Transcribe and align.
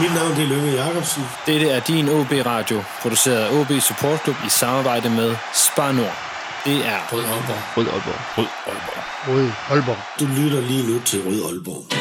Mit 0.00 0.14
navn 0.14 0.30
det 0.36 0.42
er 0.44 0.48
Lønge 0.48 0.72
Jacobsen. 0.72 1.22
Dette 1.46 1.68
er 1.68 1.80
din 1.80 2.08
OB 2.08 2.32
Radio, 2.46 2.82
produceret 3.02 3.36
af 3.36 3.60
OB 3.60 3.80
Support 3.80 4.22
Club 4.24 4.36
i 4.46 4.48
samarbejde 4.48 5.10
med 5.10 5.36
Spar 5.54 5.92
Nord. 5.92 6.16
Det 6.64 6.76
er 6.86 6.98
Rød 7.12 7.24
Aalborg. 7.24 7.76
Rød 7.76 7.86
Aalborg. 7.86 8.20
Rød 8.38 8.46
Aalborg. 8.66 9.04
Rød 9.28 9.50
Aalborg. 9.70 9.96
Du 10.20 10.26
lytter 10.26 10.60
lige 10.60 10.92
nu 10.92 11.00
til 11.00 11.22
Rød 11.26 11.44
Aalborg. 11.52 11.99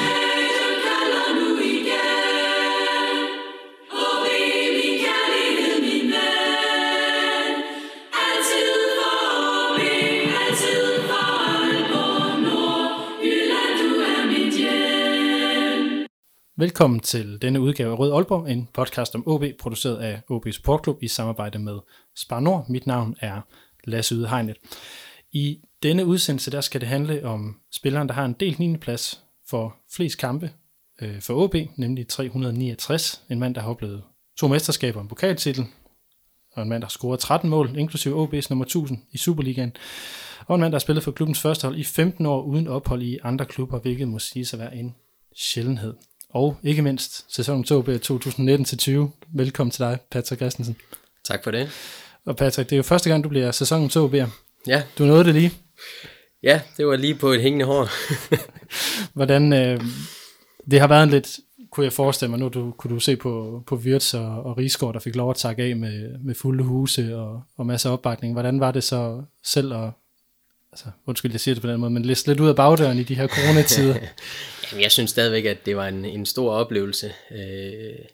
Velkommen 16.60 17.00
til 17.00 17.42
denne 17.42 17.62
udgave 17.62 17.92
af 17.92 18.00
Rød 18.00 18.14
Aalborg, 18.14 18.50
en 18.50 18.70
podcast 18.74 19.16
om 19.16 19.24
OB, 19.28 19.44
produceret 19.60 19.98
af 19.98 20.22
OB 20.30 20.48
Support 20.52 20.84
Club 20.84 21.04
i 21.04 21.08
samarbejde 21.08 21.60
med 21.60 21.80
Spar 22.16 22.40
Nord. 22.40 22.66
Mit 22.70 22.88
navn 22.88 23.16
er 23.20 23.42
Lasse 23.84 24.16
Yde 24.16 24.28
Hegnet. 24.28 24.58
I 25.32 25.60
denne 25.84 26.06
udsendelse 26.06 26.52
der 26.52 26.62
skal 26.62 26.82
det 26.82 26.90
handle 26.90 27.26
om 27.26 27.60
spilleren, 27.72 28.08
der 28.08 28.14
har 28.14 28.26
en 28.26 28.36
delt 28.40 28.60
9. 28.60 28.78
plads 28.78 29.24
for 29.50 29.76
flest 29.96 30.18
kampe 30.18 30.52
øh, 31.02 31.22
for 31.22 31.34
OB, 31.34 31.56
nemlig 31.78 32.08
369. 32.08 33.24
En 33.30 33.40
mand, 33.40 33.56
der 33.56 33.62
har 33.62 33.70
oplevet 33.70 34.04
to 34.38 34.48
mesterskaber 34.48 35.00
og 35.00 35.04
en 35.04 35.10
pokaltitel, 35.10 35.66
og 36.54 36.64
en 36.64 36.70
mand, 36.70 36.82
der 36.82 36.86
har 36.86 36.90
scoret 36.90 37.20
13 37.20 37.50
mål, 37.50 37.78
inklusive 37.78 38.24
OB's 38.24 38.48
nummer 38.50 38.66
1000 38.66 39.00
i 39.12 39.18
Superligaen, 39.18 39.76
og 40.48 40.56
en 40.56 40.62
mand, 40.62 40.72
der 40.72 40.78
har 40.78 40.80
spillet 40.80 41.04
for 41.04 41.12
klubbens 41.12 41.42
første 41.42 41.68
hold 41.68 41.78
i 41.78 41.84
15 41.84 42.26
år 42.26 42.42
uden 42.42 42.68
ophold 42.68 43.02
i 43.02 43.18
andre 43.24 43.46
klubber, 43.46 43.80
hvilket 43.80 44.08
må 44.08 44.20
sige 44.20 44.48
at 44.54 44.60
være 44.60 44.76
en 44.76 44.96
sjældenhed. 45.36 45.94
Og 46.30 46.58
ikke 46.64 46.82
mindst 46.82 47.36
sæsonen 47.36 47.64
2 47.64 47.82
2019-20. 47.82 48.92
Velkommen 49.34 49.72
til 49.72 49.80
dig, 49.80 49.98
Patrick 50.12 50.40
Christensen. 50.40 50.76
Tak 51.24 51.44
for 51.44 51.52
det. 51.52 51.70
Og 52.26 52.36
Patrick, 52.36 52.70
det 52.70 52.76
er 52.76 52.78
jo 52.78 52.84
første 52.84 53.10
gang, 53.10 53.24
du 53.24 53.30
bliver 53.30 53.52
sæsonen 53.52 53.90
2 53.90 54.12
Ja, 54.68 54.84
Du 54.98 55.06
nåede 55.06 55.24
det 55.24 55.34
lige. 55.34 55.54
ja 56.44 56.62
det 56.78 56.88
var 56.88 56.96
lige 56.96 57.16
på 57.16 57.30
et 57.30 57.42
hængende 57.42 57.66
hår. 57.66 57.88
Hvordan, 59.18 59.54
øh, 59.54 59.82
det 60.72 60.80
har 60.80 60.88
været 60.88 61.04
en 61.04 61.10
lidt, 61.10 61.40
kunne 61.72 61.84
jeg 61.84 61.94
forestille 61.94 62.30
mig, 62.30 62.40
nu 62.40 62.48
du, 62.48 62.72
kunne 62.72 62.96
du 62.96 63.00
se 63.00 63.16
på, 63.16 63.64
på 63.68 63.76
Wirtz 63.76 64.14
og, 64.14 64.44
og 64.44 64.58
Rigsgaard, 64.58 64.94
der 64.94 65.00
fik 65.00 65.16
lov 65.16 65.30
at 65.30 65.36
takke 65.36 65.64
af 65.64 65.76
med, 65.76 66.18
med 66.24 66.36
fulde 66.36 66.64
huse 66.64 67.18
og, 67.18 67.44
og 67.58 67.66
masser 67.66 67.90
af 67.90 67.94
opbakning. 67.94 68.34
Hvordan 68.34 68.60
var 68.60 68.72
det 68.72 68.84
så 68.84 69.22
selv 69.44 69.74
at, 69.74 69.90
altså, 70.72 70.86
undskyld, 71.06 71.32
jeg 71.32 71.40
siger 71.40 71.56
det 71.56 71.62
på 71.62 71.70
den 71.70 71.80
måde, 71.80 71.92
men 71.92 72.06
liste 72.06 72.28
lidt 72.28 72.40
ud 72.40 72.50
af 72.50 72.56
bagdøren 72.56 72.98
i 72.98 73.04
de 73.04 73.16
her 73.16 73.28
coronatider? 73.28 73.96
Jamen, 74.72 74.84
jeg 74.84 74.92
synes 74.92 75.10
stadigvæk, 75.10 75.46
at 75.46 75.66
det 75.66 75.76
var 75.76 75.88
en, 75.88 76.06
en 76.06 76.26
stor 76.26 76.54
oplevelse. 76.54 77.14
Øh, 77.32 78.06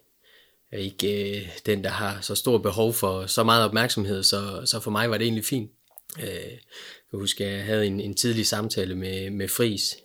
er 0.71 0.77
ikke 0.77 1.37
øh, 1.37 1.49
den, 1.65 1.83
der 1.83 1.89
har 1.89 2.21
så 2.21 2.35
stor 2.35 2.57
behov 2.57 2.93
for 2.93 3.25
så 3.25 3.43
meget 3.43 3.65
opmærksomhed, 3.65 4.23
så, 4.23 4.61
så 4.65 4.79
for 4.79 4.91
mig 4.91 5.09
var 5.09 5.17
det 5.17 5.25
egentlig 5.25 5.45
fint. 5.45 5.71
Øh, 6.19 6.51
jeg 7.11 7.19
husker, 7.19 7.47
jeg 7.47 7.63
havde 7.63 7.87
en, 7.87 7.99
en 7.99 8.15
tidlig 8.15 8.47
samtale 8.47 8.95
med, 8.95 9.29
med 9.29 9.47
Fris 9.47 9.97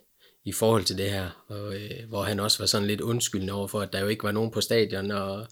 i 0.45 0.51
forhold 0.51 0.83
til 0.83 0.97
det 0.97 1.11
her, 1.11 1.45
og, 1.47 1.75
øh, 1.75 2.09
hvor 2.09 2.23
han 2.23 2.39
også 2.39 2.59
var 2.59 2.65
sådan 2.65 2.87
lidt 2.87 3.01
undskyldende 3.01 3.53
over 3.53 3.67
for, 3.67 3.81
at 3.81 3.93
der 3.93 3.99
jo 3.99 4.07
ikke 4.07 4.23
var 4.23 4.31
nogen 4.31 4.51
på 4.51 4.61
stadion, 4.61 5.11
og, 5.11 5.47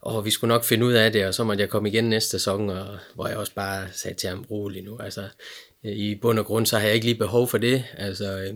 og 0.00 0.24
vi 0.24 0.30
skulle 0.30 0.48
nok 0.48 0.64
finde 0.64 0.86
ud 0.86 0.92
af 0.92 1.12
det, 1.12 1.26
og 1.26 1.34
så 1.34 1.44
måtte 1.44 1.60
jeg 1.60 1.70
komme 1.70 1.88
igen 1.88 2.04
næste 2.04 2.30
sæson, 2.30 2.70
og, 2.70 2.98
hvor 3.14 3.28
jeg 3.28 3.36
også 3.36 3.54
bare 3.54 3.88
sagde 3.92 4.16
til 4.16 4.28
ham, 4.28 4.46
rolig 4.50 4.82
nu, 4.82 4.98
altså 4.98 5.28
øh, 5.84 5.92
i 5.92 6.14
bund 6.14 6.38
og 6.38 6.46
grund, 6.46 6.66
så 6.66 6.78
har 6.78 6.86
jeg 6.86 6.94
ikke 6.94 7.06
lige 7.06 7.18
behov 7.18 7.48
for 7.48 7.58
det, 7.58 7.84
altså 7.96 8.38
øh, 8.38 8.54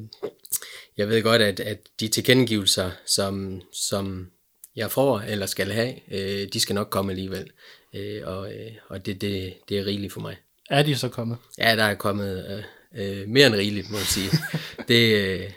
jeg 0.99 1.09
ved 1.09 1.23
godt, 1.23 1.43
at, 1.43 1.61
at 1.61 1.79
de 2.01 2.09
tilkendegivelser, 2.09 2.91
som, 3.07 3.63
som 3.73 4.31
jeg 4.77 4.91
får 4.91 5.21
eller 5.21 5.47
skal 5.47 5.73
have, 5.73 5.95
øh, 6.11 6.49
de 6.53 6.61
skal 6.61 6.75
nok 6.75 6.91
komme 6.91 7.13
alligevel. 7.13 7.51
Øh, 7.95 8.23
og 8.25 8.53
øh, 8.53 8.73
og 8.89 9.07
det, 9.07 9.21
det, 9.21 9.55
det 9.69 9.79
er 9.79 9.87
rigeligt 9.87 10.13
for 10.13 10.21
mig. 10.21 10.37
er 10.71 10.83
de 10.83 10.97
så 10.97 11.09
kommet? 11.09 11.39
Ja, 11.59 11.77
der 11.77 11.85
er 11.85 11.95
kommet 11.95 12.65
øh, 12.95 13.21
øh, 13.21 13.29
mere 13.29 13.47
end 13.47 13.55
rigeligt, 13.55 13.91
må 13.91 13.97
jeg 13.97 14.07
sige. 14.07 14.31
det, 14.89 15.15
øh, 15.15 15.51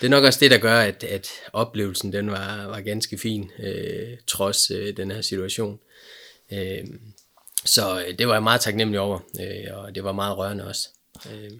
det 0.00 0.06
er 0.06 0.10
nok 0.10 0.24
også 0.24 0.40
det, 0.40 0.50
der 0.50 0.58
gør, 0.58 0.80
at, 0.80 1.04
at 1.04 1.28
oplevelsen 1.52 2.12
den 2.12 2.30
var, 2.30 2.66
var 2.66 2.80
ganske 2.80 3.18
fin, 3.18 3.50
øh, 3.58 4.18
trods 4.26 4.70
øh, 4.70 4.96
den 4.96 5.10
her 5.10 5.20
situation. 5.20 5.78
Øh, 6.52 6.84
så 7.64 8.04
øh, 8.06 8.18
det 8.18 8.28
var 8.28 8.32
jeg 8.32 8.42
meget 8.42 8.60
taknemmelig 8.60 9.00
over, 9.00 9.18
øh, 9.40 9.78
og 9.78 9.94
det 9.94 10.04
var 10.04 10.12
meget 10.12 10.36
rørende 10.36 10.66
også. 10.66 10.88
Øh, 11.32 11.50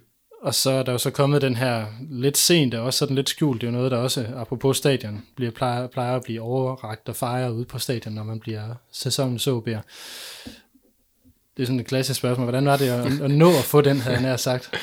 og 0.43 0.55
så 0.55 0.71
er 0.71 0.83
der 0.83 0.93
jo 0.93 0.99
så 0.99 1.11
kommet 1.11 1.43
den 1.43 1.57
her 1.57 1.87
lidt 2.11 2.37
sent, 2.37 2.75
og 2.75 2.85
også 2.85 2.99
sådan 2.99 3.17
lidt 3.17 3.29
skjult. 3.29 3.61
Det 3.61 3.67
er 3.67 3.71
jo 3.71 3.77
noget, 3.77 3.91
der 3.91 3.97
også, 3.97 4.27
apropos 4.37 4.77
stadion, 4.77 5.23
bliver, 5.37 5.51
plejer, 5.51 5.87
plejer 5.87 6.17
at 6.17 6.23
blive 6.23 6.41
overragt 6.41 7.09
og 7.09 7.17
fejret 7.17 7.53
ude 7.53 7.65
på 7.65 7.79
stadion, 7.79 8.15
når 8.15 8.23
man 8.23 8.41
bliver 8.41 8.75
sæsonens 8.93 9.47
OB'er. 9.47 9.81
Det 11.57 11.63
er 11.63 11.67
sådan 11.67 11.81
et 11.81 11.87
klassisk 11.87 12.19
spørgsmål. 12.19 12.45
Hvordan 12.45 12.67
var 12.67 12.77
det 12.77 12.89
at, 12.89 13.21
at 13.21 13.31
nå 13.31 13.49
at 13.49 13.65
få 13.65 13.81
den, 13.81 14.01
havde 14.01 14.15
jeg 14.15 14.23
nær 14.23 14.37
sagt? 14.37 14.71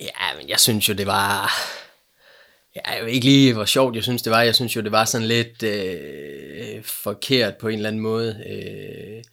Ja, 0.00 0.36
men 0.38 0.48
jeg 0.48 0.60
synes 0.60 0.88
jo, 0.88 0.94
det 0.94 1.06
var... 1.06 1.52
Ja, 2.76 2.96
jeg 2.96 3.04
ved 3.04 3.12
ikke 3.12 3.26
lige, 3.26 3.52
hvor 3.52 3.64
sjovt 3.64 3.94
jeg 3.94 4.02
synes, 4.02 4.22
det 4.22 4.30
var. 4.32 4.42
Jeg 4.42 4.54
synes 4.54 4.76
jo, 4.76 4.80
det 4.80 4.92
var 4.92 5.04
sådan 5.04 5.26
lidt 5.26 5.62
øh, 5.62 6.82
forkert 6.84 7.56
på 7.56 7.68
en 7.68 7.74
eller 7.74 7.88
anden 7.88 8.02
måde. 8.02 8.44
Øh, 8.50 9.24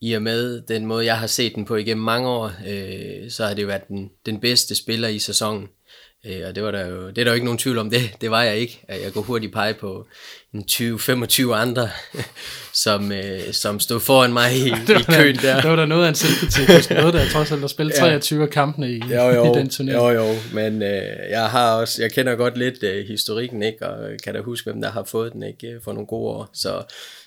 i 0.00 0.12
og 0.12 0.22
med 0.22 0.60
den 0.60 0.86
måde, 0.86 1.04
jeg 1.04 1.18
har 1.18 1.26
set 1.26 1.54
den 1.54 1.64
på 1.64 1.76
igennem 1.76 2.04
mange 2.04 2.28
år, 2.28 2.52
øh, 2.68 3.30
så 3.30 3.46
har 3.46 3.54
det 3.54 3.62
jo 3.62 3.66
været 3.66 3.88
den, 3.88 4.10
den 4.26 4.40
bedste 4.40 4.74
spiller 4.74 5.08
i 5.08 5.18
sæsonen. 5.18 5.68
Øh, 6.26 6.48
og 6.48 6.54
det 6.54 6.62
var 6.62 6.70
der 6.70 6.86
jo, 6.86 7.08
det 7.08 7.18
er 7.18 7.24
der 7.24 7.30
jo 7.30 7.34
ikke 7.34 7.44
nogen 7.44 7.58
tvivl 7.58 7.78
om 7.78 7.90
det. 7.90 8.10
Det 8.20 8.30
var 8.30 8.42
jeg 8.42 8.56
ikke. 8.56 8.84
Jeg 8.88 9.12
går 9.12 9.20
hurtigt 9.20 9.52
pege 9.52 9.74
på 9.74 10.06
en 10.54 10.64
20-25 10.70 11.52
andre, 11.52 11.90
som, 12.84 13.12
øh, 13.12 13.52
som 13.52 13.80
stod 13.80 14.00
foran 14.00 14.32
mig 14.32 14.52
i, 14.56 14.68
i 14.68 15.02
køen 15.08 15.36
der. 15.36 15.60
Det 15.60 15.70
var 15.70 15.76
der 15.76 15.86
noget 15.86 16.04
af 16.04 16.08
en 16.08 16.14
selvkritik. 16.14 16.90
Noget, 16.96 17.14
der 17.14 17.28
trods 17.28 17.52
alt 17.52 17.60
har 17.60 17.68
spillet 17.68 17.94
23 17.94 18.42
af 18.42 18.50
kampene 18.50 18.92
i, 18.92 19.02
jo, 19.10 19.28
jo, 19.28 19.44
i 19.54 19.58
den 19.58 19.68
turnering. 19.68 20.02
Jo, 20.02 20.10
jo, 20.10 20.34
men 20.52 20.82
øh, 20.82 21.30
jeg 21.30 21.46
har 21.46 21.74
også, 21.74 22.02
jeg 22.02 22.12
kender 22.12 22.34
godt 22.34 22.58
lidt 22.58 22.82
øh, 22.82 23.06
historikken, 23.06 23.62
ikke, 23.62 23.86
og 23.86 24.10
kan 24.24 24.34
da 24.34 24.40
huske, 24.40 24.70
hvem 24.70 24.82
der 24.82 24.90
har 24.90 25.04
fået 25.04 25.32
den, 25.32 25.42
ikke, 25.42 25.66
øh, 25.66 25.80
for 25.84 25.92
nogle 25.92 26.06
gode 26.06 26.30
år. 26.30 26.50
Så, 26.54 26.82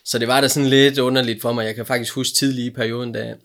så 0.05 0.19
det 0.19 0.27
var 0.27 0.41
da 0.41 0.47
sådan 0.47 0.69
lidt 0.69 0.97
underligt 0.97 1.41
for 1.41 1.53
mig. 1.53 1.65
Jeg 1.65 1.75
kan 1.75 1.85
faktisk 1.85 2.13
huske 2.13 2.35
tidlig 2.35 2.65
i 2.65 2.69
perioden, 2.69 3.11
da, 3.11 3.35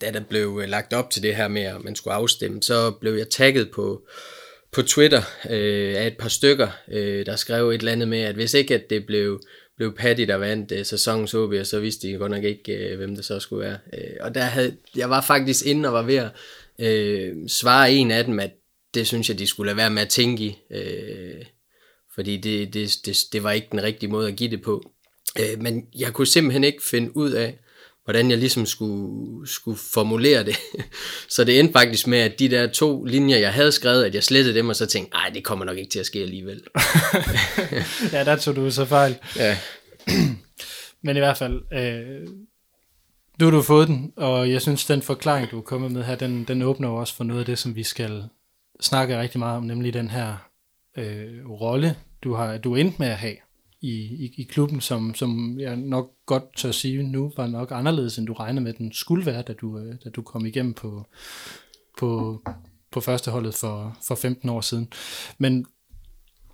da 0.00 0.10
der 0.10 0.20
blev 0.20 0.60
øh, 0.62 0.68
lagt 0.68 0.92
op 0.92 1.10
til 1.10 1.22
det 1.22 1.36
her 1.36 1.48
med, 1.48 1.62
at 1.62 1.84
man 1.84 1.96
skulle 1.96 2.14
afstemme, 2.14 2.62
så 2.62 2.90
blev 2.90 3.14
jeg 3.14 3.28
tagget 3.28 3.70
på, 3.70 4.06
på 4.72 4.82
Twitter 4.82 5.22
øh, 5.50 5.96
af 5.96 6.06
et 6.06 6.16
par 6.18 6.28
stykker, 6.28 6.68
øh, 6.88 7.26
der 7.26 7.36
skrev 7.36 7.68
et 7.70 7.78
eller 7.78 7.92
andet 7.92 8.08
med, 8.08 8.20
at 8.20 8.34
hvis 8.34 8.54
ikke 8.54 8.74
at 8.74 8.90
det 8.90 9.06
blev, 9.06 9.40
blev 9.76 9.96
Patty, 9.96 10.22
der 10.22 10.36
vandt 10.36 10.72
øh, 10.72 10.84
sæsonens 10.84 11.34
OB, 11.34 11.54
så 11.64 11.80
vidste 11.80 12.08
de 12.08 12.12
godt 12.12 12.30
nok 12.30 12.44
ikke, 12.44 12.72
øh, 12.72 12.96
hvem 12.96 13.16
det 13.16 13.24
så 13.24 13.40
skulle 13.40 13.66
være. 13.66 13.78
Øh, 13.94 14.16
og 14.20 14.34
der 14.34 14.42
havde, 14.42 14.76
jeg 14.96 15.10
var 15.10 15.20
faktisk 15.20 15.66
inde 15.66 15.88
og 15.88 15.92
var 15.92 16.02
ved 16.02 16.16
at 16.16 16.30
øh, 16.78 17.48
svare 17.48 17.92
en 17.92 18.10
af 18.10 18.24
dem, 18.24 18.38
at 18.38 18.50
det 18.94 19.06
synes 19.06 19.28
jeg, 19.28 19.38
de 19.38 19.46
skulle 19.46 19.66
lade 19.66 19.76
være 19.76 19.90
med 19.90 20.02
at 20.02 20.08
tænke 20.08 20.44
i. 20.44 20.58
Øh, 20.70 21.44
fordi 22.14 22.36
det, 22.36 22.74
det, 22.74 22.90
det, 23.06 23.16
det 23.32 23.42
var 23.42 23.52
ikke 23.52 23.68
den 23.70 23.82
rigtige 23.82 24.10
måde 24.10 24.28
at 24.28 24.36
give 24.36 24.50
det 24.50 24.62
på. 24.62 24.93
Øh, 25.38 25.60
men 25.60 25.86
jeg 25.98 26.12
kunne 26.12 26.26
simpelthen 26.26 26.64
ikke 26.64 26.82
finde 26.82 27.16
ud 27.16 27.30
af, 27.30 27.58
hvordan 28.04 28.30
jeg 28.30 28.38
ligesom 28.38 28.66
skulle, 28.66 29.48
skulle 29.48 29.78
formulere 29.92 30.44
det. 30.44 30.56
Så 31.34 31.44
det 31.44 31.60
endte 31.60 31.72
faktisk 31.72 32.06
med, 32.06 32.18
at 32.18 32.38
de 32.38 32.48
der 32.48 32.66
to 32.66 33.04
linjer, 33.04 33.38
jeg 33.38 33.52
havde 33.52 33.72
skrevet, 33.72 34.04
at 34.04 34.14
jeg 34.14 34.24
slettede 34.24 34.54
dem, 34.54 34.68
og 34.68 34.76
så 34.76 34.86
tænkte, 34.86 35.12
nej, 35.12 35.30
det 35.34 35.44
kommer 35.44 35.64
nok 35.64 35.78
ikke 35.78 35.90
til 35.90 35.98
at 35.98 36.06
ske 36.06 36.18
alligevel. 36.18 36.62
ja, 38.12 38.24
der 38.24 38.36
tog 38.36 38.56
du 38.56 38.70
så 38.70 38.84
fejl. 38.84 39.16
ja. 39.36 39.58
Men 41.02 41.16
i 41.16 41.18
hvert 41.18 41.36
fald, 41.36 41.62
øh, 41.72 42.28
du 43.40 43.44
har 43.44 43.50
du 43.50 43.62
fået 43.62 43.88
den, 43.88 44.12
og 44.16 44.50
jeg 44.50 44.62
synes, 44.62 44.86
den 44.86 45.02
forklaring, 45.02 45.50
du 45.50 45.58
er 45.58 45.62
kommet 45.62 45.92
med 45.92 46.02
her, 46.04 46.14
den, 46.14 46.44
den 46.44 46.62
åbner 46.62 46.88
jo 46.88 46.94
også 46.94 47.16
for 47.16 47.24
noget 47.24 47.40
af 47.40 47.46
det, 47.46 47.58
som 47.58 47.76
vi 47.76 47.82
skal 47.82 48.24
snakke 48.80 49.20
rigtig 49.20 49.38
meget 49.38 49.56
om, 49.56 49.62
nemlig 49.62 49.94
den 49.94 50.10
her 50.10 50.48
øh, 50.98 51.50
rolle, 51.50 51.96
du 52.24 52.34
har 52.34 52.58
du 52.58 52.74
endt 52.74 52.98
med 52.98 53.08
at 53.08 53.16
have 53.16 53.36
i, 53.84 54.24
i, 54.24 54.34
i 54.36 54.42
klubben, 54.42 54.80
som, 54.80 55.14
som 55.14 55.60
jeg 55.60 55.76
nok 55.76 56.10
godt 56.26 56.56
tør 56.56 56.70
sige 56.70 57.02
nu, 57.02 57.32
var 57.36 57.46
nok 57.46 57.68
anderledes, 57.72 58.18
end 58.18 58.26
du 58.26 58.32
regnede 58.32 58.64
med, 58.64 58.72
den 58.72 58.92
skulle 58.92 59.26
være, 59.26 59.42
da 59.42 59.52
du, 59.52 59.78
øh, 59.78 59.94
da 60.04 60.10
du 60.10 60.22
kom 60.22 60.46
igennem 60.46 60.74
på, 60.74 61.06
på, 61.98 62.40
på 62.92 63.00
førsteholdet 63.00 63.54
for, 63.54 63.98
for 64.02 64.14
15 64.14 64.48
år 64.48 64.60
siden. 64.60 64.92
Men 65.38 65.66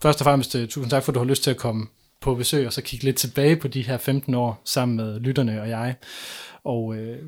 først 0.03 0.21
og 0.21 0.25
fremmest, 0.25 0.55
øh, 0.55 0.69
tusind 0.69 0.91
tak 0.91 1.03
for, 1.03 1.13
at 1.13 1.15
du 1.15 1.21
har 1.21 1.27
lyst 1.27 1.43
til 1.43 1.51
at 1.51 1.57
komme 1.57 1.87
på 2.21 2.35
besøg, 2.35 2.67
og 2.67 2.73
så 2.73 2.83
kigge 2.83 3.05
lidt 3.05 3.17
tilbage 3.17 3.57
på 3.57 3.69
de 3.69 3.83
her 3.83 3.99
15 3.99 4.35
år 4.35 4.63
sammen 4.65 4.97
med 4.97 5.21
lytterne 5.21 5.61
og 5.61 5.69
jeg. 5.69 5.95
Og 6.65 6.97
øh, 6.97 7.23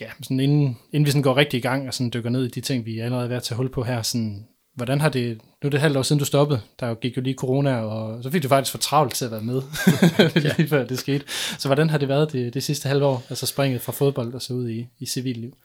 ja, 0.00 0.10
sådan 0.22 0.40
inden, 0.40 0.78
inden 0.92 1.06
vi 1.06 1.10
sådan 1.10 1.22
går 1.22 1.36
rigtig 1.36 1.58
i 1.58 1.60
gang 1.60 1.88
og 1.88 1.94
sådan 1.94 2.10
dykker 2.14 2.30
ned 2.30 2.44
i 2.44 2.48
de 2.48 2.60
ting, 2.60 2.86
vi 2.86 2.98
er 2.98 3.04
allerede 3.04 3.28
ved 3.28 3.36
at 3.36 3.42
tage 3.42 3.56
hul 3.56 3.68
på 3.68 3.82
her, 3.82 4.02
sådan, 4.02 4.46
hvordan 4.78 5.00
har 5.00 5.08
det, 5.08 5.38
nu 5.62 5.66
er 5.66 5.70
det 5.70 5.74
et 5.74 5.80
halvt 5.80 5.96
år 5.96 6.02
siden 6.02 6.18
du 6.18 6.24
stoppede, 6.24 6.60
der 6.80 6.94
gik 6.94 7.16
jo 7.16 7.22
lige 7.22 7.34
corona, 7.34 7.76
og 7.80 8.22
så 8.22 8.30
fik 8.30 8.42
du 8.42 8.48
faktisk 8.48 8.70
for 8.70 8.78
travlt 8.78 9.14
til 9.14 9.24
at 9.24 9.30
være 9.30 9.40
med, 9.40 9.62
lige 10.56 10.68
før 10.68 10.84
det 10.84 10.98
skete. 10.98 11.24
Så 11.58 11.68
hvordan 11.68 11.90
har 11.90 11.98
det 11.98 12.08
været 12.08 12.32
det, 12.32 12.54
det 12.54 12.62
sidste 12.62 12.88
halve 12.88 13.04
år, 13.04 13.26
altså 13.30 13.46
springet 13.46 13.80
fra 13.80 13.92
fodbold 13.92 14.34
og 14.34 14.42
så 14.42 14.52
ud 14.52 14.68
i, 14.68 14.88
i 14.98 15.06
civilliv? 15.06 15.56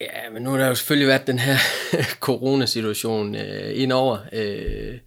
Ja, 0.00 0.30
men 0.32 0.42
nu 0.42 0.50
har 0.50 0.58
der 0.58 0.66
jo 0.66 0.74
selvfølgelig 0.74 1.08
været 1.08 1.26
den 1.26 1.38
her 1.38 1.56
coronasituation 2.26 3.34
øh, 3.34 3.80
indover. 3.82 4.18
Øh, 4.32 4.98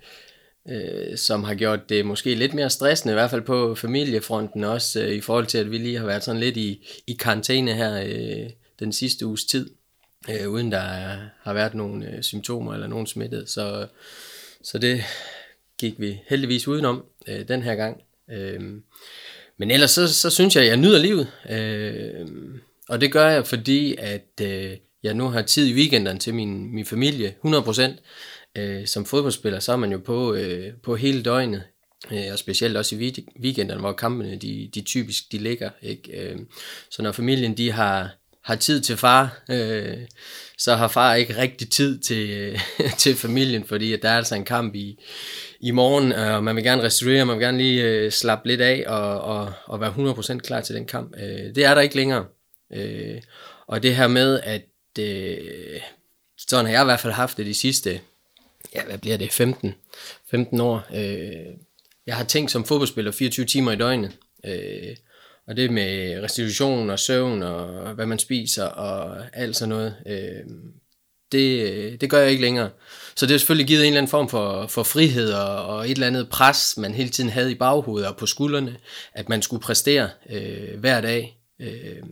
øh, 0.69 1.17
som 1.17 1.43
har 1.43 1.55
gjort 1.55 1.89
det 1.89 2.05
måske 2.05 2.35
lidt 2.35 2.53
mere 2.53 2.69
stressende, 2.69 3.11
i 3.11 3.15
hvert 3.15 3.29
fald 3.29 3.41
på 3.41 3.75
familiefronten 3.75 4.63
også, 4.63 5.01
øh, 5.01 5.11
i 5.11 5.21
forhold 5.21 5.45
til, 5.45 5.57
at 5.57 5.71
vi 5.71 5.77
lige 5.77 5.97
har 5.97 6.05
været 6.05 6.23
sådan 6.23 6.41
lidt 6.41 6.57
i, 6.57 6.87
i 7.07 7.13
karantæne 7.13 7.73
her 7.73 8.03
øh, 8.05 8.49
den 8.79 8.93
sidste 8.93 9.25
uges 9.25 9.45
tid, 9.45 9.69
øh, 10.29 10.49
uden 10.49 10.71
der 10.71 10.79
har 11.41 11.53
været 11.53 11.73
nogen 11.73 12.03
øh, 12.03 12.23
symptomer 12.23 12.73
eller 12.73 12.87
nogen 12.87 13.07
smittet. 13.07 13.49
Så, 13.49 13.87
så 14.63 14.77
det 14.77 15.03
gik 15.77 15.99
vi 15.99 16.21
heldigvis 16.27 16.67
udenom 16.67 17.05
øh, 17.27 17.47
den 17.47 17.61
her 17.61 17.75
gang. 17.75 18.01
Øh, 18.31 18.61
men 19.57 19.71
ellers 19.71 19.91
så, 19.91 20.13
så 20.13 20.29
synes 20.29 20.55
jeg, 20.55 20.63
at 20.63 20.69
jeg 20.69 20.77
nyder 20.77 20.99
livet. 20.99 21.27
Øh, 21.49 22.27
og 22.89 23.01
det 23.01 23.11
gør 23.11 23.29
jeg, 23.29 23.47
fordi 23.47 23.95
at 23.99 24.41
øh, 24.41 24.77
jeg 25.03 25.13
nu 25.13 25.27
har 25.27 25.41
tid 25.41 25.67
i 25.67 25.73
weekenderne 25.73 26.19
til 26.19 26.33
min, 26.33 26.75
min 26.75 26.85
familie, 26.85 27.35
100%. 27.45 27.81
Øh, 28.55 28.87
som 28.87 29.05
fodboldspiller, 29.05 29.59
så 29.59 29.71
er 29.71 29.75
man 29.75 29.91
jo 29.91 29.97
på, 29.97 30.33
øh, 30.33 30.73
på 30.83 30.95
hele 30.95 31.23
døgnet. 31.23 31.63
Øh, 32.11 32.31
og 32.31 32.39
specielt 32.39 32.77
også 32.77 32.95
i 32.95 33.13
weekenderne, 33.41 33.81
hvor 33.81 33.91
kampene 33.91 34.35
de, 34.35 34.69
de 34.75 34.81
typisk 34.81 35.31
de 35.31 35.37
ligger. 35.37 35.69
Ikke? 35.81 36.21
Øh, 36.21 36.39
så 36.89 37.01
når 37.01 37.11
familien 37.11 37.57
de 37.57 37.71
har, 37.71 38.09
har 38.45 38.55
tid 38.55 38.81
til 38.81 38.97
far, 38.97 39.43
øh, 39.49 39.97
så 40.57 40.75
har 40.75 40.87
far 40.87 41.15
ikke 41.15 41.37
rigtig 41.37 41.69
tid 41.69 41.99
til, 41.99 42.29
øh, 42.29 42.59
til 42.97 43.15
familien, 43.15 43.63
fordi 43.63 43.93
at 43.93 44.01
der 44.01 44.09
er 44.09 44.17
altså 44.17 44.35
en 44.35 44.45
kamp 44.45 44.75
i, 44.75 44.99
i 45.59 45.71
morgen, 45.71 46.11
og 46.11 46.43
man 46.43 46.55
vil 46.55 46.63
gerne 46.63 46.83
restituere, 46.83 47.25
man 47.25 47.35
vil 47.35 47.45
gerne 47.45 47.57
lige 47.57 47.83
øh, 47.83 48.11
slappe 48.11 48.47
lidt 48.47 48.61
af 48.61 48.83
og, 48.87 49.21
og, 49.21 49.53
og 49.65 49.81
være 49.81 50.13
100% 50.37 50.37
klar 50.37 50.61
til 50.61 50.75
den 50.75 50.85
kamp. 50.85 51.15
Øh, 51.17 51.55
det 51.55 51.65
er 51.65 51.73
der 51.73 51.81
ikke 51.81 51.95
længere. 51.95 52.25
Øh, 52.73 53.21
og 53.67 53.83
det 53.83 53.95
her 53.95 54.07
med, 54.07 54.39
at 54.43 54.65
øh, 54.99 55.81
sådan 56.37 56.65
har 56.65 56.71
jeg 56.71 56.81
i 56.81 56.85
hvert 56.85 56.99
fald 56.99 57.13
haft 57.13 57.37
det 57.37 57.45
de 57.45 57.53
sidste, 57.53 58.01
ja 58.75 58.83
hvad 58.83 58.97
bliver 58.97 59.17
det, 59.17 59.31
15, 59.31 59.75
15 60.31 60.59
år. 60.59 60.83
Øh, 60.95 61.55
jeg 62.07 62.15
har 62.15 62.23
tænkt 62.23 62.51
som 62.51 62.65
fodboldspiller 62.65 63.11
24 63.11 63.45
timer 63.45 63.71
i 63.71 63.75
døgnet. 63.75 64.11
Øh, 64.45 64.95
og 65.47 65.57
det 65.57 65.71
med 65.71 66.23
restitution 66.23 66.89
og 66.89 66.99
søvn 66.99 67.43
og 67.43 67.93
hvad 67.93 68.05
man 68.05 68.19
spiser 68.19 68.65
og 68.65 69.17
alt 69.33 69.55
sådan 69.55 69.69
noget. 69.69 69.95
Øhm, 70.07 70.15
øh, 70.15 70.71
det, 71.31 72.01
det 72.01 72.09
gør 72.09 72.19
jeg 72.19 72.31
ikke 72.31 72.41
længere. 72.41 72.69
Så 73.15 73.25
det 73.25 73.31
har 73.31 73.37
selvfølgelig 73.37 73.67
givet 73.67 73.81
en 73.81 73.87
eller 73.87 73.97
anden 73.97 74.09
form 74.09 74.29
for, 74.29 74.67
for 74.67 74.83
frihed 74.83 75.33
og, 75.33 75.65
og 75.65 75.85
et 75.85 75.91
eller 75.91 76.07
andet 76.07 76.29
pres, 76.29 76.77
man 76.77 76.93
hele 76.93 77.09
tiden 77.09 77.29
havde 77.29 77.51
i 77.51 77.55
baghovedet 77.55 78.07
og 78.07 78.17
på 78.17 78.25
skuldrene, 78.25 78.77
at 79.13 79.29
man 79.29 79.41
skulle 79.41 79.61
præstere 79.61 80.09
øh, 80.29 80.79
hver 80.79 81.01
dag. 81.01 81.39
Øh, 81.59 82.03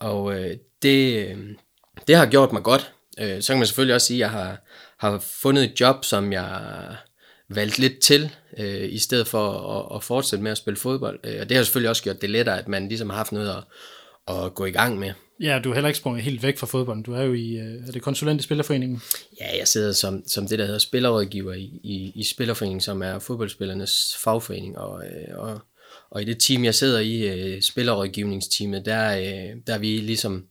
og 0.00 0.34
øh, 0.34 0.56
det, 0.82 1.28
øh, 1.28 1.38
det 2.06 2.16
har 2.16 2.26
gjort 2.26 2.52
mig 2.52 2.62
godt. 2.62 2.92
Øh, 3.20 3.42
så 3.42 3.52
kan 3.52 3.58
man 3.58 3.66
selvfølgelig 3.66 3.94
også 3.94 4.06
sige, 4.06 4.16
at 4.16 4.20
jeg 4.20 4.30
har, 4.30 4.56
har 4.98 5.18
fundet 5.18 5.64
et 5.64 5.80
job, 5.80 6.04
som 6.04 6.32
jeg 6.32 6.60
valgt 7.48 7.78
lidt 7.78 7.98
til, 7.98 8.30
øh, 8.58 8.92
i 8.92 8.98
stedet 8.98 9.26
for 9.26 9.50
at, 9.50 9.96
at 9.96 10.04
fortsætte 10.04 10.42
med 10.42 10.50
at 10.50 10.58
spille 10.58 10.78
fodbold. 10.78 11.20
Øh, 11.24 11.40
og 11.40 11.48
det 11.48 11.56
har 11.56 11.64
selvfølgelig 11.64 11.90
også 11.90 12.02
gjort 12.02 12.22
det 12.22 12.30
lettere, 12.30 12.58
at 12.58 12.68
man 12.68 12.88
ligesom 12.88 13.10
har 13.10 13.16
haft 13.16 13.32
noget 13.32 13.50
at, 13.50 13.64
at 14.36 14.54
gå 14.54 14.64
i 14.64 14.70
gang 14.70 14.98
med. 14.98 15.12
Ja, 15.42 15.60
du 15.64 15.70
er 15.70 15.74
heller 15.74 15.88
ikke 15.88 15.98
sprunget 15.98 16.22
helt 16.22 16.42
væk 16.42 16.58
fra 16.58 16.66
fodbolden. 16.66 17.02
Du 17.02 17.14
er 17.14 17.22
jo 17.22 17.32
i, 17.32 17.50
øh, 17.50 17.88
er 17.88 17.92
det 17.92 18.02
konsulent 18.02 18.40
i 18.40 18.44
Spillerforeningen? 18.44 19.02
Ja, 19.40 19.58
jeg 19.58 19.68
sidder 19.68 19.92
som, 19.92 20.22
som 20.26 20.48
det, 20.48 20.58
der 20.58 20.64
hedder 20.64 20.78
spillerrådgiver 20.78 21.54
i, 21.54 21.80
i, 21.84 22.12
i 22.14 22.24
Spillerforeningen, 22.24 22.80
som 22.80 23.02
er 23.02 23.18
fodboldspillernes 23.18 24.16
fagforening. 24.24 24.78
Og, 24.78 25.04
øh, 25.04 25.38
og, 25.38 25.60
og 26.10 26.22
i 26.22 26.24
det 26.24 26.40
team, 26.40 26.64
jeg 26.64 26.74
sidder 26.74 27.00
i, 27.00 27.28
øh, 27.28 27.62
spillerrådgivningsteamet, 27.62 28.86
der, 28.86 29.10
der 29.66 29.74
er 29.74 29.78
vi 29.78 29.96
ligesom 29.96 30.44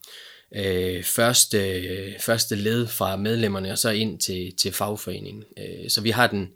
øh, 0.56 1.02
første, 1.02 1.82
første 2.20 2.56
led 2.56 2.86
fra 2.86 3.16
medlemmerne 3.16 3.72
og 3.72 3.78
så 3.78 3.90
ind 3.90 4.20
til, 4.20 4.52
til 4.56 4.72
fagforeningen. 4.72 5.44
så 5.88 6.00
vi 6.00 6.10
har 6.10 6.26
den, 6.26 6.48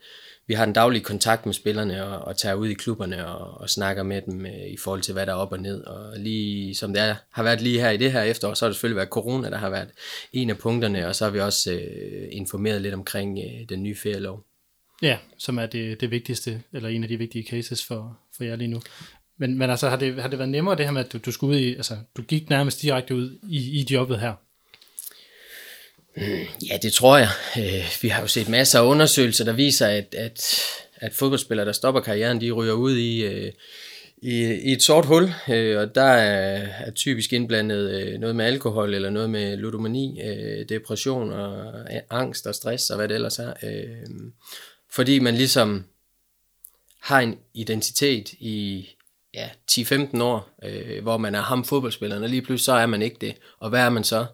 vi 0.48 0.54
har 0.54 0.64
den 0.64 0.74
daglige 0.74 1.04
kontakt 1.04 1.46
med 1.46 1.54
spillerne 1.54 2.04
og, 2.04 2.18
og 2.24 2.36
tager 2.36 2.54
ud 2.54 2.68
i 2.68 2.74
klubberne 2.74 3.26
og, 3.26 3.60
og 3.60 3.70
snakker 3.70 4.02
med 4.02 4.22
dem 4.22 4.46
øh, 4.46 4.66
i 4.68 4.76
forhold 4.76 5.00
til, 5.00 5.12
hvad 5.12 5.26
der 5.26 5.32
er 5.32 5.36
op 5.36 5.52
og 5.52 5.58
ned. 5.58 5.84
Og 5.84 6.18
lige 6.18 6.74
som 6.74 6.92
det 6.92 7.02
er, 7.02 7.14
har 7.30 7.42
været 7.42 7.60
lige 7.60 7.80
her 7.80 7.90
i 7.90 7.96
det 7.96 8.12
her 8.12 8.22
efterår, 8.22 8.54
så 8.54 8.64
har 8.64 8.68
det 8.68 8.76
selvfølgelig 8.76 8.96
været 8.96 9.08
corona, 9.08 9.50
der 9.50 9.56
har 9.56 9.70
været 9.70 9.88
en 10.32 10.50
af 10.50 10.58
punkterne, 10.58 11.08
og 11.08 11.16
så 11.16 11.24
har 11.24 11.30
vi 11.30 11.40
også 11.40 11.72
øh, 11.72 12.28
informeret 12.30 12.82
lidt 12.82 12.94
omkring 12.94 13.38
øh, 13.38 13.68
den 13.68 13.82
nye 13.82 13.96
ferielov. 13.96 14.44
Ja, 15.02 15.18
som 15.38 15.58
er 15.58 15.66
det, 15.66 16.00
det 16.00 16.10
vigtigste, 16.10 16.62
eller 16.72 16.88
en 16.88 17.02
af 17.02 17.08
de 17.08 17.16
vigtige 17.16 17.44
cases 17.44 17.84
for, 17.84 18.18
for 18.36 18.44
jer 18.44 18.56
lige 18.56 18.68
nu. 18.68 18.80
Men, 19.38 19.58
men 19.58 19.70
altså, 19.70 19.88
har 19.88 19.96
det, 19.96 20.22
har 20.22 20.28
det 20.28 20.38
været 20.38 20.48
nemmere 20.48 20.76
det 20.76 20.84
her 20.84 20.92
med, 20.92 21.04
at 21.04 21.12
du, 21.12 21.18
du 21.18 21.32
skulle 21.32 21.56
ud 21.56 21.60
i, 21.60 21.74
altså, 21.74 21.96
du 22.16 22.22
gik 22.22 22.50
nærmest 22.50 22.82
direkte 22.82 23.14
ud 23.14 23.38
i, 23.48 23.80
i 23.80 23.86
jobbet 23.90 24.20
her? 24.20 24.34
Ja, 26.70 26.76
det 26.82 26.92
tror 26.92 27.16
jeg. 27.18 27.28
Øh, 27.58 27.84
vi 28.02 28.08
har 28.08 28.20
jo 28.20 28.26
set 28.26 28.48
masser 28.48 28.80
af 28.80 28.86
undersøgelser, 28.86 29.44
der 29.44 29.52
viser, 29.52 29.86
at, 29.86 30.14
at, 30.14 30.60
at 30.96 31.14
fodboldspillere, 31.14 31.66
der 31.66 31.72
stopper 31.72 32.00
karrieren, 32.00 32.40
de 32.40 32.50
ryger 32.50 32.72
ud 32.72 32.96
i, 32.96 33.24
øh, 33.24 33.52
i, 34.22 34.44
i 34.44 34.72
et 34.72 34.82
sort 34.82 35.06
hul, 35.06 35.32
øh, 35.48 35.80
og 35.80 35.94
der 35.94 36.02
er, 36.02 36.68
er 36.86 36.90
typisk 36.90 37.32
indblandet 37.32 38.20
noget 38.20 38.36
med 38.36 38.44
alkohol, 38.44 38.94
eller 38.94 39.10
noget 39.10 39.30
med 39.30 39.56
ludomani, 39.56 40.20
depression 40.68 41.32
og 41.32 41.72
angst 42.10 42.46
og 42.46 42.54
stress, 42.54 42.90
og 42.90 42.96
hvad 42.96 43.08
det 43.08 43.14
ellers 43.14 43.38
er. 43.38 43.52
Fordi 44.92 45.18
man 45.18 45.34
ligesom 45.34 45.84
har 47.02 47.20
en 47.20 47.38
identitet 47.54 48.32
i 48.32 48.88
ja, 49.34 49.48
10-15 49.70 50.22
år, 50.22 50.50
hvor 51.02 51.16
man 51.16 51.34
er 51.34 51.40
ham 51.40 51.64
fodboldspilleren, 51.64 52.22
og 52.22 52.28
lige 52.28 52.42
pludselig 52.42 52.64
så 52.64 52.72
er 52.72 52.86
man 52.86 53.02
ikke 53.02 53.16
det. 53.20 53.34
Og 53.58 53.70
hvad 53.70 53.80
er 53.80 53.90
man 53.90 54.04
så? 54.04 54.26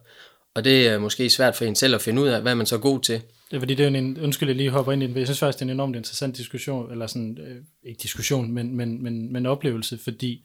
Og 0.55 0.65
det 0.65 0.89
er 0.89 0.99
måske 0.99 1.31
svært 1.31 1.57
for 1.57 1.65
en 1.65 1.75
selv 1.75 1.95
at 1.95 2.01
finde 2.01 2.23
ud 2.23 2.29
af, 2.29 2.43
hvad 2.43 2.55
man 2.55 2.67
så 2.67 2.75
er 2.77 2.81
god 2.81 3.01
til. 3.01 3.23
Det 3.51 3.57
er 3.57 3.61
fordi, 3.61 3.75
det 3.75 3.85
er 3.85 3.89
en, 3.89 4.21
undskyld, 4.21 4.49
jeg 4.49 4.57
lige 4.57 4.71
hopper 4.71 4.93
ind 4.93 5.03
i 5.03 5.07
den, 5.07 5.17
jeg 5.17 5.27
synes 5.27 5.39
faktisk, 5.39 5.59
det 5.59 5.65
er 5.65 5.67
en 5.67 5.77
enormt 5.77 5.97
interessant 5.97 6.37
diskussion, 6.37 6.93
eller 6.93 7.07
sådan, 7.07 7.39
øh, 7.39 7.63
ikke 7.83 8.03
diskussion, 8.03 8.53
men, 8.53 8.77
men, 8.77 9.03
men, 9.03 9.33
men 9.33 9.47
oplevelse, 9.47 9.99
fordi 9.99 10.45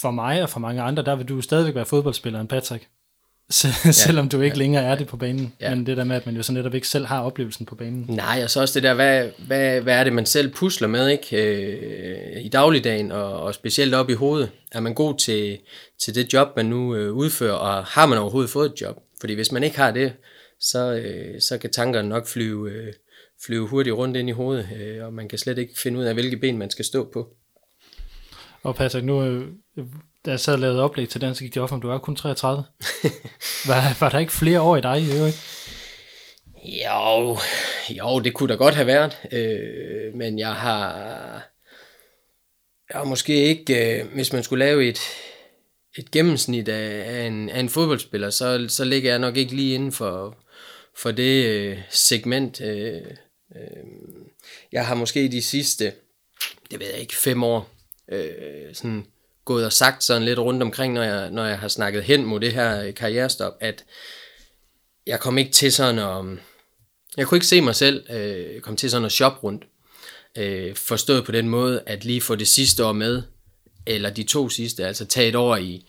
for 0.00 0.10
mig 0.10 0.42
og 0.42 0.50
for 0.50 0.60
mange 0.60 0.82
andre, 0.82 1.04
der 1.04 1.16
vil 1.16 1.28
du 1.28 1.40
stadigvæk 1.40 1.74
være 1.74 1.86
fodboldspiller 1.86 2.40
end 2.40 2.48
Patrick 2.48 2.88
ja, 3.64 3.92
selvom 3.92 4.28
du 4.28 4.40
ikke 4.40 4.56
ja, 4.56 4.58
længere 4.58 4.84
er 4.84 4.94
det 4.94 5.06
på 5.06 5.16
banen. 5.16 5.52
Ja. 5.60 5.74
Men 5.74 5.86
det 5.86 5.96
der 5.96 6.04
med, 6.04 6.16
at 6.16 6.26
man 6.26 6.36
jo 6.36 6.42
så 6.42 6.52
netop 6.52 6.74
ikke 6.74 6.88
selv 6.88 7.06
har 7.06 7.20
oplevelsen 7.22 7.66
på 7.66 7.74
banen. 7.74 8.06
Nej, 8.08 8.40
og 8.44 8.50
så 8.50 8.60
også 8.60 8.74
det 8.74 8.82
der, 8.82 8.94
hvad, 8.94 9.28
hvad, 9.46 9.80
hvad 9.80 9.94
er 9.94 10.04
det, 10.04 10.12
man 10.12 10.26
selv 10.26 10.52
pusler 10.52 10.88
med 10.88 11.08
ikke 11.08 11.36
øh, 11.36 12.44
i 12.44 12.48
dagligdagen, 12.48 13.12
og, 13.12 13.40
og 13.40 13.54
specielt 13.54 13.94
op 13.94 14.10
i 14.10 14.14
hovedet. 14.14 14.50
Er 14.72 14.80
man 14.80 14.94
god 14.94 15.18
til, 15.18 15.58
til 16.00 16.14
det 16.14 16.32
job, 16.32 16.48
man 16.56 16.66
nu 16.66 16.94
øh, 16.94 17.12
udfører, 17.12 17.54
og 17.54 17.84
har 17.84 18.06
man 18.06 18.18
overhovedet 18.18 18.50
fået 18.50 18.72
et 18.72 18.80
job? 18.80 18.96
Fordi 19.20 19.34
hvis 19.34 19.52
man 19.52 19.62
ikke 19.62 19.76
har 19.76 19.90
det, 19.90 20.12
så, 20.60 20.92
øh, 20.92 21.40
så 21.40 21.58
kan 21.58 21.70
tankerne 21.70 22.08
nok 22.08 22.26
flyve, 22.26 22.70
øh, 22.70 22.92
flyve 23.46 23.68
hurtigt 23.68 23.96
rundt 23.96 24.16
ind 24.16 24.28
i 24.28 24.32
hovedet, 24.32 24.68
øh, 24.80 25.04
og 25.04 25.12
man 25.12 25.28
kan 25.28 25.38
slet 25.38 25.58
ikke 25.58 25.78
finde 25.78 25.98
ud 25.98 26.04
af, 26.04 26.14
hvilke 26.14 26.36
ben 26.36 26.58
man 26.58 26.70
skal 26.70 26.84
stå 26.84 27.10
på. 27.12 27.28
Og 28.62 28.74
Patrick, 28.74 29.04
nu, 29.06 29.22
øh, 29.22 29.46
da 30.24 30.30
jeg 30.30 30.40
sad 30.40 30.54
og 30.54 30.60
lavede 30.60 30.82
oplæg 30.82 31.08
til 31.08 31.20
den, 31.20 31.34
så 31.34 31.42
gik 31.44 31.54
det 31.54 31.62
op, 31.62 31.72
om 31.72 31.80
du 31.80 31.90
er 31.90 31.98
kun 31.98 32.16
33. 32.16 32.64
var, 33.68 34.00
var 34.00 34.08
der 34.08 34.18
ikke 34.18 34.32
flere 34.32 34.60
år 34.60 34.76
i 34.76 34.80
dig 34.80 35.02
i 35.02 35.16
øvrigt? 35.16 35.60
Jo, 36.64 37.38
jo, 37.90 38.20
det 38.20 38.34
kunne 38.34 38.48
da 38.48 38.54
godt 38.54 38.74
have 38.74 38.86
været, 38.86 39.18
øh, 39.32 40.14
men 40.14 40.38
jeg 40.38 40.54
har, 40.54 40.92
jeg 42.90 42.98
har 42.98 43.04
måske 43.04 43.34
ikke, 43.34 44.00
øh, 44.00 44.06
hvis 44.14 44.32
man 44.32 44.42
skulle 44.42 44.64
lave 44.64 44.88
et, 44.88 45.00
et 45.98 46.10
gennemsnit 46.10 46.68
af, 46.68 47.14
af, 47.14 47.26
en, 47.26 47.48
af 47.48 47.60
en 47.60 47.68
fodboldspiller, 47.68 48.30
så, 48.30 48.66
så 48.68 48.84
ligger 48.84 49.10
jeg 49.10 49.18
nok 49.18 49.36
ikke 49.36 49.56
lige 49.56 49.74
inden 49.74 49.92
for, 49.92 50.36
for 50.96 51.10
det 51.10 51.46
øh, 51.46 51.78
segment. 51.90 52.60
Øh, 52.60 53.02
øh, 53.56 53.84
jeg 54.72 54.86
har 54.86 54.94
måske 54.94 55.28
de 55.28 55.42
sidste, 55.42 55.92
det 56.70 56.80
ved 56.80 56.86
jeg 56.86 57.00
ikke, 57.00 57.16
fem 57.16 57.42
år, 57.42 57.70
øh, 58.12 58.74
sådan 58.74 59.06
gået 59.50 59.64
og 59.64 59.72
sagt 59.72 60.04
sådan 60.04 60.24
lidt 60.24 60.38
rundt 60.38 60.62
omkring, 60.62 60.94
når 60.94 61.02
jeg, 61.02 61.30
når 61.30 61.44
jeg 61.44 61.58
har 61.58 61.68
snakket 61.68 62.02
hen 62.04 62.24
mod 62.24 62.40
det 62.40 62.52
her 62.52 62.92
karrierestop, 62.92 63.52
at 63.60 63.84
jeg 65.06 65.20
kom 65.20 65.38
ikke 65.38 65.52
til 65.52 65.72
sådan 65.72 65.98
at, 65.98 66.38
jeg 67.16 67.26
kunne 67.26 67.36
ikke 67.36 67.46
se 67.46 67.60
mig 67.60 67.74
selv 67.74 68.10
øh, 68.10 68.60
komme 68.60 68.76
til 68.76 68.90
sådan 68.90 69.04
at 69.04 69.12
shoppe 69.12 69.40
rundt. 69.42 69.64
Øh, 70.36 70.74
forstået 70.74 71.24
på 71.24 71.32
den 71.32 71.48
måde, 71.48 71.82
at 71.86 72.04
lige 72.04 72.20
få 72.20 72.34
det 72.34 72.48
sidste 72.48 72.84
år 72.84 72.92
med, 72.92 73.22
eller 73.86 74.10
de 74.10 74.22
to 74.22 74.48
sidste, 74.48 74.86
altså 74.86 75.04
tage 75.04 75.28
et 75.28 75.34
år 75.34 75.56
i 75.56 75.86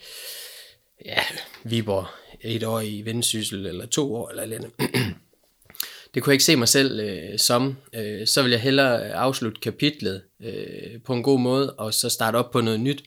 ja, 1.06 1.24
Viborg, 1.63 2.08
et 2.41 2.63
år 2.63 2.80
i 2.80 3.01
Vendsyssel, 3.06 3.65
eller 3.65 3.86
to 3.86 4.15
år, 4.15 4.30
eller 4.30 4.44
eller 4.44 4.60
det 6.13 6.24
kunne 6.24 6.32
jeg 6.32 6.36
ikke 6.36 6.44
se 6.44 6.56
mig 6.56 6.68
selv 6.68 7.00
øh, 7.00 7.39
som. 7.39 7.77
Øh, 7.96 8.27
så 8.27 8.41
vil 8.41 8.51
jeg 8.51 8.62
hellere 8.62 9.12
afslutte 9.13 9.62
kapitlet 9.62 10.22
øh, 10.44 11.01
på 11.06 11.13
en 11.13 11.24
god 11.24 11.39
måde, 11.39 11.74
og 11.74 11.94
så 11.94 12.10
starte 12.10 12.36
op 12.36 12.51
på 12.51 12.62
noget 12.62 12.80
nyt. 12.80 13.03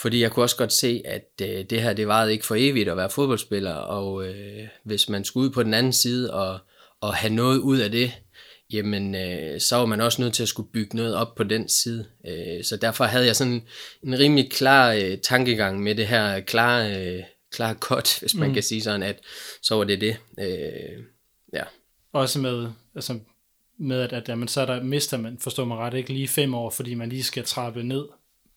Fordi 0.00 0.20
jeg 0.20 0.30
kunne 0.30 0.44
også 0.44 0.56
godt 0.56 0.72
se, 0.72 1.02
at 1.04 1.30
øh, 1.42 1.64
det 1.70 1.82
her, 1.82 1.92
det 1.92 2.08
varede 2.08 2.32
ikke 2.32 2.46
for 2.46 2.54
evigt 2.58 2.88
at 2.88 2.96
være 2.96 3.10
fodboldspiller, 3.10 3.74
og 3.74 4.26
øh, 4.26 4.68
hvis 4.84 5.08
man 5.08 5.24
skulle 5.24 5.48
ud 5.48 5.50
på 5.50 5.62
den 5.62 5.74
anden 5.74 5.92
side 5.92 6.34
og, 6.34 6.58
og 7.00 7.14
have 7.14 7.34
noget 7.34 7.58
ud 7.58 7.78
af 7.78 7.90
det, 7.90 8.12
jamen 8.72 9.14
øh, 9.14 9.60
så 9.60 9.76
var 9.76 9.86
man 9.86 10.00
også 10.00 10.22
nødt 10.22 10.34
til 10.34 10.42
at 10.42 10.48
skulle 10.48 10.72
bygge 10.72 10.96
noget 10.96 11.14
op 11.14 11.34
på 11.34 11.44
den 11.44 11.68
side. 11.68 12.06
Øh, 12.26 12.64
så 12.64 12.76
derfor 12.76 13.04
havde 13.04 13.26
jeg 13.26 13.36
sådan 13.36 13.62
en 14.02 14.18
rimelig 14.18 14.50
klar 14.50 14.92
øh, 14.92 15.18
tankegang 15.18 15.82
med 15.82 15.94
det 15.94 16.06
her 16.06 16.40
klare, 16.40 16.96
øh, 16.96 17.22
klare 17.52 17.74
cut, 17.74 18.16
hvis 18.20 18.34
man 18.34 18.48
mm. 18.48 18.54
kan 18.54 18.62
sige 18.62 18.82
sådan, 18.82 19.02
at 19.02 19.18
så 19.62 19.74
var 19.74 19.84
det 19.84 20.00
det. 20.00 20.16
Øh, 20.40 21.04
ja. 21.54 21.64
Også 22.12 22.38
med, 22.38 22.68
altså 22.94 23.18
med, 23.78 24.00
at, 24.00 24.12
at 24.12 24.28
jamen, 24.28 24.48
så 24.48 24.60
er 24.60 24.66
der, 24.66 24.82
mister 24.82 25.16
man, 25.16 25.38
forstår 25.38 25.64
man 25.64 25.78
ret, 25.78 25.94
ikke 25.94 26.12
lige 26.12 26.28
fem 26.28 26.54
år, 26.54 26.70
fordi 26.70 26.94
man 26.94 27.08
lige 27.08 27.22
skal 27.22 27.44
trappe 27.44 27.82
ned 27.82 28.04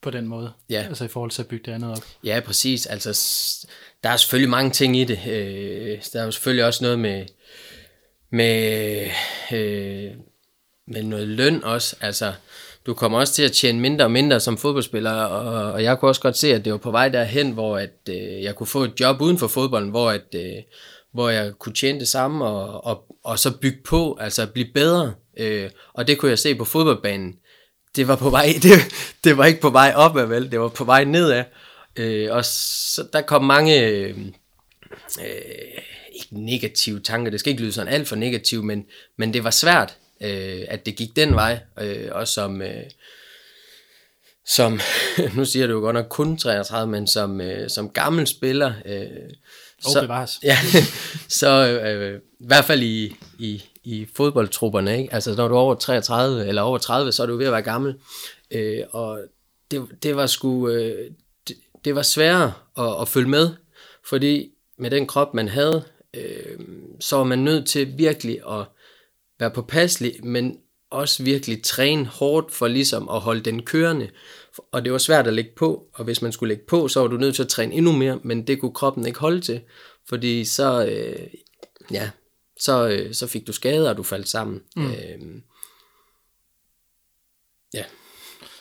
på 0.04 0.10
den 0.10 0.28
måde. 0.28 0.52
Ja. 0.70 0.86
Altså 0.88 1.06
i 1.06 1.08
forhold 1.08 1.32
til 1.32 1.42
at 1.42 1.48
bygge 1.48 1.66
det 1.66 1.72
andet 1.72 1.92
op. 1.92 2.04
Ja, 2.24 2.40
præcis. 2.46 2.86
Altså, 2.86 3.10
der 4.04 4.10
er 4.10 4.18
selvfølgelig 4.18 4.50
mange 4.50 4.72
ting 4.72 4.98
i 4.98 5.04
det. 5.04 5.20
Øh, 5.28 5.98
der 6.14 6.22
er 6.22 6.26
jo 6.26 6.32
selvfølgelig 6.32 6.66
også 6.66 6.84
noget 6.84 7.00
med, 7.00 7.26
med, 8.32 9.02
øh, 9.52 10.12
med 10.88 11.04
noget 11.04 11.28
løn 11.28 11.64
også. 11.64 11.96
Altså, 12.02 12.34
du 12.86 12.94
kommer 12.94 13.20
også 13.20 13.34
til 13.34 13.44
at 13.44 13.52
tjene 13.52 13.80
mindre 13.80 14.06
og 14.06 14.12
mindre 14.12 14.40
som 14.40 14.58
fodboldspiller, 14.58 15.12
og, 15.12 15.72
og 15.72 15.84
jeg 15.84 16.00
kunne 16.00 16.10
også 16.10 16.22
godt 16.22 16.38
se, 16.38 16.54
at 16.54 16.66
det 16.66 16.72
var 16.72 16.78
på 16.78 16.92
vej 16.92 17.10
derhen, 17.10 17.52
hvor 17.52 17.78
at, 17.78 17.94
øh, 18.10 18.44
jeg 18.44 18.56
kunne 18.56 18.68
få 18.68 18.84
et 18.84 19.00
job 19.00 19.22
uden 19.22 19.38
for 19.38 19.48
fodbolden, 19.48 19.90
hvor, 19.90 20.10
at, 20.10 20.36
øh, 20.36 20.64
hvor 21.14 21.30
jeg 21.30 21.54
kunne 21.60 21.76
tjene 21.76 22.00
det 22.00 22.08
samme, 22.08 22.46
og, 22.46 22.86
og, 22.86 23.16
og 23.24 23.40
så 23.40 23.58
bygge 23.58 23.80
på, 23.86 24.18
altså 24.22 24.48
blive 24.48 24.68
bedre. 24.74 25.14
Øh, 25.38 25.70
og 25.94 26.08
det 26.08 26.18
kunne 26.18 26.30
jeg 26.30 26.40
se 26.40 26.56
på 26.56 26.66
fodboldbanen. 26.66 27.36
Det 27.96 28.08
var 28.08 28.16
på 28.16 28.30
vej, 28.30 28.54
det, 28.64 28.72
det 29.24 29.38
var 29.38 29.46
ikke 29.46 29.62
på 29.62 29.70
vej 29.70 29.94
opad, 29.96 30.26
vel? 30.26 30.52
Det 30.52 30.60
var 30.60 30.70
på 30.70 30.84
vej 30.84 31.04
nedad. 31.04 31.44
Øh, 31.96 32.32
og 32.32 32.46
så 32.46 33.08
der 33.14 33.22
kom 33.22 33.44
mange, 33.44 33.88
øh, 33.88 34.18
ikke 36.14 36.28
negative 36.32 37.00
tanker, 37.00 37.32
det 37.32 37.40
skal 37.40 37.50
ikke 37.50 37.64
lyde 37.64 37.74
sådan 37.74 37.94
alt 37.94 38.08
for 38.08 38.16
negativt, 38.16 38.66
men, 38.66 38.86
men 39.18 39.34
det 39.34 39.44
var 39.44 39.50
svært, 39.50 39.98
øh, 40.22 40.62
at 40.68 40.86
det 40.86 40.96
gik 40.96 41.16
den 41.16 41.36
vej, 41.36 41.60
øh, 41.80 42.10
og 42.12 42.28
som, 42.28 42.62
øh, 42.62 42.84
som, 44.46 44.80
nu 45.36 45.46
siger 45.46 45.68
du 45.68 45.74
jo 45.74 45.80
godt 45.80 45.94
nok 45.94 46.08
kun 46.10 46.38
33, 46.38 46.92
men 46.92 47.08
som, 47.08 47.42
øh, 47.42 47.70
som 47.70 47.90
gammel 47.90 48.28
spiller, 48.28 48.74
øh, 48.86 49.08
Og 49.86 50.02
bevares. 50.02 50.40
ja, 50.44 50.58
så 51.28 51.68
øh, 51.68 52.22
i 52.40 52.46
hvert 52.48 52.66
fald 52.66 52.82
i, 52.82 53.16
i, 53.40 53.64
i 53.84 54.08
fodboldtrupperne, 54.16 54.98
ikke? 54.98 55.14
altså 55.14 55.36
når 55.36 55.48
du 55.48 55.56
er 55.56 55.60
over 55.60 55.76
33 55.76 56.48
eller 56.48 56.62
over 56.62 56.78
30, 56.78 57.12
så 57.12 57.24
er 57.24 57.28
du 57.28 57.38
ved 57.38 57.46
at 57.46 57.52
være 57.52 57.62
gammel, 57.62 57.96
øh, 58.52 58.80
og 58.92 59.20
det, 59.72 59.88
det 60.04 60.16
var 60.16 60.28
sgu, 60.28 60.70
øh, 60.70 61.12
det, 61.48 61.56
det 61.86 61.96
var 61.96 62.02
sværere 62.02 62.54
at, 62.78 63.02
at 63.02 63.08
følge 63.08 63.30
med, 63.30 63.50
fordi 64.06 64.50
med 64.78 64.92
den 64.92 65.08
krop, 65.08 65.34
man 65.34 65.48
havde, 65.48 65.84
øh, 66.14 66.60
så 67.00 67.18
var 67.18 67.24
man 67.24 67.40
nødt 67.40 67.68
til 67.68 67.98
virkelig 67.98 68.40
at 68.50 68.66
være 69.40 69.52
påpasselig, 69.52 70.26
men 70.26 70.58
også 70.92 71.24
virkelig 71.24 71.64
træne 71.64 72.06
hårdt 72.06 72.52
for 72.52 72.68
ligesom 72.68 73.10
at 73.10 73.20
holde 73.20 73.42
den 73.42 73.64
kørende. 73.64 74.10
Og 74.72 74.84
det 74.84 74.92
var 74.92 74.98
svært 74.98 75.28
at 75.28 75.34
lægge 75.34 75.52
på, 75.56 75.88
og 75.94 76.04
hvis 76.04 76.22
man 76.22 76.32
skulle 76.32 76.48
lægge 76.48 76.66
på, 76.68 76.88
så 76.88 77.00
var 77.00 77.08
du 77.08 77.18
nødt 77.18 77.36
til 77.36 77.44
at 77.44 77.50
træne 77.50 77.74
endnu 77.74 77.92
mere, 77.92 78.20
men 78.24 78.48
det 78.48 78.60
kunne 78.60 78.74
kroppen 78.74 79.08
ikke 79.08 79.20
holde 79.20 79.42
til, 79.42 79.62
fordi 80.10 80.46
så, 80.46 80.86
øh, 80.86 81.28
ja, 81.92 82.10
så, 82.60 82.88
øh, 82.88 83.14
så 83.14 83.28
fik 83.28 83.48
du 83.48 83.52
skader, 83.54 83.90
og 83.90 83.98
du 83.98 84.04
faldt 84.04 84.30
sammen. 84.30 84.62
Mm. 84.76 84.92
Øh, 84.92 85.20
ja, 87.74 87.84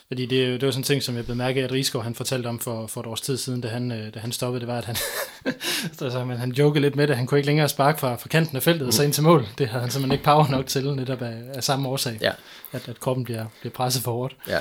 Fordi 0.09 0.27
det, 0.27 0.61
det 0.61 0.67
var 0.67 0.73
sådan 0.73 0.81
en 0.81 0.85
ting, 0.85 1.03
som 1.03 1.17
jeg 1.17 1.27
bemærkede, 1.27 1.65
at 1.65 1.73
Rigsgaard 1.73 2.05
han 2.05 2.15
fortalte 2.15 2.47
om 2.47 2.59
for, 2.61 2.87
for 2.87 3.01
et 3.01 3.07
års 3.07 3.21
tid 3.21 3.37
siden, 3.37 3.61
da 3.61 3.69
han, 3.69 3.93
øh, 3.93 4.15
da 4.15 4.19
han 4.19 4.33
stoppede, 4.33 4.61
det 4.61 4.69
var, 4.69 4.79
at 4.79 4.85
han, 4.85 4.97
altså, 6.01 6.25
men 6.25 6.37
han 6.37 6.53
jokede 6.53 6.81
lidt 6.81 6.97
med 6.97 7.07
det, 7.09 7.17
han 7.17 7.27
kunne 7.27 7.39
ikke 7.39 7.47
længere 7.47 7.69
sparke 7.69 8.01
fra, 8.01 8.17
fra 8.17 8.29
kanten 8.29 8.57
af 8.57 8.63
feltet 8.63 8.87
og 8.87 8.93
så 8.93 9.03
ind 9.03 9.13
til 9.13 9.23
mål. 9.23 9.47
Det 9.59 9.69
havde 9.69 9.81
han 9.83 9.91
simpelthen 9.91 10.13
ikke 10.13 10.25
power 10.25 10.49
nok 10.49 10.67
til, 10.67 10.95
netop 10.95 11.23
af, 11.23 11.43
af 11.55 11.65
samme 11.65 11.89
årsag, 11.89 12.19
Ja. 12.21 12.33
at, 12.73 12.89
at 12.89 13.01
kroppen 13.01 13.25
bliver, 13.25 13.47
bliver 13.61 13.73
presset 13.73 14.03
for 14.03 14.13
hårdt. 14.13 14.37
Ja, 14.49 14.59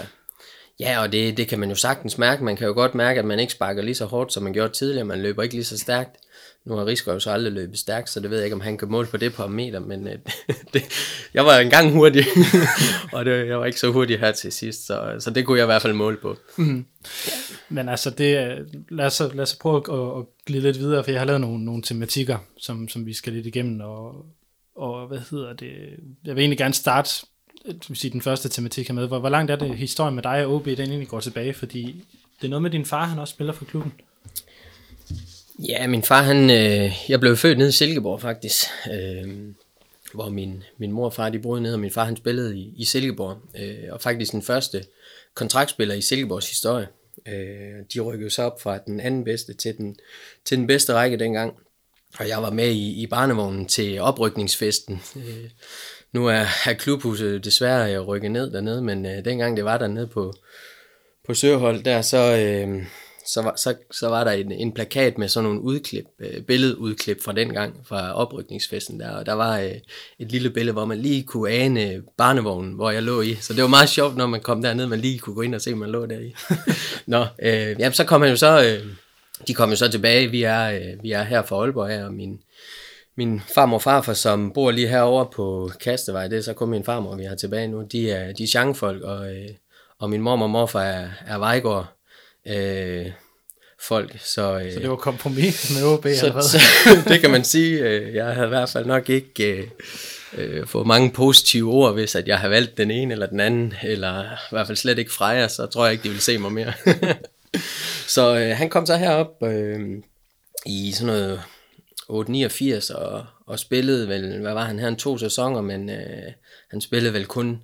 ja 0.79 1.01
og 1.01 1.11
det, 1.11 1.37
det 1.37 1.47
kan 1.47 1.59
man 1.59 1.69
jo 1.69 1.75
sagtens 1.75 2.17
mærke. 2.17 2.43
Man 2.43 2.55
kan 2.55 2.67
jo 2.67 2.73
godt 2.73 2.95
mærke, 2.95 3.19
at 3.19 3.25
man 3.25 3.39
ikke 3.39 3.53
sparker 3.53 3.81
lige 3.81 3.95
så 3.95 4.05
hårdt, 4.05 4.33
som 4.33 4.43
man 4.43 4.53
gjorde 4.53 4.73
tidligere. 4.73 5.05
Man 5.05 5.21
løber 5.21 5.43
ikke 5.43 5.55
lige 5.55 5.65
så 5.65 5.77
stærkt. 5.77 6.17
Nu 6.65 6.75
har 6.75 6.85
Rigsgaard 6.85 7.15
jo 7.15 7.19
så 7.19 7.31
aldrig 7.31 7.53
løbet 7.53 7.79
stærkt, 7.79 8.09
så 8.09 8.19
det 8.19 8.29
ved 8.29 8.37
jeg 8.37 8.45
ikke, 8.45 8.55
om 8.55 8.61
han 8.61 8.77
kan 8.77 8.91
måle 8.91 9.07
på 9.07 9.17
det 9.17 9.33
på 9.33 9.43
en 9.43 9.53
meter, 9.53 9.79
men 9.79 10.07
øh, 10.07 10.19
det, 10.73 10.83
jeg 11.33 11.45
var 11.45 11.57
engang 11.57 11.91
hurtig, 11.91 12.25
og 13.13 13.25
det, 13.25 13.47
jeg 13.47 13.59
var 13.59 13.65
ikke 13.65 13.79
så 13.79 13.91
hurtig 13.91 14.19
her 14.19 14.31
til 14.31 14.51
sidst, 14.51 14.85
så, 14.87 15.15
så 15.19 15.29
det 15.29 15.45
kunne 15.45 15.57
jeg 15.57 15.65
i 15.65 15.65
hvert 15.65 15.81
fald 15.81 15.93
måle 15.93 16.17
på. 16.17 16.37
Mhm. 16.57 16.85
Men 17.69 17.89
altså, 17.89 18.09
det, 18.09 18.57
lad, 18.89 19.05
os, 19.05 19.19
lad 19.19 19.39
os 19.39 19.55
prøve 19.55 19.77
at, 19.77 20.19
at 20.19 20.25
glide 20.45 20.63
lidt 20.63 20.79
videre, 20.79 21.03
for 21.03 21.11
jeg 21.11 21.19
har 21.19 21.25
lavet 21.25 21.41
nogle, 21.41 21.65
nogle 21.65 21.83
tematikker, 21.83 22.37
som, 22.57 22.87
som 22.87 23.05
vi 23.05 23.13
skal 23.13 23.33
lidt 23.33 23.45
igennem, 23.45 23.79
og, 23.79 24.25
og 24.75 25.07
hvad 25.07 25.19
hedder 25.31 25.53
det, 25.53 25.71
jeg 26.25 26.35
vil 26.35 26.41
egentlig 26.41 26.57
gerne 26.57 26.73
starte, 26.73 27.25
øh, 27.65 27.75
sige, 27.93 28.11
den 28.11 28.21
første 28.21 28.49
tematik 28.49 28.87
her 28.87 28.95
med, 28.95 29.07
hvor, 29.07 29.19
hvor 29.19 29.29
langt 29.29 29.51
er 29.51 29.55
det 29.55 29.77
historien 29.77 30.15
med 30.15 30.23
dig 30.23 30.45
og 30.45 30.53
OB, 30.53 30.65
den 30.65 30.79
egentlig 30.79 31.07
går 31.07 31.19
tilbage, 31.19 31.53
fordi 31.53 32.03
det 32.41 32.47
er 32.47 32.49
noget 32.49 32.61
med 32.61 32.71
din 32.71 32.85
far, 32.85 33.05
han 33.05 33.19
også 33.19 33.31
spiller 33.33 33.53
for 33.53 33.65
klubben. 33.65 33.93
Ja, 35.67 35.87
min 35.87 36.03
far, 36.03 36.21
han, 36.21 36.49
øh, 36.49 36.91
jeg 37.09 37.19
blev 37.19 37.37
født 37.37 37.57
nede 37.57 37.69
i 37.69 37.71
Silkeborg 37.71 38.21
faktisk, 38.21 38.65
øh, 38.91 39.29
hvor 40.13 40.29
min, 40.29 40.63
min 40.77 40.91
mor 40.91 41.05
og 41.05 41.13
far, 41.13 41.29
de 41.29 41.39
boede 41.39 41.61
nede, 41.61 41.73
og 41.73 41.79
min 41.79 41.91
far, 41.91 42.05
han 42.05 42.17
spillede 42.17 42.57
i, 42.57 42.73
i 42.77 42.85
Silkeborg, 42.85 43.37
øh, 43.59 43.93
og 43.93 44.01
faktisk 44.01 44.31
den 44.31 44.41
første 44.41 44.83
kontraktspiller 45.33 45.95
i 45.95 46.01
Silkeborgs 46.01 46.49
historie. 46.49 46.87
Øh, 47.27 47.85
de 47.93 47.99
rykkede 47.99 48.29
så 48.29 48.43
op 48.43 48.61
fra 48.61 48.77
den 48.77 48.99
anden 48.99 49.23
bedste 49.23 49.53
til 49.53 49.77
den, 49.77 49.95
til 50.45 50.57
den 50.57 50.67
bedste 50.67 50.93
række 50.93 51.17
dengang, 51.17 51.53
og 52.19 52.27
jeg 52.27 52.41
var 52.41 52.51
med 52.51 52.69
i, 52.69 53.01
i 53.01 53.07
barnevognen 53.07 53.65
til 53.65 54.01
oprykningsfesten. 54.01 55.01
Øh, 55.15 55.49
nu 56.11 56.27
er, 56.27 56.45
er 56.65 56.73
klubhuset 56.73 57.45
desværre 57.45 57.95
øh, 57.95 58.01
rykket 58.01 58.31
ned 58.31 58.51
dernede, 58.51 58.81
men 58.81 59.05
øh, 59.05 59.25
dengang 59.25 59.57
det 59.57 59.65
var 59.65 59.77
dernede 59.77 60.07
på, 60.07 60.33
på 61.27 61.33
Søhold 61.33 61.83
der, 61.83 62.01
så, 62.01 62.37
øh, 62.37 62.83
så, 63.33 63.41
var, 63.41 63.53
så, 63.55 63.75
så 63.91 64.07
var 64.07 64.23
der 64.23 64.31
en, 64.31 64.51
en 64.51 64.71
plakat 64.71 65.17
med 65.17 65.27
sådan 65.27 65.43
nogle 65.43 65.61
udklip, 65.61 66.05
øh, 66.19 66.41
billedudklip 66.41 67.23
fra 67.23 67.31
den 67.31 67.53
gang, 67.53 67.75
fra 67.87 68.13
oprykningsfesten 68.13 68.99
der, 68.99 69.11
og 69.11 69.25
der 69.25 69.33
var 69.33 69.59
øh, 69.59 69.71
et 70.19 70.31
lille 70.31 70.49
billede, 70.49 70.73
hvor 70.73 70.85
man 70.85 70.97
lige 70.97 71.23
kunne 71.23 71.51
ane 71.51 72.01
barnevognen, 72.17 72.73
hvor 72.73 72.91
jeg 72.91 73.03
lå 73.03 73.21
i, 73.21 73.35
så 73.35 73.53
det 73.53 73.61
var 73.61 73.69
meget 73.69 73.89
sjovt, 73.89 74.17
når 74.17 74.27
man 74.27 74.41
kom 74.41 74.61
derned, 74.61 74.87
man 74.87 74.99
lige 74.99 75.19
kunne 75.19 75.35
gå 75.35 75.41
ind 75.41 75.55
og 75.55 75.61
se, 75.61 75.75
man 75.75 75.89
lå 75.89 76.05
der 76.05 76.19
i. 76.19 76.35
Nå, 77.13 77.25
øh, 77.41 77.75
ja, 77.79 77.91
så 77.91 78.03
kom 78.03 78.21
han 78.21 78.29
jo 78.29 78.35
så, 78.35 78.63
øh, 78.63 78.87
de 79.47 79.53
kom 79.53 79.69
jo 79.69 79.75
så 79.75 79.91
tilbage, 79.91 80.27
vi 80.27 80.43
er, 80.43 80.71
øh, 80.71 81.03
vi 81.03 81.11
er 81.11 81.23
her 81.23 81.41
fra 81.41 81.55
Aalborg 81.55 81.89
her, 81.89 82.05
og 82.05 82.13
min, 82.13 82.39
min 83.17 83.41
farmor 83.55 83.77
og 83.77 83.81
farfar, 83.81 84.13
som 84.13 84.51
bor 84.53 84.71
lige 84.71 84.87
herovre 84.87 85.27
på 85.35 85.71
Kastevej, 85.81 86.27
det 86.27 86.37
er 86.37 86.41
så 86.41 86.53
kun 86.53 86.69
min 86.69 86.83
farmor, 86.83 87.15
vi 87.15 87.23
har 87.23 87.35
tilbage 87.35 87.67
nu, 87.67 87.81
de 87.91 88.11
er, 88.11 88.33
de 88.33 88.43
er 88.43 88.47
changfolk, 88.47 89.03
og, 89.03 89.35
øh, 89.35 89.49
og 89.99 90.09
min 90.09 90.21
mor 90.21 90.41
og 90.41 90.49
morfar 90.49 90.81
er, 90.81 91.09
er 91.27 91.37
Vejgaard 91.37 92.00
øh, 92.47 93.05
folk, 93.81 94.19
så, 94.19 94.59
øh, 94.59 94.73
Så 94.73 94.79
det 94.79 94.89
var 94.89 94.95
kompromis 94.95 95.71
med 95.75 95.83
OB, 95.83 96.07
så, 96.19 96.31
hvad? 96.31 96.41
så 96.41 96.57
det 97.09 97.21
kan 97.21 97.31
man 97.31 97.43
sige. 97.43 97.79
Øh, 97.79 98.15
Jeg 98.15 98.25
havde 98.25 98.47
i 98.47 98.49
hvert 98.49 98.69
fald 98.69 98.85
nok 98.85 99.09
ikke 99.09 99.51
øh, 99.53 99.67
øh, 100.37 100.67
fået 100.67 100.87
mange 100.87 101.11
positive 101.11 101.71
ord, 101.73 101.93
hvis 101.93 102.15
at 102.15 102.27
jeg 102.27 102.39
havde 102.39 102.51
valgt 102.51 102.77
den 102.77 102.91
ene 102.91 103.13
eller 103.13 103.25
den 103.25 103.39
anden, 103.39 103.73
eller 103.83 104.23
i 104.23 104.35
hvert 104.51 104.67
fald 104.67 104.77
slet 104.77 104.99
ikke 104.99 105.13
Freja, 105.13 105.47
så 105.47 105.65
tror 105.65 105.85
jeg 105.85 105.91
ikke, 105.91 106.03
de 106.03 106.09
ville 106.09 106.21
se 106.21 106.37
mig 106.37 106.51
mere. 106.51 106.73
så 108.15 108.37
øh, 108.39 108.57
han 108.57 108.69
kom 108.69 108.85
så 108.85 108.95
herop 108.95 109.43
øh, 109.43 109.79
i 110.65 110.91
sådan 110.91 111.07
noget 111.13 111.41
8-89 112.89 112.95
og, 112.95 113.25
og 113.47 113.59
spillede 113.59 114.07
vel, 114.07 114.41
hvad 114.41 114.53
var 114.53 114.65
han 114.65 114.79
her, 114.79 114.87
en 114.87 114.95
to 114.95 115.17
sæsoner, 115.17 115.61
men 115.61 115.89
øh, 115.89 116.31
han 116.71 116.81
spillede 116.81 117.13
vel 117.13 117.25
kun 117.25 117.61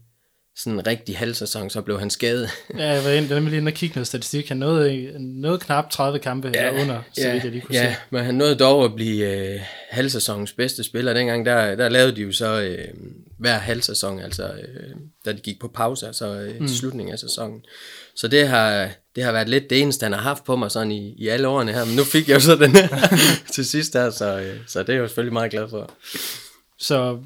sådan 0.58 0.74
en 0.74 0.88
rigtig 0.88 1.18
halv 1.18 1.34
sæson, 1.34 1.70
så 1.70 1.82
blev 1.82 2.00
han 2.00 2.10
skadet. 2.10 2.50
Ja, 2.78 2.88
jeg 2.88 3.04
var 3.04 3.10
inde, 3.10 3.30
nemlig 3.30 3.58
inde 3.58 3.70
og 3.70 3.74
kigge 3.74 3.96
noget 3.96 4.08
statistik. 4.08 4.48
Han 4.48 4.58
nåede, 4.58 5.12
nåede 5.20 5.60
knap 5.60 5.90
30 5.90 6.20
kampe 6.20 6.52
ja, 6.54 6.68
eller 6.68 6.82
under, 6.82 7.02
så 7.14 7.22
ja, 7.22 7.34
vidt 7.34 7.44
jeg 7.44 7.52
lige 7.52 7.62
kunne 7.62 7.76
ja, 7.76 7.94
se. 7.94 8.00
men 8.10 8.26
han 8.26 8.36
nåede 8.36 8.56
dog 8.56 8.86
at 8.86 8.96
blive 8.96 9.36
øh, 9.36 9.60
halvsæsonens 9.90 10.54
bedste 10.54 10.84
spiller. 10.84 11.14
Dengang 11.14 11.46
der, 11.46 11.76
der 11.76 11.90
lavede 11.90 12.16
de 12.16 12.22
jo 12.22 12.32
så 12.32 12.62
øh, 12.62 12.88
hver 13.40 13.58
halvsæson, 13.58 14.20
altså 14.20 14.44
øh, 14.44 14.96
da 15.26 15.32
de 15.32 15.38
gik 15.38 15.60
på 15.60 15.68
pause, 15.68 16.08
altså 16.08 16.40
øh, 16.40 16.60
mm. 16.60 16.68
slutningen 16.68 17.14
af 17.14 17.20
sæsonen. 17.20 17.62
Så 18.16 18.28
det 18.28 18.48
har, 18.48 18.90
det 19.16 19.24
har 19.24 19.32
været 19.32 19.50
lidt 19.50 19.70
det 19.70 19.82
eneste, 19.82 20.04
han 20.04 20.14
har 20.14 20.22
haft 20.22 20.44
på 20.44 20.56
mig 20.56 20.72
sådan 20.72 20.92
i, 20.92 21.16
i 21.18 21.28
alle 21.28 21.48
årene 21.48 21.74
her. 21.74 21.86
Men 21.86 21.96
nu 21.96 22.04
fik 22.04 22.30
jeg 22.30 22.36
jo 22.36 22.40
så 22.40 22.56
den 22.56 22.72
her 22.76 22.88
til 23.54 23.66
sidst 23.66 23.94
her, 23.94 24.10
så, 24.10 24.40
øh, 24.40 24.58
så 24.68 24.80
det 24.80 24.90
er 24.90 24.94
jeg 24.94 25.02
jo 25.02 25.08
selvfølgelig 25.08 25.34
meget 25.34 25.52
glad 25.52 25.70
for. 25.70 25.92
Så, 26.80 27.20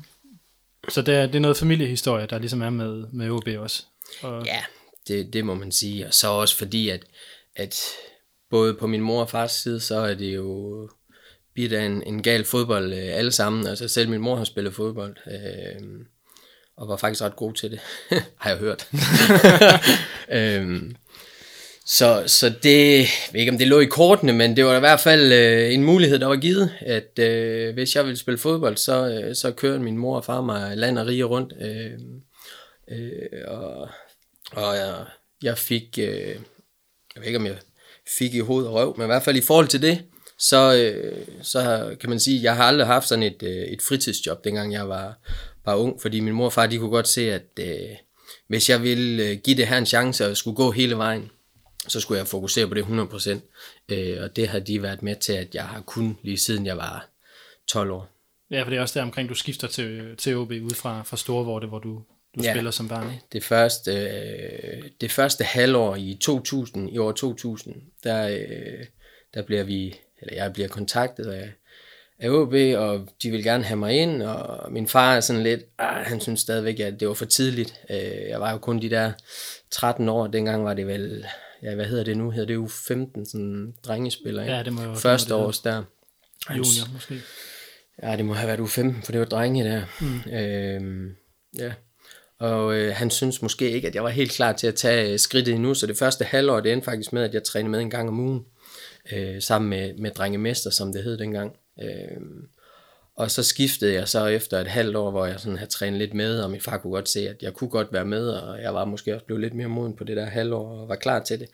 så 0.89 1.01
det, 1.01 1.15
er, 1.15 1.25
det 1.25 1.35
er 1.35 1.39
noget 1.39 1.57
familiehistorie, 1.57 2.25
der 2.25 2.39
ligesom 2.39 2.61
er 2.61 2.69
med, 2.69 3.05
med 3.13 3.29
OB 3.29 3.47
også. 3.57 3.83
Og, 4.21 4.45
Ja, 4.45 4.63
det, 5.07 5.33
det 5.33 5.45
må 5.45 5.53
man 5.53 5.71
sige. 5.71 6.07
Og 6.07 6.13
så 6.13 6.27
også 6.27 6.57
fordi, 6.57 6.89
at, 6.89 7.03
at 7.55 7.81
både 8.49 8.73
på 8.73 8.87
min 8.87 9.01
mor 9.01 9.21
og 9.21 9.29
fars 9.29 9.51
side, 9.51 9.79
så 9.79 9.95
er 9.95 10.13
det 10.13 10.35
jo 10.35 10.89
bidt 11.53 11.73
af 11.73 11.85
en, 11.85 12.03
en 12.03 12.23
gal 12.23 12.45
fodbold 12.45 12.93
øh, 12.93 13.17
alle 13.17 13.31
sammen. 13.31 13.67
Altså 13.67 13.87
selv 13.87 14.09
min 14.09 14.21
mor 14.21 14.35
har 14.35 14.43
spillet 14.43 14.73
fodbold, 14.73 15.15
øh, 15.27 16.05
og 16.77 16.87
var 16.87 16.97
faktisk 16.97 17.21
ret 17.21 17.35
god 17.35 17.53
til 17.53 17.71
det, 17.71 17.79
har 18.41 18.49
jeg 18.49 18.59
hørt. 18.59 18.89
øh, 20.39 20.91
så, 21.85 22.23
så 22.27 22.53
det, 22.63 22.97
jeg 22.97 23.07
ved 23.31 23.39
ikke 23.39 23.51
om 23.51 23.57
det 23.57 23.67
lå 23.67 23.79
i 23.79 23.85
kortene, 23.85 24.33
men 24.33 24.55
det 24.55 24.65
var 24.65 24.75
i 24.75 24.79
hvert 24.79 24.99
fald 24.99 25.33
øh, 25.33 25.73
en 25.73 25.83
mulighed, 25.83 26.19
der 26.19 26.27
var 26.27 26.35
givet, 26.35 26.71
at 26.79 27.19
øh, 27.19 27.73
hvis 27.73 27.95
jeg 27.95 28.05
ville 28.05 28.17
spille 28.17 28.37
fodbold, 28.37 28.77
så, 28.77 29.07
øh, 29.07 29.35
så 29.35 29.51
kørte 29.51 29.79
min 29.79 29.97
mor 29.97 30.15
og 30.15 30.25
far 30.25 30.41
mig 30.41 30.77
land 30.77 30.99
og 30.99 31.07
rige 31.07 31.23
rundt. 31.23 31.53
Øh, 31.61 31.91
øh, 32.91 33.47
og 33.47 33.89
og 34.51 34.75
jeg, 34.75 35.05
jeg 35.43 35.57
fik, 35.57 35.99
øh, 36.01 36.35
jeg 37.15 37.19
ved 37.19 37.25
ikke 37.25 37.39
om 37.39 37.45
jeg 37.45 37.57
fik 38.17 38.33
i 38.33 38.39
hoved 38.39 38.65
og 38.65 38.73
røv, 38.73 38.97
men 38.97 39.05
i 39.05 39.05
hvert 39.05 39.23
fald 39.23 39.37
i 39.37 39.41
forhold 39.41 39.67
til 39.67 39.81
det, 39.81 40.03
så, 40.39 40.75
øh, 40.75 41.17
så 41.41 41.95
kan 41.99 42.09
man 42.09 42.19
sige, 42.19 42.43
jeg 42.43 42.55
har 42.55 42.63
aldrig 42.63 42.87
haft 42.87 43.07
sådan 43.07 43.23
et, 43.23 43.43
øh, 43.43 43.63
et 43.63 43.81
fritidsjob, 43.81 44.43
dengang 44.43 44.73
jeg 44.73 44.89
var, 44.89 45.19
var 45.65 45.75
ung, 45.75 46.01
fordi 46.01 46.19
min 46.19 46.33
mor 46.33 46.45
og 46.45 46.53
far, 46.53 46.67
de 46.67 46.77
kunne 46.77 46.89
godt 46.89 47.07
se, 47.07 47.33
at 47.33 47.59
øh, 47.59 47.95
hvis 48.47 48.69
jeg 48.69 48.83
ville 48.83 49.23
øh, 49.23 49.37
give 49.37 49.57
det 49.57 49.67
her 49.67 49.77
en 49.77 49.85
chance 49.85 50.27
og 50.27 50.37
skulle 50.37 50.55
gå 50.55 50.71
hele 50.71 50.97
vejen, 50.97 51.31
så 51.87 51.99
skulle 51.99 52.19
jeg 52.19 52.27
fokusere 52.27 52.67
på 52.67 52.73
det 52.73 52.83
100%. 52.83 53.29
Øh, 53.89 54.23
og 54.23 54.35
det 54.35 54.47
har 54.47 54.59
de 54.59 54.81
været 54.81 55.03
med 55.03 55.15
til, 55.15 55.33
at 55.33 55.55
jeg 55.55 55.63
har 55.63 55.81
kun 55.81 56.17
lige 56.23 56.37
siden 56.37 56.65
jeg 56.65 56.77
var 56.77 57.09
12 57.67 57.91
år. 57.91 58.09
Ja, 58.51 58.63
for 58.63 58.69
det 58.69 58.77
er 58.77 58.81
også 58.81 58.99
der 58.99 59.05
omkring, 59.05 59.29
du 59.29 59.33
skifter 59.33 59.67
til, 59.67 60.15
til 60.17 60.37
OB 60.37 60.51
ud 60.51 60.75
fra, 60.75 61.03
fra 61.03 61.17
Storvorte, 61.17 61.67
hvor 61.67 61.79
du, 61.79 62.01
du 62.35 62.43
ja. 62.43 62.53
spiller 62.53 62.71
som 62.71 62.87
barn. 62.87 63.13
Det 63.31 63.43
første, 63.43 63.91
øh, 63.91 64.83
det 65.01 65.11
første 65.11 65.43
halvår 65.43 65.95
i 65.95 66.17
2000, 66.21 66.93
i 66.93 66.97
år 66.97 67.11
2000, 67.11 67.75
der, 68.03 68.27
øh, 68.27 68.85
der 69.33 69.41
bliver 69.41 69.63
vi, 69.63 69.99
eller 70.21 70.35
jeg 70.35 70.53
bliver 70.53 70.67
kontaktet 70.67 71.25
af, 71.25 71.51
af 72.19 72.29
OB, 72.29 72.53
og 72.77 73.07
de 73.23 73.31
vil 73.31 73.43
gerne 73.43 73.63
have 73.63 73.77
mig 73.77 73.93
ind, 73.93 74.23
og 74.23 74.71
min 74.71 74.87
far 74.87 75.15
er 75.15 75.19
sådan 75.19 75.43
lidt, 75.43 75.61
ah, 75.77 76.05
han 76.05 76.21
synes 76.21 76.39
stadigvæk, 76.39 76.79
at 76.79 76.99
det 76.99 77.07
var 77.07 77.13
for 77.13 77.25
tidligt. 77.25 77.81
Øh, 77.89 78.29
jeg 78.29 78.39
var 78.39 78.51
jo 78.51 78.57
kun 78.57 78.81
de 78.81 78.89
der 78.89 79.11
13 79.71 80.09
år, 80.09 80.27
dengang 80.27 80.65
var 80.65 80.73
det 80.73 80.87
vel, 80.87 81.25
ja, 81.63 81.75
hvad 81.75 81.85
hedder 81.85 82.03
det 82.03 82.17
nu? 82.17 82.31
Hedder 82.31 82.47
det 82.47 82.53
jo 82.53 82.67
15, 82.67 83.25
sådan 83.25 83.73
drengespiller, 83.83 84.43
Ja, 84.43 84.63
det 84.63 84.73
må 84.73 84.81
jo 84.81 84.95
Første 84.95 85.35
års 85.35 85.59
der. 85.59 85.83
Junior 86.49 86.93
måske. 86.93 87.21
Ja, 88.03 88.17
det 88.17 88.25
må 88.25 88.33
have 88.33 88.47
været 88.47 88.59
u 88.59 88.67
15, 88.67 89.03
for 89.03 89.11
det 89.11 89.19
var 89.19 89.25
drenge 89.25 89.63
der. 89.63 89.83
Mm. 90.01 90.31
Øhm, 90.31 91.15
ja. 91.57 91.73
Og 92.39 92.75
øh, 92.75 92.95
han 92.95 93.09
synes 93.09 93.41
måske 93.41 93.71
ikke, 93.71 93.87
at 93.87 93.95
jeg 93.95 94.03
var 94.03 94.09
helt 94.09 94.31
klar 94.31 94.53
til 94.53 94.67
at 94.67 94.75
tage 94.75 95.17
skridtet 95.17 95.53
endnu, 95.53 95.73
så 95.73 95.87
det 95.87 95.97
første 95.97 96.25
halvår, 96.25 96.59
det 96.59 96.71
endte 96.71 96.85
faktisk 96.85 97.13
med, 97.13 97.23
at 97.23 97.33
jeg 97.33 97.43
trænede 97.43 97.71
med 97.71 97.79
en 97.79 97.89
gang 97.89 98.09
om 98.09 98.19
ugen, 98.19 98.45
øh, 99.13 99.41
sammen 99.41 99.69
med, 99.69 99.93
med 99.93 100.11
drengemester, 100.11 100.69
som 100.69 100.93
det 100.93 101.03
hed 101.03 101.17
dengang. 101.17 101.55
Øh, 101.81 102.21
og 103.21 103.31
så 103.31 103.43
skiftede 103.43 103.93
jeg 103.93 104.07
så 104.07 104.25
efter 104.25 104.59
et 104.59 104.67
halvt 104.67 104.95
år, 104.95 105.11
hvor 105.11 105.25
jeg 105.25 105.39
sådan 105.39 105.57
havde 105.57 105.71
trænet 105.71 105.99
lidt 105.99 106.13
med, 106.13 106.41
og 106.41 106.51
min 106.51 106.61
far 106.61 106.77
kunne 106.77 106.93
godt 106.93 107.09
se, 107.09 107.29
at 107.29 107.43
jeg 107.43 107.53
kunne 107.53 107.69
godt 107.69 107.93
være 107.93 108.05
med, 108.05 108.29
og 108.29 108.61
jeg 108.61 108.73
var 108.73 108.85
måske 108.85 109.13
også 109.13 109.25
blevet 109.25 109.41
lidt 109.41 109.53
mere 109.53 109.67
moden 109.67 109.95
på 109.95 110.03
det 110.03 110.17
der 110.17 110.25
halvår, 110.25 110.81
og 110.81 110.89
var 110.89 110.95
klar 110.95 111.23
til 111.23 111.39
det. 111.39 111.49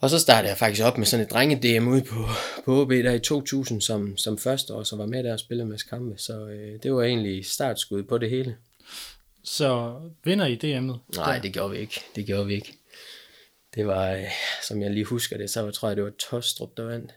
Og 0.00 0.10
så 0.10 0.18
startede 0.18 0.48
jeg 0.48 0.58
faktisk 0.58 0.84
op 0.84 0.98
med 0.98 1.06
sådan 1.06 1.26
et 1.26 1.32
drenge-DM 1.32 1.88
ude 1.88 2.02
på, 2.02 2.24
på 2.64 2.80
OB 2.80 2.90
der 2.90 3.12
i 3.12 3.18
2000 3.18 3.80
som, 3.80 4.16
som 4.16 4.38
første 4.38 4.74
år, 4.74 4.82
så 4.82 4.96
var 4.96 5.06
med 5.06 5.24
der 5.24 5.32
og 5.32 5.38
spillede 5.38 5.68
med 5.68 5.78
kampe. 5.78 6.18
Så 6.18 6.46
øh, 6.46 6.82
det 6.82 6.94
var 6.94 7.02
egentlig 7.02 7.46
startskud 7.46 8.02
på 8.02 8.18
det 8.18 8.30
hele. 8.30 8.56
Så 9.44 10.00
vinder 10.24 10.46
I 10.46 10.54
DM'et? 10.54 11.16
Nej, 11.16 11.38
det 11.38 11.52
gjorde 11.52 11.70
vi 11.70 11.78
ikke. 11.78 12.00
Det 12.16 12.26
gjorde 12.26 12.46
vi 12.46 12.54
ikke. 12.54 12.72
Det 13.74 13.86
var, 13.86 14.10
øh, 14.10 14.24
som 14.68 14.82
jeg 14.82 14.90
lige 14.90 15.04
husker 15.04 15.36
det, 15.36 15.50
så 15.50 15.70
tror 15.70 15.88
jeg, 15.88 15.96
det 15.96 16.04
var 16.04 16.12
Tostrup, 16.30 16.76
der 16.76 16.84
vandt. 16.84 17.14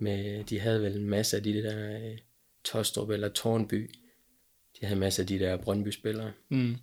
Med, 0.00 0.44
de 0.44 0.60
havde 0.60 0.82
vel 0.82 0.96
en 0.96 1.10
masse 1.10 1.36
af 1.36 1.42
de 1.42 1.62
der 1.62 1.96
øh, 1.96 2.18
Tostrup 2.64 3.10
eller 3.10 3.28
Tornby. 3.28 3.90
De 4.80 4.86
havde 4.86 5.00
masser 5.00 5.22
masse 5.22 5.22
af 5.22 5.26
de 5.26 5.44
der 5.44 5.56
Brøndby-spillere. 5.56 6.32
Mm. 6.48 6.76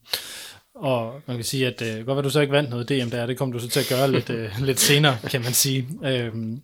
Og 0.75 1.21
man 1.27 1.35
kan 1.35 1.45
sige, 1.45 1.67
at 1.67 1.81
øh, 1.81 2.05
godt 2.05 2.15
var 2.15 2.21
du 2.21 2.29
så 2.29 2.39
ikke 2.39 2.53
vandt 2.53 2.69
noget 2.69 2.89
DM 2.89 3.09
der, 3.09 3.25
det 3.25 3.37
kom 3.37 3.51
du 3.51 3.59
så 3.59 3.69
til 3.69 3.79
at 3.79 3.87
gøre 3.89 4.11
lidt, 4.11 4.29
øh, 4.29 4.51
lidt 4.67 4.79
senere, 4.79 5.17
kan 5.29 5.41
man 5.41 5.53
sige. 5.53 5.87
Øhm, 6.03 6.61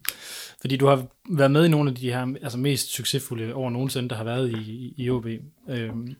fordi 0.61 0.77
du 0.77 0.85
har 0.85 1.05
været 1.29 1.51
med 1.51 1.65
i 1.65 1.69
nogle 1.69 1.89
af 1.89 1.95
de 1.95 2.11
her 2.11 2.35
altså 2.41 2.57
mest 2.57 2.89
succesfulde 2.89 3.53
over 3.53 3.69
nogensinde, 3.69 4.09
der 4.09 4.15
har 4.15 4.23
været 4.23 4.51
i, 4.51 4.93
i 4.97 5.09
OB. 5.09 5.25
Øhm, 5.69 6.15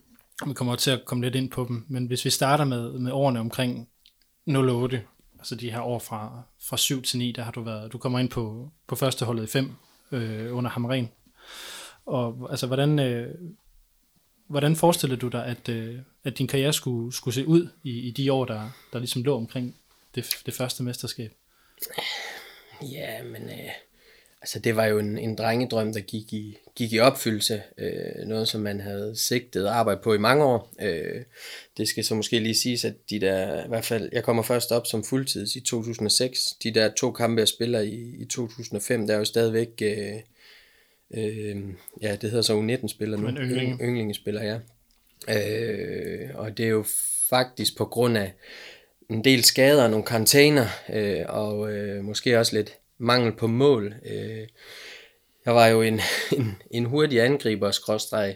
vi 0.48 0.54
kommer 0.54 0.76
til 0.76 0.92
at 0.92 1.06
komme 1.06 1.24
lidt 1.24 1.36
ind 1.36 1.52
på 1.52 1.66
dem, 1.68 1.86
men 1.90 2.06
hvis 2.06 2.26
vi 2.26 2.30
starter 2.30 2.66
med, 2.66 2.92
med 2.92 3.12
årene 3.12 3.40
omkring 3.40 3.90
08, 4.48 5.02
altså 5.40 5.56
de 5.56 5.72
her 5.72 5.82
år 5.82 6.00
fra, 6.00 6.42
fra 6.70 6.78
7 6.78 7.02
til 7.02 7.20
9, 7.20 7.32
der 7.32 7.44
har 7.44 7.52
du 7.52 7.62
været, 7.62 7.94
du 7.94 7.98
kommer 7.98 8.20
ind 8.20 8.30
på, 8.30 8.72
på 8.88 8.96
første 8.96 9.26
holdet 9.26 9.44
i 9.44 9.48
5 9.48 9.72
øh, 10.12 10.58
under 10.58 10.70
Hamren. 10.70 11.10
Og 12.06 12.48
altså, 12.50 12.68
hvordan, 12.68 13.00
øh, 13.00 13.36
hvordan 14.48 14.76
forestillede 14.76 15.22
du 15.22 15.28
dig, 15.28 15.46
at, 15.46 15.70
øh, 15.70 16.00
at 16.24 16.38
din 16.38 16.48
karriere 16.48 16.74
skulle, 16.74 17.14
skulle 17.14 17.36
se 17.36 17.48
ud 17.48 17.68
i, 17.84 18.00
i 18.00 18.12
de 18.12 18.34
år, 18.34 18.46
der, 18.46 18.70
der 18.94 19.00
ligesom 19.00 19.24
lå 19.24 19.36
omkring 19.36 19.76
det, 20.16 20.26
det 20.46 20.54
første 20.54 20.84
mesterskab? 20.84 21.32
Ja, 22.82 23.24
men 23.24 23.44
øh, 23.44 23.70
altså 24.42 24.60
det 24.60 24.76
var 24.76 24.86
jo 24.86 25.00
en, 25.00 25.18
en 25.18 25.36
drengedrøm, 25.36 25.94
der 25.94 26.00
gik 26.00 26.34
i, 26.34 26.58
gik 26.76 26.94
i 26.94 27.00
opfyldelse. 27.00 27.64
Øh, 27.78 28.28
noget, 28.28 28.48
som 28.48 28.62
man 28.62 28.80
havde 28.80 29.16
sigtet 29.16 29.66
arbejde 29.66 30.02
på 30.04 30.14
i 30.14 30.18
mange 30.18 30.44
år. 30.44 30.74
Øh, 30.82 31.22
det 31.78 31.88
skal 31.88 32.06
så 32.06 32.16
måske 32.16 32.40
lige 32.40 32.56
siges, 32.56 32.86
at 32.86 32.94
de 33.10 33.20
der, 33.20 33.66
i 33.66 33.68
hvert 33.68 33.86
fald, 33.86 34.10
jeg 34.12 34.24
kommer 34.24 34.44
først 34.44 34.72
op 34.72 34.88
som 34.88 35.04
fuldtids 35.04 35.56
i 35.56 35.60
2006. 35.60 36.40
De 36.64 36.74
der 36.74 36.92
to 36.98 37.12
kampe, 37.12 37.40
jeg 37.40 37.48
spiller 37.48 37.80
i, 37.80 38.16
i 38.20 38.26
2005, 38.26 39.08
der 39.08 39.14
er 39.14 39.18
jo 39.18 39.26
stadigvæk... 39.26 39.70
Øh, 39.82 40.20
øh, 41.18 41.58
ja, 42.02 42.16
det 42.16 42.30
hedder 42.30 42.42
så 42.42 42.60
U19-spiller 42.60 43.18
nu. 43.18 43.24
Men 43.24 43.38
ynglinge. 43.38 43.86
Yndlingespiller, 43.86 44.44
ja. 44.44 44.60
Øh, 45.30 46.30
og 46.34 46.58
det 46.58 46.66
er 46.66 46.70
jo 46.70 46.86
faktisk 47.30 47.78
på 47.78 47.86
grund 47.86 48.18
af 48.18 48.34
en 49.10 49.24
del 49.24 49.44
skader, 49.44 49.88
nogle 49.88 50.06
karantæner, 50.06 50.66
øh, 50.94 51.26
og 51.28 51.74
øh, 51.74 52.04
måske 52.04 52.40
også 52.40 52.56
lidt 52.56 52.78
mangel 52.98 53.34
på 53.36 53.48
mål. 53.48 53.94
Øh, 54.06 54.48
jeg 55.46 55.56
var 55.56 55.68
jo 55.68 55.82
en, 55.82 56.00
en, 56.38 56.56
en 56.72 56.86
hurtig 56.86 57.22
angriber, 57.22 57.72
skråstreg, 57.72 58.36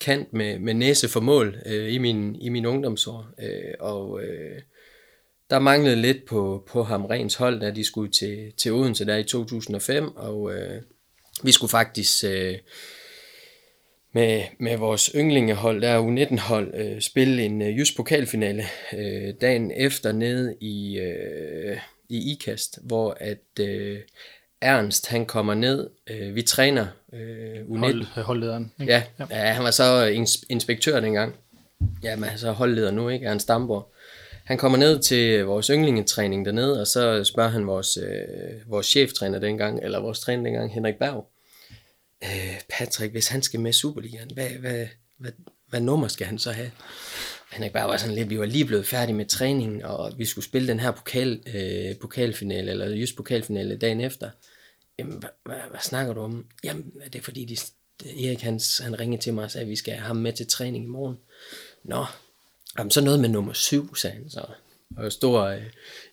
kant 0.00 0.32
med, 0.32 0.58
med 0.58 0.74
næse 0.74 1.08
for 1.08 1.20
mål 1.20 1.56
øh, 1.66 1.92
i, 1.92 1.98
min, 1.98 2.36
i 2.36 2.48
min 2.48 2.66
ungdomsår, 2.66 3.26
øh, 3.42 3.74
og 3.80 4.22
øh, 4.22 4.60
der 5.50 5.58
manglede 5.58 5.96
lidt 5.96 6.24
på, 6.26 6.64
på 6.68 6.82
ham 6.82 7.04
rens 7.04 7.34
hold, 7.34 7.60
da 7.60 7.70
de 7.70 7.84
skulle 7.84 8.10
til, 8.10 8.52
til 8.56 8.72
Odense 8.72 9.06
der 9.06 9.16
i 9.16 9.24
2005, 9.24 10.16
og 10.16 10.54
øh, 10.54 10.82
vi 11.42 11.52
skulle 11.52 11.70
faktisk 11.70 12.24
øh, 12.24 12.54
med, 14.12 14.42
med 14.60 14.76
vores 14.76 15.10
yndlingehold, 15.14 15.82
der 15.82 15.88
er 15.88 16.02
U19-hold, 16.02 16.74
øh, 16.74 17.00
spille 17.00 17.42
en 17.42 17.62
øh, 17.62 17.78
jysk 17.78 17.96
pokalfinale 17.96 18.64
øh, 18.98 19.34
dagen 19.40 19.72
efter 19.76 20.12
nede 20.12 20.56
i, 20.60 20.98
øh, 20.98 21.78
i 22.08 22.32
IKAST, 22.32 22.78
hvor 22.82 23.16
at 23.20 23.60
øh, 23.60 23.98
Ernst 24.60 25.08
han 25.08 25.26
kommer 25.26 25.54
ned. 25.54 25.90
Øh, 26.10 26.34
vi 26.34 26.42
træner 26.42 26.86
øh, 27.12 27.60
U19. 27.60 27.78
Hold, 27.78 28.22
holdlederen. 28.22 28.72
Ikke? 28.80 28.92
Ja, 28.92 29.02
ja. 29.18 29.26
ja, 29.30 29.52
han 29.52 29.64
var 29.64 29.70
så 29.70 30.10
ins- 30.10 30.46
inspektør 30.50 31.00
dengang. 31.00 31.34
Ja, 32.02 32.16
men 32.16 32.28
så 32.36 32.52
holdleder 32.52 32.90
nu, 32.90 33.08
ikke? 33.08 33.26
Ernst 33.26 33.48
Damborg. 33.48 33.92
Han 34.46 34.58
kommer 34.58 34.78
ned 34.78 35.02
til 35.02 35.44
vores 35.44 35.66
yndlingetræning 35.66 36.44
dernede, 36.44 36.80
og 36.80 36.86
så 36.86 37.24
spørger 37.24 37.50
han 37.50 37.66
vores, 37.66 37.96
øh, 37.96 38.70
vores 38.70 38.86
cheftræner 38.86 39.38
dengang, 39.38 39.80
eller 39.82 40.00
vores 40.00 40.20
træner 40.20 40.42
dengang, 40.42 40.74
Henrik 40.74 40.94
Berg, 40.94 41.30
øh, 42.24 42.60
Patrick, 42.68 43.12
hvis 43.12 43.28
han 43.28 43.42
skal 43.42 43.60
med 43.60 43.72
Superligaen, 43.72 44.30
hvad, 44.34 44.48
hvad, 44.48 44.86
hvad, 45.18 45.32
hvad 45.68 45.80
nummer 45.80 46.08
skal 46.08 46.26
han 46.26 46.38
så 46.38 46.52
have? 46.52 46.70
Henrik 47.52 47.72
Berg 47.72 47.88
var 47.88 47.96
sådan 47.96 48.14
lidt, 48.14 48.30
vi 48.30 48.38
var 48.38 48.46
lige 48.46 48.64
blevet 48.64 48.86
færdige 48.86 49.16
med 49.16 49.26
træningen, 49.26 49.82
og 49.82 50.12
vi 50.18 50.24
skulle 50.24 50.44
spille 50.44 50.68
den 50.68 50.80
her 50.80 50.90
pokal, 50.90 51.42
øh, 51.54 51.96
pokalfinale, 52.00 52.70
eller 52.70 52.88
just 52.88 53.16
pokalfinale 53.16 53.76
dagen 53.76 54.00
efter. 54.00 54.30
Jamen, 54.98 55.18
hvad, 55.18 55.30
hvad, 55.44 55.56
hvad 55.70 55.80
snakker 55.80 56.14
du 56.14 56.20
om? 56.20 56.46
Jamen, 56.64 56.92
det 57.04 57.14
er 57.14 57.22
fordi, 57.22 57.44
de, 57.44 57.56
Erik 58.26 58.40
han, 58.40 58.60
han 58.80 59.00
ringede 59.00 59.22
til 59.22 59.34
mig 59.34 59.44
og 59.44 59.50
sagde, 59.50 59.64
at 59.64 59.70
vi 59.70 59.76
skal 59.76 59.94
have 59.94 60.06
ham 60.06 60.16
med 60.16 60.32
til 60.32 60.46
træning 60.46 60.84
i 60.84 60.88
morgen. 60.88 61.16
Nå, 61.84 62.04
jamen, 62.78 62.90
så 62.90 63.04
noget 63.04 63.20
med 63.20 63.28
nummer 63.28 63.52
syv, 63.52 63.94
sagde 63.94 64.16
han 64.16 64.30
så. 64.30 64.46
Og 64.96 65.04
jeg, 65.04 65.12
stor, 65.12 65.42
øh, 65.42 65.60
jeg 65.60 65.70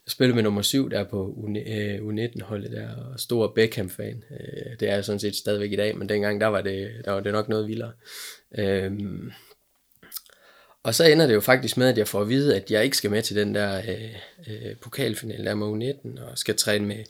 spillede 0.08 0.36
med 0.36 0.44
nummer 0.44 0.62
syv 0.62 0.90
der 0.90 1.04
på 1.04 1.36
U19-holdet 1.38 2.72
øh, 2.72 2.76
der, 2.78 2.96
og 2.96 3.20
stor 3.20 3.54
Beckham-fan. 3.56 4.24
Øh, 4.32 4.80
det 4.80 4.90
er 4.90 4.94
jeg 4.96 5.06
sådan 5.06 5.20
set 5.20 5.36
stadigvæk 5.36 5.72
i 5.72 5.76
dag, 5.76 5.98
men 5.98 6.10
dengang 6.10 6.42
der 6.42 6.48
var 6.48 6.62
det, 6.62 6.92
der 7.06 7.12
var 7.12 7.20
det 7.20 7.32
nok 7.32 7.50
noget 7.50 7.68
vildere. 7.68 7.92
Øhm, 8.58 9.32
og 10.84 10.96
så 10.96 11.04
ender 11.04 11.28
det 11.28 11.34
jo 11.34 11.42
faktisk 11.42 11.78
med, 11.78 11.88
at 11.88 11.98
jeg 11.98 12.08
får 12.08 12.22
at 12.22 12.30
vide, 12.30 12.56
at 12.56 12.72
jeg 12.72 12.84
ikke 12.84 12.98
skal 12.98 13.12
med 13.12 13.22
til 13.22 13.36
den 13.36 13.56
der 13.56 13.78
øh, 13.78 14.16
øh, 14.48 14.76
pokalfinale 14.82 15.46
der 15.46 15.56
med 15.56 15.68
U19, 15.68 16.24
og 16.24 16.38
skal 16.38 16.56
træne 16.56 16.86
med, 16.86 17.04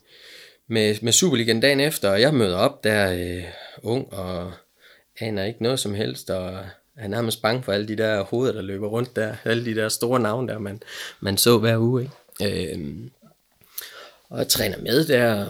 med, 0.68 0.96
med 1.02 1.12
Superligaen 1.12 1.60
dagen 1.60 1.80
efter, 1.80 2.10
og 2.10 2.22
jeg 2.22 2.34
møder 2.34 2.58
op 2.58 2.84
der 2.84 3.14
øh, 3.14 3.44
ung, 3.84 4.14
og 4.14 4.52
aner 5.20 5.44
ikke 5.44 5.64
noget 5.64 5.80
som 5.80 5.94
helst, 5.94 6.30
og 6.30 6.66
er 6.98 7.08
nærmest 7.08 7.42
bange 7.42 7.64
for 7.64 7.72
alle 7.72 7.88
de 7.88 7.96
der 7.96 8.24
hoveder, 8.24 8.54
der 8.54 8.62
løber 8.62 8.88
rundt 8.88 9.16
der, 9.16 9.36
alle 9.44 9.66
de 9.66 9.76
der 9.76 9.90
store 9.90 10.20
navne 10.20 10.48
der, 10.48 10.60
man, 10.60 10.84
man 11.20 11.38
så 11.38 11.58
hver 11.58 11.78
uge, 11.78 12.02
ikke? 12.02 12.74
Øhm, 12.74 13.12
og 14.30 14.38
jeg 14.38 14.48
træner 14.48 14.78
med 14.78 15.06
der, 15.06 15.46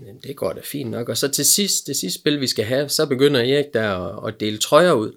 Jamen, 0.00 0.20
det 0.22 0.36
går 0.36 0.52
da 0.52 0.60
fint 0.64 0.90
nok, 0.90 1.08
og 1.08 1.16
så 1.16 1.28
til 1.28 1.44
sidst, 1.44 1.86
det 1.86 1.96
sidste 1.96 2.20
spil, 2.20 2.40
vi 2.40 2.46
skal 2.46 2.64
have, 2.64 2.88
så 2.88 3.06
begynder 3.06 3.40
Erik 3.40 3.74
der 3.74 3.90
at, 3.90 4.28
at 4.28 4.40
dele 4.40 4.58
trøjer 4.58 4.92
ud. 4.92 5.12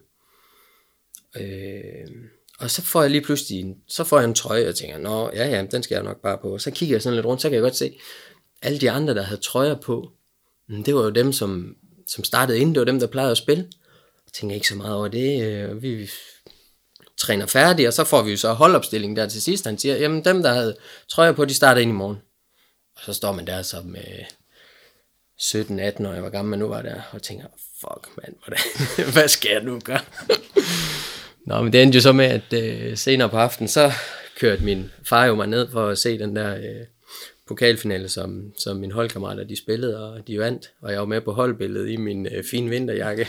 Øhm, 1.39 2.23
og 2.59 2.71
så 2.71 2.81
får 2.81 3.01
jeg 3.01 3.11
lige 3.11 3.21
pludselig 3.21 3.59
en, 3.59 3.75
så 3.87 4.03
får 4.03 4.19
jeg 4.19 4.27
en 4.27 4.35
trøje, 4.35 4.69
og 4.69 4.75
tænker, 4.75 4.97
nå, 4.97 5.31
ja, 5.33 5.49
ja, 5.49 5.65
den 5.71 5.83
skal 5.83 5.95
jeg 5.95 6.03
nok 6.03 6.21
bare 6.21 6.37
på. 6.41 6.57
Så 6.57 6.71
kigger 6.71 6.95
jeg 6.95 7.01
sådan 7.01 7.15
lidt 7.15 7.25
rundt, 7.25 7.41
så 7.41 7.49
kan 7.49 7.55
jeg 7.55 7.61
godt 7.61 7.75
se, 7.75 7.99
alle 8.61 8.79
de 8.79 8.91
andre, 8.91 9.15
der 9.15 9.21
havde 9.21 9.41
trøjer 9.41 9.75
på, 9.75 10.11
mm, 10.69 10.83
det 10.83 10.95
var 10.95 11.03
jo 11.03 11.09
dem, 11.09 11.33
som, 11.33 11.75
som 12.07 12.23
startede 12.23 12.59
inden, 12.59 12.75
det 12.75 12.79
var 12.79 12.85
dem, 12.85 12.99
der 12.99 13.07
plejede 13.07 13.31
at 13.31 13.37
spille. 13.37 13.67
Jeg 14.31 14.39
tænker 14.39 14.55
ikke 14.55 14.67
så 14.67 14.75
meget 14.75 14.95
over 14.95 15.07
det. 15.07 15.43
øh, 15.43 15.81
Vi 15.81 16.09
træner 17.17 17.45
færdigt, 17.45 17.87
og 17.87 17.93
så 17.93 18.03
får 18.03 18.21
vi 18.21 18.31
jo 18.31 18.37
så 18.37 18.53
holdopstilling 18.53 19.15
der 19.15 19.27
til 19.27 19.41
sidst. 19.41 19.65
Han 19.65 19.77
siger, 19.77 19.95
jamen 19.97 20.25
dem, 20.25 20.43
der 20.43 20.53
havde 20.53 20.77
trøjer 21.09 21.31
på, 21.31 21.45
de 21.45 21.53
starter 21.53 21.81
ind 21.81 21.91
i 21.91 21.93
morgen. 21.93 22.17
Og 22.95 23.01
så 23.05 23.13
står 23.13 23.31
man 23.31 23.47
der 23.47 23.61
så 23.61 23.81
med 23.85 24.25
17-18 25.41 26.07
år, 26.07 26.13
jeg 26.13 26.23
var 26.23 26.29
gammel 26.29 26.49
men 26.49 26.59
nu 26.59 26.67
var 26.67 26.81
der, 26.81 27.01
og 27.11 27.21
tænker, 27.21 27.45
fuck 27.79 28.17
mand, 28.17 28.35
hvordan, 28.45 28.63
hvad 29.13 29.27
skal 29.27 29.51
jeg 29.51 29.63
nu 29.63 29.79
gøre? 29.79 30.01
Nå, 31.47 31.61
men 31.61 31.73
det 31.73 31.81
endte 31.83 31.95
jo 31.95 32.01
så 32.01 32.11
med, 32.11 32.25
at 32.25 32.53
øh, 32.53 32.97
senere 32.97 33.29
på 33.29 33.37
aftenen, 33.37 33.67
så 33.67 33.91
kørte 34.39 34.63
min 34.63 34.91
far 35.03 35.25
jo 35.25 35.35
mig 35.35 35.47
ned 35.47 35.71
for 35.71 35.87
at 35.87 35.97
se 35.97 36.19
den 36.19 36.35
der 36.35 36.55
øh, 36.55 36.85
pokalfinale, 37.51 38.09
som, 38.09 38.53
som 38.57 38.77
mine 38.77 38.93
holdkammerater 38.93 39.43
de 39.43 39.55
spillede, 39.55 40.09
og 40.09 40.27
de 40.27 40.39
vandt. 40.39 40.73
Og 40.81 40.91
jeg 40.91 40.99
var 40.99 41.05
med 41.05 41.21
på 41.21 41.31
holdbilledet 41.31 41.89
i 41.89 41.97
min 41.97 42.25
øh, 42.25 42.43
fine 42.43 42.69
vinterjakke. 42.69 43.27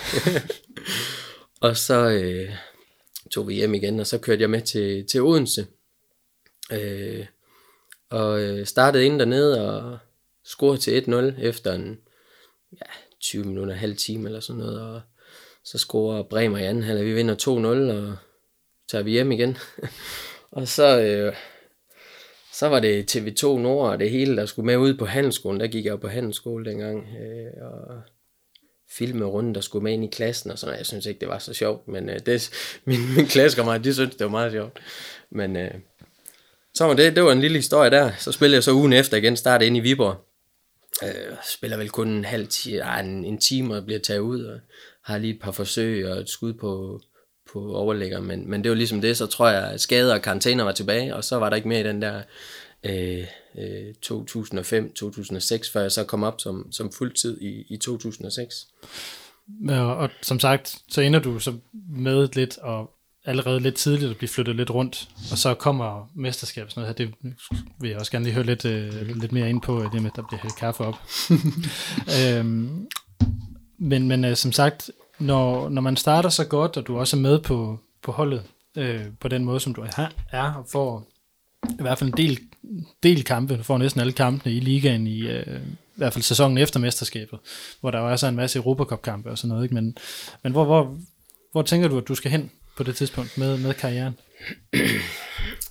og 1.67 1.77
så 1.77 2.11
øh, 2.11 2.51
tog 3.31 3.49
vi 3.49 3.55
hjem 3.55 3.75
igen, 3.75 4.01
og 4.01 4.07
så 4.07 4.19
kørte 4.19 4.43
jeg 4.43 4.51
med 4.51 4.63
til, 4.63 5.07
til 5.07 5.23
Odense. 5.23 5.67
Øh, 6.73 7.27
og 8.11 8.41
øh, 8.41 8.67
startede 8.67 9.05
ind 9.05 9.19
dernede 9.19 9.71
og 9.71 9.99
scorede 10.45 10.81
til 10.81 11.01
1-0 11.01 11.43
efter 11.43 11.73
en 11.73 11.99
ja, 12.73 12.87
20 13.21 13.45
minutter, 13.45 13.75
halv 13.75 13.97
time 13.97 14.29
eller 14.29 14.41
sådan 14.41 14.61
noget. 14.61 14.81
Og 14.81 15.01
så 15.65 15.79
scorer 15.79 16.23
Bremer 16.23 16.59
i 16.59 16.65
anden 16.65 16.85
halvleg. 16.85 17.07
Vi 17.07 17.13
vinder 17.13 17.35
2-0, 17.35 17.49
og 17.93 18.17
tager 18.89 19.03
vi 19.03 19.11
hjem 19.11 19.33
igen. 19.33 19.59
og 20.51 20.69
så, 20.69 21.01
øh, 21.01 21.35
så 22.53 22.69
var 22.69 22.81
det 22.81 23.17
TV2 23.17 23.47
Nord 23.47 23.91
og 23.91 23.99
det 23.99 24.11
hele, 24.11 24.37
der 24.37 24.47
skulle 24.47 24.67
med 24.67 24.77
ud 24.77 24.95
på 24.95 25.07
handelsskolen. 25.07 25.61
Der 25.61 25.67
gik 25.67 25.85
jeg 25.85 25.91
jo 25.91 25.97
på 25.97 26.09
handelsskole 26.09 26.65
dengang. 26.65 26.99
Øh, 26.99 27.67
og 27.67 28.03
filme 28.97 29.25
rundt, 29.25 29.55
der 29.55 29.61
skulle 29.61 29.83
med 29.83 29.93
ind 29.93 30.05
i 30.05 30.09
klassen 30.09 30.51
og 30.51 30.59
sådan 30.59 30.71
noget. 30.71 30.79
Jeg 30.79 30.87
synes 30.87 31.07
ikke, 31.07 31.21
det 31.21 31.29
var 31.29 31.39
så 31.39 31.55
sjovt, 31.55 31.89
men 31.89 32.11
øh, 32.11 32.19
det, 32.27 32.51
min, 32.85 33.15
min 33.17 33.27
klassekammerater, 33.27 33.83
de 33.83 33.95
synes, 33.95 34.17
det 34.17 34.25
var 34.25 34.31
meget 34.31 34.53
sjovt. 34.53 34.79
Men 35.31 35.57
øh, 35.57 35.75
så 36.75 36.85
var 36.85 36.95
det, 36.95 37.17
det 37.17 37.25
var 37.25 37.33
en 37.33 37.41
lille 37.41 37.59
historie 37.59 37.91
der. 37.91 38.13
Så 38.19 38.33
spillede 38.33 38.55
jeg 38.55 38.65
så 38.65 38.73
ugen 38.73 38.93
efter 38.93 39.17
igen, 39.17 39.37
startede 39.37 39.67
ind 39.67 39.77
i 39.77 39.81
Viborg. 39.81 40.17
Øh, 41.03 41.37
spiller 41.53 41.77
vel 41.77 41.91
kun 41.91 42.09
en 42.09 42.25
halv 42.25 42.47
time, 42.47 43.01
en, 43.01 43.25
en 43.25 43.39
time 43.39 43.77
og 43.77 43.85
bliver 43.85 44.01
taget 44.01 44.21
ud, 44.21 44.45
og 44.45 44.61
har 45.05 45.19
lige 45.19 45.35
et 45.35 45.41
par 45.41 45.53
forsøg 45.53 46.09
og 46.09 46.19
et 46.19 46.29
skud 46.29 46.55
på, 46.55 47.01
på 47.53 47.75
overlægger, 47.75 48.21
men, 48.21 48.51
men 48.51 48.65
det 48.65 48.71
var 48.71 48.77
ligesom 48.77 49.01
det, 49.01 49.17
så 49.17 49.27
tror 49.27 49.49
jeg, 49.49 49.71
at 49.71 49.81
skader 49.81 50.15
og 50.15 50.23
karantæner 50.23 50.65
var 50.65 50.73
tilbage, 50.73 51.17
og 51.17 51.25
så 51.25 51.39
var 51.39 51.49
der 51.49 51.57
ikke 51.57 51.69
mere 51.69 51.81
i 51.81 51.85
den 51.85 52.03
der 52.03 52.23
øh, 52.83 53.27
øh, 53.59 53.95
2005-2006, 54.07 55.73
før 55.73 55.81
jeg 55.81 55.93
så 55.93 56.05
kom 56.09 56.23
op 56.23 56.41
som, 56.41 56.73
som 56.73 56.93
fuldtid 56.93 57.41
i, 57.41 57.65
i 57.69 57.77
2006. 57.77 58.67
Ja, 59.69 59.85
og 59.85 60.11
som 60.23 60.41
sagt, 60.41 60.77
så 60.89 61.01
ender 61.01 61.21
du 61.21 61.39
så 61.39 61.55
med 61.91 62.29
lidt 62.33 62.59
og 62.59 62.91
allerede 63.25 63.61
lidt 63.61 63.75
tidligt 63.75 64.11
at 64.11 64.17
blive 64.17 64.29
flyttet 64.29 64.57
lidt 64.57 64.71
rundt, 64.71 65.09
og 65.31 65.39
så 65.39 65.55
kommer 65.55 66.11
mesterskab 66.15 66.71
sådan 66.71 66.81
noget 66.81 66.99
her, 66.99 67.07
det 67.07 67.15
vil 67.81 67.91
jeg 67.91 67.99
også 67.99 68.13
gerne 68.13 68.25
lige 68.25 68.35
høre 68.35 68.47
lidt, 68.47 68.65
øh, 68.65 69.07
lidt 69.07 69.33
mere 69.33 69.49
ind 69.49 69.63
på, 69.63 69.83
det 69.93 70.03
med, 70.03 70.11
at 70.11 70.17
der 70.17 70.23
bliver 70.29 70.41
hældt 70.43 70.57
kaffe 70.57 70.85
op. 70.85 70.95
øhm, 72.21 72.89
men 73.79 74.09
men 74.09 74.25
øh, 74.25 74.37
som 74.37 74.53
sagt, 74.53 74.91
når, 75.23 75.69
når 75.69 75.83
man 75.83 75.97
starter 75.97 76.29
så 76.29 76.45
godt, 76.45 76.77
og 76.77 76.87
du 76.87 76.99
også 76.99 77.17
er 77.17 77.21
med 77.21 77.39
på, 77.39 77.79
på 78.03 78.13
holdet, 78.13 78.43
øh, 78.77 79.01
på 79.21 79.29
den 79.29 79.45
måde, 79.45 79.61
som 79.61 79.75
du 79.75 79.81
er, 79.81 80.11
er 80.33 80.53
og 80.53 80.67
får 80.73 81.05
i 81.63 81.83
hvert 81.83 81.99
fald 81.99 82.11
en 82.11 82.17
del, 82.17 82.39
del 83.03 83.25
kampe, 83.25 83.57
du 83.57 83.63
får 83.63 83.79
næsten 83.79 84.01
alle 84.01 84.13
kampene 84.13 84.55
i 84.55 84.61
ligaen 84.61 85.07
i, 85.07 85.21
øh, 85.21 85.61
i 85.67 85.97
hvert 85.97 86.13
fald 86.13 86.23
sæsonen 86.23 86.59
efter 86.59 86.81
mesterskabet, 86.81 87.39
hvor 87.81 87.91
der 87.91 88.01
jo 88.01 88.09
er 88.09 88.17
så 88.17 88.27
en 88.27 88.37
masse 88.37 88.59
Europacup-kampe 88.59 89.31
og 89.31 89.39
sådan 89.39 89.49
noget, 89.49 89.63
ikke? 89.63 89.75
Men, 89.75 89.97
men 90.43 90.53
hvor, 90.53 90.65
hvor, 90.65 90.97
hvor 91.53 91.63
tænker 91.63 91.89
du, 91.89 91.99
at 91.99 92.09
du 92.09 92.15
skal 92.15 92.31
hen 92.31 92.51
på 92.77 92.83
det 92.83 92.97
tidspunkt 92.97 93.39
med, 93.39 93.59
med 93.59 93.75
karrieren? 93.75 94.19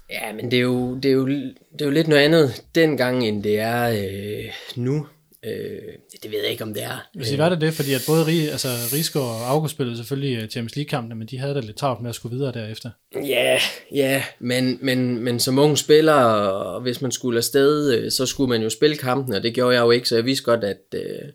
Ja, 0.10 0.34
men 0.34 0.52
det 0.52 0.58
er, 0.58 0.62
jo, 0.62 0.96
det, 0.96 1.06
er 1.06 1.14
jo, 1.14 1.28
det 1.28 1.82
er 1.82 1.86
jo 1.86 1.92
lidt 1.92 2.08
noget 2.08 2.22
andet 2.22 2.64
dengang, 2.76 3.24
end 3.24 3.44
det 3.44 3.60
er 3.60 3.90
øh, 3.90 4.52
nu. 4.76 5.08
Øh, 5.46 5.94
det 6.24 6.32
ved 6.32 6.40
jeg 6.42 6.52
ikke, 6.52 6.64
om 6.64 6.74
det 6.74 6.84
er. 6.84 7.08
Hvis 7.14 7.32
I 7.32 7.38
var 7.38 7.50
det 7.50 7.62
det, 7.62 7.74
fordi 7.74 7.94
at 7.94 8.04
både 8.08 8.26
Rig, 8.26 8.52
altså 8.52 8.68
Rigsgaard 8.68 9.26
og 9.26 9.50
August 9.50 9.74
spillede 9.74 9.98
selvfølgelig 9.98 10.38
øh, 10.38 10.50
Champions 10.50 10.76
League-kampene, 10.76 11.16
men 11.16 11.28
de 11.28 11.38
havde 11.38 11.56
da 11.56 11.60
lidt 11.60 11.78
travlt 11.78 12.02
med 12.02 12.10
at 12.10 12.16
skulle 12.16 12.36
videre 12.36 12.54
derefter. 12.54 12.90
Ja, 13.16 13.60
ja, 13.92 14.24
men, 14.40 14.80
men, 14.82 15.24
men 15.24 15.40
som 15.40 15.60
ung 15.60 15.78
spiller, 15.78 16.14
og 16.14 16.82
hvis 16.82 17.02
man 17.02 17.12
skulle 17.12 17.38
afsted, 17.38 17.94
øh, 17.94 18.12
så 18.12 18.26
skulle 18.26 18.50
man 18.50 18.62
jo 18.62 18.70
spille 18.70 18.98
kampen, 18.98 19.34
og 19.34 19.44
det 19.44 19.54
gjorde 19.54 19.76
jeg 19.76 19.82
jo 19.82 19.92
ikke, 19.92 20.10
så 20.10 20.16
jeg 20.16 20.26
vidste 20.26 20.46
godt, 20.46 20.64
at, 20.64 20.82
øh, 20.96 21.30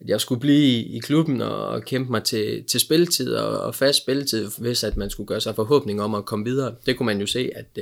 at 0.00 0.08
jeg 0.08 0.20
skulle 0.20 0.40
blive 0.40 0.66
i, 0.66 0.96
i 0.96 0.98
klubben 0.98 1.42
og, 1.42 1.82
kæmpe 1.82 2.10
mig 2.10 2.24
til, 2.24 2.64
til 2.64 2.80
spilletid 2.80 3.34
og, 3.34 3.60
og 3.60 3.74
fast 3.74 3.98
spilletid, 3.98 4.50
hvis 4.58 4.84
at 4.84 4.96
man 4.96 5.10
skulle 5.10 5.26
gøre 5.26 5.40
sig 5.40 5.54
forhåbning 5.54 6.02
om 6.02 6.14
at 6.14 6.24
komme 6.24 6.44
videre. 6.44 6.74
Det 6.86 6.96
kunne 6.96 7.06
man 7.06 7.20
jo 7.20 7.26
se, 7.26 7.50
at 7.56 7.76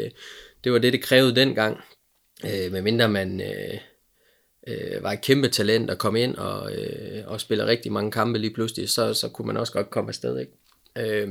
det 0.65 0.73
var 0.73 0.79
det, 0.79 0.93
det 0.93 1.03
krævede 1.03 1.35
dengang, 1.35 1.77
medmindre 2.45 3.09
man... 3.09 3.41
Øh, 3.41 3.79
øh, 4.69 5.03
var 5.03 5.13
et 5.13 5.21
kæmpe 5.21 5.49
talent 5.49 5.91
at 5.91 5.99
komme 5.99 6.23
ind 6.23 6.35
og, 6.35 6.73
øh, 6.73 7.23
og 7.27 7.41
spille 7.41 7.67
rigtig 7.67 7.93
mange 7.93 8.11
kampe 8.11 8.39
lige 8.39 8.55
pludselig, 8.55 8.89
så, 8.89 9.15
så 9.15 9.29
kunne 9.29 9.47
man 9.47 9.57
også 9.57 9.73
godt 9.73 9.91
komme 9.91 10.09
afsted. 10.09 10.41
Ikke? 10.41 10.53
Øh, 10.99 11.29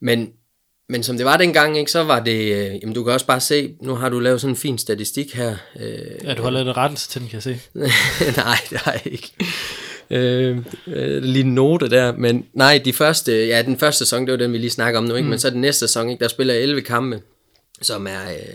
men, 0.00 0.32
men 0.88 1.02
som 1.02 1.16
det 1.16 1.26
var 1.26 1.36
dengang, 1.36 1.78
ikke, 1.78 1.90
så 1.90 2.04
var 2.04 2.20
det, 2.20 2.52
øh, 2.54 2.80
jamen 2.82 2.94
du 2.94 3.04
kan 3.04 3.12
også 3.12 3.26
bare 3.26 3.40
se, 3.40 3.76
nu 3.82 3.94
har 3.94 4.08
du 4.08 4.18
lavet 4.18 4.40
sådan 4.40 4.52
en 4.52 4.56
fin 4.56 4.78
statistik 4.78 5.34
her. 5.34 5.56
Øh, 5.80 6.24
ja, 6.24 6.34
du 6.34 6.42
har 6.42 6.50
lavet 6.50 6.68
et 6.68 6.76
rettelse 6.76 7.08
til 7.08 7.20
den, 7.20 7.28
kan 7.28 7.34
jeg 7.34 7.42
se. 7.42 7.60
nej, 8.44 8.58
det 8.70 8.78
har 8.78 8.92
jeg 8.92 9.12
ikke. 9.12 9.32
Øh, 10.10 10.58
øh, 10.86 11.22
lige 11.22 11.44
en 11.44 11.54
note 11.54 11.90
der, 11.90 12.16
men 12.16 12.46
nej, 12.52 12.80
de 12.84 12.92
første, 12.92 13.46
ja, 13.46 13.62
den 13.62 13.78
første 13.78 13.98
sæson, 13.98 14.26
det 14.26 14.32
var 14.32 14.38
den, 14.38 14.52
vi 14.52 14.58
lige 14.58 14.70
snakker 14.70 14.98
om 14.98 15.04
nu, 15.04 15.14
ikke? 15.14 15.24
Mm. 15.24 15.30
men 15.30 15.38
så 15.38 15.50
den 15.50 15.60
næste 15.60 15.78
sæson, 15.78 16.10
ikke, 16.10 16.22
der 16.22 16.28
spiller 16.28 16.54
jeg 16.54 16.62
11 16.62 16.82
kampe, 16.82 17.22
som 17.82 18.06
er, 18.06 18.30
øh, 18.30 18.54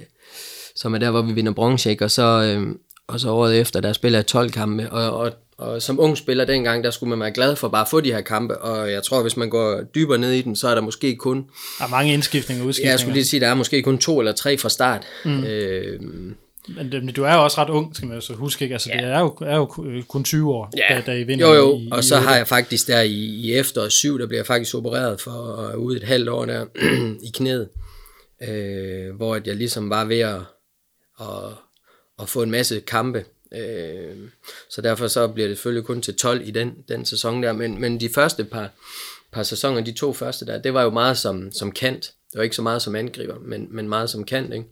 som 0.76 0.94
er 0.94 0.98
der, 0.98 1.12
hvor 1.12 1.22
vi 1.22 1.34
vinder 1.34 1.52
bronze, 1.52 1.90
ikke? 1.90 2.06
og 2.06 2.12
så, 2.12 2.24
øh, 2.24 2.76
og 3.08 3.20
så 3.20 3.30
året 3.30 3.60
efter, 3.60 3.82
der 3.82 3.94
spiller 3.94 4.20
jeg 4.20 4.26
12 4.26 4.52
kampe, 4.52 4.92
og, 4.92 5.18
og, 5.18 5.32
og 5.58 5.82
som 5.82 6.00
ung 6.00 6.18
spiller 6.18 6.46
dengang, 6.46 6.84
der 6.84 6.92
skulle 6.92 7.10
man 7.10 7.20
være 7.20 7.32
glad 7.32 7.56
for 7.56 7.68
bare 7.68 7.82
at 7.82 7.88
få 7.88 8.02
de 8.02 8.12
her 8.12 8.22
kampe, 8.22 8.58
og 8.58 8.92
jeg 8.92 9.04
tror, 9.04 9.22
hvis 9.22 9.38
man 9.38 9.50
går 9.50 9.82
dybere 9.96 10.18
ned 10.18 10.32
i 10.32 10.42
den, 10.42 10.56
så 10.56 10.68
er 10.68 10.76
der 10.76 10.82
måske 10.82 11.16
kun... 11.16 11.46
Der 11.80 11.86
er 11.86 11.90
mange 11.90 12.14
indskiftninger 12.14 12.64
og 12.64 12.68
udskiftninger. 12.68 12.92
Jeg 12.92 13.00
skulle 13.00 13.14
lige 13.14 13.26
sige, 13.26 13.40
der 13.40 13.48
er 13.48 13.54
måske 13.54 13.82
kun 13.82 13.98
to 13.98 14.20
eller 14.20 14.32
tre 14.32 14.58
fra 14.58 14.70
start. 14.70 15.06
Mm. 15.26 15.44
Øh, 15.44 16.00
men 16.68 17.14
du 17.14 17.24
er 17.24 17.34
jo 17.34 17.44
også 17.44 17.62
ret 17.62 17.70
ung, 17.70 17.96
skal 17.96 18.08
man 18.08 18.22
så 18.22 18.34
huske, 18.34 18.64
ikke? 18.64 18.76
Altså, 18.76 18.90
ja. 18.94 18.98
det 18.98 19.06
er 19.06 19.20
jo, 19.20 19.38
er 19.42 19.56
jo 19.56 19.66
kun 20.08 20.24
20 20.24 20.54
år, 20.54 20.70
ja. 20.78 20.96
da, 20.96 21.02
da 21.06 21.18
I 21.18 21.24
vinder. 21.24 21.48
Jo, 21.48 21.54
jo, 21.54 21.78
i, 21.78 21.90
og 21.92 22.04
så 22.04 22.18
har 22.18 22.36
jeg 22.36 22.48
faktisk 22.48 22.88
der 22.88 23.02
i, 23.02 23.14
i 23.14 23.54
efteråret 23.54 23.92
7, 23.92 24.20
der 24.20 24.28
bliver 24.28 24.40
jeg 24.40 24.46
faktisk 24.46 24.76
opereret 24.76 25.22
for 25.22 25.72
uh, 25.74 25.82
ude 25.84 25.98
et 25.98 26.04
halvt 26.04 26.30
år 26.30 26.46
der 26.46 26.66
i 27.28 27.32
knæet, 27.34 27.70
øh, 28.48 29.16
hvor 29.16 29.36
jeg 29.46 29.56
ligesom 29.56 29.90
var 29.90 30.06
ved 30.06 30.20
at, 30.20 30.40
at, 31.20 31.26
at 32.22 32.30
få 32.30 32.44
en 32.44 32.52
masse 32.52 32.80
kampe, 32.80 33.26
Øh, 33.56 34.18
så 34.70 34.82
derfor 34.82 35.08
så 35.08 35.28
bliver 35.28 35.48
det 35.48 35.58
selvfølgelig 35.58 35.86
kun 35.86 36.02
til 36.02 36.16
12 36.16 36.48
i 36.48 36.52
den, 36.52 36.84
den 36.88 37.06
sæson 37.06 37.44
der, 37.44 37.54
men, 37.54 37.82
men 37.82 38.00
de 38.00 38.10
første 38.10 38.44
par, 38.46 38.70
par 39.32 39.44
sæsoner, 39.44 39.82
de 39.82 39.92
to 39.92 40.14
første 40.14 40.46
der, 40.46 40.62
det 40.62 40.74
var 40.74 40.84
jo 40.84 40.90
meget 40.90 41.18
som, 41.18 41.52
som 41.52 41.72
kant. 41.72 42.14
Det 42.32 42.38
var 42.38 42.44
ikke 42.44 42.56
så 42.56 42.62
meget 42.62 42.82
som 42.82 42.96
angriber, 42.96 43.40
men, 43.40 43.68
men 43.72 43.90
meget 43.90 44.10
som 44.10 44.24
kant, 44.24 44.54
ikke? 44.54 44.66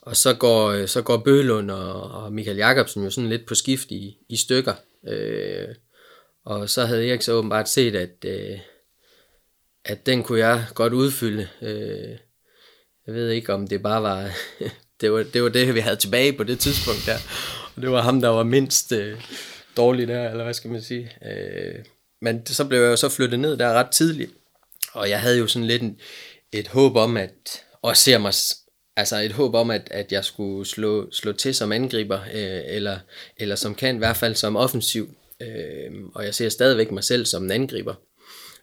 Og 0.00 0.16
så 0.16 0.34
går, 0.34 0.86
så 0.86 1.02
går 1.02 1.16
Bølund 1.16 1.70
og, 1.70 2.02
og 2.02 2.32
Michael 2.32 2.56
Jakobsen 2.56 3.04
jo 3.04 3.10
sådan 3.10 3.30
lidt 3.30 3.46
på 3.46 3.54
skift 3.54 3.90
i, 3.90 4.18
i 4.28 4.36
stykker. 4.36 4.74
Øh, 5.08 5.68
og 6.44 6.70
så 6.70 6.84
havde 6.84 7.08
Erik 7.08 7.22
så 7.22 7.32
åbenbart 7.32 7.68
set, 7.68 7.96
at, 7.96 8.24
øh, 8.24 8.58
at 9.84 10.06
den 10.06 10.22
kunne 10.22 10.38
jeg 10.38 10.66
godt 10.74 10.92
udfylde. 10.92 11.48
Øh, 11.62 12.18
jeg 13.06 13.14
ved 13.14 13.30
ikke, 13.30 13.52
om 13.52 13.68
det 13.68 13.82
bare 13.82 14.02
var 14.02 14.30
det 15.00 15.12
var, 15.12 15.22
det 15.22 15.42
var 15.42 15.48
det, 15.48 15.74
vi 15.74 15.80
havde 15.80 15.96
tilbage 15.96 16.32
på 16.32 16.44
det 16.44 16.58
tidspunkt 16.58 17.02
der. 17.06 17.18
Og 17.76 17.82
det 17.82 17.90
var 17.90 18.02
ham, 18.02 18.20
der 18.20 18.28
var 18.28 18.42
mindst 18.42 18.92
øh, 18.92 19.20
dårlig 19.76 20.08
der, 20.08 20.30
eller 20.30 20.44
hvad 20.44 20.54
skal 20.54 20.70
man 20.70 20.82
sige. 20.82 21.10
Øh, 21.26 21.84
men 22.22 22.46
så 22.46 22.64
blev 22.64 22.80
jeg 22.80 22.90
jo 22.90 22.96
så 22.96 23.08
flyttet 23.08 23.40
ned 23.40 23.56
der 23.56 23.72
ret 23.72 23.90
tidligt. 23.90 24.30
Og 24.92 25.10
jeg 25.10 25.20
havde 25.20 25.38
jo 25.38 25.46
sådan 25.46 25.66
lidt 25.66 25.82
en, 25.82 26.00
et 26.52 26.68
håb 26.68 26.96
om, 26.96 27.16
at, 27.16 27.62
og 27.82 27.96
ser 27.96 28.18
mig, 28.18 28.32
altså 28.96 29.16
et 29.16 29.32
håb 29.32 29.54
om, 29.54 29.70
at, 29.70 29.88
at 29.90 30.12
jeg 30.12 30.24
skulle 30.24 30.66
slå, 30.66 31.10
slå 31.12 31.32
til 31.32 31.54
som 31.54 31.72
angriber, 31.72 32.20
øh, 32.20 32.60
eller, 32.66 32.98
eller 33.36 33.56
som 33.56 33.74
kan, 33.74 33.94
i 33.94 33.98
hvert 33.98 34.16
fald 34.16 34.34
som 34.34 34.56
offensiv. 34.56 35.16
Øh, 35.42 35.90
og 36.14 36.24
jeg 36.24 36.34
ser 36.34 36.48
stadigvæk 36.48 36.90
mig 36.90 37.04
selv 37.04 37.26
som 37.26 37.44
en 37.44 37.50
angriber 37.50 37.94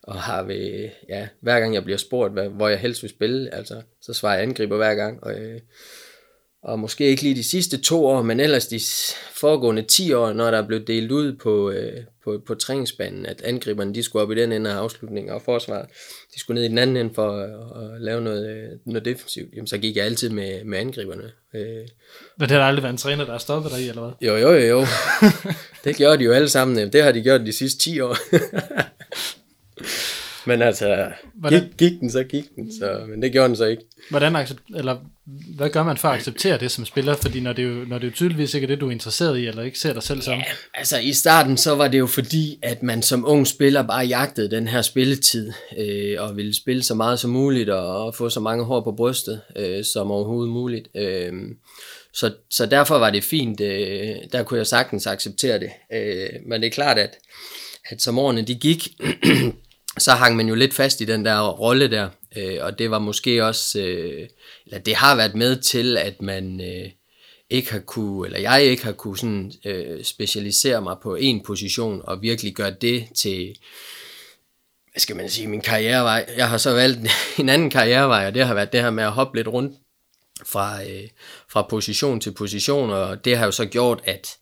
og 0.04 0.22
har 0.22 0.44
ved, 0.44 0.90
ja, 1.10 1.28
hver 1.42 1.60
gang 1.60 1.74
jeg 1.74 1.84
bliver 1.84 1.98
spurgt, 1.98 2.34
hvad, 2.34 2.50
hvor 2.50 2.68
jeg 2.68 2.80
helst 2.80 3.04
vil 3.04 3.10
spille, 3.10 3.54
altså, 3.54 3.82
så 4.02 4.14
svarer 4.14 4.34
jeg 4.34 4.44
angriber 4.44 4.78
hver 4.78 4.96
gang, 4.96 5.24
og, 5.24 5.34
øh, 5.34 5.60
og 6.64 6.80
måske 6.80 7.06
ikke 7.06 7.24
lige 7.24 7.36
de 7.36 7.44
sidste 7.44 7.78
to 7.78 8.06
år, 8.06 8.22
men 8.22 8.40
ellers 8.40 8.68
de 8.68 8.80
foregående 9.34 9.82
10 9.82 10.14
år, 10.14 10.34
når 10.34 10.52
der 10.52 10.58
er 10.58 10.68
blevet 10.68 10.88
delt 10.88 11.12
ud 11.12 11.34
på, 11.34 11.72
øh, 11.72 11.98
på, 12.24 12.42
på 12.48 12.56
træningsbanen, 12.56 13.26
at 13.26 13.42
angriberne 13.42 13.96
de 13.96 14.04
skulle 14.04 14.24
op 14.24 14.32
i 14.32 14.36
den 14.36 14.52
ende 14.52 14.72
af 14.72 14.76
afslutningen, 14.76 15.34
og 15.34 15.42
forsvaret 15.42 15.86
de 16.34 16.40
skulle 16.40 16.56
ned 16.56 16.66
i 16.66 16.70
den 16.70 16.78
anden 16.78 16.98
ende 16.98 17.14
for 17.14 17.32
at, 17.32 17.50
at 17.84 18.02
lave 18.02 18.22
noget, 18.22 18.50
øh, 18.50 18.70
noget 18.86 19.06
defensivt, 19.06 19.54
jamen 19.56 19.68
så 19.68 19.78
gik 19.78 19.96
jeg 19.96 20.06
altid 20.06 20.30
med, 20.30 20.64
med 20.64 20.80
angriberne. 20.80 21.32
Øh. 21.54 21.88
Men 22.38 22.50
det 22.50 22.52
har 22.52 22.60
aldrig 22.60 22.84
været 22.84 22.94
en 22.94 22.98
træner, 22.98 23.26
der 23.26 23.32
har 23.32 23.40
stoppet 23.40 23.72
dig 23.72 23.82
i, 23.82 23.90
eller 23.90 24.02
hvad? 24.02 24.12
Jo, 24.22 24.36
jo, 24.36 24.54
jo. 24.54 24.66
jo. 24.66 24.86
det 25.84 25.96
gjorde 25.96 26.18
de 26.18 26.24
jo 26.24 26.32
alle 26.32 26.50
sammen. 26.50 26.94
Det 26.94 27.04
har 27.04 27.12
de 27.12 27.22
gjort 27.22 27.42
de 27.42 27.52
sidste 27.52 27.80
10 27.80 28.00
år. 28.00 28.18
Men 30.46 30.62
altså, 30.62 31.12
Hvordan- 31.34 31.62
gik, 31.62 31.78
gik 31.78 32.00
den, 32.00 32.12
så 32.12 32.24
gik 32.24 32.56
den. 32.56 32.72
Så, 32.80 33.06
men 33.10 33.22
det 33.22 33.32
gjorde 33.32 33.48
den 33.48 33.56
så 33.56 33.66
ikke. 33.66 33.84
Hvordan 34.10 34.36
accept, 34.36 34.62
eller 34.76 34.98
hvad 35.56 35.70
gør 35.70 35.84
man 35.84 35.98
for 35.98 36.08
at 36.08 36.16
acceptere 36.16 36.58
det 36.58 36.72
som 36.72 36.86
spiller? 36.86 37.16
Fordi 37.16 37.40
når 37.40 37.54
det, 37.54 37.64
jo, 37.64 37.70
når 37.70 37.98
det 37.98 38.08
jo 38.08 38.12
tydeligvis 38.12 38.54
ikke 38.54 38.66
er 38.66 38.68
det, 38.68 38.82
du 38.82 38.88
er 38.88 38.92
interesseret 38.92 39.38
i, 39.38 39.48
eller 39.48 39.64
ikke 39.64 39.80
ser 39.80 39.94
dig 39.94 40.04
selv 40.04 40.22
som. 40.22 40.34
Ja. 40.34 40.44
Altså 40.74 41.00
i 41.00 41.14
starten 41.14 41.58
så 41.58 41.76
var 41.76 41.88
det 41.88 42.00
jo 42.00 42.08
fordi, 42.08 42.60
at 42.64 42.84
man 42.84 43.02
som 43.02 43.26
ung 43.28 43.48
spiller 43.48 43.82
bare 43.88 44.06
jagtede 44.06 44.52
den 44.52 44.68
her 44.68 44.82
spilletid, 44.82 45.52
øh, 45.78 46.16
og 46.20 46.38
ville 46.38 46.56
spille 46.56 46.84
så 46.84 46.96
meget 46.96 47.20
som 47.20 47.30
muligt, 47.32 47.70
og, 47.70 48.06
og 48.06 48.16
få 48.16 48.30
så 48.30 48.40
mange 48.40 48.64
hår 48.66 48.82
på 48.84 48.92
brystet 48.92 49.42
øh, 49.56 49.84
som 49.94 50.12
overhovedet 50.12 50.54
muligt. 50.54 50.88
Øh, 50.96 51.34
så, 52.14 52.34
så 52.50 52.66
derfor 52.66 52.98
var 52.98 53.10
det 53.10 53.24
fint, 53.24 53.62
øh, 53.62 54.16
der 54.32 54.44
kunne 54.44 54.58
jeg 54.58 54.68
sagtens 54.68 55.08
acceptere 55.08 55.60
det. 55.60 55.70
Øh, 55.94 56.30
men 56.48 56.62
det 56.62 56.68
er 56.68 56.72
klart, 56.72 57.00
at, 57.00 57.18
at 57.90 58.02
som 58.02 58.20
årene 58.20 58.42
de 58.42 58.56
gik, 58.56 58.88
så 59.98 60.12
hang 60.12 60.36
man 60.36 60.48
jo 60.48 60.56
lidt 60.56 60.74
fast 60.74 61.02
i 61.02 61.06
den 61.06 61.26
der 61.26 61.50
rolle 61.50 61.92
der, 61.92 62.10
øh, 62.38 62.58
og 62.62 62.80
det 62.80 62.92
var 62.92 63.00
måske 63.00 63.46
også, 63.46 63.80
øh, 63.80 64.28
eller 64.66 64.80
det 64.80 64.96
har 64.96 65.16
været 65.16 65.36
med 65.36 65.62
til, 65.62 65.98
at 65.98 66.22
man 66.22 66.62
øh, 66.62 66.92
ikke 67.50 67.72
har 67.72 67.80
kunne, 67.80 68.28
eller 68.28 68.40
jeg 68.40 68.64
ikke 68.64 68.84
har 68.84 68.92
kunne 68.92 69.18
sådan, 69.18 69.52
øh, 69.66 70.04
specialisere 70.04 70.82
mig 70.82 70.96
på 71.04 71.16
en 71.16 71.44
position, 71.44 72.02
og 72.04 72.22
virkelig 72.22 72.54
gøre 72.56 72.76
det 72.82 73.08
til, 73.16 73.56
hvad 74.92 75.00
skal 75.00 75.16
man 75.16 75.30
sige, 75.30 75.48
min 75.48 75.62
karrierevej. 75.62 76.26
Jeg 76.38 76.50
har 76.50 76.58
så 76.58 76.74
valgt 76.74 77.00
en 77.40 77.50
anden 77.50 77.70
karrierevej, 77.70 78.28
og 78.28 78.34
det 78.34 78.46
har 78.46 78.54
været 78.54 78.74
det 78.74 78.82
her 78.82 78.90
med 78.90 79.04
at 79.04 79.12
hoppe 79.12 79.38
lidt 79.38 79.48
rundt 79.48 79.78
fra, 80.46 80.84
øh, 80.84 81.10
fra 81.50 81.68
position 81.70 82.20
til 82.20 82.32
position, 82.32 82.90
og 82.90 83.26
det 83.26 83.38
har 83.38 83.46
jo 83.46 83.52
så 83.52 83.66
gjort, 83.66 84.02
at 84.04 84.38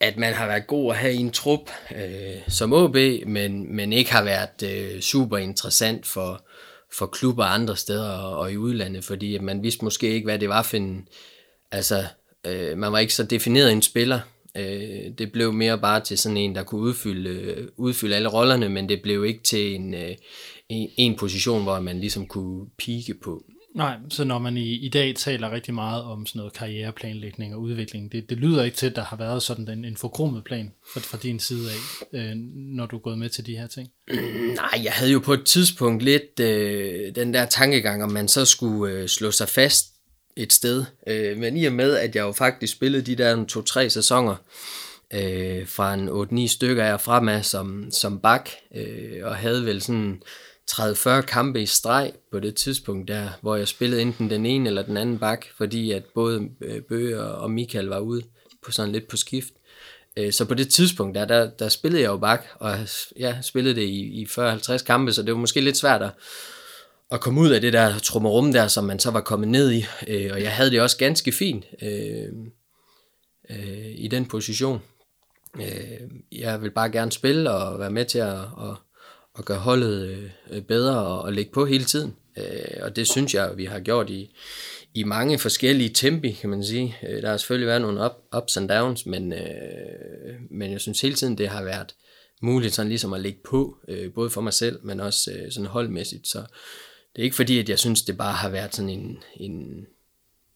at 0.00 0.16
man 0.16 0.34
har 0.34 0.46
været 0.46 0.66
god 0.66 0.92
at 0.92 0.98
have 0.98 1.14
i 1.14 1.16
en 1.16 1.30
trup 1.30 1.70
øh, 1.96 2.42
som 2.48 2.72
OB, 2.72 2.96
men, 3.26 3.76
men 3.76 3.92
ikke 3.92 4.12
har 4.12 4.24
været 4.24 4.62
øh, 4.62 5.00
super 5.00 5.38
interessant 5.38 6.06
for, 6.06 6.44
for 6.92 7.06
klubber 7.06 7.44
andre 7.44 7.76
steder 7.76 8.10
og, 8.10 8.38
og 8.38 8.52
i 8.52 8.56
udlandet, 8.56 9.04
fordi 9.04 9.34
at 9.34 9.42
man 9.42 9.62
vidste 9.62 9.84
måske 9.84 10.08
ikke, 10.08 10.24
hvad 10.24 10.38
det 10.38 10.48
var 10.48 10.62
for 10.62 10.76
en... 10.76 11.08
Altså, 11.72 12.04
øh, 12.46 12.78
man 12.78 12.92
var 12.92 12.98
ikke 12.98 13.14
så 13.14 13.24
defineret 13.24 13.72
en 13.72 13.82
spiller. 13.82 14.20
Øh, 14.56 15.10
det 15.18 15.32
blev 15.32 15.52
mere 15.52 15.78
bare 15.78 16.00
til 16.00 16.18
sådan 16.18 16.36
en, 16.36 16.54
der 16.54 16.62
kunne 16.62 16.80
udfylde, 16.80 17.30
øh, 17.30 17.68
udfylde 17.76 18.16
alle 18.16 18.28
rollerne, 18.28 18.68
men 18.68 18.88
det 18.88 19.02
blev 19.02 19.24
ikke 19.24 19.42
til 19.42 19.74
en, 19.74 19.94
øh, 19.94 20.14
en, 20.68 20.90
en 20.96 21.16
position, 21.16 21.62
hvor 21.62 21.80
man 21.80 22.00
ligesom 22.00 22.26
kunne 22.26 22.66
pike 22.78 23.14
på. 23.14 23.44
Nej, 23.76 23.96
så 24.10 24.24
når 24.24 24.38
man 24.38 24.56
i, 24.56 24.74
i 24.74 24.88
dag 24.88 25.14
taler 25.16 25.50
rigtig 25.50 25.74
meget 25.74 26.02
om 26.02 26.26
sådan 26.26 26.38
noget 26.38 26.52
karriereplanlægning 26.52 27.54
og 27.54 27.60
udvikling, 27.60 28.12
det, 28.12 28.30
det 28.30 28.38
lyder 28.38 28.64
ikke 28.64 28.76
til, 28.76 28.86
at 28.86 28.96
der 28.96 29.04
har 29.04 29.16
været 29.16 29.42
sådan 29.42 29.68
en, 29.68 29.84
en 29.84 29.96
forkrummet 29.96 30.44
plan 30.44 30.72
fra, 30.92 31.00
fra 31.00 31.18
din 31.22 31.40
side 31.40 31.70
af, 31.70 32.06
øh, 32.18 32.36
når 32.54 32.86
du 32.86 32.96
er 32.96 33.00
gået 33.00 33.18
med 33.18 33.28
til 33.28 33.46
de 33.46 33.56
her 33.56 33.66
ting. 33.66 33.88
Nej, 34.54 34.80
jeg 34.84 34.92
havde 34.92 35.12
jo 35.12 35.18
på 35.18 35.32
et 35.32 35.44
tidspunkt 35.44 36.02
lidt 36.02 36.40
øh, 36.40 37.14
den 37.14 37.34
der 37.34 37.46
tankegang, 37.46 38.04
om 38.04 38.10
man 38.12 38.28
så 38.28 38.44
skulle 38.44 38.94
øh, 38.94 39.08
slå 39.08 39.30
sig 39.30 39.48
fast 39.48 39.86
et 40.36 40.52
sted. 40.52 40.84
Øh, 41.06 41.38
men 41.38 41.56
i 41.56 41.64
og 41.64 41.72
med, 41.72 41.96
at 41.96 42.16
jeg 42.16 42.22
jo 42.22 42.32
faktisk 42.32 42.72
spillede 42.72 43.02
de 43.02 43.16
der 43.16 43.44
to-tre 43.44 43.90
sæsoner, 43.90 44.36
øh, 45.14 45.68
fra 45.68 45.94
en 45.94 46.08
8-9 46.44 46.48
stykker 46.48 46.84
af 46.84 47.00
fremad 47.00 47.42
som, 47.42 47.90
som 47.90 48.20
bak, 48.20 48.50
øh, 48.74 49.20
og 49.22 49.36
havde 49.36 49.66
vel 49.66 49.82
sådan 49.82 50.22
30-40 50.70 51.20
kampe 51.20 51.62
i 51.62 51.66
streg 51.66 52.12
på 52.32 52.40
det 52.40 52.54
tidspunkt 52.54 53.08
der, 53.08 53.28
hvor 53.40 53.56
jeg 53.56 53.68
spillede 53.68 54.02
enten 54.02 54.30
den 54.30 54.46
ene 54.46 54.68
eller 54.68 54.82
den 54.82 54.96
anden 54.96 55.18
bak, 55.18 55.46
fordi 55.56 55.92
at 55.92 56.04
både 56.14 56.48
øh, 56.60 56.82
Bøge 56.82 57.20
og 57.20 57.50
Michael 57.50 57.86
var 57.86 57.98
ude 57.98 58.22
på 58.64 58.70
sådan 58.72 58.92
lidt 58.92 59.08
på 59.08 59.16
skift. 59.16 59.52
Øh, 60.16 60.32
så 60.32 60.44
på 60.44 60.54
det 60.54 60.68
tidspunkt 60.68 61.14
der, 61.14 61.24
der, 61.24 61.50
der 61.50 61.68
spillede 61.68 62.02
jeg 62.02 62.08
jo 62.08 62.16
bak, 62.16 62.46
og 62.54 62.78
ja, 63.18 63.42
spillede 63.42 63.74
det 63.74 63.82
i, 63.82 64.22
i 64.22 64.24
40-50 64.24 64.84
kampe, 64.84 65.12
så 65.12 65.22
det 65.22 65.32
var 65.32 65.38
måske 65.38 65.60
lidt 65.60 65.76
svært 65.76 66.02
at, 66.02 66.10
at 67.10 67.20
komme 67.20 67.40
ud 67.40 67.50
af 67.50 67.60
det 67.60 67.72
der 67.72 67.98
trummerum 67.98 68.52
der, 68.52 68.68
som 68.68 68.84
man 68.84 68.98
så 68.98 69.10
var 69.10 69.20
kommet 69.20 69.48
ned 69.48 69.72
i. 69.72 69.84
Øh, 70.08 70.30
og 70.32 70.42
jeg 70.42 70.52
havde 70.52 70.70
det 70.70 70.80
også 70.80 70.96
ganske 70.96 71.32
fint 71.32 71.64
øh, 71.82 72.28
øh, 73.50 73.92
i 73.94 74.08
den 74.08 74.26
position. 74.26 74.82
Jeg 76.32 76.62
vil 76.62 76.70
bare 76.70 76.90
gerne 76.90 77.12
spille 77.12 77.50
og 77.50 77.78
være 77.78 77.90
med 77.90 78.04
til 78.04 78.18
at, 78.18 78.38
at, 78.38 78.76
at 79.38 79.44
gøre 79.44 79.58
holdet 79.58 80.30
øh, 80.50 80.62
bedre 80.62 80.98
og, 80.98 81.22
og 81.22 81.32
lægge 81.32 81.52
på 81.52 81.66
hele 81.66 81.84
tiden. 81.84 82.16
Øh, 82.38 82.82
og 82.82 82.96
det 82.96 83.08
synes 83.08 83.34
jeg, 83.34 83.56
vi 83.56 83.64
har 83.64 83.80
gjort 83.80 84.10
i, 84.10 84.34
i 84.94 85.04
mange 85.04 85.38
forskellige 85.38 85.90
tempi, 85.90 86.32
kan 86.32 86.50
man 86.50 86.64
sige. 86.64 86.96
Øh, 87.08 87.22
der 87.22 87.30
har 87.30 87.36
selvfølgelig 87.36 87.68
været 87.68 87.80
nogle 87.80 88.04
up, 88.04 88.12
ups 88.36 88.56
and 88.56 88.68
downs, 88.68 89.06
men, 89.06 89.34
men 90.50 90.72
jeg 90.72 90.80
synes 90.80 91.00
hele 91.00 91.14
tiden, 91.14 91.38
det 91.38 91.48
har 91.48 91.62
været 91.62 91.94
muligt 92.42 92.74
sådan 92.74 92.88
ligesom 92.88 93.12
at 93.12 93.20
lægge 93.20 93.38
på, 93.44 93.76
både 94.14 94.30
for 94.30 94.40
mig 94.40 94.52
selv, 94.52 94.78
men 94.82 95.00
også 95.00 95.30
sådan 95.50 95.66
holdmæssigt. 95.66 96.28
Så 96.28 96.38
det 97.16 97.22
er 97.22 97.24
ikke 97.24 97.36
fordi, 97.36 97.58
at 97.58 97.68
jeg 97.68 97.78
synes, 97.78 98.02
det 98.02 98.18
bare 98.18 98.32
har 98.32 98.48
været 98.48 98.74
sådan 98.74 98.90
en, 98.90 99.18
en, 99.36 99.86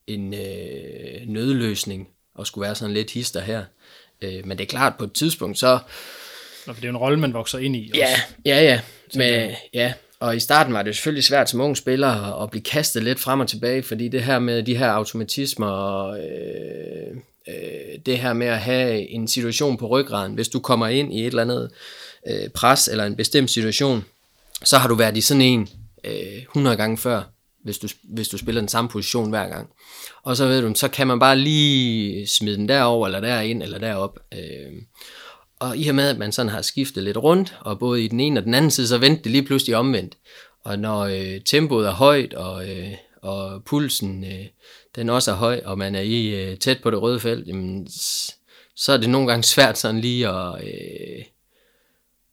en 0.07 0.33
øh, 0.33 1.27
nødløsning 1.27 2.07
at 2.39 2.47
skulle 2.47 2.65
være 2.65 2.75
sådan 2.75 2.93
lidt 2.93 3.11
hister 3.11 3.39
her. 3.39 3.65
Øh, 4.21 4.45
men 4.47 4.57
det 4.57 4.63
er 4.63 4.67
klart, 4.67 4.93
på 4.97 5.03
et 5.03 5.13
tidspunkt, 5.13 5.59
så 5.59 5.79
Nå, 6.67 6.73
for 6.73 6.81
det 6.81 6.87
er 6.87 6.91
jo 6.91 6.97
en 6.97 6.97
rolle, 6.97 7.19
man 7.19 7.33
vokser 7.33 7.59
ind 7.59 7.75
i. 7.75 7.91
Ja, 7.95 8.03
Også. 8.03 8.23
ja, 8.45 8.63
ja. 8.63 8.79
Med, 9.15 9.53
ja. 9.73 9.93
Og 10.19 10.35
i 10.35 10.39
starten 10.39 10.73
var 10.73 10.83
det 10.83 10.95
selvfølgelig 10.95 11.23
svært 11.23 11.49
som 11.49 11.61
ung 11.61 11.77
spiller 11.77 12.43
at 12.43 12.51
blive 12.51 12.63
kastet 12.63 13.03
lidt 13.03 13.19
frem 13.19 13.39
og 13.39 13.47
tilbage, 13.47 13.83
fordi 13.83 14.07
det 14.07 14.23
her 14.23 14.39
med 14.39 14.63
de 14.63 14.77
her 14.77 14.89
automatismer 14.89 15.67
og 15.67 16.19
øh, 16.19 17.17
øh, 17.47 17.99
det 18.05 18.17
her 18.17 18.33
med 18.33 18.47
at 18.47 18.59
have 18.59 19.09
en 19.09 19.27
situation 19.27 19.77
på 19.77 19.87
ryggraden, 19.87 20.33
hvis 20.33 20.49
du 20.49 20.59
kommer 20.59 20.87
ind 20.87 21.13
i 21.13 21.19
et 21.19 21.27
eller 21.27 21.41
andet 21.41 21.71
øh, 22.27 22.49
pres 22.49 22.87
eller 22.87 23.05
en 23.05 23.15
bestemt 23.15 23.51
situation, 23.51 24.05
så 24.63 24.77
har 24.77 24.87
du 24.87 24.95
været 24.95 25.17
i 25.17 25.21
sådan 25.21 25.41
en 25.41 25.69
øh, 26.03 26.41
100 26.41 26.77
gange 26.77 26.97
før, 26.97 27.23
hvis 27.63 27.77
du, 27.77 27.87
hvis 28.03 28.27
du 28.27 28.37
spiller 28.37 28.61
den 28.61 28.69
samme 28.69 28.89
position 28.89 29.29
hver 29.29 29.49
gang. 29.49 29.69
Og 30.23 30.37
så 30.37 30.47
ved 30.47 30.61
du, 30.61 30.73
så 30.75 30.87
kan 30.87 31.07
man 31.07 31.19
bare 31.19 31.37
lige 31.37 32.27
smide 32.27 32.57
den 32.57 32.69
derover 32.69 33.07
eller 33.07 33.19
derind 33.19 33.63
eller 33.63 33.79
derop. 33.79 34.19
Øh, 34.33 34.71
og 35.61 35.77
i 35.77 35.87
og 35.87 35.95
med, 35.95 36.09
at 36.09 36.17
man 36.17 36.31
sådan 36.31 36.51
har 36.51 36.61
skiftet 36.61 37.03
lidt 37.03 37.17
rundt, 37.17 37.57
og 37.59 37.79
både 37.79 38.03
i 38.03 38.07
den 38.07 38.19
ene 38.19 38.39
og 38.39 38.43
den 38.43 38.53
anden 38.53 38.71
side, 38.71 38.87
så 38.87 38.97
vendte 38.97 39.23
det 39.23 39.31
lige 39.31 39.45
pludselig 39.45 39.75
omvendt. 39.75 40.17
Og 40.63 40.79
når 40.79 40.99
øh, 40.99 41.41
tempoet 41.45 41.87
er 41.87 41.91
højt, 41.91 42.33
og, 42.33 42.69
øh, 42.69 42.91
og 43.21 43.63
pulsen 43.63 44.23
øh, 44.23 44.45
den 44.95 45.09
også 45.09 45.31
er 45.31 45.35
høj, 45.35 45.61
og 45.65 45.77
man 45.77 45.95
er 45.95 46.01
i 46.01 46.27
øh, 46.27 46.57
tæt 46.57 46.81
på 46.83 46.91
det 46.91 47.01
røde 47.01 47.19
felt, 47.19 47.47
jamen, 47.47 47.87
så 48.75 48.93
er 48.93 48.97
det 48.97 49.09
nogle 49.09 49.27
gange 49.27 49.43
svært 49.43 49.77
sådan 49.77 50.01
lige 50.01 50.27
at, 50.27 50.63
øh, 50.63 51.25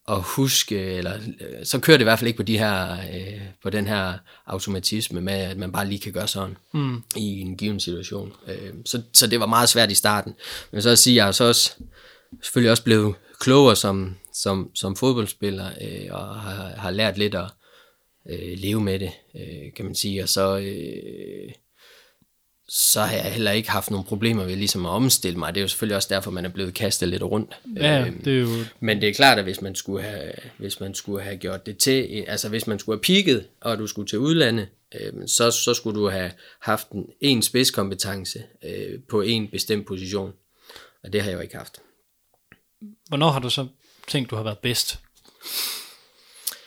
at 0.08 0.22
huske, 0.22 0.80
eller 0.80 1.14
øh, 1.14 1.66
så 1.66 1.78
kører 1.78 1.96
det 1.96 2.02
i 2.02 2.04
hvert 2.04 2.18
fald 2.18 2.28
ikke 2.28 2.36
på, 2.36 2.42
de 2.42 2.58
her, 2.58 2.92
øh, 2.92 3.40
på 3.62 3.70
den 3.70 3.86
her 3.86 4.12
automatisme 4.46 5.20
med, 5.20 5.34
at 5.34 5.56
man 5.56 5.72
bare 5.72 5.88
lige 5.88 6.00
kan 6.00 6.12
gøre 6.12 6.28
sådan 6.28 6.56
mm. 6.72 7.02
i 7.16 7.40
en 7.40 7.56
given 7.56 7.80
situation. 7.80 8.32
Øh, 8.46 8.74
så, 8.84 9.02
så 9.12 9.26
det 9.26 9.40
var 9.40 9.46
meget 9.46 9.68
svært 9.68 9.90
i 9.90 9.94
starten. 9.94 10.34
Men 10.70 10.82
så 10.82 10.90
at 10.90 10.98
sige, 10.98 11.16
jeg 11.16 11.28
er 11.28 11.32
så 11.32 11.44
også 11.44 11.72
selvfølgelig 12.42 12.70
også 12.70 12.84
blevet 12.84 13.14
klogere 13.40 13.76
som, 13.76 14.16
som, 14.34 14.70
som 14.74 14.96
fodboldspiller, 14.96 15.66
øh, 15.80 16.06
og 16.10 16.40
har, 16.40 16.72
har 16.76 16.90
lært 16.90 17.18
lidt 17.18 17.34
at 17.34 17.50
øh, 18.30 18.58
leve 18.58 18.80
med 18.80 18.98
det, 18.98 19.10
øh, 19.34 19.72
kan 19.76 19.84
man 19.84 19.94
sige. 19.94 20.22
Og 20.22 20.28
så, 20.28 20.58
øh, 20.58 21.52
så 22.68 23.00
har 23.00 23.16
jeg 23.16 23.32
heller 23.32 23.50
ikke 23.50 23.70
haft 23.70 23.90
nogen 23.90 24.06
problemer 24.06 24.44
ved 24.44 24.56
ligesom 24.56 24.86
at 24.86 24.90
omstille 24.90 25.38
mig. 25.38 25.54
Det 25.54 25.60
er 25.60 25.62
jo 25.62 25.68
selvfølgelig 25.68 25.96
også 25.96 26.08
derfor, 26.10 26.30
man 26.30 26.44
er 26.44 26.48
blevet 26.48 26.74
kastet 26.74 27.08
lidt 27.08 27.22
rundt. 27.22 27.54
Ja, 27.76 28.06
Øhm, 28.06 28.22
det 28.22 28.36
er 28.36 28.40
jo... 28.40 28.64
men 28.80 29.00
det 29.00 29.08
er 29.08 29.14
klart, 29.14 29.38
at 29.38 29.44
hvis 29.44 29.60
man 29.60 29.74
skulle 29.74 30.02
have, 30.02 30.32
hvis 30.58 30.80
man 30.80 30.94
skulle 30.94 31.22
have 31.22 31.36
gjort 31.36 31.66
det 31.66 31.78
til, 31.78 32.24
altså 32.28 32.48
hvis 32.48 32.66
man 32.66 32.78
skulle 32.78 32.96
have 32.96 33.02
pigget, 33.02 33.46
og 33.60 33.78
du 33.78 33.86
skulle 33.86 34.08
til 34.08 34.18
udlandet, 34.18 34.68
øh, 34.94 35.12
så, 35.26 35.50
så 35.50 35.74
skulle 35.74 36.00
du 36.00 36.08
have 36.08 36.30
haft 36.60 36.90
en, 36.90 37.06
en 37.20 37.42
spidskompetence 37.42 38.42
øh, 38.64 39.00
på 39.08 39.20
en 39.20 39.48
bestemt 39.48 39.86
position. 39.86 40.32
Og 41.04 41.12
det 41.12 41.22
har 41.22 41.30
jeg 41.30 41.36
jo 41.36 41.42
ikke 41.42 41.56
haft. 41.56 41.78
Hvornår 43.08 43.30
har 43.30 43.40
du 43.40 43.50
så 43.50 43.66
tænkt, 44.08 44.30
du 44.30 44.36
har 44.36 44.42
været 44.42 44.58
bedst? 44.58 44.98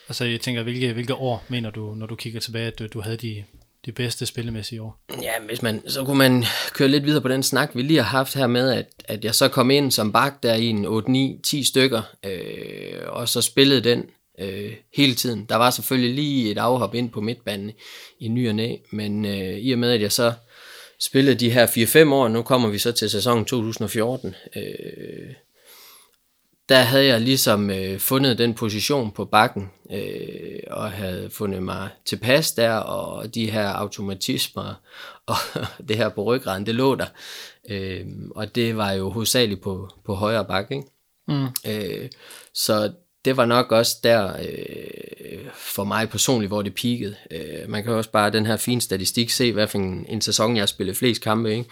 Altså, 0.08 0.26
jeg 0.26 0.42
tænker, 0.42 0.64
hvilke, 0.64 0.94
hvilke 0.94 1.16
år 1.16 1.44
mener 1.48 1.70
du, 1.70 1.96
når 1.96 2.06
du 2.06 2.16
kigger 2.16 2.40
tilbage, 2.40 2.68
at 2.68 2.80
du, 2.80 2.88
du 2.88 3.02
havde 3.02 3.18
de, 3.18 3.44
de 3.86 3.92
bedste 3.92 4.26
spillemæssige 4.26 4.82
år? 4.82 5.00
Ja, 5.22 5.32
hvis 5.46 5.62
man, 5.62 5.90
så 5.90 6.04
kunne 6.04 6.18
man 6.18 6.46
køre 6.74 6.88
lidt 6.90 7.06
videre 7.06 7.22
på 7.22 7.28
den 7.28 7.44
snak, 7.44 7.72
vi 7.76 7.82
lige 7.82 7.98
har 7.98 8.18
haft 8.18 8.34
her 8.34 8.48
med, 8.48 8.72
at, 8.72 8.86
at 9.06 9.26
jeg 9.26 9.36
så 9.36 9.48
kom 9.48 9.72
ind 9.72 9.92
som 9.92 10.12
bak 10.12 10.44
der 10.44 10.54
i 10.54 10.66
en 10.66 10.86
8-9-10 11.46 11.68
stykker, 11.68 12.02
øh, 12.26 13.02
og 13.08 13.30
så 13.30 13.42
spillede 13.42 13.82
den 13.82 14.06
øh, 14.40 14.74
hele 14.96 15.16
tiden. 15.16 15.46
Der 15.46 15.56
var 15.56 15.70
selvfølgelig 15.70 16.16
lige 16.16 16.52
et 16.52 16.58
afhop 16.58 16.96
ind 16.96 17.10
på 17.10 17.22
midtbanen 17.22 17.72
i 18.20 18.28
ny 18.28 18.50
og 18.50 18.56
næ, 18.56 18.76
men 18.92 19.26
øh, 19.26 19.58
i 19.58 19.72
og 19.72 19.80
med, 19.80 19.92
at 19.92 20.02
jeg 20.02 20.12
så 20.12 20.34
spillede 21.00 21.36
de 21.36 21.52
her 21.52 21.68
4-5 21.68 22.14
år, 22.14 22.28
nu 22.28 22.42
kommer 22.42 22.70
vi 22.70 22.78
så 22.78 22.92
til 22.92 23.10
sæsonen 23.10 23.46
2014, 23.46 24.36
øh, 24.56 25.34
der 26.72 26.82
havde 26.82 27.06
jeg 27.06 27.22
ligesom 27.22 27.70
øh, 27.70 28.00
fundet 28.00 28.38
den 28.38 28.54
position 28.54 29.12
på 29.12 29.26
bakken, 29.26 29.70
øh, 29.92 30.60
og 30.68 30.92
havde 30.92 31.30
fundet 31.30 31.64
mig 31.64 31.90
tilpas 32.06 32.52
der, 32.52 32.74
og 32.74 33.36
de 33.36 33.52
her 33.52 33.68
automatismer, 33.68 34.74
og 35.28 35.36
det 35.88 35.98
her 35.98 36.10
på 36.10 36.24
ryggraden, 36.24 36.66
det 36.66 36.76
lå 36.76 36.96
der. 36.96 37.06
Øh, 37.70 38.06
og 38.36 38.56
det 38.56 38.78
var 38.78 38.92
jo 38.92 39.10
hovedsageligt 39.10 39.62
på, 39.62 39.90
på 40.06 40.16
højre 40.16 40.46
bakke, 40.46 40.76
ikke? 40.76 40.88
Mm. 41.28 41.48
Øh, 41.68 42.10
så 42.54 42.92
det 43.26 43.38
var 43.38 43.46
nok 43.46 43.72
også 43.72 43.98
der 44.04 44.34
øh, 44.40 45.46
for 45.54 45.84
mig 45.84 46.10
personligt, 46.10 46.50
hvor 46.50 46.62
det 46.62 46.76
peakede. 46.76 47.16
Øh, 47.32 47.70
man 47.70 47.84
kan 47.84 47.94
også 47.94 48.12
bare 48.12 48.30
den 48.30 48.46
her 48.46 48.58
fine 48.58 48.82
statistik 48.82 49.30
se, 49.30 49.54
hvad 49.54 49.68
for 49.68 49.78
en, 49.78 50.06
en 50.10 50.22
sæson, 50.22 50.56
jeg 50.56 50.62
har 50.62 50.68
spillet 50.68 50.98
flest 50.98 51.22
kampe. 51.22 51.52
Ikke? 51.52 51.70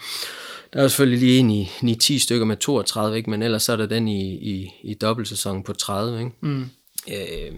Der 0.72 0.82
er 0.82 0.88
selvfølgelig 0.88 1.18
lige 1.18 1.38
en 1.38 1.50
i, 1.50 1.70
i 1.82 1.94
10 1.94 2.18
stykker 2.18 2.46
med 2.46 2.56
32, 2.56 3.16
ikke? 3.16 3.30
men 3.30 3.42
ellers 3.42 3.68
er 3.68 3.76
der 3.76 3.86
den 3.86 4.08
i, 4.08 4.34
i, 4.34 4.70
i 4.82 4.94
dobbeltsæsonen 4.94 5.62
på 5.62 5.72
30. 5.72 6.18
Ikke? 6.18 6.32
Mm. 6.40 6.70
Øh, 7.08 7.52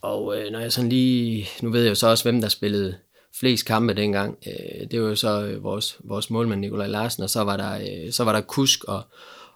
og 0.00 0.38
øh, 0.38 0.52
når 0.52 0.58
jeg 0.58 0.72
sådan 0.72 0.90
lige, 0.90 1.48
nu 1.62 1.70
ved 1.70 1.82
jeg 1.82 1.90
jo 1.90 1.94
så 1.94 2.08
også, 2.08 2.24
hvem 2.24 2.40
der 2.40 2.48
spillede 2.48 2.96
flest 3.38 3.66
kampe 3.66 3.94
dengang. 3.94 4.38
Øh, 4.46 4.90
det 4.90 5.02
var 5.02 5.08
jo 5.08 5.14
så 5.14 5.44
øh, 5.46 5.62
vores, 5.62 5.98
vores 6.04 6.30
målmand 6.30 6.60
Nikolaj 6.60 6.86
Larsen, 6.86 7.22
og 7.22 7.30
så 7.30 7.44
var 7.44 7.56
der, 7.56 7.74
øh, 7.74 8.12
så 8.12 8.24
var 8.24 8.32
der 8.32 8.40
Kusk 8.40 8.84
og, 8.84 9.02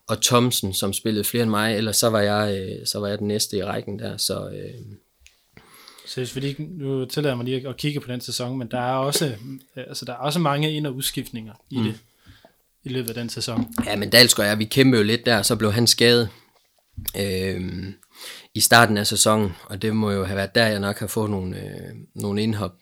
og 0.08 0.22
Thomsen, 0.22 0.74
som 0.74 0.92
spillede 0.92 1.24
flere 1.24 1.42
end 1.42 1.50
mig, 1.50 1.76
eller 1.76 1.92
så 1.92 2.08
var 2.08 2.20
jeg, 2.20 2.58
øh, 2.58 2.86
så 2.86 2.98
var 2.98 3.08
jeg 3.08 3.18
den 3.18 3.28
næste 3.28 3.56
i 3.56 3.64
rækken 3.64 3.98
der, 3.98 4.16
så... 4.16 4.48
Øh, 4.48 4.80
så 6.06 6.20
hvis 6.20 6.36
vi 6.36 6.40
lige, 6.40 6.62
nu 6.62 7.04
tillader 7.04 7.34
mig 7.34 7.44
lige 7.44 7.68
at 7.68 7.76
kigge 7.76 8.00
på 8.00 8.12
den 8.12 8.20
sæson, 8.20 8.58
men 8.58 8.70
der 8.70 8.80
er 8.80 8.94
også, 8.94 9.26
øh, 9.26 9.84
altså 9.88 10.04
der 10.04 10.12
er 10.12 10.16
også 10.16 10.38
mange 10.38 10.72
ind- 10.72 10.86
og 10.86 10.94
udskiftninger 10.94 11.52
i 11.70 11.78
mm. 11.78 11.84
det, 11.84 11.98
i 12.84 12.88
løbet 12.88 13.08
af 13.08 13.14
den 13.14 13.28
sæson. 13.28 13.74
Ja, 13.86 13.96
men 13.96 14.10
Dalsgaard 14.10 14.46
og 14.46 14.50
jeg, 14.50 14.58
vi 14.58 14.64
kæmpede 14.64 15.00
jo 15.00 15.06
lidt 15.06 15.26
der, 15.26 15.42
så 15.42 15.56
blev 15.56 15.72
han 15.72 15.86
skadet 15.86 16.28
øh, 17.16 17.84
i 18.54 18.60
starten 18.60 18.96
af 18.96 19.06
sæsonen, 19.06 19.52
og 19.64 19.82
det 19.82 19.96
må 19.96 20.10
jo 20.10 20.24
have 20.24 20.36
været 20.36 20.54
der, 20.54 20.66
jeg 20.66 20.80
nok 20.80 20.98
har 20.98 21.06
fået 21.06 21.30
nogle, 21.30 21.60
øh, 21.60 21.94
nogle 22.14 22.42
indhop. 22.42 22.72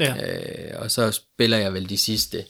Ja. 0.00 0.14
Øh, 0.14 0.82
og 0.82 0.90
så 0.90 1.12
spiller 1.12 1.58
jeg 1.58 1.74
vel 1.74 1.88
de 1.88 1.98
sidste, 1.98 2.44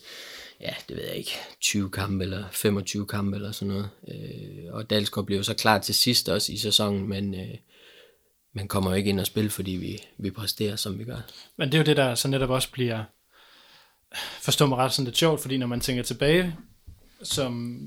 ja, 0.61 0.75
det 0.89 0.97
ved 0.97 1.05
jeg 1.05 1.17
ikke, 1.17 1.33
20 1.61 1.91
kampe 1.91 2.25
eller 2.25 2.45
25 2.53 3.07
kampe 3.07 3.37
eller 3.37 3.53
sådan 3.53 3.69
noget. 3.69 3.91
Øh, 4.09 4.75
og 4.75 4.91
Dalsgaard 4.91 5.27
blev 5.27 5.45
så 5.45 5.55
klar 5.55 5.79
til 5.79 5.95
sidst 5.95 6.29
også 6.29 6.53
i 6.53 6.57
sæsonen, 6.57 7.09
men 7.09 7.35
øh, 7.35 7.55
man 8.55 8.69
kommer 8.69 8.91
jo 8.91 8.97
ikke 8.97 9.11
ind 9.11 9.21
og 9.21 9.27
spille, 9.27 9.51
fordi 9.51 9.71
vi, 9.71 10.03
vi 10.19 10.31
præsterer, 10.31 10.77
som 10.77 10.99
vi 10.99 11.05
gør. 11.05 11.21
Men 11.59 11.69
det 11.69 11.75
er 11.75 11.79
jo 11.79 11.85
det, 11.85 11.97
der 11.97 12.15
så 12.15 12.29
netop 12.29 12.51
også 12.51 12.71
bliver, 12.73 13.05
forstå 14.41 14.67
mig 14.67 14.79
ret 14.79 14.93
sådan 14.93 15.05
lidt 15.05 15.17
sjovt, 15.17 15.41
fordi 15.41 15.57
når 15.57 15.67
man 15.67 15.81
tænker 15.81 16.03
tilbage 16.03 16.57
som, 17.23 17.81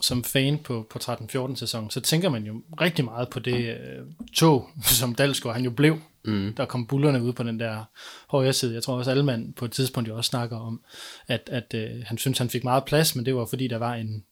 som 0.00 0.24
fan 0.24 0.58
på, 0.58 0.86
på 0.90 0.98
13-14 0.98 1.56
sæsonen, 1.56 1.90
så 1.90 2.00
tænker 2.00 2.28
man 2.28 2.44
jo 2.44 2.62
rigtig 2.80 3.04
meget 3.04 3.30
på 3.30 3.40
det 3.40 3.68
øh, 3.68 4.04
tog, 4.34 4.70
som 5.00 5.14
Dalsgaard 5.14 5.54
han 5.54 5.64
jo 5.64 5.70
blev. 5.70 5.98
Mm. 6.24 6.54
Der 6.56 6.64
kom 6.64 6.86
bullerne 6.86 7.22
ud 7.22 7.32
på 7.32 7.42
den 7.42 7.60
der 7.60 7.84
højre 8.28 8.52
side. 8.52 8.74
Jeg 8.74 8.82
tror 8.82 8.98
også, 8.98 9.10
alle 9.10 9.24
mand 9.24 9.54
på 9.54 9.64
et 9.64 9.72
tidspunkt 9.72 10.08
jo 10.08 10.16
også 10.16 10.28
snakker 10.28 10.56
om, 10.56 10.80
at, 11.28 11.48
at 11.52 11.74
øh, 11.74 12.02
han 12.06 12.18
synes, 12.18 12.38
han 12.38 12.50
fik 12.50 12.64
meget 12.64 12.84
plads, 12.84 13.16
men 13.16 13.26
det 13.26 13.34
var 13.34 13.46
fordi, 13.46 13.68
der 13.68 13.78
var 13.78 13.94
en, 13.94 14.24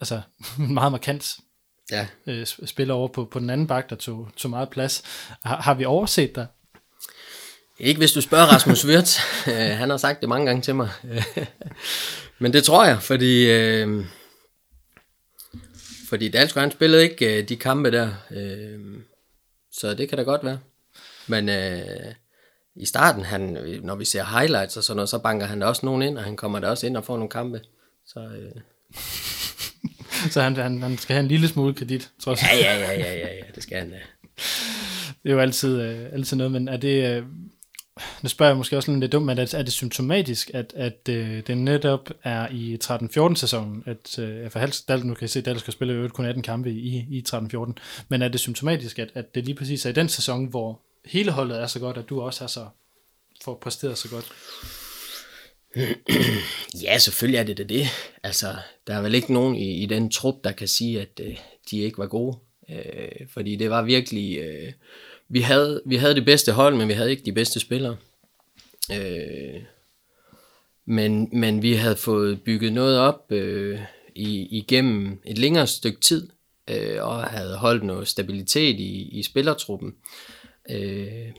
altså, 0.00 0.20
en 0.58 0.74
meget 0.74 0.92
markant 0.92 1.36
ja. 1.90 2.06
øh, 2.26 2.46
spiller 2.46 2.94
over 2.94 3.08
på, 3.08 3.24
på 3.24 3.38
den 3.38 3.50
anden 3.50 3.66
bak, 3.66 3.90
der 3.90 3.96
tog, 3.96 4.28
tog 4.36 4.50
meget 4.50 4.70
plads. 4.70 5.02
Har, 5.44 5.56
har 5.56 5.74
vi 5.74 5.84
overset 5.84 6.34
dig? 6.34 6.46
Ikke 7.78 7.98
hvis 7.98 8.12
du 8.12 8.20
spørger 8.20 8.46
Rasmus 8.46 8.86
Wirtz. 8.86 9.18
Øh, 9.48 9.78
han 9.78 9.90
har 9.90 9.96
sagt 9.96 10.20
det 10.20 10.28
mange 10.28 10.46
gange 10.46 10.62
til 10.62 10.74
mig. 10.74 10.88
Men 12.38 12.52
det 12.52 12.64
tror 12.64 12.84
jeg, 12.84 13.02
fordi... 13.02 13.50
Øh, 13.50 14.04
fordi 16.08 16.28
Dalsgaard, 16.28 16.62
han 16.62 16.70
spillede 16.70 17.02
ikke 17.02 17.38
øh, 17.38 17.48
de 17.48 17.56
kampe 17.56 17.90
der. 17.90 18.10
Øh, 18.30 18.80
så 19.72 19.94
det 19.94 20.08
kan 20.08 20.18
da 20.18 20.24
godt 20.24 20.44
være. 20.44 20.58
Men 21.26 21.48
øh, 21.48 22.14
i 22.76 22.86
starten, 22.86 23.24
han, 23.24 23.40
når 23.82 23.94
vi 23.94 24.04
ser 24.04 24.38
highlights 24.38 24.76
og 24.76 24.84
sådan 24.84 24.96
noget, 24.96 25.08
så 25.08 25.18
banker 25.18 25.46
han 25.46 25.62
også 25.62 25.86
nogen 25.86 26.02
ind, 26.02 26.18
og 26.18 26.24
han 26.24 26.36
kommer 26.36 26.60
da 26.60 26.68
også 26.68 26.86
ind 26.86 26.96
og 26.96 27.04
får 27.04 27.16
nogle 27.16 27.30
kampe. 27.30 27.60
Så, 28.06 28.20
øh. 28.20 28.62
så 30.32 30.40
han, 30.42 30.56
han, 30.56 30.82
han 30.82 30.98
skal 30.98 31.14
have 31.14 31.22
en 31.22 31.28
lille 31.28 31.48
smule 31.48 31.74
kredit, 31.74 32.10
trods 32.20 32.42
ja, 32.42 32.56
ja, 32.56 32.78
ja, 32.78 32.92
ja, 32.92 33.14
ja, 33.14 33.34
ja, 33.34 33.42
det 33.54 33.62
skal 33.62 33.78
han 33.78 33.90
da. 33.90 33.98
Det 35.22 35.30
er 35.30 35.34
jo 35.34 35.40
altid, 35.40 35.80
øh, 35.80 36.12
altid 36.12 36.36
noget, 36.36 36.52
men 36.52 36.68
er 36.68 36.76
det, 36.76 37.16
øh, 37.16 37.22
nu 38.22 38.28
spørger 38.28 38.50
jeg 38.50 38.56
måske 38.56 38.76
også 38.76 38.92
lidt 38.92 39.12
dumt, 39.12 39.26
men 39.26 39.38
er, 39.38 39.54
er 39.54 39.62
det 39.62 39.72
symptomatisk, 39.72 40.50
at, 40.54 40.72
at 40.76 41.08
øh, 41.08 41.46
det 41.46 41.58
netop 41.58 42.10
er 42.22 42.48
i 42.48 42.78
13-14 42.84 43.34
sæsonen, 43.34 43.82
at 43.86 44.18
øh, 44.18 44.50
for 44.50 44.66
Dal, 44.88 45.06
nu 45.06 45.14
kan 45.14 45.22
jeg 45.22 45.30
se, 45.30 45.38
at 45.38 45.44
Dallas 45.44 45.60
skal 45.60 45.72
spille 45.72 45.94
øvrigt 45.94 46.14
kun 46.14 46.24
18 46.24 46.42
kampe 46.42 46.70
i, 46.70 46.96
i 46.96 47.24
13-14, 47.28 47.72
men 48.08 48.22
er 48.22 48.28
det 48.28 48.40
symptomatisk, 48.40 48.98
at, 48.98 49.08
at 49.14 49.34
det 49.34 49.44
lige 49.44 49.54
præcis 49.54 49.86
er 49.86 49.90
i 49.90 49.92
den 49.92 50.08
sæson, 50.08 50.46
hvor 50.46 50.80
hele 51.04 51.30
holdet 51.30 51.60
er 51.60 51.66
så 51.66 51.80
godt, 51.80 51.96
at 51.96 52.08
du 52.08 52.20
også 52.20 52.44
er 52.44 52.48
så 52.48 52.66
får 53.44 53.58
præsteret 53.62 53.98
så 53.98 54.08
godt? 54.08 54.32
Ja, 56.82 56.98
selvfølgelig 56.98 57.38
er 57.38 57.44
det 57.44 57.56
det. 57.56 57.68
det. 57.68 57.86
Altså, 58.22 58.54
der 58.86 58.94
er 58.94 59.00
vel 59.00 59.14
ikke 59.14 59.32
nogen 59.32 59.56
i, 59.56 59.82
i 59.82 59.86
den 59.86 60.10
trup, 60.10 60.34
der 60.44 60.52
kan 60.52 60.68
sige, 60.68 61.00
at 61.00 61.20
øh, 61.22 61.36
de 61.70 61.78
ikke 61.78 61.98
var 61.98 62.06
gode. 62.06 62.38
Øh, 62.70 63.28
fordi 63.32 63.56
det 63.56 63.70
var 63.70 63.82
virkelig... 63.82 64.38
Øh, 64.38 64.72
vi, 65.28 65.40
havde, 65.40 65.82
vi 65.86 65.96
havde 65.96 66.14
det 66.14 66.24
bedste 66.24 66.52
hold, 66.52 66.74
men 66.74 66.88
vi 66.88 66.92
havde 66.92 67.10
ikke 67.10 67.22
de 67.22 67.32
bedste 67.32 67.60
spillere. 67.60 67.96
Øh, 68.92 69.62
men, 70.84 71.28
men 71.32 71.62
vi 71.62 71.74
havde 71.74 71.96
fået 71.96 72.42
bygget 72.42 72.72
noget 72.72 72.98
op 72.98 73.32
øh, 73.32 73.80
i, 74.14 74.58
igennem 74.58 75.20
et 75.24 75.38
længere 75.38 75.66
stykke 75.66 76.00
tid, 76.00 76.28
øh, 76.68 77.04
og 77.04 77.24
havde 77.24 77.56
holdt 77.56 77.82
noget 77.84 78.08
stabilitet 78.08 78.80
i, 78.80 79.18
i 79.18 79.22
spillertruppen. 79.22 79.94
Øh, 80.70 81.32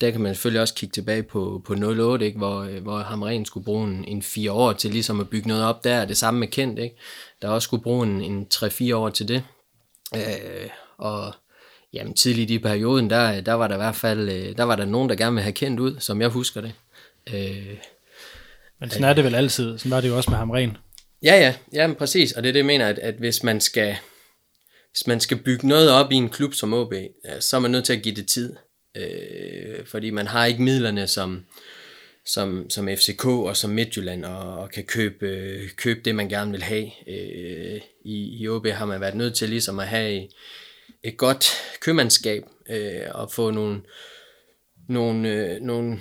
der 0.00 0.10
kan 0.10 0.20
man 0.20 0.34
selvfølgelig 0.34 0.60
også 0.60 0.74
kigge 0.74 0.92
tilbage 0.92 1.22
på, 1.22 1.62
på 1.64 1.74
08, 1.74 2.26
ikke? 2.26 2.38
Hvor, 2.38 2.60
øh, 2.60 2.82
hvor 2.82 2.98
Hamren 2.98 3.44
skulle 3.44 3.64
bruge 3.64 3.88
en, 3.88 4.04
en 4.04 4.22
fire 4.22 4.52
år 4.52 4.72
til 4.72 4.90
ligesom 4.90 5.20
at 5.20 5.28
bygge 5.28 5.48
noget 5.48 5.64
op 5.64 5.84
der. 5.84 6.04
Det 6.04 6.16
samme 6.16 6.40
med 6.40 6.48
Kent, 6.48 6.78
ikke? 6.78 6.96
der 7.42 7.48
også 7.48 7.66
skulle 7.66 7.82
bruge 7.82 8.06
en, 8.06 8.20
en 8.20 8.46
3-4 8.54 8.94
år 8.94 9.08
til 9.08 9.28
det. 9.28 9.44
Øh, 10.16 10.70
og 10.98 11.34
jamen, 11.92 12.14
tidligt 12.14 12.50
i 12.50 12.58
perioden, 12.58 13.10
der, 13.10 13.40
der 13.40 13.52
var 13.52 13.68
der 13.68 13.74
i 13.74 13.78
hvert 13.78 13.96
fald 13.96 14.28
øh, 14.28 14.56
der 14.56 14.64
var 14.64 14.76
der 14.76 14.84
nogen, 14.84 15.08
der 15.08 15.14
gerne 15.14 15.34
ville 15.34 15.42
have 15.42 15.52
Kent 15.52 15.80
ud, 15.80 15.96
som 15.98 16.20
jeg 16.20 16.28
husker 16.28 16.60
det. 16.60 16.72
Øh, 17.34 17.76
men 18.80 18.90
sådan 18.90 19.04
er 19.04 19.12
det 19.12 19.24
vel 19.24 19.34
altid. 19.34 19.78
Sådan 19.78 19.90
var 19.90 20.00
det 20.00 20.08
jo 20.08 20.16
også 20.16 20.30
med 20.30 20.38
Hamren. 20.38 20.76
Ja, 21.22 21.34
ja, 21.34 21.54
ja 21.72 21.86
men 21.86 21.96
præcis. 21.96 22.32
Og 22.32 22.42
det 22.42 22.48
er 22.48 22.52
det, 22.52 22.58
jeg 22.58 22.66
mener, 22.66 22.86
at, 22.86 22.98
at 22.98 23.14
hvis 23.14 23.42
man 23.42 23.60
skal 23.60 23.96
hvis 24.92 25.06
man 25.06 25.20
skal 25.20 25.36
bygge 25.36 25.68
noget 25.68 25.90
op 25.90 26.12
i 26.12 26.14
en 26.14 26.28
klub 26.28 26.54
som 26.54 26.72
OB, 26.72 26.94
så 27.40 27.56
er 27.56 27.60
man 27.60 27.70
nødt 27.70 27.84
til 27.84 27.92
at 27.92 28.02
give 28.02 28.14
det 28.14 28.28
tid. 28.28 28.56
Øh, 28.96 29.86
fordi 29.86 30.10
man 30.10 30.26
har 30.26 30.46
ikke 30.46 30.62
midlerne 30.62 31.06
som, 31.06 31.44
som, 32.26 32.70
som 32.70 32.88
FCK 32.88 33.26
og 33.26 33.56
som 33.56 33.70
Midtjylland 33.70 34.24
og, 34.24 34.58
og 34.58 34.70
kan 34.70 34.84
købe, 34.84 35.26
øh, 35.26 35.68
købe 35.76 36.00
det, 36.04 36.14
man 36.14 36.28
gerne 36.28 36.50
vil 36.50 36.62
have. 36.62 36.90
Øh, 37.06 37.80
i, 38.04 38.38
I 38.40 38.48
OB 38.48 38.66
har 38.66 38.86
man 38.86 39.00
været 39.00 39.14
nødt 39.14 39.34
til 39.34 39.48
ligesom 39.48 39.78
at 39.78 39.88
have 39.88 40.28
et 41.02 41.16
godt 41.16 41.46
købmandskab 41.80 42.42
øh, 42.70 43.02
og 43.10 43.32
få 43.32 43.50
nogle, 43.50 43.80
nogle, 44.88 45.28
øh, 45.28 45.60
nogle, 45.60 46.00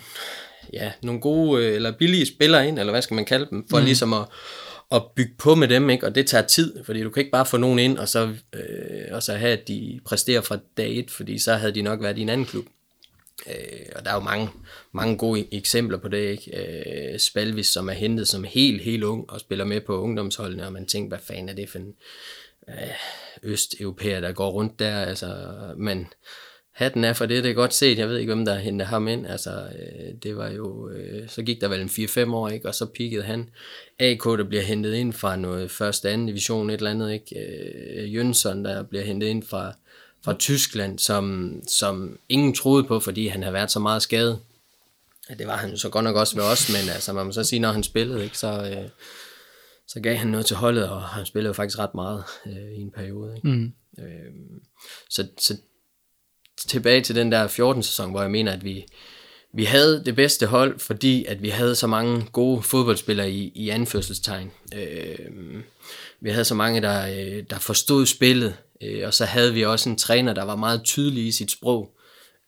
ja, 0.74 0.92
nogle 1.04 1.22
gode 1.22 1.66
øh, 1.66 1.76
eller 1.76 1.92
billige 1.92 2.26
spillere 2.26 2.68
ind, 2.68 2.80
eller 2.80 2.94
hvad 2.94 3.02
skal 3.02 3.16
man 3.16 3.26
kalde 3.26 3.48
dem, 3.50 3.68
for 3.70 3.80
mm. 3.80 3.86
ligesom 3.86 4.14
at, 4.14 4.26
at 4.92 5.04
bygge 5.16 5.34
på 5.38 5.56
med 5.56 5.68
dem, 5.68 5.90
ikke? 5.90 6.06
og 6.06 6.16
det 6.16 6.28
tager 6.28 6.48
tid, 6.48 6.84
fordi 6.84 7.04
du 7.04 7.10
kan 7.10 7.22
ikke 7.22 7.32
bare 7.32 7.46
få 7.46 7.58
nogen 7.58 7.80
ind, 7.80 7.98
og 7.98 8.08
så, 8.08 8.36
øh, 8.54 9.06
og 9.12 9.24
så 9.24 9.34
have, 9.34 9.58
at 9.60 9.68
de 9.68 10.00
præsterer 10.06 10.42
fra 10.42 10.58
dag 10.78 11.00
et, 11.00 11.12
fordi 11.12 11.40
så 11.40 11.54
havde 11.54 11.76
de 11.76 11.82
nok 11.82 12.04
været 12.04 12.18
i 12.18 12.22
en 12.22 12.30
anden 12.30 12.48
klub. 12.48 12.66
Øh, 13.48 13.86
og 13.96 14.06
der 14.06 14.12
er 14.12 14.16
jo 14.16 14.22
mange, 14.22 14.50
mange 14.92 15.18
gode 15.18 15.48
eksempler 15.52 15.98
på 15.98 16.08
det, 16.08 16.30
ikke? 16.32 17.12
Øh, 17.14 17.20
Spalvis, 17.20 17.68
som 17.68 17.90
er 17.90 17.94
hentet 17.94 18.28
som 18.28 18.44
helt, 18.44 18.82
helt 18.82 19.04
ung, 19.04 19.30
og 19.30 19.40
spiller 19.40 19.66
med 19.66 19.82
på 19.82 20.02
ungdomsholdene, 20.02 20.66
og 20.66 20.74
man 20.74 20.86
tænker, 20.86 21.08
hvad 21.08 21.26
fanden 21.28 21.50
er 21.50 21.54
det 21.54 21.70
for 21.70 21.80
en 21.80 21.94
øh, 22.70 22.76
østeuropæer, 23.44 24.22
der 24.22 24.32
går 24.32 24.50
rundt 24.50 24.80
der, 24.80 24.96
altså, 24.98 25.36
men 25.78 26.08
hatten 26.80 27.04
er 27.04 27.14
for 27.14 27.26
det, 27.26 27.44
det 27.44 27.50
er 27.50 27.56
godt 27.56 27.74
set. 27.74 27.98
Jeg 27.98 28.10
ved 28.10 28.18
ikke, 28.18 28.34
hvem 28.34 28.46
der 28.46 28.56
hentede 28.56 28.90
ham 28.90 29.08
ind. 29.08 29.28
Altså, 29.28 29.52
øh, 29.52 30.14
det 30.24 30.38
var 30.38 30.50
jo, 30.50 30.90
øh, 30.90 31.30
så 31.30 31.42
gik 31.42 31.62
der 31.62 31.68
vel 31.68 31.82
en 31.82 31.88
4-5 31.88 32.34
år, 32.34 32.50
ikke? 32.50 32.68
og 32.68 32.76
så 32.76 32.86
pikkede 32.86 33.24
han. 33.24 33.50
AK, 34.00 34.24
der 34.24 34.44
bliver 34.44 34.64
hentet 34.64 34.94
ind 34.94 35.14
fra 35.14 35.36
noget 35.36 35.72
første, 35.72 36.10
anden 36.10 36.28
division, 36.28 36.70
et 36.70 36.74
eller 36.74 36.92
andet, 36.92 37.14
ikke? 37.14 37.40
Øh, 37.40 38.16
Jønsson, 38.16 38.66
der 38.66 38.84
bliver 38.84 39.04
hentet 39.04 39.28
ind 39.28 39.44
fra, 39.44 39.74
fra 40.26 40.34
Tyskland, 40.34 41.00
som, 41.00 41.54
som 41.68 42.20
ingen 42.30 42.54
troede 42.54 42.84
på, 42.84 43.00
fordi 43.00 43.28
han 43.28 43.44
havde 43.44 43.54
været 43.54 43.72
så 43.72 43.80
meget 43.80 44.02
skadet. 44.02 44.40
Ja, 45.30 45.34
det 45.34 45.48
var 45.48 45.58
han 45.58 45.70
jo 45.70 45.78
så 45.78 45.90
godt 45.90 46.04
nok 46.04 46.16
også 46.16 46.36
ved 46.36 46.44
os, 46.44 46.70
men 46.70 46.90
altså, 46.94 47.14
man 47.14 47.26
må 47.26 47.32
så 47.32 47.44
sige, 47.44 47.60
når 47.60 47.72
han 47.72 47.84
spillede, 47.84 48.24
ikke, 48.24 48.38
så, 48.38 48.48
øh, 48.48 48.90
så 49.90 50.00
gav 50.00 50.16
han 50.16 50.28
noget 50.28 50.46
til 50.46 50.56
holdet, 50.56 50.90
og 50.90 51.02
han 51.02 51.26
spillede 51.26 51.48
jo 51.48 51.54
faktisk 51.54 51.80
ret 51.80 51.96
meget 51.96 52.24
øh, 52.46 52.72
i 52.78 52.82
en 52.82 52.92
periode. 52.92 53.36
Ikke? 53.36 53.48
Mm. 53.48 53.74
Øh, 54.00 54.32
så, 55.10 55.28
så 55.40 55.58
tilbage 56.68 57.02
til 57.02 57.16
den 57.16 57.32
der 57.32 57.48
14. 57.48 57.84
sæson, 57.84 58.12
hvor 58.12 58.22
jeg 58.22 58.32
mener, 58.32 58.52
at 58.52 58.64
vi, 58.64 58.86
vi 59.54 59.64
havde 59.64 60.06
det 60.06 60.16
bedste 60.16 60.46
hold, 60.46 60.80
fordi 60.80 61.26
at 61.26 61.42
vi 61.42 61.50
havde 61.50 61.76
så 61.76 61.88
mange 61.88 62.26
gode 62.32 62.64
fodboldspillere 62.64 63.32
i, 63.32 63.52
i 63.56 63.70
anførselstegn. 63.70 64.52
Øh, 64.76 65.64
vi 66.22 66.30
havde 66.30 66.46
så 66.46 66.56
mange, 66.56 66.82
der, 66.82 67.08
øh, 67.08 67.44
der 67.50 67.60
forstod 67.60 68.06
spillet, 68.06 68.56
øh, 68.82 69.08
og 69.08 69.14
så 69.14 69.26
havde 69.26 69.54
vi 69.54 69.66
også 69.66 69.90
en 69.90 69.98
træner, 69.98 70.34
der 70.34 70.44
var 70.44 70.56
meget 70.56 70.84
tydelig 70.84 71.28
i 71.28 71.32
sit 71.32 71.52
sprog. 71.52 71.96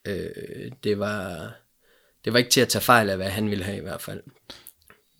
Øh, 0.06 0.70
det, 0.84 0.98
var, 0.98 1.52
det 2.24 2.32
var 2.32 2.38
ikke 2.38 2.50
til 2.50 2.60
at 2.60 2.68
tage 2.68 2.82
fejl 2.82 3.10
af, 3.10 3.16
hvad 3.16 3.30
han 3.30 3.50
ville 3.50 3.64
have 3.64 3.76
i 3.76 3.82
hvert 3.82 4.02
fald 4.02 4.20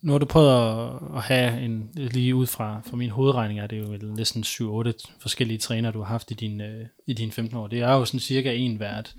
nu 0.02 0.12
har 0.12 0.18
du 0.18 0.26
prøvet 0.26 0.50
at, 0.50 1.16
at 1.16 1.22
have 1.22 1.60
en, 1.60 1.90
lige 1.94 2.34
ud 2.34 2.46
fra, 2.46 2.80
fra 2.86 2.96
min 2.96 3.10
hovedregning, 3.10 3.60
er 3.60 3.66
det 3.66 3.78
jo 3.78 3.84
vel 3.84 4.12
næsten 4.12 4.42
7-8 4.42 4.92
forskellige 5.18 5.58
træner, 5.58 5.90
du 5.90 5.98
har 5.98 6.06
haft 6.06 6.30
i 6.30 6.34
din, 6.34 6.60
øh, 6.60 6.86
i 7.06 7.12
dine 7.12 7.32
15 7.32 7.58
år. 7.58 7.66
Det 7.66 7.80
er 7.80 7.92
jo 7.92 8.04
sådan 8.04 8.20
cirka 8.20 8.54
en 8.54 8.76
hvert, 8.76 9.14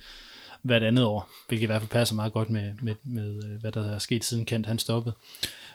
hvert 0.61 0.84
andet 0.84 1.05
år, 1.05 1.29
hvilket 1.47 1.63
i 1.63 1.65
hvert 1.65 1.81
fald 1.81 1.89
passer 1.89 2.15
meget 2.15 2.34
godt 2.34 2.49
med, 2.49 2.73
med, 2.81 2.95
med 3.03 3.43
øh, 3.43 3.61
hvad 3.61 3.71
der 3.71 3.91
er 3.91 3.99
sket 3.99 4.23
siden 4.23 4.45
Kent 4.45 4.65
han 4.65 4.79
stoppede. 4.79 5.15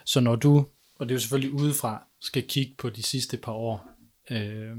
Så 0.05 0.19
når 0.19 0.35
du, 0.35 0.65
og 0.95 1.05
det 1.05 1.11
er 1.11 1.15
jo 1.15 1.19
selvfølgelig 1.19 1.53
udefra, 1.53 2.03
skal 2.21 2.43
kigge 2.47 2.73
på 2.77 2.89
de 2.89 3.03
sidste 3.03 3.37
par 3.37 3.51
år 3.51 3.89
øh, 4.31 4.77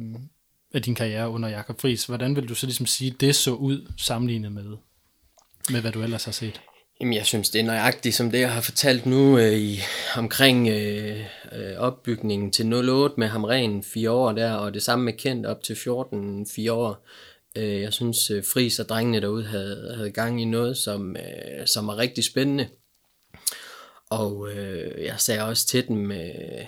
af 0.74 0.82
din 0.82 0.94
karriere 0.94 1.30
under 1.30 1.48
Jakob 1.48 1.80
Friis, 1.80 2.06
hvordan 2.06 2.36
vil 2.36 2.48
du 2.48 2.54
så 2.54 2.66
ligesom 2.66 2.86
sige, 2.86 3.10
det 3.10 3.36
så 3.36 3.54
ud 3.54 3.92
sammenlignet 3.96 4.52
med, 4.52 4.76
med 5.70 5.80
hvad 5.80 5.92
du 5.92 6.02
ellers 6.02 6.24
har 6.24 6.32
set? 6.32 6.60
Jamen, 7.00 7.14
jeg 7.14 7.26
synes, 7.26 7.50
det 7.50 7.58
er 7.58 7.64
nøjagtigt 7.64 8.14
som 8.14 8.30
det, 8.30 8.40
jeg 8.40 8.52
har 8.52 8.60
fortalt 8.60 9.06
nu 9.06 9.38
øh, 9.38 9.52
i, 9.52 9.80
omkring 10.16 10.68
øh, 10.68 11.20
øh, 11.52 11.76
opbygningen 11.78 12.52
til 12.52 12.72
08 12.74 13.14
med 13.18 13.28
Hamren 13.28 13.82
fire 13.82 14.10
år 14.10 14.32
der, 14.32 14.52
og 14.52 14.74
det 14.74 14.82
samme 14.82 15.04
med 15.04 15.12
Kent 15.12 15.46
op 15.46 15.62
til 15.62 15.76
14 15.76 16.46
fire 16.46 16.72
år. 16.72 17.06
Øh, 17.56 17.80
jeg 17.80 17.92
synes, 17.92 18.30
øh, 18.30 18.44
Fris 18.44 18.78
og 18.78 18.88
drengene 18.88 19.20
derude 19.20 19.44
havde, 19.44 19.92
havde 19.96 20.10
gang 20.10 20.42
i 20.42 20.44
noget, 20.44 20.76
som, 20.76 21.16
øh, 21.16 21.66
som 21.66 21.86
var 21.86 21.98
rigtig 21.98 22.24
spændende. 22.24 22.68
Og 24.10 24.50
øh, 24.50 25.04
jeg 25.04 25.14
sagde 25.18 25.44
også 25.44 25.66
til 25.66 25.88
dem 25.88 26.12
øh, 26.12 26.64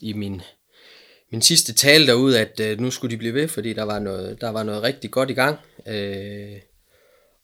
i 0.00 0.12
min, 0.12 0.42
min 1.32 1.42
sidste 1.42 1.72
tale 1.72 2.06
derude, 2.06 2.40
at 2.40 2.60
øh, 2.60 2.80
nu 2.80 2.90
skulle 2.90 3.10
de 3.10 3.18
blive 3.18 3.34
ved, 3.34 3.48
fordi 3.48 3.72
der 3.72 3.82
var 3.82 3.98
noget, 3.98 4.40
der 4.40 4.50
var 4.50 4.62
noget 4.62 4.82
rigtig 4.82 5.10
godt 5.10 5.30
i 5.30 5.34
gang. 5.34 5.58
Øh, 5.86 6.56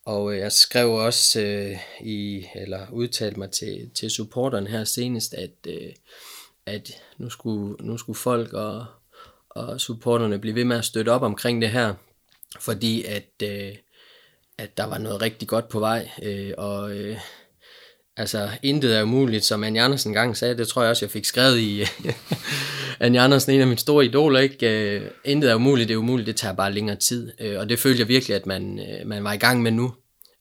og 0.06 0.32
øh, 0.32 0.38
jeg 0.38 0.52
skrev 0.52 0.90
også 0.90 1.40
øh, 1.40 1.78
i, 2.00 2.46
eller 2.54 2.86
udtalte 2.92 3.38
mig 3.38 3.50
til, 3.50 3.90
til 3.94 4.10
supporteren 4.10 4.66
her 4.66 4.84
senest, 4.84 5.34
at, 5.34 5.50
øh, 5.68 5.92
at 6.66 6.90
nu, 7.18 7.30
skulle, 7.30 7.86
nu 7.86 7.98
skulle 7.98 8.18
folk 8.18 8.52
og, 8.52 8.86
og 9.48 9.80
supporterne 9.80 10.38
blive 10.38 10.54
ved 10.54 10.64
med 10.64 10.76
at 10.76 10.84
støtte 10.84 11.10
op 11.10 11.22
omkring 11.22 11.62
det 11.62 11.70
her, 11.70 11.94
fordi 12.60 13.04
at, 13.04 13.42
øh, 13.42 13.76
at 14.58 14.76
der 14.76 14.84
var 14.84 14.98
noget 14.98 15.22
rigtig 15.22 15.48
godt 15.48 15.68
på 15.68 15.80
vej, 15.80 16.10
øh, 16.22 16.52
og 16.58 16.96
øh, 16.96 17.18
altså 18.16 18.50
intet 18.62 18.96
er 18.96 19.02
umuligt, 19.02 19.44
som 19.44 19.64
Anja 19.64 19.84
Andersen 19.84 20.10
engang 20.10 20.36
sagde, 20.36 20.56
det 20.56 20.68
tror 20.68 20.82
jeg 20.82 20.90
også, 20.90 21.04
jeg 21.04 21.10
fik 21.10 21.24
skrevet 21.24 21.58
i 21.58 21.84
Anja 23.00 23.24
Andersen, 23.24 23.52
en 23.52 23.60
af 23.60 23.66
mine 23.66 23.78
store 23.78 24.04
idoler, 24.04 24.40
ikke? 24.40 24.96
Øh, 24.96 25.10
intet 25.24 25.50
er 25.50 25.54
umuligt, 25.54 25.88
det 25.88 25.94
er 25.94 25.98
umuligt, 25.98 26.26
det 26.26 26.36
tager 26.36 26.54
bare 26.54 26.72
længere 26.72 26.96
tid, 26.96 27.32
øh, 27.40 27.58
og 27.58 27.68
det 27.68 27.78
følte 27.78 28.00
jeg 28.00 28.08
virkelig, 28.08 28.36
at 28.36 28.46
man, 28.46 28.78
øh, 28.78 29.06
man 29.06 29.24
var 29.24 29.32
i 29.32 29.36
gang 29.36 29.62
med 29.62 29.70
nu, 29.70 29.94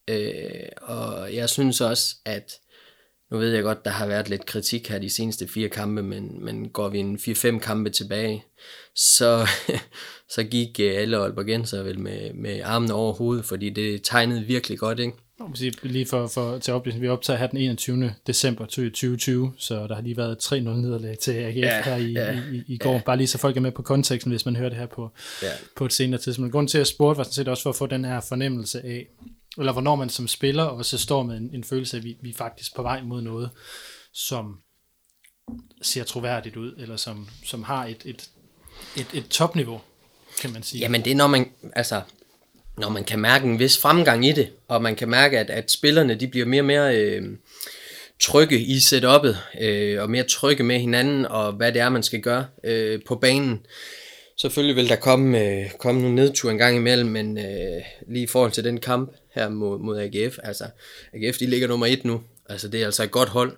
øh, 0.08 0.40
og 0.82 1.34
jeg 1.34 1.50
synes 1.50 1.82
også, 1.82 2.16
at 2.26 2.52
nu 3.32 3.38
ved 3.38 3.54
jeg 3.54 3.64
godt, 3.64 3.86
der 3.86 3.92
har 3.92 4.08
været 4.08 4.30
lidt 4.30 4.46
kritik 4.46 4.90
her 4.90 5.00
de 5.00 5.10
seneste 5.10 5.48
fire 5.48 5.70
kampe, 5.70 6.04
men, 6.04 6.46
men 6.46 6.70
går 6.70 6.90
vi 6.90 7.00
en 7.00 7.16
4-5 7.18 7.60
kampe 7.60 7.90
tilbage, 7.90 8.44
så, 8.96 9.48
så 10.36 10.44
gik 10.44 10.80
øh, 10.80 10.98
alle 10.98 11.18
Aalborgenser 11.18 11.84
vel 11.84 12.00
med, 12.00 12.34
med 12.34 12.62
armene 12.64 12.94
over 12.94 13.14
hovedet, 13.14 13.46
fordi 13.46 13.70
det 13.70 14.04
tegnede 14.04 14.42
virkelig 14.42 14.80
godt, 14.80 15.00
ikke? 15.00 15.18
Lige 15.84 16.06
for, 16.06 16.28
for 16.28 16.58
til 16.60 16.74
oplysning, 16.74 17.02
vi 17.02 17.08
optager 17.08 17.40
her 17.40 17.48
den 17.48 17.58
21. 17.58 18.16
december 18.28 18.66
2020, 18.66 19.54
så 19.58 19.88
der 19.88 19.96
har 19.96 20.02
lige 20.02 20.18
været 20.18 20.38
3-0 20.46 20.54
nederlag 20.56 21.18
til 21.18 21.32
AGF 21.32 21.56
ja, 21.58 21.84
her 21.84 21.96
i, 21.96 22.12
ja, 22.12 22.42
i, 22.52 22.64
i 22.68 22.78
går. 22.78 22.94
Ja. 22.94 23.02
Bare 23.06 23.18
lige 23.18 23.28
så 23.28 23.38
folk 23.38 23.58
er 23.58 23.62
med 23.62 23.72
på 23.72 23.82
konteksten, 23.82 24.32
hvis 24.32 24.46
man 24.46 24.56
hører 24.56 24.70
det 24.70 24.78
her 24.78 24.86
på, 24.86 25.10
ja. 25.42 25.48
på 25.76 25.86
et 25.86 25.94
senere 25.94 26.22
tidspunkt. 26.22 26.52
Grunden 26.52 26.68
til 26.68 26.78
at 26.78 26.88
spurgte 26.88 27.18
var 27.18 27.24
sådan 27.24 27.34
set 27.34 27.48
også 27.48 27.64
for 27.64 27.70
at 27.70 27.76
få 27.76 27.86
den 27.86 28.06
her 28.06 28.22
fornemmelse 28.22 28.86
af, 28.86 29.08
eller 29.58 29.72
hvornår 29.72 29.96
man 29.96 30.10
som 30.10 30.28
spiller 30.28 30.64
også 30.64 30.98
står 30.98 31.24
med 31.24 31.38
en, 31.38 31.50
en 31.54 31.64
følelse 31.64 31.98
af, 31.98 32.00
at 32.00 32.04
vi, 32.04 32.18
vi 32.22 32.30
er 32.30 32.34
faktisk 32.34 32.76
på 32.76 32.82
vej 32.82 33.02
mod 33.02 33.22
noget, 33.22 33.50
som 34.14 34.60
ser 35.82 36.04
troværdigt 36.04 36.56
ud, 36.56 36.76
eller 36.78 36.98
som, 36.98 37.30
som 37.44 37.64
har 37.64 37.86
et, 37.86 38.02
et, 38.06 38.30
et, 38.98 39.08
et 39.14 39.28
topniveau, 39.30 39.82
kan 40.42 40.54
man 40.54 40.64
sige. 40.64 40.82
Jamen 40.82 41.06
det 41.06 41.12
er 41.12 41.16
når 41.16 41.28
man, 41.28 41.52
altså, 41.74 42.02
når 42.78 42.90
man 42.90 43.04
kan 43.04 43.20
mærke 43.20 43.46
en 43.46 43.60
vis 43.60 43.78
fremgang 43.78 44.26
i 44.26 44.32
det, 44.32 44.50
og 44.68 44.82
man 44.82 44.96
kan 44.96 45.10
mærke, 45.10 45.40
at, 45.40 45.50
at 45.50 45.72
spillerne 45.72 46.16
de 46.16 46.28
bliver 46.28 46.46
mere 46.46 46.62
og 46.62 46.66
mere 46.66 46.96
øh, 46.96 47.24
trygge 48.20 48.60
i 48.60 48.78
setup'et, 48.78 49.64
øh, 49.64 50.02
og 50.02 50.10
mere 50.10 50.24
trygge 50.24 50.64
med 50.64 50.80
hinanden, 50.80 51.26
og 51.26 51.54
hvad 51.54 51.72
det 51.72 51.82
er, 51.82 51.90
man 51.90 52.04
skal 52.04 52.22
gøre 52.22 52.48
øh, 52.64 53.00
på 53.06 53.16
banen. 53.16 53.66
Selvfølgelig 54.38 54.76
vil 54.76 54.90
der 54.90 54.96
komme, 54.96 55.42
øh, 55.44 55.72
komme 55.80 56.02
nogle 56.02 56.16
nedture 56.16 56.52
en 56.52 56.58
gang 56.58 56.78
imellem, 56.78 57.10
men 57.10 57.38
øh, 57.38 57.82
lige 58.08 58.24
i 58.24 58.28
forhold 58.28 58.52
til 58.52 58.64
den 58.64 58.80
kamp 58.80 59.16
her 59.34 59.50
mod, 59.50 59.80
mod 59.80 60.00
AGF, 60.00 60.38
altså 60.44 60.64
AGF 61.14 61.38
de 61.38 61.46
ligger 61.46 61.68
nummer 61.68 61.86
et 61.86 62.06
nu, 62.06 62.22
altså 62.50 62.68
det 62.68 62.82
er 62.82 62.86
altså 62.86 63.04
et 63.04 63.12
godt 63.12 63.30
hold, 63.30 63.58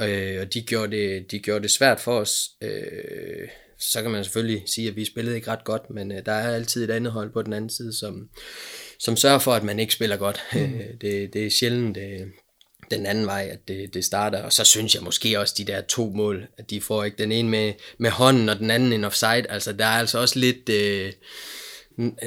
øh, 0.00 0.40
og 0.40 0.54
de 0.54 0.62
gjorde, 0.62 0.96
det, 0.96 1.30
de 1.30 1.38
gjorde 1.38 1.62
det 1.62 1.70
svært 1.70 2.00
for 2.00 2.12
os. 2.12 2.50
Øh, 2.62 3.48
så 3.80 4.02
kan 4.02 4.10
man 4.10 4.24
selvfølgelig 4.24 4.62
sige, 4.66 4.88
at 4.88 4.96
vi 4.96 5.04
spillede 5.04 5.36
ikke 5.36 5.50
ret 5.50 5.64
godt, 5.64 5.90
men 5.90 6.12
øh, 6.12 6.26
der 6.26 6.32
er 6.32 6.54
altid 6.54 6.84
et 6.84 6.90
andet 6.90 7.12
hold 7.12 7.32
på 7.32 7.42
den 7.42 7.52
anden 7.52 7.70
side, 7.70 7.92
som, 7.92 8.28
som 8.98 9.16
sørger 9.16 9.38
for, 9.38 9.52
at 9.52 9.64
man 9.64 9.78
ikke 9.78 9.92
spiller 9.92 10.16
godt. 10.16 10.40
Mm. 10.52 10.58
Øh, 10.60 10.80
det, 11.00 11.32
det 11.32 11.46
er 11.46 11.50
sjældent 11.50 11.94
det, 11.94 12.32
den 12.90 13.06
anden 13.06 13.26
vej, 13.26 13.48
at 13.52 13.68
det, 13.68 13.94
det 13.94 14.04
starter. 14.04 14.42
Og 14.42 14.52
så 14.52 14.64
synes 14.64 14.94
jeg 14.94 15.02
måske 15.02 15.40
også, 15.40 15.54
de 15.58 15.64
der 15.64 15.80
to 15.80 16.12
mål, 16.14 16.46
at 16.58 16.70
de 16.70 16.80
får 16.80 17.04
ikke 17.04 17.18
den 17.18 17.32
ene 17.32 17.48
med, 17.48 17.72
med 17.98 18.10
hånden, 18.10 18.48
og 18.48 18.58
den 18.58 18.70
anden 18.70 18.92
en 18.92 19.04
offside. 19.04 19.50
Altså, 19.50 19.72
der 19.72 19.86
er 19.86 19.98
altså 19.98 20.18
også 20.18 20.38
lidt... 20.38 20.68
Øh, 20.68 21.12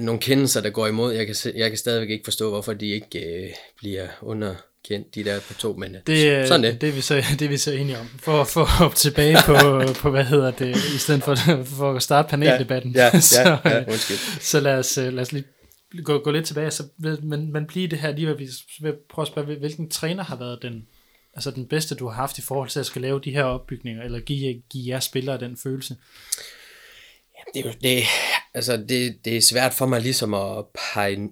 nogle 0.01 0.21
kendelser, 0.21 0.61
der 0.61 0.69
går 0.69 0.87
imod. 0.87 1.13
Jeg 1.13 1.25
kan, 1.25 1.35
jeg 1.55 1.69
kan 1.69 1.77
stadigvæk 1.77 2.09
ikke 2.09 2.23
forstå, 2.23 2.49
hvorfor 2.49 2.73
de 2.73 2.89
ikke 2.89 3.43
øh, 3.43 3.49
bliver 3.77 4.07
underkendt, 4.89 5.15
de 5.15 5.23
der 5.23 5.39
på 5.39 5.53
to, 5.53 5.73
men 5.73 5.95
det, 6.07 6.31
øh, 6.31 6.47
sådan 6.47 6.63
det. 6.63 6.81
Det 6.81 6.89
er 6.89 6.93
vi 6.93 7.01
så, 7.01 7.15
det 7.39 7.41
er 7.41 7.49
vi 7.49 7.57
så 7.57 7.71
enige 7.71 7.99
om. 7.99 8.07
For, 8.19 8.43
for 8.43 8.61
at 8.61 8.69
hoppe 8.69 8.97
tilbage 8.97 9.37
på, 9.45 9.53
på, 10.01 10.09
hvad 10.11 10.23
hedder 10.23 10.51
det, 10.51 10.75
i 10.95 10.97
stedet 10.97 11.23
for, 11.23 11.35
for 11.77 11.93
at 11.93 12.03
starte 12.03 12.29
paneldebatten. 12.29 12.91
Ja, 12.91 13.09
ja, 13.13 13.19
så, 13.19 13.59
ja, 13.65 13.77
ja 13.77 13.97
så 14.41 14.59
lad 14.59 14.77
os, 14.77 14.97
lad 14.97 15.19
os 15.19 15.31
lige 15.31 15.45
gå, 16.03 16.19
gå 16.19 16.31
lidt 16.31 16.45
tilbage, 16.45 16.71
så, 16.71 16.83
men, 17.23 17.53
men 17.53 17.67
blive 17.67 17.87
det 17.87 17.99
her, 17.99 18.11
lige 18.11 18.25
hvad 18.25 18.35
vi 18.35 18.49
vil 18.81 18.93
prøve 19.09 19.23
at 19.23 19.27
spørge, 19.27 19.55
hvilken 19.59 19.89
træner 19.89 20.23
har 20.23 20.35
været 20.35 20.59
den, 20.61 20.87
altså 21.33 21.51
den 21.51 21.67
bedste, 21.67 21.95
du 21.95 22.07
har 22.07 22.15
haft 22.15 22.37
i 22.37 22.41
forhold 22.41 22.69
til 22.69 22.79
at 22.79 22.85
skal 22.85 23.01
lave 23.01 23.21
de 23.23 23.31
her 23.31 23.43
opbygninger, 23.43 24.03
eller 24.03 24.19
give, 24.19 24.61
give 24.69 24.93
jer 24.93 24.99
spillere 24.99 25.39
den 25.39 25.57
følelse? 25.63 25.95
det, 27.53 27.65
er 27.65 27.71
det, 27.71 28.03
altså 28.53 28.77
det, 28.77 29.25
det 29.25 29.37
er 29.37 29.41
svært 29.41 29.73
for 29.73 29.85
mig 29.85 30.01
ligesom 30.01 30.33
at 30.33 30.65
pege 30.93 31.29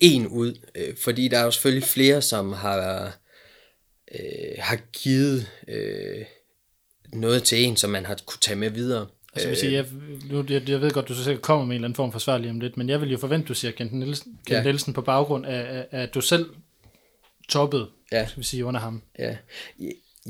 en 0.00 0.26
ud, 0.26 0.54
øh, 0.74 0.96
fordi 0.96 1.28
der 1.28 1.38
er 1.38 1.44
jo 1.44 1.50
selvfølgelig 1.50 1.88
flere, 1.88 2.22
som 2.22 2.52
har, 2.52 3.12
øh, 4.14 4.58
har 4.58 4.78
givet 4.92 5.46
øh, 5.68 6.24
noget 7.12 7.42
til 7.42 7.64
en, 7.64 7.76
som 7.76 7.90
man 7.90 8.06
har 8.06 8.18
kunne 8.26 8.40
tage 8.40 8.56
med 8.56 8.70
videre. 8.70 9.06
Altså, 9.34 9.48
vil 9.48 9.56
sige, 9.56 9.72
jeg, 9.72 9.86
nu, 10.30 10.44
jeg, 10.48 10.68
jeg 10.68 10.80
ved 10.80 10.90
godt, 10.90 11.08
du 11.08 11.14
så 11.14 11.24
sikkert 11.24 11.42
kommer 11.42 11.64
med 11.64 11.70
en 11.70 11.74
eller 11.74 11.86
anden 11.86 11.96
form 11.96 12.12
for 12.12 12.18
svar 12.18 12.38
lige 12.38 12.50
om 12.50 12.60
lidt, 12.60 12.76
men 12.76 12.88
jeg 12.88 13.00
vil 13.00 13.10
jo 13.10 13.18
forvente, 13.18 13.48
du 13.48 13.54
siger 13.54 13.72
Kent 13.72 13.92
Nielsen, 13.92 14.38
Kent 14.46 14.56
ja. 14.56 14.62
Nielsen 14.62 14.92
på 14.92 15.02
baggrund 15.02 15.46
af, 15.46 15.76
af, 15.76 15.86
af, 15.90 16.02
at 16.02 16.14
du 16.14 16.20
selv 16.20 16.46
toppede, 17.48 17.88
ja. 18.12 18.26
skal 18.26 18.40
vi 18.40 18.44
sige, 18.44 18.64
under 18.64 18.80
ham. 18.80 19.02
Ja. 19.18 19.36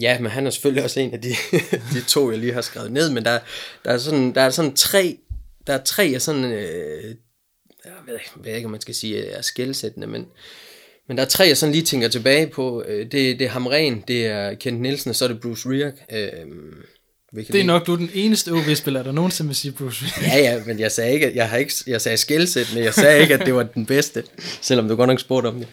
Ja, 0.00 0.18
men 0.18 0.30
han 0.30 0.46
er 0.46 0.50
selvfølgelig 0.50 0.84
også 0.84 1.00
en 1.00 1.14
af 1.14 1.20
de, 1.20 1.28
de 1.94 2.04
to, 2.08 2.30
jeg 2.30 2.38
lige 2.38 2.52
har 2.52 2.60
skrevet 2.60 2.92
ned, 2.92 3.10
men 3.10 3.24
der, 3.24 3.38
der, 3.84 3.90
er, 3.90 3.98
sådan, 3.98 4.34
der 4.34 4.40
er 4.40 4.50
sådan 4.50 4.76
tre, 4.76 5.18
der 5.66 5.72
er 5.72 5.84
tre 5.84 6.12
af 6.14 6.22
sådan, 6.22 6.44
øh, 6.44 7.14
jeg 7.84 7.92
ved, 8.06 8.14
jeg 8.14 8.44
ved 8.44 8.54
ikke, 8.54 8.66
om 8.66 8.70
man 8.70 8.80
skal 8.80 8.94
sige, 8.94 9.26
er 9.26 9.42
skældsættende, 9.42 10.06
men, 10.06 10.26
men 11.08 11.16
der 11.16 11.24
er 11.24 11.28
tre, 11.28 11.44
jeg 11.44 11.56
sådan 11.56 11.72
lige 11.72 11.84
tænker 11.84 12.08
tilbage 12.08 12.46
på. 12.46 12.84
Øh, 12.86 12.98
det, 12.98 13.12
det 13.12 13.42
er 13.42 13.48
Hamren, 13.48 14.04
det 14.08 14.26
er 14.26 14.54
Kent 14.54 14.80
Nielsen, 14.80 15.08
og 15.08 15.16
så 15.16 15.24
er 15.24 15.28
det 15.28 15.40
Bruce 15.40 15.68
Rierk. 15.68 15.94
Øh, 16.12 16.46
det 17.36 17.54
er 17.54 17.64
nok, 17.64 17.86
du 17.86 17.92
er 17.92 17.96
den 17.96 18.10
eneste 18.14 18.52
OB-spiller, 18.52 19.02
der 19.02 19.12
nogensinde 19.12 19.48
vil 19.48 19.56
sige 19.56 19.72
Bruce 19.72 20.02
Willis. 20.02 20.32
ja, 20.32 20.38
ja, 20.38 20.62
men 20.66 20.80
jeg 20.80 20.92
sagde 20.92 21.12
ikke, 21.14 21.32
jeg, 21.34 21.48
har 21.48 21.56
ikke, 21.56 21.74
jeg 21.86 22.00
sagde 22.00 22.16
skældsættende, 22.16 22.84
jeg 22.84 22.94
sagde 22.94 23.20
ikke, 23.22 23.34
at 23.34 23.46
det 23.46 23.54
var 23.54 23.62
den 23.62 23.86
bedste, 23.86 24.24
selvom 24.60 24.88
du 24.88 24.96
godt 24.96 25.08
nok 25.08 25.20
spurgte 25.20 25.46
om 25.48 25.58
det. 25.58 25.68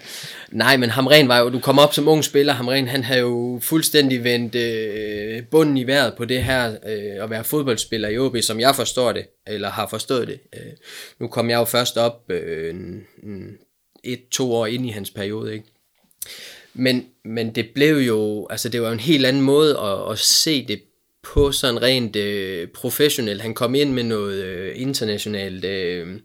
Nej, 0.51 0.77
men 0.77 0.89
Hamren 0.89 1.27
var 1.27 1.39
jo, 1.39 1.49
du 1.49 1.59
kom 1.59 1.79
op 1.79 1.93
som 1.93 2.07
ung 2.07 2.23
spiller, 2.23 2.53
Hamren 2.53 2.87
han 2.87 3.03
havde 3.03 3.19
jo 3.19 3.59
fuldstændig 3.63 4.23
vendt 4.23 4.55
øh, 4.55 5.43
bunden 5.51 5.77
i 5.77 5.87
vejret 5.87 6.13
på 6.17 6.25
det 6.25 6.43
her, 6.43 6.71
øh, 6.71 7.23
at 7.23 7.29
være 7.29 7.43
fodboldspiller 7.43 8.09
i 8.09 8.17
OB, 8.17 8.37
som 8.41 8.59
jeg 8.59 8.75
forstår 8.75 9.11
det, 9.11 9.25
eller 9.47 9.69
har 9.69 9.87
forstået 9.87 10.27
det. 10.27 10.39
Øh, 10.53 10.71
nu 11.19 11.27
kom 11.27 11.49
jeg 11.49 11.57
jo 11.57 11.65
først 11.65 11.97
op 11.97 12.31
øh, 12.31 12.75
et, 14.03 14.21
to 14.31 14.53
år 14.53 14.65
ind 14.65 14.85
i 14.85 14.89
hans 14.89 15.09
periode, 15.09 15.53
ikke? 15.53 15.65
Men, 16.73 17.05
men 17.25 17.55
det 17.55 17.69
blev 17.75 17.97
jo, 17.97 18.47
altså 18.49 18.69
det 18.69 18.81
var 18.81 18.87
jo 18.87 18.93
en 18.93 18.99
helt 18.99 19.25
anden 19.25 19.41
måde 19.41 19.79
at, 19.79 20.11
at 20.11 20.19
se 20.19 20.67
det 20.67 20.81
på 21.33 21.51
sådan 21.51 21.81
rent 21.81 22.15
øh, 22.15 22.67
professionelt. 22.67 23.41
Han 23.41 23.53
kom 23.53 23.75
ind 23.75 23.93
med 23.93 24.03
noget 24.03 24.43
øh, 24.43 24.71
internationalt, 24.75 25.65
øh, 25.65 26.19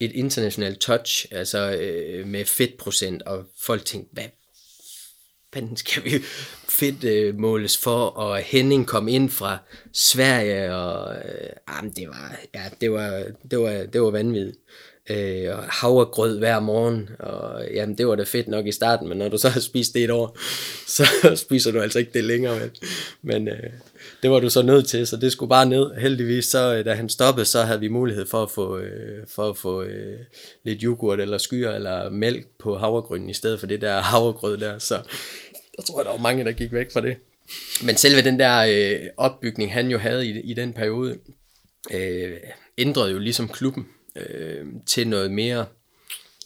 et 0.00 0.12
internationalt 0.12 0.80
touch, 0.80 1.26
altså 1.30 1.76
øh, 1.80 2.26
med 2.26 2.44
fedtprocent, 2.44 3.22
og 3.22 3.44
folk 3.60 3.84
tænkte, 3.84 4.10
hvad 4.12 4.24
fanden 5.54 5.76
skal 5.76 6.04
vi 6.04 6.10
fedt 6.80 7.04
øh, 7.04 7.38
måles 7.38 7.78
for, 7.78 8.06
og 8.06 8.38
Henning 8.38 8.86
kom 8.86 9.08
ind 9.08 9.30
fra 9.30 9.58
Sverige, 9.92 10.74
og 10.74 11.16
øh, 11.16 11.50
jamen, 11.68 11.92
det 11.96 12.08
var, 12.08 12.36
ja, 12.54 12.62
det 12.80 12.92
var, 12.92 13.24
det 13.50 13.58
var, 13.58 13.86
det 13.92 14.02
var 14.02 14.10
vanvittigt. 14.10 14.58
øh, 15.10 15.56
og 15.56 15.62
havregrød 15.62 16.38
hver 16.38 16.60
morgen, 16.60 17.08
og 17.18 17.64
jamen 17.74 17.98
det 17.98 18.06
var 18.06 18.16
da 18.16 18.22
fedt 18.22 18.48
nok 18.48 18.66
i 18.66 18.72
starten, 18.72 19.08
men 19.08 19.18
når 19.18 19.28
du 19.28 19.38
så 19.38 19.48
har 19.48 19.60
spist 19.60 19.94
det 19.94 20.04
et 20.04 20.10
år, 20.10 20.38
så 20.96 21.04
spiser 21.36 21.72
du 21.72 21.80
altså 21.80 21.98
ikke 21.98 22.12
det 22.12 22.24
længere, 22.24 22.60
vel? 22.60 22.70
men 23.22 23.48
øh, 23.48 23.70
det 24.22 24.30
var 24.30 24.40
du 24.40 24.50
så 24.50 24.62
nødt 24.62 24.88
til, 24.88 25.06
så 25.06 25.16
det 25.16 25.32
skulle 25.32 25.48
bare 25.48 25.66
ned. 25.66 25.94
Heldigvis, 25.94 26.44
så 26.44 26.74
øh, 26.74 26.84
da 26.84 26.94
han 26.94 27.08
stoppede, 27.08 27.46
så 27.46 27.62
havde 27.62 27.80
vi 27.80 27.88
mulighed 27.88 28.26
for 28.26 28.42
at 28.42 28.50
få, 28.50 28.78
øh, 28.78 29.26
for 29.28 29.50
at 29.50 29.56
få 29.56 29.82
øh, 29.82 30.18
lidt 30.64 30.82
yoghurt 30.82 31.20
eller 31.20 31.38
skyer 31.38 31.70
eller 31.70 32.10
mælk 32.10 32.46
på 32.58 32.78
havregrynen, 32.78 33.30
i 33.30 33.34
stedet 33.34 33.60
for 33.60 33.66
det 33.66 33.80
der 33.80 34.00
havregrød 34.00 34.58
der, 34.58 34.78
så 34.78 34.94
jeg 35.78 35.84
tror, 35.86 36.02
der 36.02 36.10
var 36.10 36.18
mange, 36.18 36.44
der 36.44 36.52
gik 36.52 36.72
væk 36.72 36.92
fra 36.92 37.00
det. 37.00 37.16
Men 37.84 37.96
selve 37.96 38.22
den 38.22 38.38
der 38.38 38.58
øh, 38.68 39.08
opbygning, 39.16 39.72
han 39.72 39.90
jo 39.90 39.98
havde 39.98 40.26
i, 40.26 40.40
i 40.40 40.54
den 40.54 40.72
periode, 40.72 41.18
øh, 41.90 42.36
ændrede 42.78 43.12
jo 43.12 43.18
ligesom 43.18 43.48
klubben 43.48 43.88
øh, 44.16 44.66
til 44.86 45.08
noget 45.08 45.30
mere, 45.30 45.66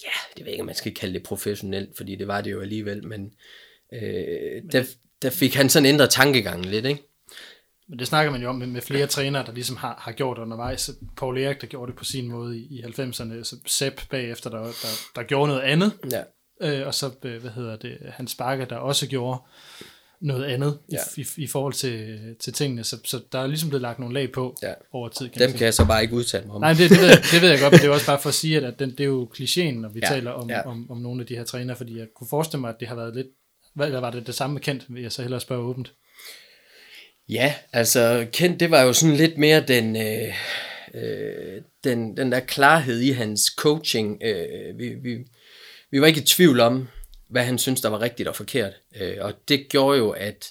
ja, 0.04 0.16
det 0.36 0.38
ved 0.40 0.44
jeg 0.44 0.52
ikke, 0.52 0.62
om 0.62 0.66
man 0.66 0.74
skal 0.74 0.94
kalde 0.94 1.14
det 1.14 1.22
professionelt, 1.22 1.96
fordi 1.96 2.14
det 2.14 2.28
var 2.28 2.40
det 2.40 2.50
jo 2.50 2.60
alligevel, 2.60 3.06
men 3.06 3.32
øh, 3.92 4.62
der, 4.72 4.84
der 5.22 5.30
fik 5.30 5.54
han 5.54 5.68
sådan 5.68 5.86
ændret 5.86 6.10
tankegangen 6.10 6.64
lidt, 6.70 6.86
ikke? 6.86 7.02
Men 7.89 7.99
det 7.99 8.07
snakker 8.07 8.32
man 8.32 8.43
jo 8.43 8.49
om 8.49 8.55
med, 8.55 8.66
med 8.66 8.80
flere 8.80 9.07
trænere, 9.07 9.47
der 9.47 9.53
ligesom 9.53 9.76
har, 9.76 9.95
har 9.99 10.12
gjort 10.12 10.39
undervejs. 10.39 10.91
Paul 11.16 11.39
Erik, 11.39 11.61
der 11.61 11.66
gjorde 11.66 11.91
det 11.91 11.99
på 11.99 12.05
sin 12.05 12.28
måde 12.28 12.59
i, 12.59 12.78
i 12.78 12.82
90'erne, 12.82 13.45
så 13.45 13.57
Sepp 13.66 14.01
bagefter, 14.11 14.51
der, 14.51 14.59
der, 14.62 14.89
der 15.16 15.22
gjorde 15.22 15.49
noget 15.49 15.62
andet. 15.62 15.93
Ja. 16.11 16.22
Øh, 16.61 16.87
og 16.87 16.95
så, 16.95 17.11
øh, 17.22 17.41
hvad 17.41 17.51
hedder 17.51 17.76
det, 17.76 17.99
Hans 18.09 18.35
Bakke, 18.35 18.64
der 18.64 18.76
også 18.76 19.07
gjorde 19.07 19.41
noget 20.20 20.45
andet 20.45 20.78
ja. 20.93 20.97
i, 21.16 21.20
i, 21.20 21.43
i 21.43 21.47
forhold 21.47 21.72
til, 21.72 22.18
til 22.41 22.53
tingene. 22.53 22.85
Så, 22.85 22.97
så 23.05 23.20
der 23.32 23.39
er 23.39 23.47
ligesom 23.47 23.68
blevet 23.68 23.82
lagt 23.82 23.99
nogle 23.99 24.14
lag 24.14 24.32
på 24.32 24.57
Ja. 24.62 24.72
over 24.93 25.09
tid. 25.09 25.28
Kan 25.28 25.43
Dem 25.43 25.53
kan 25.53 25.64
jeg 25.64 25.74
så 25.74 25.85
bare 25.85 26.03
ikke 26.03 26.14
udtale 26.14 26.47
mig 26.47 26.55
om. 26.55 26.61
Nej, 26.61 26.72
det, 26.72 26.91
det, 26.91 27.01
ved 27.01 27.09
jeg, 27.09 27.18
det 27.32 27.43
ved 27.43 27.51
jeg 27.51 27.61
godt, 27.61 27.72
men 27.72 27.80
det 27.80 27.87
er 27.87 27.93
også 27.99 28.07
bare 28.07 28.20
for 28.20 28.28
at 28.28 28.35
sige, 28.35 28.57
at, 28.57 28.64
at 28.64 28.78
den, 28.78 28.91
det 28.91 29.01
er 29.01 29.05
jo 29.05 29.30
klichéen, 29.35 29.74
når 29.74 29.89
vi 29.89 30.01
ja. 30.03 30.09
Taler 30.09 30.30
om, 30.30 30.51
ja. 30.51 30.57
ja. 30.57 30.66
om, 30.66 30.91
om 30.91 30.99
nogle 30.99 31.20
af 31.20 31.26
de 31.26 31.37
her 31.37 31.45
trænere, 31.45 31.76
fordi 31.76 31.99
jeg 31.99 32.07
kunne 32.16 32.28
forestille 32.28 32.61
mig, 32.61 32.70
at 32.70 32.80
det 32.80 32.89
har 32.89 32.95
været 32.95 33.14
lidt, 33.14 33.26
hvad, 33.74 33.91
var 33.91 34.11
det 34.11 34.26
det 34.26 34.35
samme 34.35 34.61
Kent, 34.61 34.85
vil 34.89 35.03
jeg 35.03 35.12
så 35.12 35.22
hellere 35.22 35.41
spørge 35.41 35.62
åbent. 35.62 35.93
Ja, 37.28 37.54
altså 37.72 38.26
Kent, 38.32 38.60
det 38.60 38.70
var 38.70 38.82
jo 38.82 38.92
sådan 38.92 39.16
lidt 39.16 39.38
mere 39.38 39.60
den, 39.60 39.96
øh, 39.96 40.34
øh, 40.94 41.62
den, 41.84 42.16
den 42.16 42.32
der 42.32 42.40
klarhed 42.40 43.00
i 43.00 43.10
hans 43.10 43.40
coaching. 43.56 44.22
Øh, 44.24 44.78
vi, 44.78 44.88
vi, 45.02 45.18
vi 45.90 46.00
var 46.00 46.06
ikke 46.06 46.20
i 46.20 46.24
tvivl 46.24 46.60
om, 46.60 46.88
hvad 47.30 47.44
han 47.44 47.58
synes 47.58 47.80
der 47.80 47.88
var 47.88 48.00
rigtigt 48.00 48.28
og 48.28 48.36
forkert. 48.36 48.72
Øh, 49.00 49.16
og 49.20 49.32
det 49.48 49.68
gjorde 49.68 49.98
jo, 49.98 50.10
at, 50.10 50.46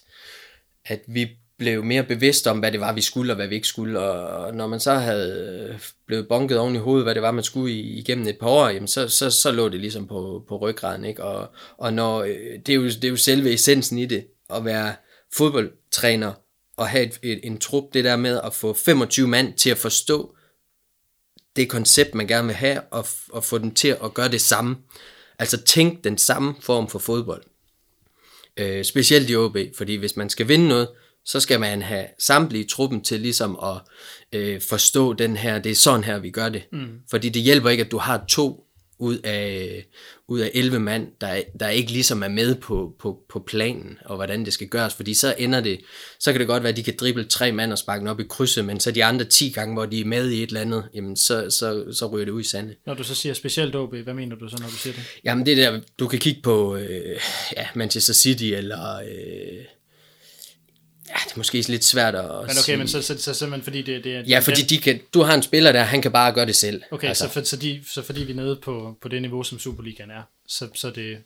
at 0.85 1.01
vi 1.07 1.27
blev 1.57 1.83
mere 1.83 2.03
bevidste 2.03 2.49
om, 2.49 2.59
hvad 2.59 2.71
det 2.71 2.79
var, 2.79 2.93
vi 2.93 3.01
skulle 3.01 3.31
og 3.31 3.35
hvad 3.35 3.47
vi 3.47 3.55
ikke 3.55 3.67
skulle. 3.67 3.99
Og 3.99 4.55
når 4.55 4.67
man 4.67 4.79
så 4.79 4.93
havde 4.93 5.79
blevet 6.07 6.27
bonket 6.27 6.57
oven 6.59 6.75
i 6.75 6.79
hovedet, 6.79 7.05
hvad 7.05 7.15
det 7.15 7.21
var, 7.21 7.31
man 7.31 7.43
skulle 7.43 7.73
i- 7.73 7.99
igennem 7.99 8.27
et 8.27 8.37
par 8.39 8.47
år, 8.49 8.67
jamen 8.69 8.87
så, 8.87 9.07
så, 9.07 9.29
så 9.31 9.51
lå 9.51 9.69
det 9.69 9.79
ligesom 9.79 10.07
på, 10.07 10.45
på 10.47 10.57
ryggraden. 10.57 11.05
Ikke? 11.05 11.23
Og, 11.23 11.51
og 11.77 11.93
når, 11.93 12.21
øh, 12.23 12.35
det, 12.65 12.69
er 12.69 12.75
jo, 12.75 12.83
det 12.85 13.03
er 13.03 13.09
jo 13.09 13.15
selve 13.15 13.53
essensen 13.53 13.97
i 13.97 14.05
det, 14.05 14.25
at 14.55 14.65
være 14.65 14.93
fodboldtræner 15.37 16.33
og 16.77 16.87
have 16.87 17.05
et, 17.05 17.19
et, 17.23 17.39
en 17.43 17.57
trup, 17.57 17.83
det 17.93 18.03
der 18.03 18.15
med 18.15 18.39
at 18.43 18.53
få 18.53 18.73
25 18.73 19.27
mand 19.27 19.53
til 19.53 19.69
at 19.69 19.77
forstå 19.77 20.35
det 21.55 21.69
koncept, 21.69 22.15
man 22.15 22.27
gerne 22.27 22.47
vil 22.47 22.55
have, 22.55 22.81
og, 22.81 23.07
og 23.29 23.43
få 23.43 23.57
dem 23.57 23.73
til 23.73 23.97
at 24.03 24.13
gøre 24.13 24.31
det 24.31 24.41
samme. 24.41 24.77
Altså 25.39 25.61
tænk 25.61 26.03
den 26.03 26.17
samme 26.17 26.55
form 26.61 26.89
for 26.89 26.99
fodbold. 26.99 27.43
Øh, 28.57 28.85
specielt 28.85 29.29
i 29.29 29.35
OB, 29.35 29.57
fordi 29.77 29.95
hvis 29.95 30.15
man 30.15 30.29
skal 30.29 30.47
vinde 30.47 30.67
noget, 30.67 30.89
så 31.25 31.39
skal 31.39 31.59
man 31.59 31.81
have 31.81 32.07
samtlige 32.19 32.63
i 32.63 32.67
truppen 32.67 33.03
til 33.03 33.19
ligesom 33.19 33.59
at 33.63 33.81
øh, 34.39 34.61
forstå 34.61 35.13
den 35.13 35.37
her, 35.37 35.59
det 35.59 35.71
er 35.71 35.75
sådan 35.75 36.03
her, 36.03 36.19
vi 36.19 36.31
gør 36.31 36.49
det. 36.49 36.63
Mm. 36.71 36.99
Fordi 37.09 37.29
det 37.29 37.41
hjælper 37.41 37.69
ikke, 37.69 37.83
at 37.83 37.91
du 37.91 37.97
har 37.97 38.25
to 38.27 38.65
ud 39.03 39.17
af, 39.17 39.85
ud 40.27 40.39
af 40.39 40.51
11 40.53 40.79
mand, 40.79 41.07
der, 41.21 41.41
der 41.59 41.69
ikke 41.69 41.91
ligesom 41.91 42.23
er 42.23 42.27
med 42.27 42.55
på, 42.55 42.95
på, 42.99 43.19
på 43.29 43.39
planen, 43.47 43.97
og 44.05 44.15
hvordan 44.15 44.45
det 44.45 44.53
skal 44.53 44.67
gøres, 44.67 44.93
fordi 44.93 45.13
så 45.13 45.35
ender 45.37 45.61
det, 45.61 45.79
så 46.19 46.31
kan 46.31 46.39
det 46.39 46.47
godt 46.47 46.63
være, 46.63 46.69
at 46.69 46.77
de 46.77 46.83
kan 46.83 46.93
drible 46.99 47.23
tre 47.23 47.51
mand 47.51 47.71
og 47.71 47.77
sparke 47.77 47.99
den 47.99 48.07
op 48.07 48.19
i 48.19 48.23
krydset, 48.23 48.65
men 48.65 48.79
så 48.79 48.91
de 48.91 49.05
andre 49.05 49.25
10 49.25 49.49
gange, 49.49 49.73
hvor 49.73 49.85
de 49.85 50.01
er 50.01 50.05
med 50.05 50.29
i 50.29 50.43
et 50.43 50.47
eller 50.47 50.61
andet, 50.61 50.83
jamen 50.93 51.15
så, 51.15 51.49
så, 51.49 51.93
så 51.93 52.07
ryger 52.07 52.25
det 52.25 52.31
ud 52.31 52.41
i 52.41 52.47
sande. 52.47 52.75
Når 52.85 52.93
du 52.93 53.03
så 53.03 53.15
siger 53.15 53.33
specielt 53.33 53.75
OB, 53.75 53.95
hvad 53.95 54.13
mener 54.13 54.35
du 54.35 54.49
så, 54.49 54.57
når 54.59 54.67
du 54.67 54.75
siger 54.75 54.93
det? 54.93 55.03
Jamen 55.23 55.45
det 55.45 55.57
der, 55.57 55.79
du 55.99 56.07
kan 56.07 56.19
kigge 56.19 56.41
på 56.41 56.75
øh, 56.75 57.19
ja, 57.57 57.67
Manchester 57.75 58.13
City, 58.13 58.43
eller 58.43 58.95
øh, 58.95 59.65
ja, 61.13 61.19
det 61.25 61.33
er 61.33 61.37
måske 61.37 61.61
lidt 61.61 61.83
svært 61.83 62.15
at 62.15 62.23
Men 62.23 62.33
okay, 62.43 62.53
sige. 62.53 62.77
men 62.77 62.87
så, 62.87 63.01
så, 63.01 63.17
så 63.17 63.33
simpelthen 63.33 63.63
fordi 63.63 63.81
det, 63.81 64.03
det 64.03 64.15
er... 64.15 64.23
Ja, 64.27 64.39
fordi 64.39 64.61
de 64.61 64.77
kan, 64.77 64.99
du 65.13 65.21
har 65.21 65.33
en 65.33 65.43
spiller 65.43 65.71
der, 65.71 65.83
han 65.83 66.01
kan 66.01 66.11
bare 66.11 66.33
gøre 66.33 66.45
det 66.45 66.55
selv. 66.55 66.81
Okay, 66.91 67.07
altså. 67.07 67.23
så, 67.23 67.29
for, 67.29 67.41
så, 67.41 67.57
de, 67.57 67.83
så 67.87 68.01
fordi 68.01 68.23
vi 68.23 68.31
er 68.31 68.35
nede 68.35 68.55
på, 68.55 68.97
på 69.01 69.07
det 69.07 69.21
niveau, 69.21 69.43
som 69.43 69.59
Superligaen 69.59 70.11
er, 70.11 70.23
så, 70.47 70.69
så 70.75 70.87
er 70.87 70.91
det 70.91 71.17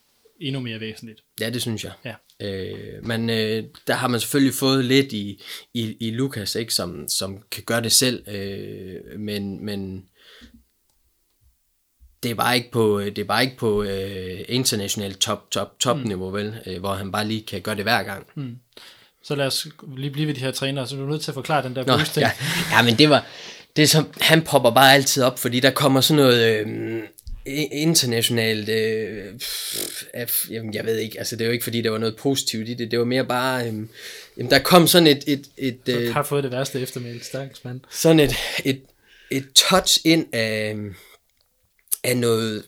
endnu 0.41 0.61
mere 0.61 0.79
væsentligt. 0.79 1.19
Ja, 1.39 1.49
det 1.49 1.61
synes 1.61 1.83
jeg. 1.83 1.91
Ja. 2.05 2.13
Øh, 2.47 3.05
men 3.05 3.29
øh, 3.29 3.63
der 3.87 3.93
har 3.93 4.07
man 4.07 4.19
selvfølgelig 4.19 4.53
fået 4.53 4.85
lidt 4.85 5.13
i, 5.13 5.41
i, 5.73 5.97
i 5.99 6.11
Lukas, 6.11 6.55
ikke, 6.55 6.73
som, 6.73 7.07
som 7.09 7.43
kan 7.51 7.63
gøre 7.63 7.81
det 7.81 7.91
selv, 7.91 8.29
øh, 8.29 9.19
men, 9.19 9.65
men 9.65 10.05
det 12.23 12.31
er 12.31 12.35
bare 12.35 12.55
ikke 12.55 12.71
på, 12.71 13.01
det 13.01 13.17
er 13.17 13.23
bare 13.23 13.43
ikke 13.43 13.57
på 13.57 13.83
øh, 13.83 14.39
internationalt 14.47 15.17
top, 15.17 15.51
top, 15.51 15.79
top 15.79 15.97
mm. 15.97 16.03
niveau, 16.03 16.29
vel, 16.29 16.55
øh, 16.65 16.79
hvor 16.79 16.93
han 16.93 17.11
bare 17.11 17.27
lige 17.27 17.41
kan 17.41 17.61
gøre 17.61 17.75
det 17.75 17.83
hver 17.83 18.03
gang. 18.03 18.27
Mm. 18.35 18.57
Så 19.27 19.35
lad 19.35 19.45
os 19.45 19.67
lige 19.97 20.11
blive 20.11 20.27
ved 20.27 20.33
de 20.33 20.39
her 20.39 20.51
trænere, 20.51 20.87
så 20.87 20.95
er 20.95 20.99
du 20.99 21.05
nødt 21.05 21.21
til 21.21 21.31
at 21.31 21.35
forklare 21.35 21.63
den 21.63 21.75
der 21.75 21.85
Nå, 21.85 21.97
boost 21.97 22.17
ja. 22.17 22.31
ja, 22.71 22.81
men 22.81 22.95
det 22.95 23.09
var, 23.09 23.25
det 23.75 23.83
er 23.83 23.87
som, 23.87 24.13
han 24.21 24.41
popper 24.41 24.71
bare 24.71 24.93
altid 24.93 25.23
op, 25.23 25.39
fordi 25.39 25.59
der 25.59 25.71
kommer 25.71 26.01
sådan 26.01 26.23
noget 26.23 26.65
øh, 26.65 27.03
internationalt, 27.71 28.69
øh, 28.69 29.39
pff, 29.39 30.49
jamen, 30.49 30.73
jeg 30.73 30.85
ved 30.85 30.97
ikke, 30.97 31.19
altså 31.19 31.35
det 31.35 31.41
er 31.41 31.45
jo 31.45 31.51
ikke 31.51 31.63
fordi, 31.63 31.81
der 31.81 31.89
var 31.89 31.97
noget 31.97 32.15
positivt 32.15 32.69
i 32.69 32.73
det, 32.73 32.91
det 32.91 32.99
var 32.99 33.05
mere 33.05 33.25
bare, 33.25 33.67
øh, 33.67 33.73
jamen, 34.37 34.51
der 34.51 34.59
kom 34.59 34.87
sådan 34.87 35.07
et, 35.07 35.23
et, 35.27 35.47
et, 35.57 35.79
Jeg 35.87 35.95
øh, 35.95 36.13
har 36.13 36.23
fået 36.23 36.43
det 36.43 36.51
værste 36.51 36.81
eftermæl, 36.81 37.23
stakkels 37.23 37.65
mand. 37.65 37.81
sådan 37.91 38.19
et, 38.19 38.33
et, 38.65 38.81
et 39.31 39.47
touch 39.55 39.99
ind 40.03 40.25
af, 40.33 40.75
af 42.03 42.17
noget 42.17 42.63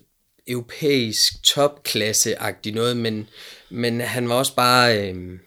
europæisk 0.47 1.34
topklasse-agtigt 1.43 2.76
noget, 2.76 2.97
men, 2.97 3.28
men 3.70 4.01
han 4.01 4.30
var 4.30 4.36
også 4.36 4.55
bare, 4.55 5.10
øh, 5.10 5.39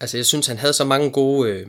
altså 0.00 0.16
jeg 0.16 0.26
synes, 0.26 0.46
han 0.46 0.58
havde 0.58 0.72
så 0.72 0.84
mange 0.84 1.10
gode, 1.10 1.50
øh, 1.50 1.66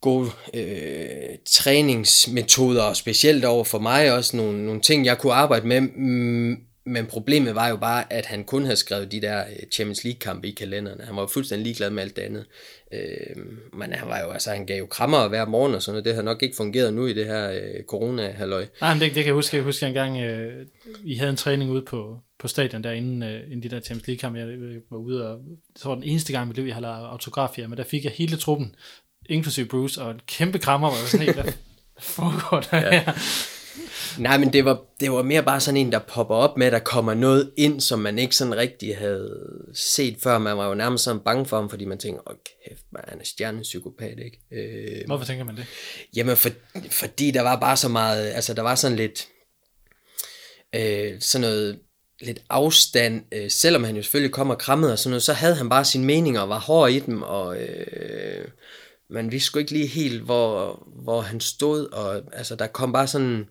gode 0.00 0.30
øh, 0.54 1.38
træningsmetoder, 1.50 2.82
og 2.82 2.96
specielt 2.96 3.44
over 3.44 3.64
for 3.64 3.78
mig 3.78 4.12
også 4.12 4.36
nogle, 4.36 4.66
nogle 4.66 4.80
ting, 4.80 5.06
jeg 5.06 5.18
kunne 5.18 5.32
arbejde 5.32 5.66
med, 5.66 5.80
mm, 5.80 6.56
men 6.86 7.06
problemet 7.06 7.54
var 7.54 7.68
jo 7.68 7.76
bare, 7.76 8.12
at 8.12 8.26
han 8.26 8.44
kun 8.44 8.62
havde 8.62 8.76
skrevet 8.76 9.12
de 9.12 9.20
der 9.20 9.44
øh, 9.46 9.70
Champions 9.72 10.04
League-kampe 10.04 10.48
i 10.48 10.52
kalenderen. 10.52 11.00
Han 11.00 11.16
var 11.16 11.22
jo 11.22 11.26
fuldstændig 11.26 11.64
ligeglad 11.64 11.90
med 11.90 12.02
alt 12.02 12.16
det 12.16 12.22
andet. 12.22 12.46
Øh, 12.92 13.36
men 13.72 13.92
han 13.92 14.08
var 14.08 14.20
jo, 14.20 14.30
altså, 14.30 14.50
han 14.50 14.66
gav 14.66 14.78
jo 14.78 14.86
krammer 14.86 15.28
hver 15.28 15.46
morgen 15.46 15.74
og 15.74 15.82
sådan 15.82 15.92
noget. 15.94 16.04
Det 16.04 16.14
har 16.14 16.22
nok 16.22 16.42
ikke 16.42 16.56
fungeret 16.56 16.94
nu 16.94 17.06
i 17.06 17.12
det 17.12 17.26
her 17.26 17.50
øh, 17.50 17.84
corona-halløj. 17.88 18.66
Nej, 18.80 18.94
men 18.94 19.00
det, 19.00 19.06
det 19.06 19.14
kan 19.14 19.26
jeg 19.26 19.34
huske. 19.34 19.56
Jeg 19.56 19.64
husker 19.64 19.86
en 19.86 19.94
gang, 19.94 20.20
øh, 20.20 20.66
I 21.04 21.14
havde 21.14 21.30
en 21.30 21.36
træning 21.36 21.70
ude 21.70 21.82
på, 21.82 22.18
på 22.38 22.48
stadion 22.48 22.84
der, 22.84 22.92
inden, 22.92 23.22
øh, 23.22 23.42
inden 23.44 23.62
de 23.62 23.68
der 23.68 23.80
Champions 23.80 24.06
League-kampe. 24.06 24.38
Jeg 24.38 24.48
øh, 24.48 24.76
var 24.90 24.98
ude, 24.98 25.28
og 25.28 25.40
det 25.74 25.84
var 25.84 25.94
den 25.94 26.04
eneste 26.04 26.32
gang 26.32 26.44
i 26.44 26.48
mit 26.48 26.56
liv, 26.56 26.64
jeg 26.64 26.74
har 26.74 26.80
lavet 26.80 26.94
autografier, 26.94 27.68
men 27.68 27.78
der 27.78 27.84
fik 27.84 28.04
jeg 28.04 28.12
hele 28.12 28.36
truppen, 28.36 28.74
inklusive 29.28 29.66
Bruce, 29.66 30.02
og 30.02 30.10
en 30.10 30.20
kæmpe 30.26 30.58
krammer, 30.58 30.88
var 30.88 31.06
sådan 31.06 31.26
helt, 31.26 31.42
hvad 31.42 31.52
foregår 32.16 32.60
der 32.60 32.78
ja. 32.78 32.90
her? 32.90 33.12
Nej, 34.18 34.38
men 34.38 34.52
det 34.52 34.64
var, 34.64 34.84
det 35.00 35.12
var 35.12 35.22
mere 35.22 35.42
bare 35.42 35.60
sådan 35.60 35.76
en, 35.76 35.92
der 35.92 35.98
popper 35.98 36.34
op 36.34 36.56
med, 36.56 36.66
at 36.66 36.72
der 36.72 36.78
kommer 36.78 37.14
noget 37.14 37.52
ind, 37.56 37.80
som 37.80 37.98
man 37.98 38.18
ikke 38.18 38.36
sådan 38.36 38.56
rigtig 38.56 38.96
havde 38.96 39.38
set 39.74 40.16
før. 40.22 40.38
Man 40.38 40.56
var 40.56 40.68
jo 40.68 40.74
nærmest 40.74 41.04
sådan 41.04 41.20
bange 41.20 41.46
for 41.46 41.56
ham, 41.56 41.70
fordi 41.70 41.84
man 41.84 41.98
tænker, 41.98 42.20
åh 42.30 42.36
kæft, 42.68 42.82
man 42.92 43.02
han 43.08 43.20
er 43.20 43.24
stjernepsykopat, 43.24 44.18
ikke? 44.18 44.40
Øh, 44.52 45.06
Hvorfor 45.06 45.24
tænker 45.24 45.44
man 45.44 45.56
det? 45.56 45.66
Jamen, 46.16 46.36
for, 46.36 46.50
fordi 46.90 47.30
der 47.30 47.42
var 47.42 47.60
bare 47.60 47.76
så 47.76 47.88
meget, 47.88 48.30
altså 48.30 48.54
der 48.54 48.62
var 48.62 48.74
sådan 48.74 48.96
lidt, 48.96 49.28
øh, 50.74 51.20
sådan 51.20 51.40
noget, 51.40 51.78
lidt 52.20 52.42
afstand, 52.50 53.24
øh, 53.32 53.50
selvom 53.50 53.84
han 53.84 53.96
jo 53.96 54.02
selvfølgelig 54.02 54.32
kom 54.32 54.50
og 54.50 54.58
krammede 54.58 54.92
og 54.92 54.98
sådan 54.98 55.10
noget, 55.10 55.22
så 55.22 55.32
havde 55.32 55.54
han 55.54 55.68
bare 55.68 55.84
sine 55.84 56.06
meninger 56.06 56.40
og 56.40 56.48
var 56.48 56.58
hård 56.58 56.90
i 56.90 56.98
dem, 56.98 57.22
og 57.22 57.60
øh, 57.60 58.48
man 59.10 59.32
vidste 59.32 59.46
sgu 59.46 59.58
ikke 59.58 59.72
lige 59.72 59.86
helt, 59.86 60.22
hvor, 60.22 60.82
hvor 61.02 61.20
han 61.20 61.40
stod, 61.40 61.86
og 61.86 62.22
altså 62.32 62.54
der 62.54 62.66
kom 62.66 62.92
bare 62.92 63.06
sådan, 63.06 63.48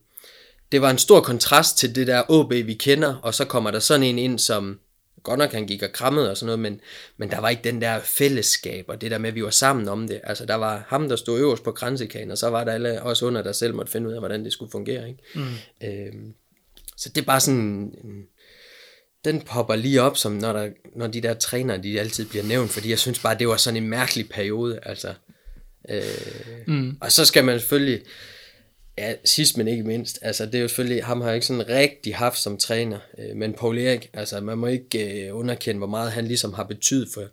det 0.72 0.82
var 0.82 0.90
en 0.90 0.98
stor 0.98 1.22
kontrast 1.22 1.78
til 1.78 1.96
det 1.96 2.08
der 2.08 2.24
OB, 2.32 2.52
vi 2.52 2.74
kender, 2.74 3.16
og 3.16 3.34
så 3.34 3.46
kommer 3.46 3.72
der 3.72 3.80
sådan 3.80 4.04
en 4.04 4.20
ind, 4.20 4.40
som 4.40 4.80
godt 5.24 5.38
nok 5.40 5.52
han 5.52 5.68
gik 5.68 5.84
og 5.84 5.92
krammede 5.92 6.32
og 6.32 6.38
sådan 6.38 6.46
noget, 6.46 6.60
men, 6.60 6.82
men 7.18 7.32
der 7.32 7.40
var 7.40 7.50
ikke 7.50 7.64
den 7.64 7.82
der 7.82 8.00
fællesskab, 8.04 8.86
og 8.88 9.02
det 9.02 9.12
der 9.12 9.18
med, 9.18 9.30
at 9.30 9.36
vi 9.36 9.44
var 9.44 9.50
sammen 9.50 9.88
om 9.90 10.08
det. 10.08 10.22
Altså, 10.24 10.46
der 10.46 10.56
var 10.56 10.86
ham, 10.88 11.10
der 11.10 11.16
stod 11.16 11.40
øverst 11.40 11.64
på 11.64 11.72
kransekagen, 11.72 12.32
og 12.32 12.38
så 12.38 12.50
var 12.50 12.64
der 12.64 12.72
alle 12.72 13.02
også 13.04 13.26
under, 13.26 13.42
der 13.44 13.52
selv 13.52 13.76
måtte 13.76 13.92
finde 13.92 14.08
ud 14.08 14.14
af, 14.14 14.20
hvordan 14.20 14.44
det 14.46 14.54
skulle 14.54 14.72
fungere. 14.72 15.08
Ikke? 15.10 15.20
Mm. 15.36 15.42
Øhm, 15.84 16.34
så 16.98 17.10
det 17.10 17.22
er 17.22 17.26
bare 17.26 17.40
sådan, 17.40 17.60
en- 17.60 18.24
den 19.26 19.42
popper 19.42 19.76
lige 19.76 20.02
op, 20.02 20.18
som 20.18 20.32
når, 20.32 20.54
der, 20.54 20.70
når 20.96 21.08
de 21.08 21.22
der 21.22 21.34
trænere, 21.34 21.78
de 21.78 22.00
altid 22.00 22.26
bliver 22.26 22.44
nævnt, 22.44 22.72
fordi 22.72 22.90
jeg 22.90 23.00
synes 23.00 23.20
bare, 23.20 23.38
det 23.40 23.48
var 23.48 23.58
sådan 23.58 23.84
en 23.84 23.90
mærkelig 23.90 24.30
periode, 24.30 24.80
altså. 24.84 25.14
Øh, 25.90 26.04
mm. 26.68 26.98
Og 27.02 27.12
så 27.12 27.26
skal 27.26 27.46
man 27.46 27.60
selvfølgelig, 27.60 28.02
Ja, 28.98 29.16
sidst 29.26 29.58
men 29.58 29.68
ikke 29.68 29.84
mindst. 29.84 30.20
Altså, 30.22 30.46
det 30.46 30.56
er 30.56 30.60
jo 30.60 30.68
selvfølgelig, 30.68 31.04
ham 31.04 31.22
har 31.22 31.28
jeg 31.28 31.36
ikke 31.36 31.48
sådan 31.48 31.70
rigtig 31.70 32.16
haft 32.16 32.40
som 32.40 32.58
træner, 32.58 33.00
øh, 33.18 33.36
men 33.36 33.54
Paul 33.54 33.78
Erik, 33.78 34.10
altså, 34.14 34.42
man 34.42 34.58
må 34.58 34.68
ikke 34.68 35.26
øh, 35.28 35.36
underkende, 35.36 35.78
hvor 35.78 35.88
meget 35.88 36.12
han 36.12 36.28
ligesom 36.28 36.54
har 36.54 36.64
betydet 36.64 37.10
for, 37.14 37.24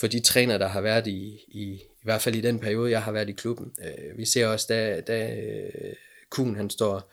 for 0.00 0.06
de 0.06 0.20
træner, 0.20 0.58
der 0.58 0.68
har 0.68 0.80
været 0.80 1.06
i, 1.06 1.44
i, 1.48 1.62
i 1.72 2.04
hvert 2.04 2.22
fald 2.22 2.34
i 2.34 2.40
den 2.40 2.58
periode, 2.58 2.90
jeg 2.90 3.02
har 3.02 3.12
været 3.12 3.28
i 3.28 3.32
klubben. 3.32 3.72
Øh, 3.84 4.18
vi 4.18 4.24
ser 4.24 4.46
også, 4.46 4.66
da, 4.68 5.00
da 5.00 5.34
øh, 5.34 5.94
Kuhn, 6.30 6.56
han 6.56 6.70
står, 6.70 7.12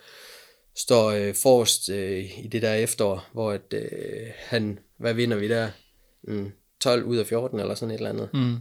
står 0.75 1.09
øh, 1.09 1.35
forrest 1.35 1.89
øh, 1.89 2.39
i 2.45 2.47
det 2.47 2.61
der 2.61 2.73
efterår, 2.73 3.29
hvor 3.33 3.51
at, 3.51 3.73
øh, 3.73 4.27
han, 4.35 4.79
hvad 4.97 5.13
vinder 5.13 5.37
vi 5.37 5.47
der? 5.47 5.69
Mm, 6.23 6.51
12 6.79 7.03
ud 7.03 7.17
af 7.17 7.27
14 7.27 7.59
eller 7.59 7.75
sådan 7.75 7.91
et 7.91 7.97
eller 7.97 8.09
andet. 8.09 8.29
Mm. 8.33 8.55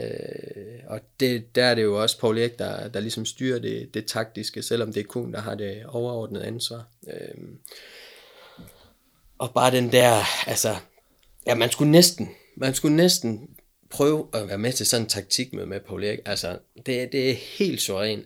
Øh, 0.00 0.80
og 0.86 1.00
det, 1.20 1.54
der 1.54 1.64
er 1.64 1.74
det 1.74 1.82
jo 1.82 2.02
også 2.02 2.18
Paul 2.18 2.38
Erik, 2.38 2.58
der, 2.58 2.88
der 2.88 3.00
ligesom 3.00 3.26
styrer 3.26 3.58
det, 3.58 3.94
det 3.94 4.06
taktiske, 4.06 4.62
selvom 4.62 4.92
det 4.92 5.00
er 5.00 5.04
Kuhn, 5.04 5.32
der 5.32 5.40
har 5.40 5.54
det 5.54 5.86
overordnede 5.86 6.44
ansvar. 6.44 6.88
Øh, 7.06 7.48
og 9.38 9.54
bare 9.54 9.70
den 9.70 9.92
der, 9.92 10.48
altså, 10.48 10.76
ja, 11.46 11.54
man 11.54 11.70
skulle 11.70 11.90
næsten, 11.90 12.30
man 12.56 12.74
skulle 12.74 12.96
næsten 12.96 13.50
prøve 13.90 14.28
at 14.32 14.48
være 14.48 14.58
med 14.58 14.72
til 14.72 14.86
sådan 14.86 15.04
en 15.04 15.08
taktik 15.08 15.52
med, 15.52 15.66
med 15.66 15.80
Paul 15.80 16.04
Erik. 16.04 16.18
Altså, 16.26 16.58
det, 16.86 17.12
det 17.12 17.30
er 17.30 17.34
helt 17.34 17.82
suveræn. 17.82 18.24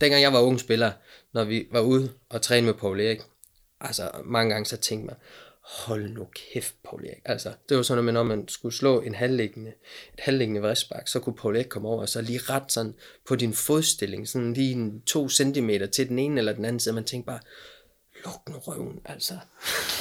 Dengang 0.00 0.22
jeg 0.22 0.32
var 0.32 0.40
ung 0.40 0.60
spiller, 0.60 0.92
når 1.32 1.44
vi 1.44 1.66
var 1.70 1.80
ude 1.80 2.12
og 2.28 2.42
træne 2.42 2.66
med 2.66 2.74
Paul 2.74 3.00
Erik, 3.00 3.20
altså 3.80 4.10
mange 4.24 4.52
gange 4.52 4.66
så 4.66 4.76
tænkte 4.76 5.06
man, 5.06 5.16
hold 5.62 6.08
nu 6.08 6.26
kæft, 6.34 6.74
Paul 6.84 7.04
Erik. 7.04 7.22
Altså, 7.24 7.52
det 7.68 7.76
var 7.76 7.82
sådan, 7.82 8.08
at 8.08 8.14
når 8.14 8.22
man 8.22 8.48
skulle 8.48 8.74
slå 8.74 9.00
en 9.00 9.14
halvliggende, 9.14 9.70
et 10.14 10.20
halvliggende 10.20 10.60
vristbak, 10.60 11.08
så 11.08 11.20
kunne 11.20 11.36
Paul 11.36 11.56
Erik 11.56 11.66
komme 11.68 11.88
over 11.88 12.00
og 12.00 12.08
så 12.08 12.20
lige 12.20 12.38
ret 12.38 12.72
sådan 12.72 12.94
på 13.28 13.36
din 13.36 13.54
fodstilling, 13.54 14.28
sådan 14.28 14.52
lige 14.52 14.72
en 14.72 15.02
to 15.02 15.28
centimeter 15.28 15.86
til 15.86 16.08
den 16.08 16.18
ene 16.18 16.38
eller 16.38 16.52
den 16.52 16.64
anden 16.64 16.80
side, 16.80 16.94
man 16.94 17.04
tænkte 17.04 17.26
bare, 17.26 17.40
luk 18.24 18.48
nu 18.48 18.58
røven, 18.58 19.00
altså. 19.04 19.34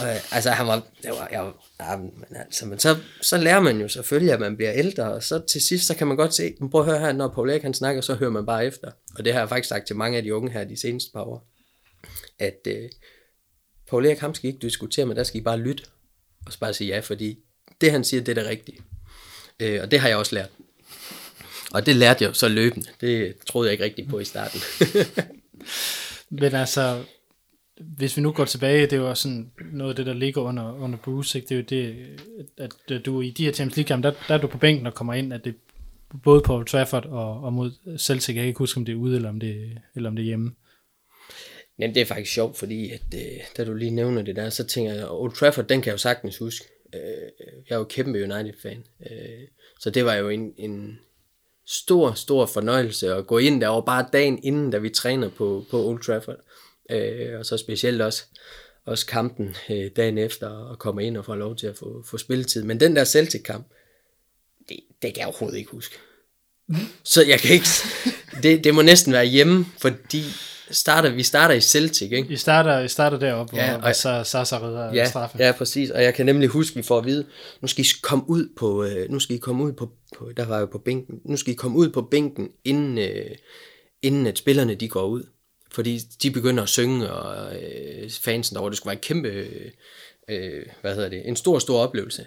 Og, 0.01 0.07
øh, 0.07 0.35
altså, 0.35 0.49
han 0.49 0.67
var, 0.67 0.87
det 1.03 1.11
var, 1.11 1.27
jeg, 1.31 1.51
ja, 1.79 1.97
men 1.97 2.25
altså, 2.35 2.65
men 2.65 2.79
så, 2.79 2.97
så 3.21 3.37
lærer 3.37 3.59
man 3.59 3.81
jo 3.81 3.87
selvfølgelig, 3.87 4.33
at 4.33 4.39
man 4.39 4.55
bliver 4.55 4.73
ældre, 4.73 5.13
og 5.13 5.23
så 5.23 5.39
til 5.39 5.61
sidst, 5.61 5.87
så 5.87 5.95
kan 5.95 6.07
man 6.07 6.17
godt 6.17 6.33
se, 6.33 6.55
men 6.59 6.69
prøv 6.69 6.81
at 6.81 6.87
høre 6.87 6.99
her, 6.99 7.11
når 7.11 7.27
Paul 7.27 7.49
Erik 7.49 7.61
han 7.61 7.73
snakker, 7.73 8.01
så 8.01 8.13
hører 8.13 8.31
man 8.31 8.45
bare 8.45 8.65
efter. 8.65 8.91
Og 9.17 9.25
det 9.25 9.33
har 9.33 9.39
jeg 9.39 9.49
faktisk 9.49 9.69
sagt 9.69 9.87
til 9.87 9.95
mange 9.95 10.17
af 10.17 10.23
de 10.23 10.35
unge 10.35 10.51
her 10.51 10.63
de 10.63 10.79
seneste 10.81 11.11
par 11.13 11.23
år, 11.23 11.47
at 12.39 12.59
øh, 12.67 12.89
Paul 13.89 14.05
Erik, 14.05 14.19
ham 14.19 14.35
skal 14.35 14.47
I 14.49 14.53
ikke 14.53 14.61
diskutere 14.61 15.05
med, 15.05 15.15
der 15.15 15.23
skal 15.23 15.41
I 15.41 15.43
bare 15.43 15.59
lytte, 15.59 15.83
og 16.45 16.53
så 16.53 16.59
bare 16.59 16.73
sige 16.73 16.87
ja, 16.87 16.99
fordi 16.99 17.37
det 17.81 17.91
han 17.91 18.03
siger, 18.03 18.21
det 18.21 18.37
er 18.37 18.41
det 18.41 18.49
rigtige. 18.49 18.77
Øh, 19.59 19.79
og 19.81 19.91
det 19.91 19.99
har 19.99 20.07
jeg 20.07 20.17
også 20.17 20.35
lært. 20.35 20.49
Og 21.71 21.85
det 21.85 21.95
lærte 21.95 22.23
jeg 22.23 22.35
så 22.35 22.47
løbende. 22.47 22.87
Det 23.01 23.35
troede 23.47 23.67
jeg 23.67 23.71
ikke 23.71 23.83
rigtigt 23.83 24.09
på 24.09 24.19
i 24.19 24.25
starten. 24.25 24.59
Men 26.41 26.55
altså, 26.55 27.03
hvis 27.79 28.17
vi 28.17 28.21
nu 28.21 28.31
går 28.31 28.45
tilbage, 28.45 28.81
det 28.81 28.93
er 28.93 28.97
jo 28.97 29.09
også 29.09 29.23
sådan 29.23 29.51
noget 29.71 29.91
af 29.91 29.95
det, 29.95 30.05
der 30.05 30.13
ligger 30.13 30.41
under, 30.41 30.73
under 30.73 30.97
Bruce, 30.97 31.37
ikke? 31.37 31.49
det 31.49 31.55
er 31.71 31.77
jo 31.79 31.83
det, 31.83 32.05
at 32.57 33.05
du 33.05 33.21
i 33.21 33.29
de 33.29 33.45
her 33.45 33.51
Champions 33.51 33.89
League 33.89 34.03
der, 34.03 34.13
der 34.27 34.33
er 34.33 34.37
du 34.37 34.47
på 34.47 34.57
bænken 34.57 34.87
og 34.87 34.93
kommer 34.93 35.13
ind, 35.13 35.33
at 35.33 35.45
det 35.45 35.55
både 36.23 36.41
på 36.41 36.63
Trafford 36.63 37.05
og, 37.05 37.43
og 37.43 37.53
mod 37.53 37.97
Celtic, 37.97 38.35
jeg 38.35 38.41
kan 38.41 38.47
ikke 38.47 38.57
huske, 38.57 38.77
om 38.77 38.85
det 38.85 38.91
er 38.91 38.97
ude, 38.97 39.15
eller 39.15 39.29
om 39.29 39.39
det, 39.39 39.77
eller 39.95 40.09
om 40.09 40.15
det 40.15 40.23
er 40.23 40.27
hjemme. 40.27 40.51
Jamen, 41.79 41.95
det 41.95 42.01
er 42.01 42.05
faktisk 42.05 42.33
sjovt, 42.33 42.57
fordi 42.57 42.91
at, 42.91 43.01
øh, 43.15 43.39
da 43.57 43.65
du 43.65 43.73
lige 43.73 43.91
nævner 43.91 44.21
det 44.21 44.35
der, 44.35 44.49
så 44.49 44.63
tænker 44.63 44.93
jeg, 44.93 45.11
Old 45.11 45.33
Trafford, 45.33 45.67
den 45.67 45.81
kan 45.81 45.87
jeg 45.87 45.93
jo 45.93 45.97
sagtens 45.97 46.37
huske. 46.37 46.65
Øh, 46.95 47.01
jeg 47.69 47.75
er 47.75 47.79
jo 47.79 47.83
kæmpe 47.83 48.23
United-fan, 48.23 48.83
øh, 49.11 49.47
så 49.79 49.89
det 49.89 50.05
var 50.05 50.15
jo 50.15 50.29
en, 50.29 50.53
en 50.57 50.99
stor, 51.67 52.13
stor 52.13 52.45
fornøjelse 52.45 53.13
at 53.13 53.27
gå 53.27 53.37
ind 53.37 53.61
derovre 53.61 53.85
bare 53.85 54.09
dagen 54.13 54.43
inden, 54.43 54.71
da 54.71 54.77
vi 54.77 54.89
træner 54.89 55.29
på, 55.29 55.65
på 55.71 55.85
Old 55.85 56.03
Trafford. 56.03 56.37
Øh, 56.89 57.39
og 57.39 57.45
så 57.45 57.57
specielt 57.57 58.01
også, 58.01 58.23
også 58.85 59.05
kampen 59.05 59.55
øh, 59.69 59.91
dagen 59.95 60.17
efter, 60.17 60.47
og 60.47 60.79
komme 60.79 61.05
ind 61.05 61.17
og 61.17 61.25
få 61.25 61.35
lov 61.35 61.55
til 61.55 61.67
at 61.67 61.77
få, 61.77 62.03
få 62.05 62.17
spilletid. 62.17 62.63
Men 62.63 62.79
den 62.79 62.95
der 62.95 63.03
Celtic-kamp, 63.05 63.67
det, 64.69 64.79
det 65.01 65.13
kan 65.13 65.17
jeg 65.17 65.27
overhovedet 65.27 65.57
ikke 65.57 65.71
huske. 65.71 65.95
Så 67.03 67.25
jeg 67.25 67.39
kan 67.39 67.53
ikke... 67.53 67.67
Det, 68.43 68.63
det 68.63 68.75
må 68.75 68.81
næsten 68.81 69.13
være 69.13 69.25
hjemme, 69.25 69.65
fordi 69.77 70.23
starter, 70.71 71.09
vi 71.09 71.23
starter 71.23 71.55
i 71.55 71.61
Celtic, 71.61 72.11
ikke? 72.11 72.33
I 72.33 72.35
starter, 72.35 72.79
I 72.79 72.87
starter 72.87 73.19
deroppe, 73.19 73.55
ja, 73.55 73.77
hvor 73.77 73.87
og, 73.87 73.95
så 73.95 74.23
Sasa 74.23 74.57
redder 74.57 74.93
ja, 74.93 75.05
straffe. 75.09 75.37
Ja, 75.39 75.51
præcis. 75.51 75.89
Og 75.89 76.03
jeg 76.03 76.13
kan 76.13 76.25
nemlig 76.25 76.49
huske, 76.49 76.75
vi 76.75 76.81
får 76.81 76.97
at 76.97 77.05
vide, 77.05 77.25
nu 77.61 77.67
skal 77.67 77.85
I 77.85 77.87
komme 78.01 78.23
ud 78.29 78.49
på, 78.57 78.83
øh, 78.83 79.09
nu 79.09 79.19
skal 79.19 79.35
I 79.35 79.39
komme 79.39 79.63
ud 79.63 79.73
på, 79.73 79.89
på, 80.17 80.31
der 80.37 80.45
var 80.45 80.59
jo 80.59 80.65
på 80.65 80.77
bænken, 80.77 81.19
nu 81.25 81.37
skal 81.37 81.53
I 81.53 81.55
komme 81.55 81.77
ud 81.77 81.89
på 81.89 82.01
bænken, 82.01 82.49
inden, 82.63 82.97
øh, 82.97 83.35
inden 84.01 84.27
at 84.27 84.37
spillerne 84.37 84.75
de 84.75 84.89
går 84.89 85.05
ud. 85.05 85.23
Fordi 85.71 85.97
de 86.23 86.31
begynder 86.31 86.63
at 86.63 86.69
synge, 86.69 87.11
og 87.11 87.55
øh, 87.55 88.09
fansen 88.09 88.53
derovre, 88.55 88.69
det 88.69 88.77
skulle 88.77 88.89
være 88.89 88.95
en 88.95 89.01
kæmpe, 89.01 89.47
øh, 90.29 90.65
hvad 90.81 90.95
hedder 90.95 91.09
det, 91.09 91.27
en 91.27 91.35
stor, 91.35 91.59
stor 91.59 91.79
oplevelse. 91.79 92.25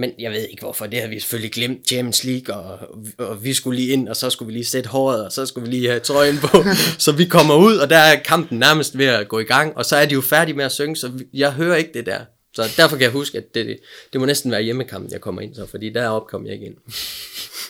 Men 0.00 0.12
jeg 0.18 0.30
ved 0.30 0.46
ikke 0.48 0.62
hvorfor, 0.62 0.86
det 0.86 1.00
har 1.00 1.08
vi 1.08 1.20
selvfølgelig 1.20 1.52
glemt 1.52 1.88
Champions 1.88 2.24
League, 2.24 2.54
og, 2.54 2.78
og 3.18 3.44
vi 3.44 3.54
skulle 3.54 3.80
lige 3.80 3.92
ind, 3.92 4.08
og 4.08 4.16
så 4.16 4.30
skulle 4.30 4.46
vi 4.46 4.52
lige 4.52 4.64
sætte 4.64 4.90
håret, 4.90 5.24
og 5.24 5.32
så 5.32 5.46
skulle 5.46 5.66
vi 5.68 5.76
lige 5.76 5.88
have 5.88 6.00
trøjen 6.00 6.38
på, 6.38 6.64
så 7.04 7.12
vi 7.12 7.24
kommer 7.24 7.54
ud, 7.54 7.76
og 7.76 7.90
der 7.90 7.96
er 7.96 8.16
kampen 8.16 8.58
nærmest 8.58 8.98
ved 8.98 9.06
at 9.06 9.28
gå 9.28 9.38
i 9.38 9.44
gang, 9.44 9.76
og 9.76 9.84
så 9.84 9.96
er 9.96 10.06
de 10.06 10.14
jo 10.14 10.20
færdige 10.20 10.56
med 10.56 10.64
at 10.64 10.72
synge, 10.72 10.96
så 10.96 11.12
jeg 11.34 11.52
hører 11.52 11.76
ikke 11.76 11.90
det 11.94 12.06
der. 12.06 12.20
Så 12.54 12.62
derfor 12.76 12.96
kan 12.96 13.02
jeg 13.02 13.10
huske, 13.10 13.38
at 13.38 13.54
det, 13.54 13.78
det 14.12 14.20
må 14.20 14.26
næsten 14.26 14.50
være 14.50 14.62
hjemmekampen, 14.62 15.12
jeg 15.12 15.20
kommer 15.20 15.40
ind 15.40 15.54
så, 15.54 15.66
fordi 15.66 15.90
deroppe 15.90 16.28
kom 16.30 16.46
jeg 16.46 16.54
ikke 16.54 16.66
ind. 16.66 16.76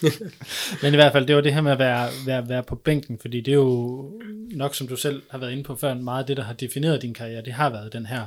Men 0.81 0.93
i 0.93 0.95
hvert 0.95 1.11
fald, 1.11 1.27
det 1.27 1.35
var 1.35 1.41
det 1.41 1.53
her 1.53 1.61
med 1.61 1.71
at 1.71 1.79
være, 1.79 2.09
være, 2.25 2.49
være 2.49 2.63
på 2.63 2.75
bænken, 2.75 3.19
fordi 3.21 3.41
det 3.41 3.51
er 3.51 3.55
jo 3.55 4.11
nok, 4.51 4.75
som 4.75 4.87
du 4.87 4.95
selv 4.95 5.21
har 5.29 5.37
været 5.37 5.51
inde 5.51 5.63
på 5.63 5.75
før, 5.75 5.93
meget 5.93 6.27
det, 6.27 6.37
der 6.37 6.43
har 6.43 6.53
defineret 6.53 7.01
din 7.01 7.13
karriere, 7.13 7.41
det 7.45 7.53
har 7.53 7.69
været 7.69 7.93
den 7.93 8.05
her 8.05 8.25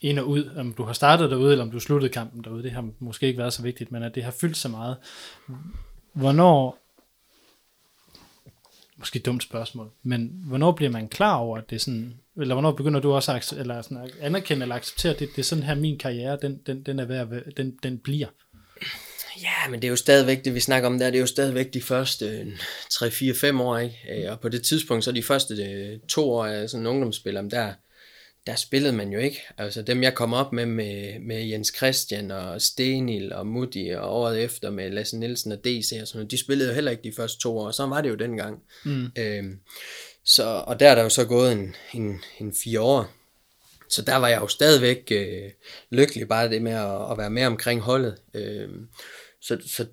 ind 0.00 0.18
og 0.18 0.28
ud, 0.28 0.50
om 0.56 0.72
du 0.72 0.82
har 0.82 0.92
startet 0.92 1.30
derude, 1.30 1.52
eller 1.52 1.64
om 1.64 1.70
du 1.70 1.80
sluttede 1.80 2.12
kampen 2.12 2.44
derude, 2.44 2.62
det 2.62 2.70
har 2.70 2.88
måske 2.98 3.26
ikke 3.26 3.38
været 3.38 3.52
så 3.52 3.62
vigtigt, 3.62 3.92
men 3.92 4.02
at 4.02 4.14
det 4.14 4.24
har 4.24 4.30
fyldt 4.30 4.56
så 4.56 4.68
meget. 4.68 4.96
Hvornår, 6.12 6.78
måske 8.96 9.18
et 9.18 9.26
dumt 9.26 9.42
spørgsmål, 9.42 9.90
men 10.02 10.32
hvornår 10.46 10.72
bliver 10.72 10.90
man 10.90 11.08
klar 11.08 11.36
over, 11.36 11.58
at 11.58 11.70
det 11.70 11.76
er 11.76 11.80
sådan, 11.80 12.14
eller 12.40 12.54
hvornår 12.54 12.72
begynder 12.72 13.00
du 13.00 13.12
også 13.12 13.32
at, 13.32 13.52
eller 13.52 13.82
sådan 13.82 13.96
at 13.96 14.10
anerkende 14.20 14.62
eller 14.62 14.74
acceptere, 14.74 15.12
at 15.12 15.18
det, 15.18 15.28
det 15.30 15.38
er 15.38 15.42
sådan 15.42 15.64
her, 15.64 15.74
min 15.74 15.98
karriere, 15.98 16.38
den, 16.42 16.60
den, 16.66 16.82
den 16.82 16.98
er 16.98 17.04
værd, 17.04 17.28
den, 17.56 17.78
den 17.82 17.98
bliver? 17.98 18.28
Ja, 19.42 19.70
men 19.70 19.82
det 19.82 19.88
er 19.88 19.90
jo 19.90 19.96
stadigvæk, 19.96 20.44
det 20.44 20.54
vi 20.54 20.60
snakker 20.60 20.88
om 20.88 20.98
der, 20.98 21.06
det 21.06 21.16
er 21.16 21.20
jo 21.20 21.26
stadigvæk 21.26 21.74
de 21.74 21.82
første 21.82 22.26
øh, 22.26 22.46
3-4-5 22.92 23.62
år, 23.62 23.78
ikke? 23.78 23.96
Øh, 24.10 24.32
og 24.32 24.40
på 24.40 24.48
det 24.48 24.62
tidspunkt, 24.62 25.04
så 25.04 25.12
de 25.12 25.22
første 25.22 25.54
øh, 25.54 25.98
to 26.08 26.30
år 26.30 26.46
af 26.46 26.70
sådan 26.70 26.82
en 26.82 26.86
ungdomsspiller, 26.86 27.42
der, 27.42 27.72
der 28.48 28.56
spillede 28.56 28.92
man 28.92 29.12
jo 29.12 29.18
ikke. 29.18 29.42
Altså 29.58 29.82
dem, 29.82 30.02
jeg 30.02 30.14
kom 30.14 30.32
op 30.32 30.52
med, 30.52 30.66
med, 30.66 31.18
med 31.20 31.44
Jens 31.44 31.72
Christian 31.76 32.30
og 32.30 32.62
Stenil 32.62 33.32
og 33.32 33.46
Mutti 33.46 33.88
og 33.88 34.20
året 34.20 34.44
efter 34.44 34.70
med 34.70 34.90
Lasse 34.90 35.18
Nielsen 35.18 35.52
og 35.52 35.58
DC 35.64 35.98
og 36.02 36.08
sådan 36.08 36.18
noget, 36.18 36.30
de 36.30 36.38
spillede 36.38 36.68
jo 36.68 36.74
heller 36.74 36.90
ikke 36.90 37.02
de 37.02 37.12
første 37.16 37.40
to 37.40 37.58
år, 37.58 37.70
så 37.70 37.86
var 37.86 38.00
det 38.00 38.08
jo 38.10 38.14
dengang. 38.14 38.62
Mm. 38.84 39.06
Øhm, 39.18 39.58
så, 40.24 40.44
og 40.44 40.80
der 40.80 40.90
er 40.90 40.94
der 40.94 41.02
jo 41.02 41.08
så 41.08 41.24
gået 41.24 41.52
en, 41.52 41.74
en, 41.94 42.20
en 42.40 42.54
fire 42.64 42.80
år. 42.80 43.12
Så 43.90 44.02
der 44.02 44.16
var 44.16 44.28
jeg 44.28 44.40
jo 44.40 44.48
stadigvæk 44.48 45.08
øh, 45.10 45.50
lykkelig 45.90 46.28
bare 46.28 46.48
det 46.48 46.62
med 46.62 46.72
at, 46.72 47.10
at 47.10 47.18
være 47.18 47.30
med 47.30 47.46
omkring 47.46 47.80
holdet. 47.80 48.16
Øhm, 48.34 48.88
så, 49.40 49.58
så 49.66 49.86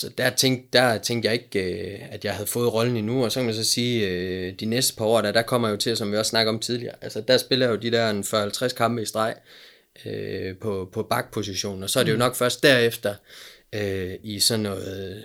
så 0.00 0.10
der 0.18 0.30
tænkte, 0.30 0.78
der 0.78 0.98
tænkte 0.98 1.26
jeg 1.26 1.34
ikke, 1.34 1.92
øh, 1.92 1.98
at 2.10 2.24
jeg 2.24 2.34
havde 2.34 2.46
fået 2.46 2.72
rollen 2.72 2.96
endnu, 2.96 3.24
og 3.24 3.32
så 3.32 3.40
kan 3.40 3.44
man 3.44 3.54
så 3.54 3.64
sige, 3.64 4.08
øh, 4.08 4.54
de 4.60 4.66
næste 4.66 4.96
par 4.96 5.04
år, 5.04 5.20
der, 5.20 5.32
der 5.32 5.42
kommer 5.42 5.68
jeg 5.68 5.72
jo 5.72 5.78
til, 5.78 5.96
som 5.96 6.12
vi 6.12 6.16
også 6.16 6.30
snakker 6.30 6.52
om 6.52 6.58
tidligere, 6.58 6.94
altså 7.00 7.20
der 7.20 7.38
spiller 7.38 7.66
jeg 7.66 7.74
jo 7.74 7.80
de 7.80 7.90
der 7.90 8.70
40-50 8.70 8.74
kampe 8.74 9.02
i 9.02 9.04
streg 9.04 9.34
øh, 10.06 10.56
på, 10.56 10.90
på 10.92 11.02
bakposition, 11.02 11.82
og 11.82 11.90
så 11.90 12.00
er 12.00 12.04
det 12.04 12.10
jo 12.10 12.16
mm. 12.16 12.18
nok 12.18 12.34
først 12.34 12.62
derefter, 12.62 13.14
øh, 13.74 14.14
i 14.22 14.40
sådan 14.40 14.60
noget 14.60 15.24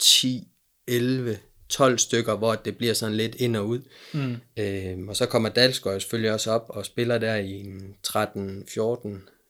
10, 0.00 0.48
11, 0.88 1.38
12 1.68 1.98
stykker, 1.98 2.36
hvor 2.36 2.54
det 2.54 2.76
bliver 2.76 2.94
sådan 2.94 3.16
lidt 3.16 3.34
ind 3.34 3.56
og 3.56 3.68
ud. 3.68 3.80
Mm. 4.12 4.36
Øh, 4.56 5.08
og 5.08 5.16
så 5.16 5.26
kommer 5.26 5.48
Dalsgaard 5.48 6.00
selvfølgelig 6.00 6.32
også 6.32 6.50
op 6.50 6.64
og 6.68 6.86
spiller 6.86 7.18
der 7.18 7.36
i 7.36 7.64
13-14. 8.06 9.08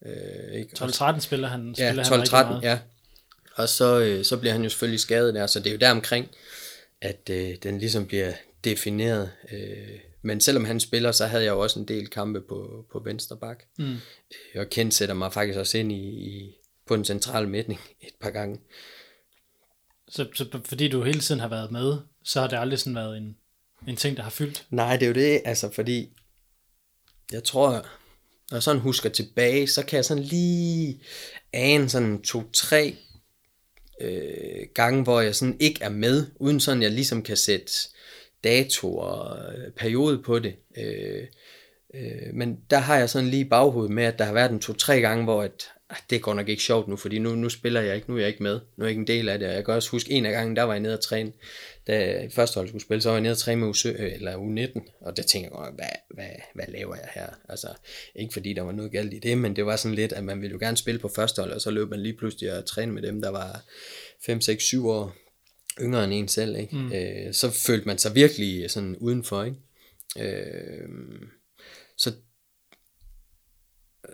Øh, 0.09 0.63
12-13 0.79 1.21
spiller 1.21 1.49
han, 1.49 1.75
spiller 1.75 2.05
ja, 2.11 2.53
12-13, 2.53 2.61
ja 2.63 2.79
og 3.59 3.69
så, 3.69 4.01
øh, 4.01 4.25
så 4.25 4.37
bliver 4.37 4.53
han 4.53 4.63
jo 4.63 4.69
selvfølgelig 4.69 5.01
skadet 5.01 5.35
der, 5.35 5.47
så 5.47 5.61
det 5.61 5.67
er 5.67 5.73
jo 5.73 5.79
der 5.79 5.91
omkring, 5.91 6.29
at 7.01 7.31
øh, 7.31 7.57
den 7.63 7.79
ligesom 7.79 8.07
bliver 8.07 8.33
defineret. 8.65 9.31
Øh, 9.53 9.99
men 10.23 10.41
selvom 10.41 10.65
han 10.65 10.81
spiller, 10.81 11.13
så 11.13 11.27
havde 11.27 11.45
jeg 11.45 11.51
jo 11.51 11.61
også 11.61 11.81
en 11.81 11.89
del 11.89 12.09
kampe 12.09 12.41
på, 12.41 12.87
på 12.93 12.99
venstre 13.05 13.37
bak. 13.37 13.65
Mm. 13.79 13.93
Øh, 14.55 14.61
og 14.61 14.71
Kent 14.71 14.95
sætter 14.95 15.15
mig 15.15 15.33
faktisk 15.33 15.59
også 15.59 15.79
ind 15.79 15.93
i, 15.93 16.09
i, 16.09 16.55
på 16.87 16.95
en 16.95 17.05
central 17.05 17.49
midtning 17.49 17.81
et 18.09 18.15
par 18.21 18.31
gange. 18.31 18.61
Så, 20.09 20.29
så 20.35 20.61
fordi 20.65 20.89
du 20.89 21.03
hele 21.03 21.21
tiden 21.21 21.41
har 21.41 21.49
været 21.49 21.71
med, 21.71 21.97
så 22.25 22.41
har 22.41 22.49
det 22.49 22.59
aldrig 22.59 22.79
sådan 22.79 22.95
været 22.95 23.17
en, 23.17 23.37
en 23.89 23.97
ting, 23.97 24.17
der 24.17 24.23
har 24.23 24.31
fyldt? 24.31 24.67
Nej, 24.71 24.97
det 24.97 25.03
er 25.03 25.09
jo 25.09 25.15
det, 25.15 25.43
altså 25.45 25.71
fordi, 25.71 26.13
jeg 27.33 27.45
tror, 27.45 27.71
når 28.51 28.57
jeg 28.57 28.63
sådan 28.63 28.83
husker 28.83 29.09
tilbage, 29.09 29.67
så 29.67 29.85
kan 29.85 29.97
jeg 29.97 30.05
sådan 30.05 30.23
lige 30.23 31.01
ane 31.53 31.89
sådan 31.89 32.23
to-tre 32.23 32.97
øh, 34.01 34.67
gange, 34.75 35.03
hvor 35.03 35.21
jeg 35.21 35.35
sådan 35.35 35.57
ikke 35.61 35.83
er 35.83 35.89
med, 35.89 36.27
uden 36.37 36.61
sådan 36.61 36.83
jeg 36.83 36.91
ligesom 36.91 37.23
kan 37.23 37.37
sætte 37.37 37.73
dato 38.45 38.99
og 38.99 39.39
øh, 39.39 39.73
periode 39.73 40.23
på 40.23 40.39
det. 40.39 40.55
Øh, 40.79 41.23
øh, 41.95 42.35
men 42.35 42.59
der 42.71 42.79
har 42.79 42.97
jeg 42.97 43.11
sådan 43.11 43.29
lige 43.29 43.45
baghovedet 43.45 43.93
med, 43.93 44.05
at 44.05 44.19
der 44.19 44.25
har 44.25 44.33
været 44.33 44.51
en 44.51 44.61
to-tre 44.61 45.01
gange, 45.01 45.25
hvor 45.25 45.43
at, 45.43 45.69
at 45.91 46.05
det 46.11 46.23
går 46.23 46.35
nok 46.35 46.49
ikke 46.49 46.63
sjovt 46.63 46.89
nu, 46.89 46.97
fordi 46.97 47.19
nu, 47.19 47.35
nu 47.35 47.49
spiller 47.49 47.81
jeg 47.81 47.97
ikke, 47.97 48.11
nu 48.11 48.17
er 48.17 48.21
jeg 48.21 48.29
ikke 48.29 48.43
med, 48.43 48.61
nu 48.77 48.85
er 48.85 48.89
jeg 48.89 48.91
ikke 48.91 49.01
en 49.01 49.07
del 49.07 49.29
af 49.29 49.39
det. 49.39 49.49
Og 49.49 49.55
jeg 49.55 49.65
kan 49.65 49.75
også 49.75 49.91
huske, 49.91 50.11
en 50.11 50.27
af 50.27 50.33
gangen, 50.33 50.57
der 50.57 50.63
var 50.63 50.73
jeg 50.73 50.81
nede 50.81 50.95
og 50.95 51.01
træne, 51.01 51.33
da 51.89 52.27
første 52.31 52.55
hold 52.55 52.69
skulle 52.69 52.83
spille, 52.83 53.03
så 53.03 53.09
var 53.09 53.17
jeg 53.17 53.23
nede 53.23 53.33
og 53.33 53.39
træne 53.39 53.61
med 53.61 53.69
U17, 53.69 54.03
eller 54.03 54.37
U19, 54.37 54.91
og 55.01 55.17
der 55.17 55.23
tænker 55.23 55.65
jeg 55.65 55.73
hvad, 55.75 55.87
hvad, 56.15 56.31
hvad 56.55 56.65
laver 56.69 56.95
jeg 56.95 57.09
her? 57.15 57.27
Altså, 57.49 57.69
ikke 58.15 58.33
fordi 58.33 58.53
der 58.53 58.63
var 58.63 58.73
noget 58.73 58.93
galt 58.93 59.15
i 59.15 59.19
det, 59.19 59.39
men 59.39 59.57
det 59.57 59.67
var 59.67 59.77
sådan 59.77 59.95
lidt, 59.95 60.13
at 60.13 60.25
man 60.25 60.41
ville 60.41 60.53
jo 60.53 60.59
gerne 60.59 60.77
spille 60.77 60.99
på 60.99 61.09
første 61.09 61.43
hold, 61.43 61.53
og 61.53 61.61
så 61.61 61.71
løb 61.71 61.91
man 61.91 62.01
lige 62.01 62.17
pludselig 62.17 62.59
og 62.59 62.67
træne 62.67 62.93
med 62.93 63.03
dem, 63.03 63.23
der 63.23 63.29
var 63.29 63.65
5, 64.27 64.41
6, 64.41 64.65
7 64.65 64.89
år 64.89 65.17
yngre 65.81 66.05
end 66.05 66.13
en 66.13 66.29
selv, 66.29 66.57
ikke? 66.57 66.77
Mm. 66.77 66.93
Øh, 66.93 67.35
så 67.35 67.51
følte 67.51 67.87
man 67.87 67.99
sig 67.99 68.15
virkelig 68.15 68.71
sådan 68.71 68.97
udenfor, 68.97 69.45
ikke? 69.45 69.57
Øh, 70.19 70.89
så, 71.97 72.13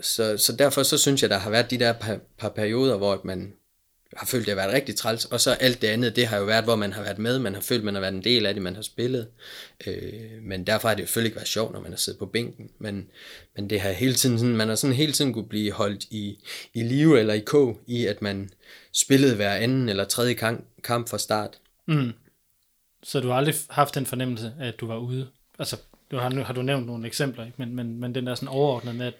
så, 0.00 0.36
så 0.36 0.56
derfor 0.56 0.82
så 0.82 0.98
synes 0.98 1.22
jeg, 1.22 1.30
der 1.30 1.38
har 1.38 1.50
været 1.50 1.70
de 1.70 1.78
der 1.78 1.92
par, 1.92 2.20
par 2.38 2.48
perioder, 2.48 2.96
hvor 2.96 3.20
man 3.24 3.52
har 4.16 4.26
følt, 4.26 4.46
det 4.46 4.54
har 4.54 4.62
været 4.62 4.74
rigtig 4.74 4.96
træls, 4.96 5.24
og 5.24 5.40
så 5.40 5.50
alt 5.52 5.82
det 5.82 5.88
andet, 5.88 6.16
det 6.16 6.26
har 6.26 6.38
jo 6.38 6.44
været, 6.44 6.64
hvor 6.64 6.76
man 6.76 6.92
har 6.92 7.02
været 7.02 7.18
med, 7.18 7.38
man 7.38 7.54
har 7.54 7.60
følt, 7.60 7.84
man 7.84 7.94
har 7.94 8.00
været 8.00 8.14
en 8.14 8.24
del 8.24 8.46
af 8.46 8.54
det, 8.54 8.62
man 8.62 8.74
har 8.74 8.82
spillet, 8.82 9.28
øh, 9.86 10.42
men 10.42 10.66
derfor 10.66 10.88
har 10.88 10.94
det 10.94 11.02
jo 11.02 11.06
selvfølgelig 11.06 11.28
ikke 11.28 11.36
været 11.36 11.48
sjovt, 11.48 11.72
når 11.72 11.80
man 11.80 11.90
har 11.90 11.96
siddet 11.96 12.18
på 12.18 12.26
bænken, 12.26 12.70
men, 12.78 13.08
men 13.56 13.70
det 13.70 13.80
har 13.80 13.92
hele 13.92 14.14
tiden 14.14 14.38
sådan, 14.38 14.56
man 14.56 14.68
har 14.68 14.74
sådan 14.74 14.96
hele 14.96 15.12
tiden 15.12 15.32
kunne 15.32 15.48
blive 15.48 15.72
holdt 15.72 16.04
i, 16.04 16.38
i 16.74 16.82
live 16.82 17.20
eller 17.20 17.34
i 17.34 17.40
kog, 17.40 17.80
i 17.86 18.06
at 18.06 18.22
man 18.22 18.50
spillede 18.92 19.36
hver 19.36 19.54
anden 19.54 19.88
eller 19.88 20.04
tredje 20.04 20.34
kamp, 20.34 20.64
kamp 20.84 21.08
fra 21.08 21.18
start. 21.18 21.58
Mm. 21.86 22.12
Så 23.02 23.20
du 23.20 23.28
har 23.28 23.34
aldrig 23.34 23.54
haft 23.70 23.94
den 23.94 24.06
fornemmelse, 24.06 24.52
at 24.60 24.80
du 24.80 24.86
var 24.86 24.96
ude? 24.96 25.28
Altså, 25.58 25.76
du 26.10 26.16
har, 26.16 26.44
har 26.44 26.52
du 26.52 26.62
nævnt 26.62 26.86
nogle 26.86 27.06
eksempler, 27.06 27.46
ikke? 27.46 27.56
Men, 27.58 27.76
men, 27.76 28.00
men 28.00 28.14
den 28.14 28.26
der 28.26 28.34
sådan 28.34 28.48
overordnet 28.48 28.94
med, 28.94 29.06
at 29.06 29.14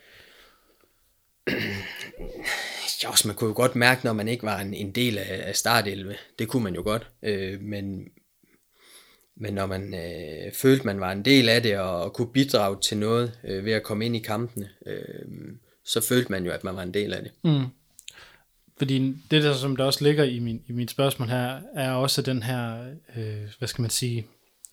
Ja, 3.02 3.10
også 3.10 3.28
man 3.28 3.36
kunne 3.36 3.48
jo 3.48 3.54
godt 3.56 3.76
mærke, 3.76 4.04
når 4.04 4.12
man 4.12 4.28
ikke 4.28 4.42
var 4.42 4.60
en, 4.60 4.74
en 4.74 4.90
del 4.90 5.18
af, 5.18 5.42
af 5.46 5.56
startelve. 5.56 6.14
Det 6.38 6.48
kunne 6.48 6.64
man 6.64 6.74
jo 6.74 6.82
godt. 6.82 7.10
Øh, 7.22 7.60
men, 7.60 8.08
men 9.36 9.54
når 9.54 9.66
man 9.66 9.94
øh, 9.94 10.52
følte, 10.52 10.86
man 10.86 11.00
var 11.00 11.12
en 11.12 11.24
del 11.24 11.48
af 11.48 11.62
det, 11.62 11.78
og, 11.78 12.02
og 12.02 12.12
kunne 12.12 12.32
bidrage 12.32 12.76
til 12.80 12.96
noget 12.96 13.38
øh, 13.44 13.64
ved 13.64 13.72
at 13.72 13.82
komme 13.82 14.06
ind 14.06 14.16
i 14.16 14.18
kampene, 14.18 14.68
øh, 14.86 15.54
så 15.84 16.00
følte 16.00 16.32
man 16.32 16.44
jo, 16.44 16.52
at 16.52 16.64
man 16.64 16.76
var 16.76 16.82
en 16.82 16.94
del 16.94 17.12
af 17.14 17.22
det. 17.22 17.32
Mm. 17.44 17.64
Fordi 18.78 18.98
det, 19.30 19.42
der, 19.42 19.54
som 19.54 19.76
der 19.76 19.84
også 19.84 20.04
ligger 20.04 20.24
i 20.24 20.38
min, 20.38 20.62
i 20.66 20.72
min 20.72 20.88
spørgsmål 20.88 21.28
her, 21.28 21.60
er 21.74 21.92
også 21.92 22.22
den 22.22 22.42
her, 22.42 22.90
øh, 23.16 23.50
hvad 23.58 23.68
skal 23.68 23.82
man 23.82 23.90
sige, 23.90 24.26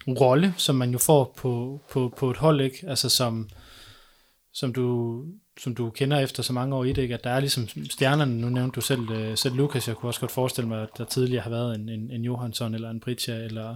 rolle, 0.07 0.53
som 0.57 0.75
man 0.75 0.91
jo 0.91 0.97
får 0.97 1.33
på, 1.37 1.81
på, 1.89 2.13
på 2.17 2.31
et 2.31 2.37
hold, 2.37 2.61
ikke? 2.61 2.85
Altså 2.87 3.09
som, 3.09 3.49
som 4.53 4.73
du, 4.73 5.17
som 5.59 5.75
du 5.75 5.89
kender 5.89 6.19
efter 6.19 6.43
så 6.43 6.53
mange 6.53 6.75
år 6.75 6.83
i 6.83 6.93
det, 6.93 7.01
ikke? 7.01 7.13
at 7.13 7.23
der 7.23 7.29
er 7.29 7.39
ligesom 7.39 7.67
stjernerne, 7.89 8.41
nu 8.41 8.49
nævnte 8.49 8.75
du 8.75 8.81
selv, 8.81 9.11
øh, 9.11 9.37
selv 9.37 9.55
Lukas, 9.55 9.87
jeg 9.87 9.95
kunne 9.95 10.09
også 10.09 10.19
godt 10.19 10.31
forestille 10.31 10.67
mig, 10.67 10.81
at 10.81 10.89
der 10.97 11.05
tidligere 11.05 11.43
har 11.43 11.49
været 11.49 11.75
en, 11.75 11.89
en, 11.89 12.11
en 12.11 12.23
Johansson 12.23 12.75
eller 12.75 12.89
en 12.89 12.99
Britja, 12.99 13.35
eller 13.35 13.75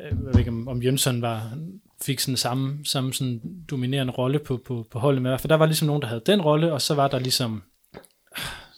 øh, 0.00 0.06
jeg 0.06 0.16
ved 0.18 0.38
ikke, 0.38 0.50
om, 0.50 0.68
om 0.68 0.82
Jønsson 0.82 1.22
var, 1.22 1.58
fik 2.02 2.20
sådan 2.20 2.36
samme, 2.36 2.84
samme 2.84 3.14
sådan 3.14 3.40
dominerende 3.70 4.12
rolle 4.12 4.38
på, 4.38 4.60
på, 4.66 4.86
på 4.90 4.98
holdet 4.98 5.22
med, 5.22 5.38
for 5.38 5.48
der 5.48 5.54
var 5.54 5.66
ligesom 5.66 5.86
nogen, 5.86 6.02
der 6.02 6.08
havde 6.08 6.22
den 6.26 6.40
rolle, 6.40 6.72
og 6.72 6.82
så 6.82 6.94
var 6.94 7.08
der 7.08 7.18
ligesom 7.18 7.62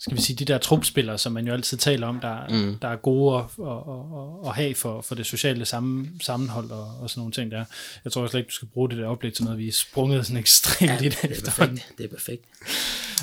skal 0.00 0.16
vi 0.16 0.22
sige, 0.22 0.36
de 0.36 0.44
der 0.44 0.58
trupspillere, 0.58 1.18
som 1.18 1.32
man 1.32 1.46
jo 1.46 1.52
altid 1.52 1.78
taler 1.78 2.06
om, 2.06 2.20
der, 2.20 2.48
mm. 2.48 2.78
der 2.82 2.88
er 2.88 2.96
gode 2.96 3.38
at, 3.38 3.44
at, 3.44 3.72
at, 3.72 4.48
at 4.48 4.54
have 4.54 4.74
for, 4.74 5.00
for 5.00 5.14
det 5.14 5.26
sociale 5.26 5.64
sammen, 5.64 6.20
sammenhold 6.20 6.70
og, 6.70 7.00
og 7.00 7.10
sådan 7.10 7.20
nogle 7.20 7.32
ting 7.32 7.50
der. 7.50 7.64
Jeg 8.04 8.12
tror 8.12 8.26
slet 8.26 8.40
ikke, 8.40 8.48
du 8.48 8.54
skal 8.54 8.68
bruge 8.68 8.90
det 8.90 8.98
der 8.98 9.06
oplæg 9.06 9.34
til 9.34 9.44
noget, 9.44 9.58
vi 9.58 9.68
er 9.68 9.72
sprunget 9.72 10.26
sådan 10.26 10.40
ekstremt 10.40 10.90
ja, 10.90 11.06
i 11.06 11.08
det. 11.08 11.18
Det 11.22 11.38
er 11.38 11.44
perfekt. 11.44 11.94
Det 11.98 12.04
er 12.04 12.08
perfekt. 12.08 12.44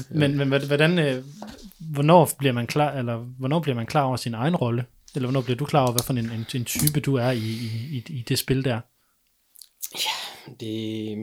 men, 0.10 0.38
men 0.38 0.48
hvordan, 0.48 1.00
øh, 1.00 1.24
hvornår 1.80 2.30
bliver 2.38 2.54
man 2.54 2.68
klar, 2.68 2.92
eller 2.92 3.18
hvornår 3.18 3.60
bliver 3.60 3.76
man 3.76 3.86
klar 3.86 4.04
over 4.04 4.18
sin 4.18 4.34
egen 4.34 4.56
rolle? 4.56 4.86
Eller 5.16 5.28
hvornår 5.28 5.42
bliver 5.42 5.58
du 5.58 5.66
klar 5.66 5.82
over, 5.82 5.92
hvad 5.92 6.04
for 6.04 6.14
en, 6.14 6.18
en, 6.18 6.46
en 6.56 6.66
type 6.66 7.00
du 7.00 7.16
er 7.16 7.32
i, 7.32 7.40
i, 7.40 7.68
i, 7.92 8.04
i 8.10 8.26
det 8.28 8.40
spil 8.40 8.66
der? 8.66 8.80
Ja, 9.96 10.46
det... 10.60 11.18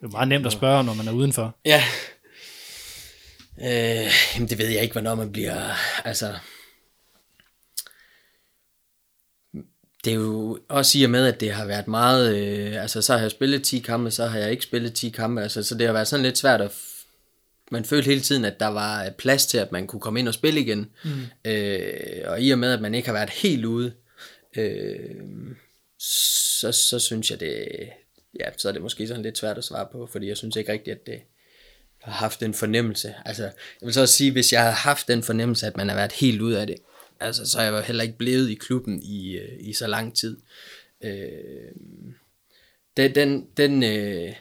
Det 0.00 0.06
er 0.06 0.10
meget 0.10 0.28
nemt 0.28 0.46
at 0.46 0.52
spørge, 0.52 0.84
når 0.84 0.94
man 0.94 1.08
er 1.08 1.12
udenfor. 1.12 1.56
Ja, 1.64 1.82
Øh, 3.62 4.10
jamen 4.34 4.48
det 4.48 4.58
ved 4.58 4.68
jeg 4.68 4.82
ikke, 4.82 4.92
hvornår 4.92 5.14
man 5.14 5.32
bliver, 5.32 5.70
altså... 6.04 6.34
Det 10.04 10.10
er 10.10 10.14
jo 10.14 10.58
også 10.68 10.98
i 10.98 11.02
og 11.02 11.10
med, 11.10 11.26
at 11.26 11.40
det 11.40 11.52
har 11.52 11.66
været 11.66 11.88
meget, 11.88 12.36
øh, 12.36 12.82
altså 12.82 13.02
så 13.02 13.12
har 13.12 13.20
jeg 13.20 13.30
spillet 13.30 13.64
10 13.64 13.78
kampe, 13.78 14.10
så 14.10 14.26
har 14.26 14.38
jeg 14.38 14.50
ikke 14.50 14.62
spillet 14.62 14.94
10 14.94 15.10
kampe, 15.10 15.42
altså 15.42 15.62
så 15.62 15.74
det 15.74 15.86
har 15.86 15.92
været 15.92 16.08
sådan 16.08 16.24
lidt 16.24 16.38
svært 16.38 16.60
at, 16.60 16.72
man 17.70 17.84
følte 17.84 18.06
hele 18.06 18.20
tiden, 18.20 18.44
at 18.44 18.60
der 18.60 18.66
var 18.66 19.10
plads 19.18 19.46
til, 19.46 19.58
at 19.58 19.72
man 19.72 19.86
kunne 19.86 20.00
komme 20.00 20.20
ind 20.20 20.28
og 20.28 20.34
spille 20.34 20.60
igen, 20.60 20.90
mm. 21.04 21.50
øh, 21.50 22.20
og 22.24 22.42
i 22.42 22.50
og 22.50 22.58
med, 22.58 22.72
at 22.72 22.80
man 22.80 22.94
ikke 22.94 23.08
har 23.08 23.12
været 23.12 23.30
helt 23.30 23.64
ude, 23.64 23.92
øh, 24.56 25.16
så, 25.98 26.72
så 26.72 26.98
synes 26.98 27.30
jeg 27.30 27.40
det, 27.40 27.68
ja, 28.40 28.44
så 28.56 28.68
er 28.68 28.72
det 28.72 28.82
måske 28.82 29.06
sådan 29.06 29.22
lidt 29.22 29.38
svært 29.38 29.58
at 29.58 29.64
svare 29.64 29.88
på, 29.92 30.06
fordi 30.06 30.28
jeg 30.28 30.36
synes 30.36 30.56
ikke 30.56 30.72
rigtigt, 30.72 30.96
at 30.96 31.06
det, 31.06 31.20
har 32.02 32.12
haft 32.12 32.42
en 32.42 32.54
fornemmelse. 32.54 33.14
Altså, 33.24 33.42
jeg 33.42 33.52
vil 33.80 33.94
så 33.94 34.00
også 34.00 34.14
sige, 34.14 34.32
hvis 34.32 34.52
jeg 34.52 34.60
havde 34.60 34.74
haft 34.74 35.08
den 35.08 35.22
fornemmelse, 35.22 35.66
at 35.66 35.76
man 35.76 35.88
har 35.88 35.96
været 35.96 36.12
helt 36.12 36.40
ud 36.40 36.52
af 36.52 36.66
det, 36.66 36.76
altså, 37.20 37.50
så 37.50 37.58
er 37.58 37.62
jeg 37.62 37.72
jo 37.72 37.80
heller 37.80 38.02
ikke 38.02 38.18
blevet 38.18 38.50
i 38.50 38.54
klubben 38.54 39.02
i, 39.02 39.36
øh, 39.36 39.48
i 39.60 39.72
så 39.72 39.86
lang 39.86 40.16
tid. 40.16 40.36
Øh, 41.04 41.20
den, 42.96 43.14
den, 43.14 43.46
den, 43.56 43.82
øh, 43.82 44.34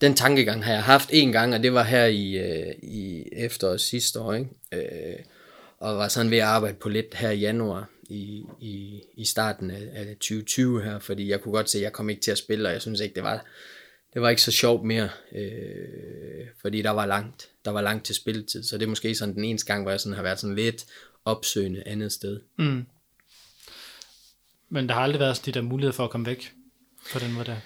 den 0.00 0.14
tankegang 0.14 0.64
har 0.64 0.72
jeg 0.72 0.82
haft 0.82 1.08
en 1.12 1.32
gang, 1.32 1.54
og 1.54 1.62
det 1.62 1.72
var 1.72 1.82
her 1.82 2.04
i, 2.04 2.32
øh, 2.32 2.74
i 2.82 3.28
efteråret 3.32 3.80
sidste 3.80 4.20
år, 4.20 4.34
ikke? 4.34 4.50
Øh, 4.72 5.18
og 5.78 5.96
var 5.96 6.08
sådan 6.08 6.30
ved 6.30 6.38
at 6.38 6.44
arbejde 6.44 6.76
på 6.76 6.88
lidt 6.88 7.14
her 7.14 7.30
i 7.30 7.38
januar 7.38 7.90
i, 8.08 8.44
i, 8.60 9.02
i 9.16 9.24
starten 9.24 9.70
af, 9.70 9.88
af 9.94 10.06
2020 10.06 10.82
her, 10.82 10.98
fordi 10.98 11.30
jeg 11.30 11.40
kunne 11.40 11.52
godt 11.52 11.70
se, 11.70 11.78
at 11.78 11.82
jeg 11.82 11.92
kom 11.92 12.10
ikke 12.10 12.22
til 12.22 12.30
at 12.30 12.38
spille, 12.38 12.68
og 12.68 12.72
jeg 12.72 12.82
synes 12.82 13.00
ikke, 13.00 13.14
det 13.14 13.22
var 13.22 13.44
det 14.16 14.22
var 14.22 14.28
ikke 14.28 14.42
så 14.42 14.52
sjovt 14.52 14.84
mere, 14.84 15.08
øh, 15.32 16.46
fordi 16.60 16.82
der 16.82 16.90
var 16.90 17.06
langt, 17.06 17.48
der 17.64 17.70
var 17.70 17.80
langt 17.80 18.04
til 18.04 18.14
spilletid, 18.14 18.62
så 18.62 18.78
det 18.78 18.84
er 18.84 18.88
måske 18.88 19.14
sådan 19.14 19.34
den 19.34 19.44
eneste 19.44 19.66
gang, 19.66 19.82
hvor 19.82 19.90
jeg 19.90 20.00
sådan 20.00 20.16
har 20.16 20.22
været 20.22 20.40
sådan 20.40 20.56
lidt 20.56 20.84
opsøgende 21.24 21.82
andet 21.86 22.12
sted. 22.12 22.40
Mm. 22.58 22.86
Men 24.68 24.88
der 24.88 24.94
har 24.94 25.00
aldrig 25.00 25.20
været 25.20 25.42
de 25.46 25.52
der 25.52 25.60
muligheder 25.60 25.92
for 25.92 26.04
at 26.04 26.10
komme 26.10 26.26
væk 26.26 26.52
på 27.12 27.18
den 27.18 27.32
måde 27.32 27.44
der? 27.44 27.56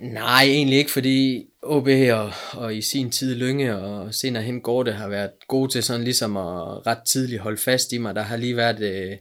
Nej, 0.00 0.44
egentlig 0.44 0.78
ikke, 0.78 0.90
fordi 0.90 1.46
OB 1.62 1.88
og, 2.12 2.32
og 2.52 2.76
i 2.76 2.82
sin 2.82 3.10
tid 3.10 3.34
Lønge 3.34 3.76
og 3.76 4.14
senere 4.14 4.42
hen 4.42 4.60
Gorte 4.60 4.92
har 4.92 5.08
været 5.08 5.30
gode 5.48 5.72
til 5.72 5.82
sådan 5.82 6.04
ligesom 6.04 6.36
at 6.36 6.86
ret 6.86 7.02
tidligt 7.06 7.42
holde 7.42 7.58
fast 7.58 7.92
i 7.92 7.98
mig. 7.98 8.14
Der 8.14 8.22
har 8.22 8.36
lige 8.36 8.56
været 8.56 8.80
øh, 8.80 9.16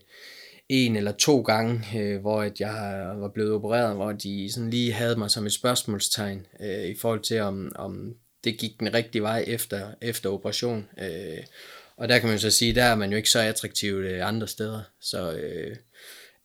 en 0.70 0.96
eller 0.96 1.12
to 1.12 1.42
gange, 1.42 2.00
øh, 2.00 2.22
hvor 2.22 2.42
at 2.42 2.60
jeg 2.60 3.14
var 3.18 3.28
blevet 3.28 3.52
opereret, 3.52 3.96
hvor 3.96 4.12
de 4.12 4.52
sådan 4.54 4.70
lige 4.70 4.94
havde 4.94 5.16
mig 5.16 5.32
som 5.32 5.46
et 5.46 5.54
spørgsmålstegn 5.54 6.46
øh, 6.60 6.86
i 6.86 6.96
forhold 6.98 7.20
til, 7.20 7.42
om, 7.42 7.72
om 7.76 8.16
det 8.44 8.58
gik 8.58 8.80
den 8.80 8.94
rigtige 8.94 9.22
vej 9.22 9.44
efter, 9.48 9.92
efter 10.02 10.30
operation. 10.30 10.90
Øh, 10.98 11.44
og 11.98 12.10
der 12.10 12.20
kan 12.20 12.30
man 12.30 12.40
så 12.40 12.52
sige, 12.52 12.76
der 12.76 12.84
er 12.84 12.96
man 12.96 13.12
jo 13.12 13.18
ikke 13.18 13.30
så 13.30 13.40
attraktiv 13.40 13.94
øh, 13.94 14.28
andre 14.28 14.48
steder. 14.48 14.82
Så 15.02 15.32
øh, 15.32 15.76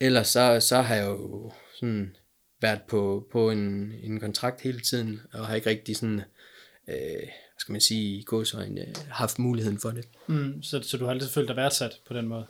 ellers 0.00 0.28
så, 0.28 0.60
så 0.60 0.80
har 0.80 0.94
jeg 0.94 1.06
jo 1.06 1.52
sådan 1.80 2.16
været 2.60 2.82
på, 2.88 3.26
på 3.32 3.50
en, 3.50 3.92
en 4.02 4.20
kontrakt 4.20 4.60
hele 4.60 4.80
tiden, 4.80 5.20
og 5.32 5.46
har 5.46 5.54
ikke 5.54 5.70
rigtig 5.70 5.96
sådan, 5.96 6.22
øh, 6.88 7.18
hvad 7.18 7.58
skal 7.58 7.72
man 7.72 7.80
sige, 7.80 8.18
i 8.18 8.22
godsøjne, 8.22 8.80
øh, 8.80 8.94
haft 9.10 9.38
muligheden 9.38 9.78
for 9.78 9.90
det. 9.90 10.04
Mm, 10.26 10.62
så, 10.62 10.82
så 10.82 10.96
du 10.96 11.04
har 11.04 11.12
altid 11.12 11.28
følt 11.28 11.48
dig 11.48 11.56
værdsat 11.56 12.00
på 12.06 12.14
den 12.14 12.28
måde? 12.28 12.46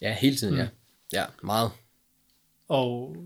Ja, 0.00 0.16
hele 0.20 0.36
tiden, 0.36 0.54
mm. 0.54 0.60
ja. 0.60 0.68
Ja, 1.12 1.24
meget. 1.42 1.70
Og 2.68 3.16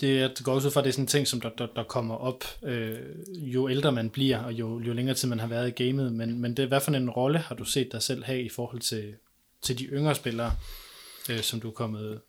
det 0.00 0.40
går 0.44 0.54
også 0.54 0.68
ud 0.68 0.72
fra, 0.72 0.80
at 0.80 0.84
det 0.84 0.90
er 0.90 0.92
sådan 0.92 1.04
en 1.04 1.08
ting, 1.08 1.28
som 1.28 1.40
der, 1.40 1.50
der, 1.58 1.66
der 1.76 1.82
kommer 1.82 2.14
op, 2.14 2.44
øh, 2.62 2.98
jo 3.32 3.68
ældre 3.68 3.92
man 3.92 4.10
bliver, 4.10 4.38
og 4.38 4.52
jo, 4.52 4.80
jo 4.80 4.92
længere 4.92 5.16
tid 5.16 5.28
man 5.28 5.38
har 5.38 5.46
været 5.46 5.68
i 5.68 5.84
gamet. 5.84 6.12
Men, 6.12 6.40
men 6.40 6.56
det, 6.56 6.68
hvad 6.68 6.80
for 6.80 6.92
en 6.92 7.10
rolle 7.10 7.38
har 7.38 7.54
du 7.54 7.64
set 7.64 7.88
dig 7.92 8.02
selv 8.02 8.24
have 8.24 8.42
i 8.42 8.48
forhold 8.48 8.80
til, 8.80 9.14
til 9.62 9.78
de 9.78 9.84
yngre 9.84 10.14
spillere, 10.14 10.56
øh, 11.30 11.40
som 11.40 11.60
du 11.60 11.68
er 11.68 11.72
kommet, 11.72 12.20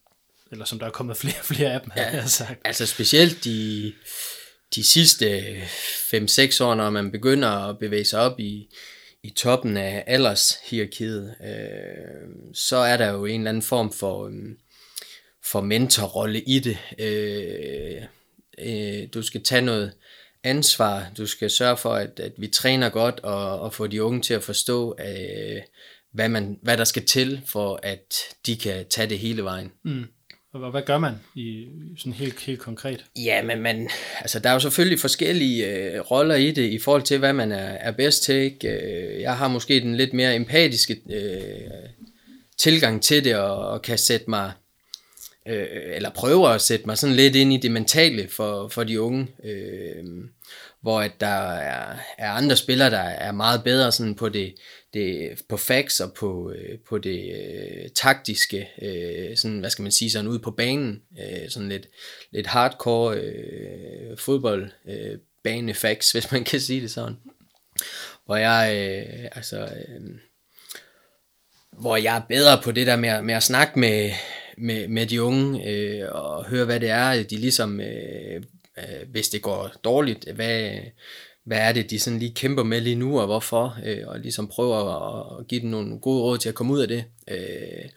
eller 0.52 0.66
som 0.66 0.80
der 0.80 0.86
er 0.86 0.92
kommet 0.92 1.18
flere 1.22 1.40
og 1.40 1.46
flere 1.46 1.74
af 1.74 1.82
dem, 1.82 1.92
ja, 1.96 2.16
jeg 2.16 2.30
sagt. 2.30 2.62
Altså 2.66 2.86
specielt 2.86 3.44
de, 3.44 3.94
de 4.76 4.84
sidste 4.84 5.58
5-6 5.62 6.64
år, 6.64 6.76
når 6.76 6.90
man 6.90 7.12
begynder 7.12 7.50
at 7.50 7.80
bevæge 7.80 8.06
sig 8.06 8.20
op 8.20 8.40
i, 8.40 8.70
i 9.24 9.30
toppen 9.30 9.78
af 9.78 10.04
aldershierarkiet, 10.08 11.36
øh, 11.44 12.54
så 12.54 12.78
er 12.78 12.98
der 12.98 13.12
jo 13.12 13.26
en 13.26 13.40
eller 13.40 13.50
anden 13.50 13.64
form 13.64 13.94
for... 13.94 14.28
Øh, 14.28 14.34
for 15.52 15.62
mentorrolle 15.62 16.42
i 16.42 16.60
det. 16.60 16.78
Øh, 17.00 18.02
øh, 18.60 19.08
du 19.14 19.22
skal 19.22 19.44
tage 19.44 19.62
noget 19.62 19.92
ansvar, 20.44 21.12
du 21.18 21.26
skal 21.26 21.50
sørge 21.50 21.78
for, 21.78 21.94
at, 21.94 22.20
at 22.20 22.32
vi 22.38 22.48
træner 22.48 22.90
godt 22.90 23.20
og, 23.20 23.60
og 23.60 23.74
få 23.74 23.88
de 23.88 24.04
unge 24.04 24.22
til 24.22 24.34
at 24.34 24.44
forstå, 24.44 24.96
øh, 25.00 25.62
hvad, 26.14 26.30
man, 26.30 26.60
hvad 26.62 26.78
der 26.78 26.84
skal 26.84 27.06
til, 27.06 27.42
for 27.46 27.80
at 27.84 28.16
de 28.46 28.56
kan 28.56 28.86
tage 28.90 29.10
det 29.10 29.20
hele 29.20 29.44
vejen. 29.44 29.72
Mm. 29.84 30.06
Og 30.54 30.72
hvad 30.72 30.82
gør 30.82 30.98
man 30.98 31.14
i 31.36 31.68
sådan 31.98 32.14
helt, 32.14 32.40
helt 32.40 32.60
konkret? 32.60 33.06
Ja, 33.16 33.44
men 33.44 33.62
man, 33.62 33.90
altså, 34.20 34.40
der 34.40 34.50
er 34.50 34.54
jo 34.54 34.60
selvfølgelig 34.60 35.00
forskellige 35.00 35.68
øh, 35.68 36.00
roller 36.00 36.36
i 36.36 36.52
det, 36.52 36.70
i 36.70 36.80
forhold 36.80 37.04
til, 37.04 37.18
hvad 37.20 37.34
man 37.34 37.52
er, 37.52 37.58
er 37.58 37.92
bedst 37.92 38.24
til. 38.24 38.36
Ikke? 38.36 38.70
Øh, 38.70 39.22
jeg 39.22 39.38
har 39.38 39.48
måske 39.48 39.82
den 39.82 39.96
lidt 39.96 40.14
mere 40.14 40.36
empatiske 40.36 41.02
øh, 41.10 41.90
tilgang 42.58 43.04
til 43.04 43.24
det, 43.24 43.36
og, 43.36 43.68
og 43.68 43.82
kan 43.82 43.98
sætte 43.98 44.30
mig, 44.30 44.52
øh, 45.48 45.96
eller 45.96 46.10
prøver 46.10 46.50
at 46.50 46.62
sætte 46.62 46.86
mig 46.86 46.98
sådan 46.98 47.16
lidt 47.16 47.36
ind 47.36 47.54
i 47.54 47.58
det 47.58 47.72
mentale 47.72 48.28
for, 48.28 48.68
for 48.68 48.84
de 48.84 49.02
unge. 49.02 49.28
Øh, 49.44 50.04
hvor 50.82 51.02
at 51.02 51.12
der 51.20 51.52
er, 51.54 51.98
er 52.18 52.32
andre 52.32 52.56
spillere, 52.56 52.90
der 52.90 53.00
er 53.00 53.32
meget 53.32 53.64
bedre 53.64 53.92
sådan 53.92 54.16
på 54.16 54.30
det, 54.30 54.56
det 54.94 55.30
på 55.50 55.58
facts 55.58 56.00
og 56.00 56.14
på, 56.14 56.52
øh, 56.52 56.80
på 56.90 56.98
det 56.98 57.36
øh, 57.36 57.90
taktiske, 57.96 58.70
øh, 58.82 59.38
sådan, 59.38 59.60
hvad 59.60 59.70
skal 59.70 59.84
man 59.84 59.92
sige, 59.92 60.12
sådan 60.12 60.28
ude 60.28 60.40
på 60.40 60.52
banen, 60.52 61.02
øh, 61.20 61.50
sådan 61.50 61.70
lidt, 61.70 61.88
lidt 62.32 62.48
hardcore 62.48 63.18
øh, 63.18 64.18
fodbold, 64.18 64.70
øh, 64.88 65.18
bane 65.44 65.74
facts, 65.74 66.12
hvis 66.14 66.32
man 66.32 66.44
kan 66.44 66.60
sige 66.60 66.82
det 66.82 66.92
sådan. 66.92 67.18
Hvor 68.26 68.36
jeg, 68.36 68.72
øh, 68.76 69.30
altså, 69.36 69.60
øh, 69.60 70.02
hvor 71.72 71.96
jeg 71.96 72.18
er 72.18 72.22
bedre 72.30 72.62
på 72.64 72.72
det 72.72 72.88
der 72.88 72.96
med, 72.96 73.22
med 73.22 73.34
at 73.34 73.44
snakke 73.44 73.80
med, 73.80 74.12
med, 74.58 74.88
med 74.88 75.06
de 75.06 75.22
unge, 75.22 75.70
øh, 75.70 76.12
og 76.12 76.46
høre, 76.46 76.66
hvad 76.66 76.80
det 76.80 76.90
er, 76.90 77.24
de 77.24 77.36
ligesom, 77.36 77.82
øh, 77.82 78.42
øh, 78.78 79.10
hvis 79.12 79.30
det 79.30 79.42
går 79.42 79.72
dårligt, 79.84 80.32
hvad, 80.36 80.72
hvad 81.44 81.58
er 81.58 81.72
det, 81.72 81.90
de 81.90 82.00
sådan 82.00 82.20
lige 82.20 82.34
kæmper 82.34 82.64
med 82.64 82.82
lige 82.82 82.96
nu, 82.96 83.20
og 83.20 83.26
hvorfor, 83.26 83.78
øh, 83.86 84.08
og 84.08 84.20
ligesom 84.20 84.48
prøver 84.48 84.78
at, 84.78 85.40
at 85.40 85.48
give 85.48 85.62
dem 85.62 85.70
nogle 85.70 86.00
gode 86.00 86.22
råd 86.22 86.38
til 86.38 86.50
at 86.50 86.56
komme 86.56 86.74
ud 86.74 86.80
af 86.80 86.88
det. 86.88 87.04
Øh, 87.28 87.90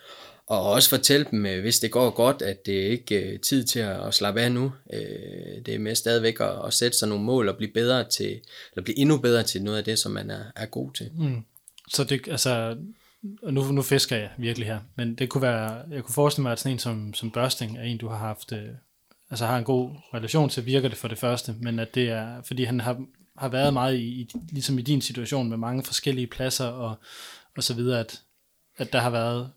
og 0.46 0.70
også 0.70 0.88
fortælle 0.88 1.26
dem, 1.30 1.46
øh, 1.46 1.60
hvis 1.60 1.78
det 1.78 1.90
går 1.90 2.10
godt, 2.10 2.42
at 2.42 2.66
det 2.66 2.72
ikke 2.72 3.34
er 3.34 3.38
tid 3.38 3.64
til 3.64 3.80
at 3.80 4.14
slappe 4.14 4.40
af 4.40 4.52
nu. 4.52 4.72
Øh, 4.92 5.64
det 5.66 5.74
er 5.74 5.78
med 5.78 5.94
stadigvæk 5.94 6.40
at, 6.40 6.66
at 6.66 6.74
sætte 6.74 6.98
sig 6.98 7.08
nogle 7.08 7.24
mål 7.24 7.48
og 7.48 7.56
blive 7.56 7.72
bedre 7.72 8.04
til, 8.08 8.40
eller 8.72 8.82
blive 8.84 8.98
endnu 8.98 9.18
bedre 9.18 9.42
til 9.42 9.62
noget 9.62 9.78
af 9.78 9.84
det, 9.84 9.98
som 9.98 10.12
man 10.12 10.30
er, 10.30 10.44
er 10.56 10.66
god 10.66 10.92
til. 10.92 11.10
Mm. 11.18 11.44
Så 11.88 12.04
det, 12.04 12.28
altså, 12.28 12.76
og 13.42 13.54
nu, 13.54 13.62
nu 13.62 13.82
fisker 13.82 14.16
jeg 14.16 14.30
virkelig 14.38 14.68
her, 14.68 14.80
men 14.96 15.14
det 15.14 15.28
kunne 15.28 15.42
være, 15.42 15.82
jeg 15.90 16.04
kunne 16.04 16.14
forestille 16.14 16.42
mig, 16.42 16.52
at 16.52 16.58
sådan 16.58 16.72
en 16.72 16.78
som, 16.78 17.14
som 17.14 17.30
Børsting 17.30 17.78
er 17.78 17.82
en, 17.82 17.98
du 17.98 18.08
har 18.08 18.16
haft, 18.16 18.52
øh, 18.52 18.68
altså 19.30 19.46
har 19.46 19.58
en 19.58 19.64
god 19.64 19.90
relation 20.14 20.48
til, 20.48 20.66
virker 20.66 20.88
det 20.88 20.98
for 20.98 21.08
det 21.08 21.18
første, 21.18 21.54
men 21.60 21.78
at 21.78 21.94
det 21.94 22.08
er, 22.08 22.42
fordi 22.42 22.64
han 22.64 22.80
har, 22.80 23.04
har 23.38 23.48
været 23.48 23.72
meget 23.72 23.96
i, 23.96 24.20
i, 24.20 24.30
ligesom 24.52 24.78
i 24.78 24.82
din 24.82 25.00
situation 25.00 25.48
med 25.48 25.56
mange 25.56 25.82
forskellige 25.82 26.26
pladser 26.26 26.66
og, 26.66 26.94
og 27.56 27.62
så 27.62 27.74
videre, 27.74 28.00
at, 28.00 28.20
at 28.76 28.92
der 28.92 28.98
har 28.98 29.10
været, 29.10 29.50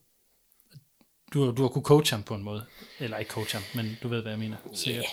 du, 1.33 1.51
du 1.51 1.61
har 1.61 1.69
kunne 1.69 1.83
coache 1.83 2.15
ham 2.15 2.23
på 2.23 2.35
en 2.35 2.43
måde, 2.43 2.65
eller 2.99 3.17
ikke 3.17 3.31
coach 3.31 3.55
ham, 3.55 3.63
men 3.75 3.97
du 4.03 4.07
ved, 4.07 4.21
hvad 4.21 4.31
jeg 4.31 4.39
mener. 4.39 4.57
Sikkert. 4.73 5.05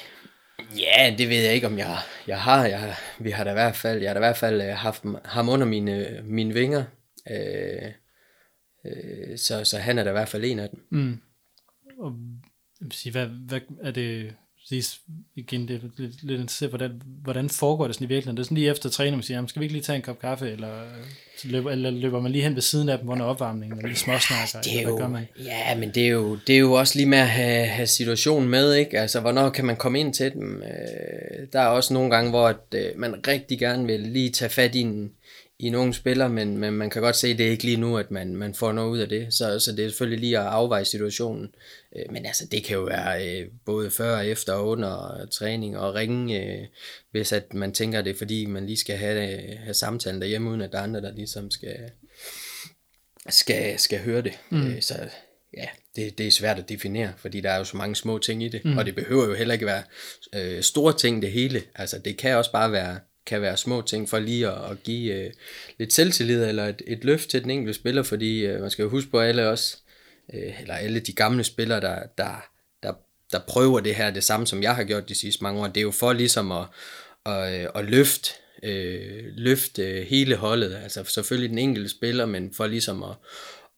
Ja, 0.78 1.08
yeah, 1.08 1.18
det 1.18 1.28
ved 1.28 1.36
jeg 1.36 1.54
ikke, 1.54 1.66
om 1.66 1.78
jeg, 1.78 1.98
jeg 2.26 2.40
har. 2.40 2.66
Jeg, 2.66 2.94
vi 3.18 3.30
har 3.30 3.44
da 3.44 3.50
i 3.50 3.52
hvert 3.52 3.76
fald, 3.76 4.00
jeg 4.00 4.10
har 4.10 4.14
da 4.14 4.18
i 4.18 4.26
hvert 4.28 4.36
fald 4.36 4.60
øh, 4.62 4.76
haft 4.76 5.04
ham 5.24 5.48
under 5.48 5.66
mine, 5.66 6.20
mine 6.24 6.54
vinger. 6.54 6.84
Øh, 7.30 7.92
øh, 8.84 9.38
så, 9.38 9.64
så 9.64 9.78
han 9.78 9.98
er 9.98 10.04
da 10.04 10.10
i 10.10 10.12
hvert 10.12 10.28
fald 10.28 10.44
en 10.44 10.58
af 10.58 10.68
dem. 10.68 10.86
Mm. 10.90 11.20
Og 11.98 12.14
hvad, 13.12 13.26
hvad 13.26 13.60
er 13.82 13.90
det, 13.90 14.34
præcis, 14.60 15.00
igen, 15.34 15.68
det 15.68 15.76
er 15.76 15.88
lidt, 15.96 16.22
lidt 16.22 16.40
interesseret, 16.40 16.70
hvordan, 16.70 17.02
hvordan 17.22 17.48
foregår 17.48 17.86
det 17.86 17.94
sådan 17.94 18.04
i 18.04 18.08
virkeligheden? 18.08 18.36
Det 18.36 18.42
er 18.42 18.44
sådan 18.44 18.54
lige 18.54 18.70
efter 18.70 18.90
træning, 18.90 19.16
man 19.16 19.22
siger, 19.22 19.36
jamen, 19.36 19.48
skal 19.48 19.60
vi 19.60 19.64
ikke 19.64 19.74
lige 19.74 19.82
tage 19.82 19.96
en 19.96 20.02
kop 20.02 20.18
kaffe, 20.18 20.50
eller 20.50 20.82
løber, 21.44 21.70
eller 21.70 21.90
løber 21.90 22.20
man 22.20 22.32
lige 22.32 22.44
hen 22.44 22.54
ved 22.54 22.62
siden 22.62 22.88
af 22.88 22.98
dem 22.98 23.08
under 23.08 23.26
opvarmningen, 23.26 23.78
og 23.78 23.84
lige 23.84 23.96
småsnakker, 23.96 24.60
det 24.62 24.78
er 24.78 24.82
jo, 24.82 24.88
hvad 24.88 24.98
gør 24.98 25.08
man? 25.08 25.28
Ja, 25.44 25.76
men 25.76 25.90
det 25.90 26.04
er, 26.04 26.08
jo, 26.10 26.38
det 26.46 26.54
er 26.54 26.58
jo 26.58 26.72
også 26.72 26.98
lige 26.98 27.08
med 27.08 27.18
at 27.18 27.28
have, 27.28 27.66
have 27.66 27.86
situationen 27.86 28.48
med, 28.48 28.74
ikke? 28.74 29.00
Altså, 29.00 29.20
hvornår 29.20 29.50
kan 29.50 29.64
man 29.64 29.76
komme 29.76 30.00
ind 30.00 30.14
til 30.14 30.32
dem? 30.32 30.62
Øh, 30.62 31.46
der 31.52 31.60
er 31.60 31.66
også 31.66 31.94
nogle 31.94 32.10
gange, 32.10 32.30
hvor 32.30 32.48
at, 32.48 32.74
øh, 32.74 32.84
man 32.96 33.26
rigtig 33.28 33.58
gerne 33.58 33.86
vil 33.86 34.00
lige 34.00 34.30
tage 34.30 34.48
fat 34.48 34.74
i 34.74 34.80
en, 34.80 35.12
i 35.60 35.66
en 35.66 35.74
ung 35.74 35.94
spiller, 35.94 36.28
men, 36.28 36.58
men 36.58 36.72
man 36.72 36.90
kan 36.90 37.02
godt 37.02 37.16
se, 37.16 37.28
at 37.28 37.38
det 37.38 37.46
er 37.46 37.50
ikke 37.50 37.64
lige 37.64 37.76
nu, 37.76 37.98
at 37.98 38.10
man, 38.10 38.36
man 38.36 38.54
får 38.54 38.72
noget 38.72 38.90
ud 38.90 38.98
af 38.98 39.08
det. 39.08 39.34
Så, 39.34 39.58
så 39.58 39.72
det 39.72 39.84
er 39.84 39.88
selvfølgelig 39.88 40.20
lige 40.20 40.38
at 40.38 40.46
afveje 40.46 40.84
situationen. 40.84 41.54
Øh, 41.96 42.12
men 42.12 42.26
altså, 42.26 42.46
det 42.46 42.64
kan 42.64 42.76
jo 42.76 42.82
være 42.82 43.28
øh, 43.28 43.46
både 43.66 43.90
før, 43.90 44.20
efter 44.20 44.52
og 44.52 44.68
under 44.68 45.26
træning 45.32 45.78
og 45.78 45.94
ringe, 45.94 46.44
øh, 46.44 46.66
hvis 47.10 47.32
at 47.32 47.54
man 47.54 47.72
tænker 47.72 48.02
det, 48.02 48.16
fordi 48.16 48.46
man 48.46 48.66
lige 48.66 48.76
skal 48.76 48.96
have, 48.96 49.40
have 49.56 49.74
samtalen 49.74 50.20
derhjemme, 50.20 50.50
uden 50.50 50.60
at 50.60 50.72
der 50.72 50.78
er 50.78 50.82
andre, 50.82 51.00
der 51.00 51.12
ligesom 51.12 51.50
skal, 51.50 51.76
skal, 53.28 53.78
skal 53.78 53.98
høre 53.98 54.22
det. 54.22 54.38
Mm. 54.50 54.80
Så 54.80 54.94
ja, 55.56 55.66
det, 55.96 56.18
det 56.18 56.26
er 56.26 56.30
svært 56.30 56.58
at 56.58 56.68
definere, 56.68 57.12
fordi 57.16 57.40
der 57.40 57.50
er 57.50 57.58
jo 57.58 57.64
så 57.64 57.76
mange 57.76 57.96
små 57.96 58.18
ting 58.18 58.42
i 58.42 58.48
det, 58.48 58.64
mm. 58.64 58.78
og 58.78 58.86
det 58.86 58.94
behøver 58.94 59.26
jo 59.26 59.34
heller 59.34 59.54
ikke 59.54 59.66
være 59.66 59.82
øh, 60.34 60.62
store 60.62 60.96
ting 60.96 61.22
det 61.22 61.32
hele. 61.32 61.62
Altså, 61.74 61.98
det 61.98 62.16
kan 62.16 62.36
også 62.36 62.52
bare 62.52 62.72
være 62.72 62.98
kan 63.26 63.42
være 63.42 63.56
små 63.56 63.82
ting 63.82 64.08
for 64.08 64.18
lige 64.18 64.48
at, 64.48 64.70
at 64.70 64.82
give 64.82 65.14
øh, 65.14 65.30
lidt 65.78 65.92
selvtillid 65.92 66.44
eller 66.44 66.66
et, 66.66 66.82
et 66.86 67.04
løft 67.04 67.30
til 67.30 67.42
den 67.42 67.50
enkelte 67.50 67.74
spiller, 67.74 68.02
fordi 68.02 68.46
øh, 68.46 68.60
man 68.60 68.70
skal 68.70 68.82
jo 68.82 68.88
huske 68.88 69.10
på 69.10 69.20
alle 69.20 69.48
os, 69.48 69.78
øh, 70.34 70.60
eller 70.60 70.74
alle 70.74 71.00
de 71.00 71.12
gamle 71.12 71.44
spillere, 71.44 71.80
der, 71.80 72.02
der, 72.18 72.48
der, 72.82 72.92
der 73.32 73.38
prøver 73.48 73.80
det 73.80 73.94
her, 73.94 74.10
det 74.10 74.24
samme 74.24 74.46
som 74.46 74.62
jeg 74.62 74.76
har 74.76 74.84
gjort 74.84 75.08
de 75.08 75.14
sidste 75.14 75.42
mange 75.42 75.60
år, 75.60 75.66
det 75.66 75.76
er 75.76 75.82
jo 75.82 75.90
for 75.90 76.12
ligesom 76.12 76.52
at, 76.52 76.66
at, 77.26 77.62
øh, 77.62 77.68
at 77.74 77.84
løfte 77.84 78.30
øh, 78.62 79.24
løfte 79.36 79.82
øh, 79.82 80.06
hele 80.06 80.36
holdet, 80.36 80.78
altså 80.82 81.04
selvfølgelig 81.04 81.50
den 81.50 81.58
enkelte 81.58 81.90
spiller, 81.90 82.26
men 82.26 82.54
for 82.54 82.66
ligesom 82.66 83.02
at, 83.02 83.14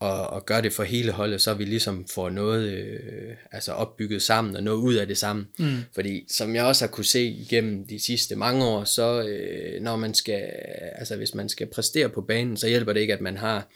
og, 0.02 0.26
og 0.26 0.46
gør 0.46 0.60
det 0.60 0.72
for 0.72 0.82
hele 0.82 1.12
holdet, 1.12 1.40
så 1.40 1.54
vi 1.54 1.64
ligesom 1.64 2.06
får 2.08 2.30
noget 2.30 2.68
øh, 2.72 3.34
altså 3.52 3.72
opbygget 3.72 4.22
sammen 4.22 4.56
og 4.56 4.62
noget 4.62 4.78
ud 4.78 4.94
af 4.94 5.06
det 5.06 5.18
sammen. 5.18 5.48
Mm. 5.58 5.76
Fordi 5.94 6.24
som 6.28 6.54
jeg 6.54 6.64
også 6.64 6.84
har 6.84 6.90
kunne 6.90 7.04
se 7.04 7.24
igennem 7.24 7.86
de 7.86 8.00
sidste 8.00 8.36
mange 8.36 8.64
år, 8.64 8.84
så 8.84 9.22
øh, 9.22 9.82
når 9.82 9.96
man 9.96 10.14
skal, 10.14 10.50
altså 10.94 11.16
hvis 11.16 11.34
man 11.34 11.48
skal 11.48 11.66
præstere 11.66 12.08
på 12.08 12.20
banen, 12.20 12.56
så 12.56 12.68
hjælper 12.68 12.92
det 12.92 13.00
ikke, 13.00 13.12
at 13.12 13.20
man 13.20 13.36
har 13.36 13.68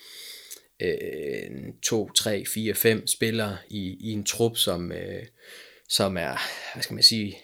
øh, 0.82 1.50
to, 1.82 2.10
tre, 2.10 2.44
fire, 2.44 2.74
fem 2.74 3.06
spillere 3.06 3.56
i, 3.68 3.96
i 4.00 4.12
en 4.12 4.24
trup, 4.24 4.56
som, 4.56 4.92
øh, 4.92 5.22
som 5.88 6.16
er, 6.16 6.36
hvad 6.74 6.82
skal 6.82 6.94
man 6.94 7.02
sige, 7.02 7.38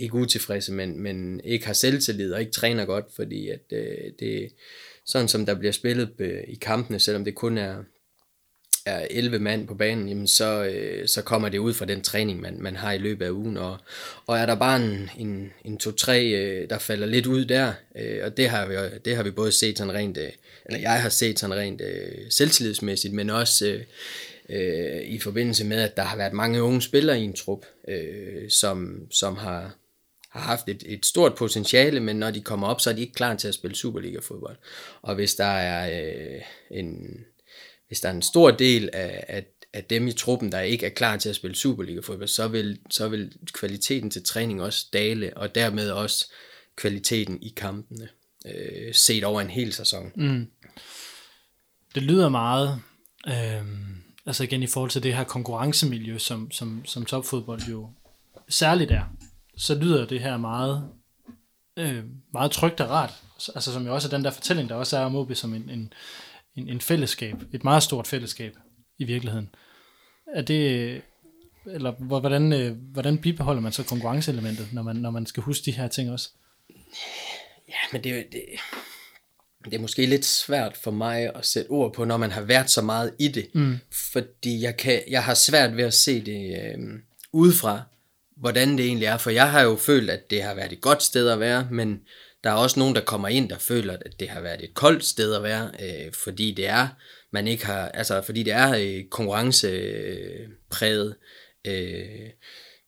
ikke 0.00 0.14
utilfredse, 0.14 0.72
men, 0.72 1.00
men 1.00 1.40
ikke 1.44 1.66
har 1.66 1.72
selvtillid 1.72 2.32
og 2.32 2.40
ikke 2.40 2.52
træner 2.52 2.84
godt, 2.84 3.06
fordi 3.16 3.48
at 3.48 3.72
øh, 3.72 4.12
det 4.18 4.52
sådan 5.06 5.28
som 5.28 5.46
der 5.46 5.54
bliver 5.54 5.72
spillet 5.72 6.10
øh, 6.18 6.40
i 6.48 6.54
kampene, 6.54 6.98
selvom 6.98 7.24
det 7.24 7.34
kun 7.34 7.58
er 7.58 7.76
er 8.86 9.06
11 9.10 9.38
mand 9.38 9.68
på 9.68 9.74
banen, 9.74 10.08
jamen 10.08 10.26
så, 10.26 10.64
øh, 10.64 11.08
så 11.08 11.22
kommer 11.22 11.48
det 11.48 11.58
ud 11.58 11.74
fra 11.74 11.84
den 11.84 12.02
træning, 12.02 12.40
man, 12.40 12.56
man 12.60 12.76
har 12.76 12.92
i 12.92 12.98
løbet 12.98 13.26
af 13.26 13.30
ugen. 13.30 13.56
Og, 13.56 13.78
og 14.26 14.38
er 14.38 14.46
der 14.46 14.54
bare 14.54 14.84
en, 14.84 15.10
en, 15.18 15.52
en 15.64 15.78
to-tre, 15.78 16.24
øh, 16.24 16.70
der 16.70 16.78
falder 16.78 17.06
lidt 17.06 17.26
ud 17.26 17.44
der, 17.44 17.72
øh, 17.98 18.20
og 18.24 18.36
det 18.36 18.48
har, 18.48 18.66
vi, 18.66 18.74
det 19.04 19.16
har 19.16 19.22
vi 19.22 19.30
både 19.30 19.52
set 19.52 19.78
sådan 19.78 19.94
rent, 19.94 20.18
øh, 20.18 20.30
eller 20.66 20.80
jeg 20.80 21.02
har 21.02 21.08
set 21.08 21.38
sådan 21.38 21.56
rent 21.56 21.80
øh, 21.80 22.30
selvtillidsmæssigt, 22.30 23.14
men 23.14 23.30
også 23.30 23.66
øh, 23.66 23.80
øh, 24.48 25.02
i 25.02 25.18
forbindelse 25.18 25.64
med, 25.64 25.80
at 25.80 25.96
der 25.96 26.02
har 26.02 26.16
været 26.16 26.32
mange 26.32 26.62
unge 26.62 26.82
spillere 26.82 27.20
i 27.20 27.24
en 27.24 27.34
trup, 27.34 27.66
øh, 27.88 28.50
som, 28.50 29.06
som 29.10 29.36
har, 29.36 29.74
har 30.30 30.40
haft 30.40 30.68
et, 30.68 30.82
et 30.86 31.06
stort 31.06 31.34
potentiale, 31.34 32.00
men 32.00 32.16
når 32.16 32.30
de 32.30 32.40
kommer 32.40 32.66
op, 32.66 32.80
så 32.80 32.90
er 32.90 32.94
de 32.94 33.00
ikke 33.00 33.14
klar 33.14 33.36
til 33.36 33.48
at 33.48 33.54
spille 33.54 33.76
Superliga-fodbold. 33.76 34.56
Og 35.02 35.14
hvis 35.14 35.34
der 35.34 35.44
er 35.44 36.04
øh, 36.06 36.40
en 36.70 37.18
hvis 37.94 38.00
der 38.00 38.08
er 38.08 38.12
en 38.12 38.22
stor 38.22 38.50
del 38.50 38.90
af, 38.92 39.24
af, 39.28 39.44
af 39.72 39.84
dem 39.84 40.08
i 40.08 40.12
truppen, 40.12 40.52
der 40.52 40.60
ikke 40.60 40.86
er 40.86 40.90
klar 40.90 41.16
til 41.16 41.28
at 41.28 41.36
spille 41.36 41.56
Superliga-fodbold, 41.56 42.28
så 42.28 42.48
vil, 42.48 42.78
så 42.90 43.08
vil 43.08 43.32
kvaliteten 43.52 44.10
til 44.10 44.24
træning 44.24 44.62
også 44.62 44.86
dale, 44.92 45.36
og 45.36 45.54
dermed 45.54 45.90
også 45.90 46.32
kvaliteten 46.76 47.42
i 47.42 47.48
kampene, 47.56 48.08
øh, 48.46 48.94
set 48.94 49.24
over 49.24 49.40
en 49.40 49.50
hel 49.50 49.72
sæson. 49.72 50.12
Mm. 50.14 50.46
Det 51.94 52.02
lyder 52.02 52.28
meget, 52.28 52.80
øh, 53.26 53.62
altså 54.26 54.44
igen 54.44 54.62
i 54.62 54.66
forhold 54.66 54.90
til 54.90 55.02
det 55.02 55.16
her 55.16 55.24
konkurrencemiljø, 55.24 56.18
som, 56.18 56.50
som, 56.50 56.82
som 56.84 57.04
topfodbold 57.04 57.62
jo 57.62 57.90
særligt 58.48 58.90
er, 58.90 59.04
så 59.56 59.74
lyder 59.74 60.06
det 60.06 60.20
her 60.20 60.36
meget, 60.36 60.88
øh, 61.76 62.04
meget 62.32 62.50
trygt 62.50 62.80
og 62.80 62.90
rart. 62.90 63.12
Altså 63.54 63.72
som 63.72 63.86
jo 63.86 63.94
også 63.94 64.08
er 64.08 64.10
den 64.10 64.24
der 64.24 64.30
fortælling, 64.30 64.68
der 64.68 64.74
også 64.74 64.98
er 64.98 65.04
om 65.04 65.16
OB 65.16 65.34
som 65.34 65.54
en, 65.54 65.70
en, 65.70 65.92
en, 66.56 66.68
en 66.68 66.80
fællesskab, 66.80 67.36
et 67.52 67.64
meget 67.64 67.82
stort 67.82 68.06
fællesskab 68.06 68.56
i 68.98 69.04
virkeligheden. 69.04 69.54
Er 70.34 70.42
det, 70.42 71.02
eller 71.66 71.90
hvordan, 71.90 72.52
øh, 72.52 72.76
hvordan 72.92 73.18
bibeholder 73.18 73.62
man 73.62 73.72
så 73.72 73.82
konkurrenceelementet, 73.82 74.68
når 74.72 74.82
man, 74.82 74.96
når 74.96 75.10
man 75.10 75.26
skal 75.26 75.42
huske 75.42 75.64
de 75.64 75.72
her 75.72 75.88
ting 75.88 76.10
også? 76.10 76.30
Ja, 77.68 77.74
men 77.92 78.04
det, 78.04 78.26
det, 78.32 78.42
det 79.64 79.74
er 79.74 79.78
måske 79.78 80.06
lidt 80.06 80.24
svært 80.24 80.76
for 80.76 80.90
mig 80.90 81.36
at 81.36 81.46
sætte 81.46 81.68
ord 81.68 81.94
på, 81.94 82.04
når 82.04 82.16
man 82.16 82.30
har 82.30 82.42
været 82.42 82.70
så 82.70 82.82
meget 82.82 83.14
i 83.18 83.28
det. 83.28 83.54
Mm. 83.54 83.78
Fordi 84.12 84.62
jeg, 84.62 84.76
kan, 84.76 85.02
jeg 85.08 85.24
har 85.24 85.34
svært 85.34 85.76
ved 85.76 85.84
at 85.84 85.94
se 85.94 86.24
det 86.24 86.60
øh, 86.62 87.00
udefra, 87.32 87.82
hvordan 88.36 88.78
det 88.78 88.86
egentlig 88.86 89.06
er. 89.06 89.18
For 89.18 89.30
jeg 89.30 89.50
har 89.50 89.60
jo 89.60 89.76
følt, 89.76 90.10
at 90.10 90.30
det 90.30 90.42
har 90.42 90.54
været 90.54 90.72
et 90.72 90.80
godt 90.80 91.02
sted 91.02 91.28
at 91.28 91.40
være, 91.40 91.68
men 91.70 92.00
der 92.44 92.50
er 92.50 92.54
også 92.54 92.78
nogen, 92.78 92.94
der 92.94 93.00
kommer 93.00 93.28
ind, 93.28 93.48
der 93.48 93.58
føler, 93.58 93.92
at 93.92 94.20
det 94.20 94.28
har 94.28 94.40
været 94.40 94.64
et 94.64 94.74
koldt 94.74 95.04
sted 95.04 95.34
at 95.34 95.42
være, 95.42 95.70
øh, 95.82 96.12
fordi 96.12 96.54
det 96.54 96.66
er, 96.66 96.88
man 97.30 97.48
ikke 97.48 97.66
har, 97.66 97.88
altså 97.88 98.22
fordi 98.22 98.42
det 98.42 98.52
er 98.52 98.74
øh, 98.74 99.04
konkurrencepræget, 99.10 101.14
Øh, 101.66 102.30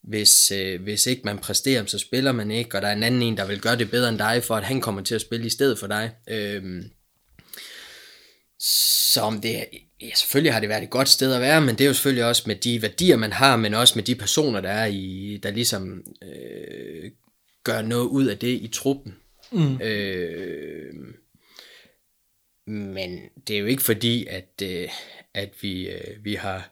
hvis, 0.03 0.51
øh, 0.51 0.83
hvis 0.83 1.07
ikke 1.07 1.23
man 1.25 1.39
præsterer, 1.39 1.87
så 1.87 1.99
spiller 1.99 2.33
man 2.33 2.51
ikke, 2.51 2.77
og 2.77 2.83
der 2.83 2.89
er 2.89 2.93
en 2.93 3.03
anden 3.03 3.23
en, 3.23 3.37
der 3.37 3.47
vil 3.47 3.61
gøre 3.61 3.77
det 3.77 3.91
bedre 3.91 4.09
end 4.09 4.19
dig, 4.19 4.43
for 4.45 4.57
at 4.57 4.65
han 4.65 4.81
kommer 4.81 5.03
til 5.03 5.15
at 5.15 5.21
spille 5.21 5.47
i 5.47 5.51
stedet 5.51 5.79
for 5.79 5.87
dig. 5.87 6.11
Øh, 6.29 6.63
så 8.61 9.21
om 9.21 9.41
det, 9.41 9.65
ja, 10.01 10.11
selvfølgelig 10.15 10.53
har 10.53 10.61
det 10.61 10.69
været 10.69 10.83
et 10.83 10.91
godt 10.91 11.09
sted 11.09 11.35
at 11.35 11.41
være, 11.41 11.61
men 11.61 11.79
det 11.79 11.81
er 11.81 11.89
jo 11.89 11.95
selvfølgelig 11.95 12.25
også 12.25 12.43
med 12.47 12.57
de 12.57 12.83
værdier, 12.83 13.17
man 13.17 13.33
har, 13.33 13.57
men 13.57 13.75
også 13.75 13.93
med 13.97 14.05
de 14.05 14.15
personer, 14.15 14.61
der 14.61 14.71
er 14.71 14.87
i, 14.87 15.41
der 15.43 15.51
ligesom 15.51 16.03
øh, 16.23 17.11
gør 17.65 17.83
noget 17.83 18.07
ud 18.07 18.27
af 18.27 18.39
det 18.39 18.59
i 18.63 18.69
truppen. 18.73 19.17
Mm. 19.53 19.81
Øh, 19.83 20.95
men 22.67 23.21
det 23.49 23.57
er 23.57 23.61
jo 23.61 23.67
ikke 23.67 23.83
fordi, 23.83 24.27
at, 24.27 24.63
øh, 24.63 24.89
at 25.35 25.51
vi, 25.61 25.89
øh, 25.89 26.25
vi 26.25 26.35
har 26.35 26.71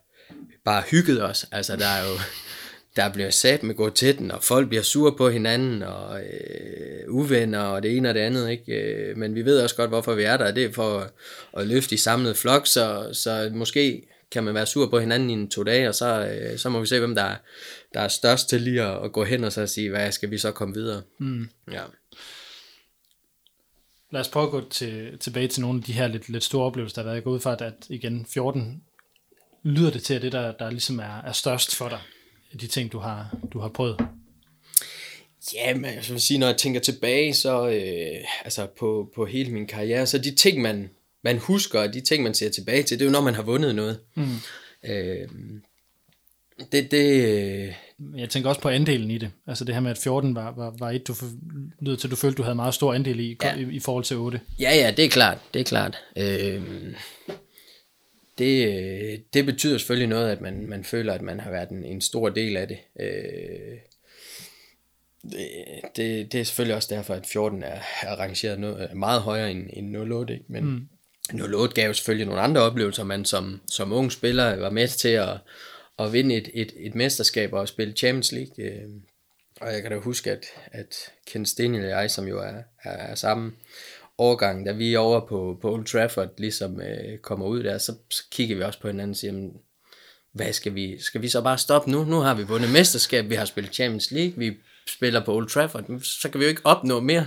bare 0.64 0.82
hygget 0.90 1.22
os. 1.22 1.46
Altså, 1.52 1.76
der 1.76 1.86
er 1.86 2.04
jo 2.04 2.18
der 2.96 3.12
bliver 3.12 3.30
sat 3.30 3.62
med 3.62 3.74
gå 3.74 3.90
til 3.90 4.18
den, 4.18 4.30
og 4.30 4.42
folk 4.42 4.68
bliver 4.68 4.82
sure 4.82 5.16
på 5.16 5.28
hinanden, 5.28 5.82
og 5.82 6.20
øh, 6.20 7.14
uvenner, 7.14 7.60
og 7.60 7.82
det 7.82 7.96
ene 7.96 8.08
og 8.08 8.14
det 8.14 8.20
andet, 8.20 8.50
ikke? 8.50 8.72
Øh, 8.72 9.16
men 9.16 9.34
vi 9.34 9.44
ved 9.44 9.60
også 9.60 9.76
godt, 9.76 9.90
hvorfor 9.90 10.14
vi 10.14 10.22
er 10.22 10.36
der, 10.36 10.50
det 10.50 10.64
er 10.64 10.72
for 10.72 10.98
at, 10.98 11.10
at 11.56 11.66
løfte 11.66 11.94
i 11.94 11.98
samlet 11.98 12.36
flok, 12.36 12.66
så, 12.66 13.08
så 13.12 13.50
måske 13.54 14.02
kan 14.30 14.44
man 14.44 14.54
være 14.54 14.66
sur 14.66 14.90
på 14.90 14.98
hinanden 14.98 15.30
i 15.30 15.32
en 15.32 15.50
to 15.50 15.62
dage, 15.62 15.88
og 15.88 15.94
så, 15.94 16.26
øh, 16.26 16.58
så 16.58 16.68
må 16.68 16.80
vi 16.80 16.86
se, 16.86 16.98
hvem 16.98 17.14
der 17.14 17.22
er, 17.22 17.36
der 17.94 18.00
er 18.00 18.08
størst 18.08 18.48
til 18.48 18.60
lige 18.60 18.82
at, 18.82 19.04
at 19.04 19.12
gå 19.12 19.24
hen 19.24 19.44
og 19.44 19.52
så 19.52 19.66
sige, 19.66 19.90
hvad 19.90 20.12
skal 20.12 20.30
vi 20.30 20.38
så 20.38 20.52
komme 20.52 20.74
videre? 20.74 21.02
Mm. 21.18 21.48
Ja. 21.72 21.82
Lad 24.14 24.20
os 24.20 24.28
prøve 24.28 24.46
at 24.46 24.50
gå 24.50 24.68
til, 24.70 25.18
tilbage 25.18 25.48
til 25.48 25.62
nogle 25.62 25.78
af 25.78 25.84
de 25.84 25.92
her 25.92 26.06
lidt, 26.06 26.28
lidt 26.28 26.44
store 26.44 26.64
oplevelser, 26.64 26.94
der 26.94 27.02
har 27.02 27.04
været. 27.04 27.14
Jeg 27.14 27.24
går 27.24 27.30
ud 27.30 27.40
fra, 27.40 27.56
at 27.60 27.74
igen 27.88 28.26
14 28.28 28.82
lyder 29.62 29.90
det 29.90 30.02
til, 30.02 30.14
at 30.14 30.22
det 30.22 30.32
der, 30.32 30.52
der 30.52 30.70
ligesom 30.70 30.98
er, 30.98 31.22
er 31.24 31.32
størst 31.32 31.74
for 31.74 31.88
dig 31.88 32.00
de 32.60 32.66
ting, 32.66 32.92
du 32.92 32.98
har, 32.98 33.36
du 33.52 33.58
har 33.58 33.68
prøvet? 33.68 34.00
Ja, 35.54 35.74
men 35.74 35.84
jeg 35.84 36.04
vil 36.08 36.20
sige, 36.20 36.38
når 36.38 36.46
jeg 36.46 36.56
tænker 36.56 36.80
tilbage, 36.80 37.34
så 37.34 37.68
øh, 37.68 38.24
altså 38.44 38.66
på, 38.78 39.10
på 39.14 39.26
hele 39.26 39.50
min 39.52 39.66
karriere, 39.66 40.06
så 40.06 40.18
de 40.18 40.34
ting, 40.34 40.62
man, 40.62 40.90
man 41.22 41.38
husker, 41.38 41.80
og 41.80 41.94
de 41.94 42.00
ting, 42.00 42.22
man 42.22 42.34
ser 42.34 42.50
tilbage 42.50 42.82
til, 42.82 42.98
det 42.98 43.04
er 43.04 43.08
jo, 43.08 43.12
når 43.12 43.20
man 43.20 43.34
har 43.34 43.42
vundet 43.42 43.74
noget. 43.74 44.00
Mm. 44.14 44.36
Øh, 44.84 45.28
det, 46.72 46.90
det, 46.90 47.24
øh, 47.28 47.74
jeg 48.16 48.30
tænker 48.30 48.48
også 48.48 48.60
på 48.60 48.68
andelen 48.68 49.10
i 49.10 49.18
det. 49.18 49.30
Altså 49.46 49.64
det 49.64 49.74
her 49.74 49.82
med, 49.82 49.90
at 49.90 49.98
14 49.98 50.34
var, 50.34 50.54
var, 50.56 50.74
var 50.78 50.90
et, 50.90 51.08
du 51.08 51.14
lød 51.80 51.96
til, 51.96 52.10
du 52.10 52.16
følte, 52.16 52.36
du 52.36 52.42
havde 52.42 52.54
meget 52.54 52.74
stor 52.74 52.94
andel 52.94 53.20
i, 53.20 53.36
ja. 53.42 53.56
i, 53.56 53.62
i 53.62 53.80
forhold 53.80 54.04
til 54.04 54.16
8. 54.16 54.40
Ja, 54.60 54.74
ja, 54.74 54.90
det 54.96 55.04
er 55.04 55.08
klart. 55.08 55.38
Det 55.54 55.60
er 55.60 55.64
klart. 55.64 55.98
Øh, 56.16 56.62
det, 58.38 59.34
det 59.34 59.46
betyder 59.46 59.78
selvfølgelig 59.78 60.08
noget, 60.08 60.30
at 60.30 60.40
man, 60.40 60.66
man 60.68 60.84
føler, 60.84 61.12
at 61.12 61.22
man 61.22 61.40
har 61.40 61.50
været 61.50 61.68
en, 61.68 61.84
en 61.84 62.00
stor 62.00 62.28
del 62.28 62.56
af 62.56 62.68
det. 62.68 62.78
Øh, 63.00 63.78
det, 65.22 65.46
det, 65.96 66.32
det 66.32 66.40
er 66.40 66.44
selvfølgelig 66.44 66.76
også 66.76 66.94
derfor, 66.94 67.14
at 67.14 67.26
14 67.26 67.62
er, 67.62 67.80
er 68.02 68.16
rangeret 68.16 68.60
noget, 68.60 68.96
meget 68.96 69.22
højere 69.22 69.50
end, 69.50 69.70
end 69.72 69.96
08, 69.96 70.34
ikke? 70.34 70.44
men 70.48 70.88
mm. 71.32 71.40
08 71.54 71.74
gav 71.74 71.94
selvfølgelig 71.94 72.26
nogle 72.26 72.42
andre 72.42 72.60
oplevelser, 72.60 73.04
man 73.04 73.24
som, 73.24 73.60
som 73.70 73.92
ung 73.92 74.12
spiller 74.12 74.56
var 74.56 74.70
med 74.70 74.88
til 74.88 75.08
at, 75.08 75.38
at 75.98 76.12
vinde 76.12 76.34
et, 76.34 76.50
et, 76.54 76.72
et 76.76 76.94
mesterskab 76.94 77.52
og 77.52 77.68
spille 77.68 77.94
Champions 77.94 78.32
League. 78.32 78.64
Øh, 78.64 78.88
og 79.60 79.72
jeg 79.72 79.82
kan 79.82 79.90
da 79.90 79.96
huske, 79.96 80.30
at, 80.30 80.44
at 80.72 81.12
Ken 81.26 81.46
Steniel 81.46 81.84
og 81.84 81.90
jeg, 81.90 82.10
som 82.10 82.28
jo 82.28 82.38
er, 82.38 82.62
er, 82.84 82.90
er 82.90 83.14
sammen, 83.14 83.56
årgang, 84.18 84.66
da 84.66 84.72
vi 84.72 84.94
er 84.94 84.98
over 84.98 85.26
på, 85.26 85.58
på 85.62 85.72
Old 85.72 85.84
Trafford 85.84 86.28
ligesom 86.38 86.80
øh, 86.80 87.18
kommer 87.18 87.46
ud 87.46 87.62
der, 87.62 87.78
så, 87.78 87.94
så 88.10 88.24
kigger 88.30 88.56
vi 88.56 88.62
også 88.62 88.80
på 88.80 88.88
hinanden 88.88 89.10
og 89.10 89.16
siger, 89.16 89.50
hvad 90.32 90.52
skal 90.52 90.74
vi, 90.74 91.00
skal 91.00 91.22
vi 91.22 91.28
så 91.28 91.42
bare 91.42 91.58
stoppe 91.58 91.90
nu? 91.90 92.04
Nu 92.04 92.20
har 92.20 92.34
vi 92.34 92.42
vundet 92.42 92.72
mesterskab, 92.72 93.30
vi 93.30 93.34
har 93.34 93.44
spillet 93.44 93.74
Champions 93.74 94.10
League, 94.10 94.34
vi 94.36 94.56
spiller 94.88 95.24
på 95.24 95.34
Old 95.34 95.48
Trafford, 95.48 96.00
så 96.00 96.28
kan 96.28 96.40
vi 96.40 96.44
jo 96.44 96.48
ikke 96.48 96.60
opnå 96.64 97.00
mere. 97.00 97.26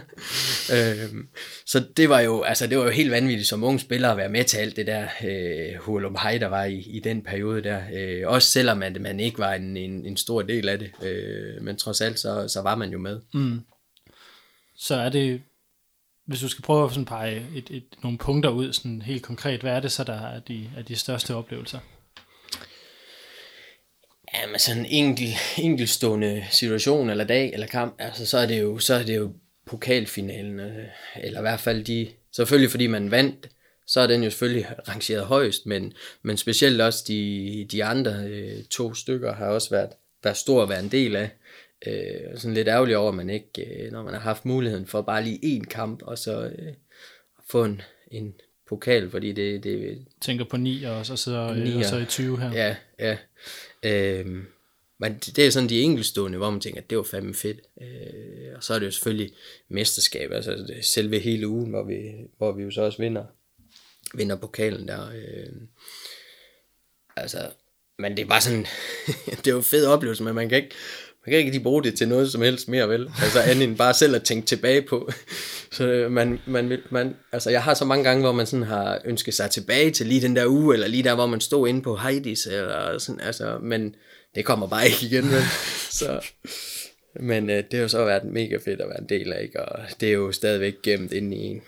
øhm, 0.74 1.28
så 1.66 1.84
det 1.98 2.10
var 2.10 2.20
jo, 2.20 2.42
altså 2.42 2.68
det 2.68 2.78
var 2.78 2.84
jo 2.84 2.90
helt 2.90 3.12
vanvittigt 3.12 3.50
som 3.50 3.64
ung 3.64 3.80
spiller 3.80 4.10
at 4.10 4.18
være 4.18 4.30
med 4.30 4.44
til 4.44 4.58
alt 4.58 4.76
det 4.76 4.88
der 4.88 5.08
øh, 5.24 5.80
hulum 5.82 6.18
hej, 6.22 6.38
der 6.38 6.48
var 6.48 6.64
i, 6.64 6.80
i 6.80 7.00
den 7.00 7.24
periode 7.24 7.64
der. 7.64 7.82
Øh, 7.94 8.22
også 8.26 8.52
selvom 8.52 8.78
man, 8.78 8.98
man 9.00 9.20
ikke 9.20 9.40
var 9.40 9.54
en, 9.54 9.78
en, 9.78 10.06
en 10.06 10.18
stor 10.18 10.42
del 10.42 10.70
af 10.70 10.80
det, 10.80 10.92
øh, 11.04 11.64
men 11.64 11.78
trods 11.78 12.02
alt 12.02 12.20
så, 12.20 12.48
så 12.48 12.62
var 12.62 12.76
man 12.76 12.92
jo 12.92 13.00
med. 13.00 13.20
Mm. 13.34 13.60
Så 14.78 14.96
er 14.96 15.10
det 15.10 15.42
hvis 16.28 16.42
du 16.42 16.48
skal 16.48 16.64
prøve 16.64 16.86
at 16.86 16.92
sådan 16.92 17.06
pege 17.06 17.46
et, 17.56 17.70
et, 17.70 17.84
nogle 18.04 18.18
punkter 18.18 18.50
ud 18.50 18.74
sådan 18.74 19.02
helt 19.02 19.24
konkret, 19.24 19.62
hvad 19.62 19.72
er 19.72 19.80
det 19.80 19.92
så, 19.92 20.04
der 20.04 20.22
er 20.22 20.40
de, 20.40 20.70
er 20.78 20.82
de 20.82 20.96
største 20.96 21.36
oplevelser? 21.36 21.80
Ja, 24.34 24.48
men 24.48 24.60
sådan 24.60 24.86
en 24.86 24.86
enkelt, 24.86 25.30
enkeltstående 25.58 26.46
situation 26.52 27.10
eller 27.10 27.24
dag 27.24 27.54
eller 27.54 27.68
kamp, 27.68 27.96
altså 28.00 28.26
så 28.26 28.38
er 28.38 28.46
det 28.46 28.62
jo, 28.62 28.80
så 28.80 28.94
er 28.94 29.04
det 29.04 29.18
jo 29.18 29.34
pokalfinalen, 29.66 30.60
øh, 30.60 30.86
eller 31.16 31.40
i 31.40 31.42
hvert 31.42 31.60
fald 31.60 31.84
de, 31.84 32.08
selvfølgelig 32.32 32.72
fordi 32.72 32.88
man 32.88 33.12
vandt, 33.12 33.50
så 33.88 34.00
er 34.00 34.08
den 34.08 34.24
jo 34.24 34.30
selvfølgelig 34.30 34.68
rangeret 34.88 35.26
højst, 35.26 35.66
men, 35.66 35.94
men 36.22 36.38
specielt 36.38 36.82
også 36.82 37.04
de, 37.08 37.68
de 37.72 37.84
andre 37.84 38.12
øh, 38.12 38.64
to 38.64 38.94
stykker 38.94 39.34
har 39.34 39.48
også 39.48 39.70
været, 39.70 39.90
været 40.24 40.38
stor 40.38 40.64
at 40.64 40.70
være 40.70 40.80
en 40.80 40.92
del 40.92 41.16
af. 41.16 41.30
Øh, 41.88 42.38
sådan 42.38 42.54
lidt 42.54 42.68
ærgerlig 42.68 42.98
over, 42.98 43.10
at 43.10 43.16
man 43.16 43.30
ikke, 43.30 43.86
øh, 43.86 43.92
når 43.92 44.04
man 44.04 44.14
har 44.14 44.22
haft 44.22 44.46
muligheden 44.46 44.88
for 44.88 45.02
bare 45.02 45.24
lige 45.24 45.58
én 45.58 45.64
kamp, 45.64 46.02
og 46.02 46.18
så 46.18 46.44
øh, 46.46 46.74
få 47.50 47.64
en, 47.64 47.82
en 48.12 48.34
pokal, 48.70 49.10
fordi 49.10 49.32
det... 49.32 49.64
det 49.64 50.06
Tænker 50.22 50.46
på 50.46 50.58
9 50.58 50.84
og 50.84 51.06
så 51.06 51.16
sidder 51.16 51.48
øh, 51.48 51.58
9 51.58 51.78
og 51.78 51.86
så 51.86 51.98
i 51.98 52.06
20 52.06 52.40
her. 52.40 52.52
Ja, 52.52 52.76
ja. 53.00 53.18
Øh, 53.84 54.44
men 55.00 55.18
det 55.18 55.40
er 55.40 55.50
sådan 55.50 55.70
de 55.70 55.82
enkeltstående, 55.82 56.38
hvor 56.38 56.50
man 56.50 56.60
tænker, 56.60 56.82
at 56.82 56.90
det 56.90 56.98
var 56.98 57.04
fandme 57.04 57.34
fedt. 57.34 57.62
Øh, 57.82 58.56
og 58.56 58.64
så 58.64 58.74
er 58.74 58.80
det 58.80 58.86
jo 58.86 58.92
selvfølgelig 58.92 59.34
mesterskab, 59.70 60.32
altså 60.32 60.52
det 60.52 60.86
selve 60.86 61.20
hele 61.20 61.48
ugen, 61.48 61.70
hvor 61.70 61.84
vi, 61.84 62.12
hvor 62.38 62.52
vi 62.52 62.64
jo 62.64 62.72
så 62.72 62.82
også 62.82 62.98
vinder, 62.98 63.26
vinder 64.14 64.36
pokalen 64.36 64.88
der. 64.88 65.10
Øh, 65.10 65.54
altså, 67.16 67.50
men 68.00 68.18
det 68.18 68.24
er 68.24 68.28
bare 68.28 68.42
sådan, 68.42 68.66
det 69.38 69.48
er 69.48 69.52
jo 69.52 69.58
en 69.58 69.64
fed 69.64 69.86
oplevelse, 69.86 70.24
men 70.24 70.36
man 70.36 70.50
kan 70.50 70.64
ikke, 70.64 70.76
man 71.28 71.32
kan 71.32 71.38
ikke 71.38 71.48
rigtig 71.48 71.64
bruge 71.64 71.84
det 71.84 71.98
til 71.98 72.08
noget 72.08 72.32
som 72.32 72.42
helst 72.42 72.68
mere, 72.68 72.90
vel? 72.90 73.12
Altså 73.22 73.40
andet 73.42 73.64
end 73.64 73.78
bare 73.78 73.94
selv 73.94 74.16
at 74.16 74.24
tænke 74.24 74.48
tilbage 74.48 74.82
på. 74.82 75.10
Så 75.78 75.88
øh, 75.88 76.12
man, 76.12 76.40
man, 76.46 76.70
vil, 76.70 76.82
man, 76.90 77.16
altså 77.32 77.50
jeg 77.50 77.64
har 77.64 77.74
så 77.74 77.86
mange 77.86 78.04
gange, 78.04 78.24
hvor 78.24 78.32
man 78.32 78.46
sådan 78.46 78.66
har 78.66 79.02
ønsket 79.06 79.34
sig 79.34 79.50
tilbage 79.50 79.92
til 79.92 80.08
lige 80.08 80.22
den 80.22 80.36
der 80.36 80.48
uge, 80.48 80.74
eller 80.76 80.88
lige 80.88 81.04
der, 81.04 81.16
hvor 81.16 81.26
man 81.26 81.42
stod 81.42 81.68
inde 81.68 81.82
på 81.82 81.96
Heidi's, 81.96 82.52
eller 82.52 82.98
sådan, 82.98 83.22
altså, 83.22 83.60
men 83.62 83.96
det 84.36 84.46
kommer 84.46 84.68
bare 84.68 84.86
ikke 84.86 85.06
igen, 85.06 85.24
vel? 85.24 85.42
Så, 86.00 86.26
men 87.20 87.50
øh, 87.50 87.56
det 87.56 87.74
har 87.74 87.82
jo 87.82 87.88
så 87.88 88.06
været 88.06 88.24
mega 88.24 88.58
fedt 88.66 88.82
at 88.82 88.90
være 88.90 89.02
en 89.02 89.10
del 89.10 89.34
af, 89.34 89.44
ikke? 89.44 89.64
Og 89.64 89.80
det 90.00 90.10
er 90.10 90.14
jo 90.14 90.32
stadigvæk 90.32 90.82
gemt 90.84 91.14
inde 91.14 91.38
i 91.38 91.40
en. 91.40 91.62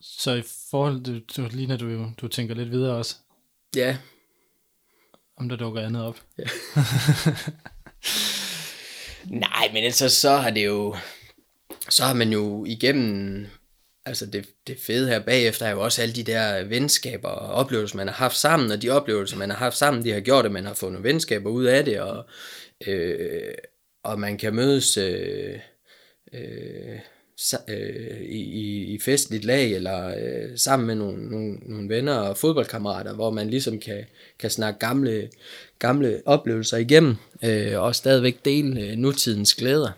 Så 0.00 0.34
i 0.34 0.42
forhold 0.70 1.04
til, 1.04 1.22
du, 1.36 1.48
lige 1.52 1.66
når 1.66 1.76
du, 1.76 2.06
du 2.20 2.28
tænker 2.28 2.54
lidt 2.54 2.70
videre 2.70 2.96
også. 2.96 3.16
Ja, 3.76 3.96
om 5.36 5.48
der 5.48 5.56
dukker 5.56 5.82
andet 5.82 6.04
op. 6.04 6.20
Ja. 6.38 6.44
Nej, 9.30 9.70
men 9.72 9.84
altså 9.84 10.08
så 10.08 10.30
har 10.30 10.50
det 10.50 10.66
jo, 10.66 10.96
så 11.88 12.04
har 12.04 12.14
man 12.14 12.32
jo 12.32 12.64
igennem, 12.64 13.46
altså 14.04 14.26
det, 14.26 14.48
det 14.66 14.78
fede 14.86 15.08
her 15.08 15.20
bagefter 15.20 15.66
er 15.66 15.70
jo 15.70 15.84
også 15.84 16.02
alle 16.02 16.14
de 16.14 16.22
der 16.22 16.64
venskaber 16.64 17.28
og 17.28 17.54
oplevelser, 17.54 17.96
man 17.96 18.08
har 18.08 18.14
haft 18.14 18.36
sammen, 18.36 18.70
og 18.70 18.82
de 18.82 18.90
oplevelser, 18.90 19.36
man 19.36 19.50
har 19.50 19.56
haft 19.56 19.76
sammen, 19.76 20.04
de 20.04 20.10
har 20.10 20.20
gjort, 20.20 20.46
at 20.46 20.52
man 20.52 20.64
har 20.64 20.74
fundet 20.74 21.02
venskaber 21.02 21.50
ud 21.50 21.64
af 21.64 21.84
det, 21.84 22.00
og, 22.00 22.28
øh, 22.86 23.54
og 24.02 24.20
man 24.20 24.38
kan 24.38 24.54
mødes 24.54 24.96
øh, 24.96 25.58
øh, 26.32 26.98
øh, 27.68 28.20
i, 28.22 28.84
i 28.94 28.98
festligt 28.98 29.44
lag, 29.44 29.72
eller 29.72 30.06
øh, 30.06 30.50
sammen 30.56 30.86
med 30.86 30.94
nogle, 30.94 31.30
nogle, 31.30 31.58
nogle 31.62 31.88
venner 31.88 32.14
og 32.14 32.36
fodboldkammerater, 32.36 33.14
hvor 33.14 33.30
man 33.30 33.50
ligesom 33.50 33.78
kan, 33.78 34.04
kan 34.38 34.50
snakke 34.50 34.78
gamle, 34.78 35.30
gamle 35.78 36.22
oplevelser 36.26 36.76
igennem, 36.76 37.16
øh, 37.42 37.80
og 37.80 37.94
stadigvæk 37.94 38.44
dele 38.44 38.80
øh, 38.80 38.96
nutidens 38.96 39.54
glæder. 39.54 39.90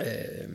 Øh, 0.00 0.48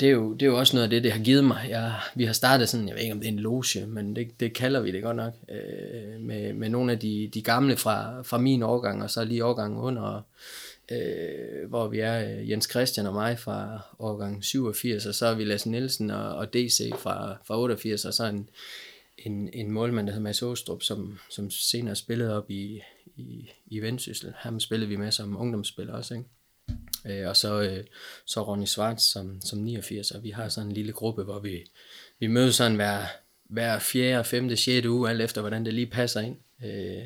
det 0.00 0.08
er, 0.08 0.12
jo, 0.12 0.32
det 0.32 0.42
er 0.42 0.46
jo 0.46 0.58
også 0.58 0.76
noget 0.76 0.84
af 0.84 0.90
det, 0.90 1.04
det 1.04 1.12
har 1.12 1.24
givet 1.24 1.44
mig. 1.44 1.66
Jeg, 1.68 1.94
vi 2.14 2.24
har 2.24 2.32
startet 2.32 2.68
sådan, 2.68 2.88
jeg 2.88 2.94
ved 2.94 3.02
ikke 3.02 3.12
om 3.12 3.20
det 3.20 3.28
er 3.28 3.32
en 3.32 3.38
loge, 3.38 3.86
men 3.86 4.16
det, 4.16 4.40
det 4.40 4.52
kalder 4.52 4.80
vi 4.80 4.92
det 4.92 5.02
godt 5.02 5.16
nok, 5.16 5.32
øh, 5.48 6.20
med, 6.20 6.52
med 6.52 6.68
nogle 6.68 6.92
af 6.92 6.98
de, 6.98 7.30
de 7.34 7.42
gamle 7.42 7.76
fra, 7.76 8.22
fra 8.22 8.38
min 8.38 8.62
årgang, 8.62 9.02
og 9.02 9.10
så 9.10 9.24
lige 9.24 9.44
årgangen 9.44 9.78
under, 9.78 10.26
øh, 10.90 11.68
hvor 11.68 11.88
vi 11.88 11.98
er 11.98 12.38
øh, 12.38 12.50
Jens 12.50 12.70
Christian 12.70 13.06
og 13.06 13.12
mig 13.12 13.38
fra 13.38 13.80
årgang 13.98 14.44
87, 14.44 15.06
og 15.06 15.14
så 15.14 15.26
er 15.26 15.34
vi 15.34 15.44
Lasse 15.44 15.70
Nielsen 15.70 16.10
og, 16.10 16.34
og 16.34 16.54
DC 16.54 16.92
fra, 16.98 17.36
fra 17.44 17.60
88, 17.60 18.04
og 18.04 18.14
så 18.14 18.24
en, 18.24 18.48
en, 19.18 19.50
en 19.52 19.70
målmand, 19.70 20.06
der 20.06 20.12
hedder 20.12 20.24
Mads 20.24 20.42
Åstrup, 20.42 20.82
som, 20.82 21.18
som 21.30 21.50
senere 21.50 21.96
spillede 21.96 22.36
op 22.36 22.50
i, 22.50 22.80
i, 23.16 23.50
i 23.66 23.80
Vendsyssel. 23.80 24.32
Ham 24.36 24.60
spillede 24.60 24.88
vi 24.88 24.96
med 24.96 25.10
som 25.10 25.40
ungdomsspiller 25.40 25.94
også, 25.94 26.14
ikke? 26.14 26.26
Øh, 27.06 27.28
og 27.28 27.36
så, 27.36 27.62
øh, 27.62 27.84
så 28.24 28.42
Ronny 28.42 28.64
Schwartz 28.64 29.02
som, 29.02 29.40
som 29.40 29.58
89, 29.58 30.10
og 30.10 30.22
vi 30.22 30.30
har 30.30 30.48
sådan 30.48 30.68
en 30.68 30.74
lille 30.74 30.92
gruppe, 30.92 31.22
hvor 31.22 31.38
vi, 31.38 31.64
vi 32.18 32.26
mødes 32.26 32.54
sådan 32.54 32.74
hver, 32.74 33.04
hver 33.44 33.78
fjerde, 33.78 34.24
femte, 34.24 34.56
sjette 34.56 34.90
uge, 34.90 35.10
alt 35.10 35.22
efter 35.22 35.40
hvordan 35.40 35.64
det 35.64 35.74
lige 35.74 35.86
passer 35.86 36.20
ind. 36.20 36.36
Øh, 36.64 37.04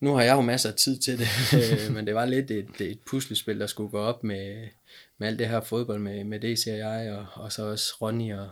nu 0.00 0.14
har 0.14 0.22
jeg 0.22 0.36
jo 0.36 0.40
masser 0.40 0.68
af 0.68 0.74
tid 0.74 0.98
til 0.98 1.18
det, 1.18 1.28
øh, 1.88 1.94
men 1.94 2.06
det 2.06 2.14
var 2.14 2.24
lidt 2.24 2.50
et, 2.50 2.80
et 2.80 3.00
puslespil, 3.00 3.60
der 3.60 3.66
skulle 3.66 3.90
gå 3.90 3.98
op 3.98 4.24
med, 4.24 4.68
med 5.18 5.28
alt 5.28 5.38
det 5.38 5.48
her 5.48 5.60
fodbold 5.60 5.98
med, 5.98 6.24
med 6.24 6.40
DC 6.40 6.66
og 6.66 6.78
jeg, 6.78 7.12
og, 7.12 7.42
og 7.42 7.52
så 7.52 7.64
også 7.64 7.94
Ronny 8.00 8.34
og, 8.34 8.50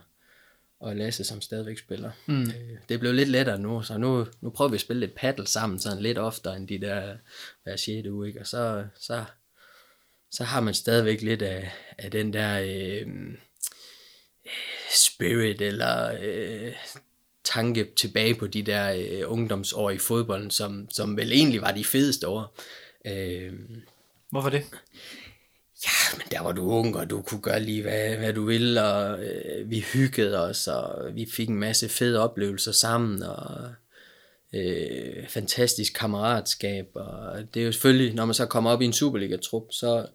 og 0.81 0.97
Lasse, 0.97 1.25
som 1.25 1.41
stadigvæk 1.41 1.79
spiller. 1.79 2.11
Mm. 2.27 2.43
Øh, 2.43 2.79
det 2.89 3.01
blev 3.01 3.13
lidt 3.13 3.29
lettere 3.29 3.59
nu, 3.59 3.83
så 3.83 3.99
nu, 3.99 4.27
nu 4.41 4.51
prøver 4.51 4.71
vi 4.71 4.75
at 4.75 4.81
spille 4.81 5.01
lidt 5.01 5.15
paddle 5.15 5.47
sammen, 5.47 5.79
sådan 5.79 6.03
lidt 6.03 6.19
oftere 6.19 6.57
end 6.57 6.69
de 6.69 6.81
der 6.81 7.17
hver 7.63 7.77
6. 7.77 8.09
uge, 8.09 8.27
ikke? 8.29 8.41
og 8.41 8.47
så, 8.47 8.87
så, 9.01 9.25
så 10.31 10.45
har 10.45 10.61
man 10.61 10.75
stadigvæk 10.75 11.23
lidt 11.23 11.43
af, 11.43 11.73
af 11.99 12.11
den 12.11 12.33
der 12.33 12.61
øh, 12.61 13.07
spirit, 14.91 15.61
eller 15.61 16.19
øh, 16.23 16.73
tanke 17.55 17.89
tilbage 17.97 18.35
på 18.35 18.47
de 18.47 18.63
der 18.63 18.93
øh, 18.93 19.23
ungdomsår 19.33 19.91
i 19.91 19.99
fodbolden, 19.99 20.51
som, 20.51 20.87
som 20.91 21.17
vel 21.17 21.33
egentlig 21.33 21.61
var 21.61 21.73
de 21.73 21.85
fedeste 21.85 22.29
år. 22.29 22.57
Øh, 23.07 23.53
Hvorfor 24.31 24.51
det? 24.51 24.65
Ja, 25.87 26.17
men 26.19 26.27
der 26.31 26.41
var 26.41 26.53
du 26.53 26.71
ung, 26.71 26.97
og 26.97 27.11
du 27.11 27.23
kunne 27.23 27.41
gøre 27.41 27.61
lige, 27.61 27.83
hvad, 27.83 28.17
hvad 28.17 28.33
du 28.33 28.45
ville, 28.45 28.85
og 28.85 29.25
øh, 29.25 29.71
vi 29.71 29.81
hyggede 29.81 30.43
os, 30.43 30.69
og 30.69 31.15
vi 31.15 31.27
fik 31.33 31.49
en 31.49 31.57
masse 31.57 31.89
fede 31.89 32.21
oplevelser 32.21 32.73
sammen, 32.73 33.23
og 33.23 33.71
øh, 34.53 35.29
fantastisk 35.29 35.93
kammeratskab, 35.95 36.87
og 36.95 37.39
det 37.55 37.61
er 37.61 37.67
jo 37.67 37.73
selvfølgelig, 37.73 38.15
når 38.15 38.25
man 38.25 38.35
så 38.35 38.47
kommer 38.47 38.71
op 38.71 38.83
i 38.83 38.85
en 38.85 38.93
Superliga-trup, 38.93 39.67
så, 39.71 40.07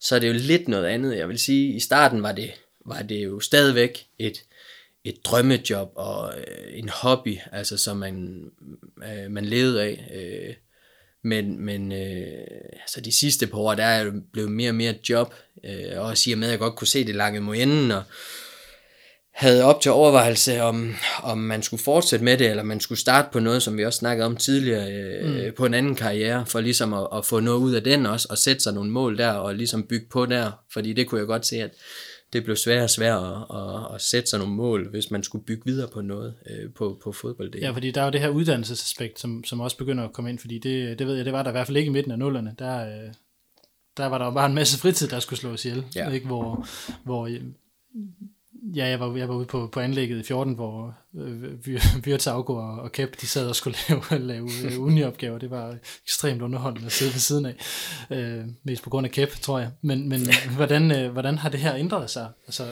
så 0.00 0.14
er 0.14 0.18
det 0.18 0.28
jo 0.28 0.32
lidt 0.32 0.68
noget 0.68 0.86
andet. 0.86 1.16
Jeg 1.16 1.28
vil 1.28 1.38
sige, 1.38 1.74
i 1.74 1.80
starten 1.80 2.22
var 2.22 2.32
det, 2.32 2.52
var 2.86 3.02
det 3.02 3.24
jo 3.24 3.40
stadigvæk 3.40 4.06
et, 4.18 4.44
et 5.04 5.16
drømmejob 5.24 5.88
og 5.94 6.34
øh, 6.38 6.78
en 6.78 6.88
hobby, 6.88 7.38
altså 7.52 7.76
som 7.76 7.96
man, 7.96 8.44
øh, 9.04 9.30
man 9.30 9.44
levede 9.44 9.82
af. 9.82 10.10
Øh, 10.14 10.54
men, 11.24 11.64
men 11.64 11.92
øh, 11.92 12.46
altså 12.80 13.00
de 13.00 13.12
sidste 13.12 13.46
par 13.46 13.58
år, 13.58 13.74
der 13.74 13.84
er 13.84 14.10
blevet 14.32 14.50
mere 14.50 14.70
og 14.70 14.74
mere 14.74 14.94
job, 15.08 15.34
øh, 15.64 16.00
og 16.00 16.18
siger 16.18 16.36
med, 16.36 16.46
at 16.46 16.50
jeg 16.50 16.58
godt 16.58 16.76
kunne 16.76 16.88
se 16.88 17.06
det 17.06 17.14
lange 17.14 17.40
mod 17.40 17.56
enden, 17.56 17.90
og 17.90 18.02
havde 19.34 19.64
op 19.64 19.80
til 19.80 19.90
overvejelse, 19.90 20.62
om, 20.62 20.94
om 21.22 21.38
man 21.38 21.62
skulle 21.62 21.82
fortsætte 21.82 22.24
med 22.24 22.38
det, 22.38 22.50
eller 22.50 22.62
man 22.62 22.80
skulle 22.80 22.98
starte 22.98 23.28
på 23.32 23.40
noget, 23.40 23.62
som 23.62 23.76
vi 23.76 23.84
også 23.84 23.98
snakkede 23.98 24.26
om 24.26 24.36
tidligere, 24.36 24.92
øh, 24.92 25.46
mm. 25.46 25.54
på 25.56 25.66
en 25.66 25.74
anden 25.74 25.94
karriere, 25.94 26.46
for 26.46 26.60
ligesom 26.60 26.94
at, 26.94 27.08
at 27.16 27.26
få 27.26 27.40
noget 27.40 27.58
ud 27.58 27.74
af 27.74 27.82
den 27.82 28.06
også, 28.06 28.26
og 28.30 28.38
sætte 28.38 28.62
sig 28.62 28.74
nogle 28.74 28.90
mål 28.90 29.18
der, 29.18 29.30
og 29.30 29.54
ligesom 29.54 29.86
bygge 29.86 30.06
på 30.10 30.26
der, 30.26 30.50
fordi 30.72 30.92
det 30.92 31.06
kunne 31.06 31.18
jeg 31.18 31.26
godt 31.26 31.46
se, 31.46 31.56
at 31.56 31.70
det 32.34 32.44
blev 32.44 32.56
sværere 32.56 32.84
og 32.84 32.90
sværere 32.90 33.46
at, 33.50 33.90
at, 33.90 33.94
at 33.94 34.00
sætte 34.00 34.30
sig 34.30 34.38
nogle 34.38 34.54
mål, 34.54 34.90
hvis 34.90 35.10
man 35.10 35.22
skulle 35.22 35.44
bygge 35.44 35.62
videre 35.64 35.88
på 35.88 36.00
noget 36.00 36.34
øh, 36.50 36.72
på, 36.72 37.00
på 37.02 37.12
fodbolddelen. 37.12 37.64
Ja, 37.64 37.70
fordi 37.70 37.90
der 37.90 38.00
er 38.00 38.04
jo 38.04 38.10
det 38.10 38.20
her 38.20 38.28
uddannelsesaspekt, 38.28 39.20
som, 39.20 39.44
som 39.44 39.60
også 39.60 39.76
begynder 39.76 40.04
at 40.04 40.12
komme 40.12 40.30
ind, 40.30 40.38
fordi 40.38 40.58
det, 40.58 40.98
det 40.98 41.06
ved 41.06 41.16
jeg, 41.16 41.24
det 41.24 41.32
var 41.32 41.42
der 41.42 41.50
i 41.50 41.52
hvert 41.52 41.66
fald 41.66 41.76
ikke 41.76 41.88
i 41.88 41.92
midten 41.92 42.12
af 42.12 42.18
nullerne. 42.18 42.54
Der, 42.58 42.86
øh, 42.86 43.12
der 43.96 44.06
var 44.06 44.18
der 44.18 44.24
jo 44.24 44.30
bare 44.30 44.46
en 44.46 44.54
masse 44.54 44.78
fritid, 44.78 45.08
der 45.08 45.20
skulle 45.20 45.40
slås 45.40 45.64
ihjel, 45.64 45.84
ja. 45.96 46.10
ikke? 46.10 46.26
Hvor, 46.26 46.66
hvor 47.04 47.28
ja, 48.64 48.86
jeg 48.86 49.00
var, 49.00 49.16
jeg 49.16 49.28
var 49.28 49.34
ude 49.34 49.46
på, 49.46 49.66
på 49.66 49.80
anlægget 49.80 50.18
i 50.18 50.22
14, 50.22 50.54
hvor 50.54 50.96
øh, 51.18 51.66
Virts 52.04 52.26
og, 52.26 52.48
og 52.48 52.92
Kæp, 52.92 53.20
de 53.20 53.26
sad 53.26 53.48
og 53.48 53.56
skulle 53.56 53.76
lave, 53.88 54.18
lave 54.18 54.50
øh, 54.64 54.82
uniopgaver. 54.82 55.38
Det 55.38 55.50
var 55.50 55.76
ekstremt 56.04 56.42
underholdende 56.42 56.86
at 56.86 56.92
sidde 56.92 57.12
ved 57.12 57.20
siden 57.20 57.46
af. 57.46 57.56
Øh, 58.10 58.44
mest 58.62 58.82
på 58.82 58.90
grund 58.90 59.06
af 59.06 59.12
Kæp, 59.12 59.30
tror 59.30 59.58
jeg. 59.58 59.70
Men, 59.82 60.08
men 60.08 60.20
hvordan, 60.56 60.92
øh, 60.92 61.12
hvordan 61.12 61.38
har 61.38 61.48
det 61.48 61.60
her 61.60 61.74
ændret 61.74 62.10
sig? 62.10 62.28
Altså, 62.46 62.68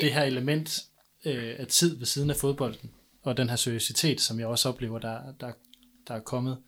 det 0.00 0.12
her 0.12 0.22
element 0.22 0.82
øh, 1.24 1.54
af 1.58 1.66
tid 1.66 1.98
ved 1.98 2.06
siden 2.06 2.30
af 2.30 2.36
fodbolden, 2.36 2.90
og 3.22 3.36
den 3.36 3.48
her 3.48 3.56
seriøsitet, 3.56 4.20
som 4.20 4.38
jeg 4.38 4.46
også 4.46 4.68
oplever, 4.68 4.98
der, 4.98 5.18
der, 5.40 5.52
der 6.08 6.14
er 6.14 6.20
kommet. 6.20 6.58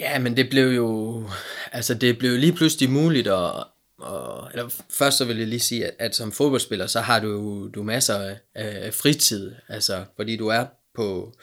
Ja, 0.00 0.18
men 0.18 0.36
det 0.36 0.50
blev 0.50 0.66
jo, 0.66 1.24
altså 1.72 1.94
det 1.94 2.18
blev 2.18 2.38
lige 2.38 2.52
pludselig 2.52 2.90
muligt 2.90 3.26
at, 3.26 3.64
og, 4.02 4.50
eller 4.52 4.68
først 4.90 5.18
så 5.18 5.24
vil 5.24 5.38
jeg 5.38 5.46
lige 5.46 5.60
sige, 5.60 5.86
at, 5.86 5.94
at 5.98 6.14
som 6.14 6.32
fodboldspiller, 6.32 6.86
så 6.86 7.00
har 7.00 7.20
du 7.20 7.68
du 7.74 7.82
masser 7.82 8.14
af, 8.14 8.38
af 8.54 8.94
fritid, 8.94 9.52
altså 9.68 10.04
fordi 10.16 10.36
du 10.36 10.48
er 10.48 10.66
på 10.94 11.34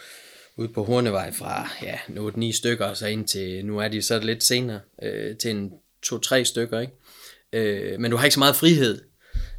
ude 0.57 0.69
på 0.69 0.83
Hornevej 0.83 1.33
fra 1.33 1.69
ja, 1.83 1.97
8-9 1.97 2.51
stykker, 2.51 2.85
og 2.85 2.97
så 2.97 3.07
ind 3.07 3.27
til, 3.27 3.65
nu 3.65 3.79
er 3.79 3.87
de 3.87 4.01
så 4.01 4.19
lidt 4.19 4.43
senere, 4.43 4.79
øh, 5.03 5.37
til 5.37 5.51
en 5.51 5.71
2-3 6.05 6.43
stykker, 6.43 6.79
ikke? 6.79 6.93
Øh, 7.53 7.99
men 7.99 8.11
du 8.11 8.17
har 8.17 8.23
ikke 8.23 8.33
så 8.33 8.39
meget 8.39 8.55
frihed. 8.55 9.01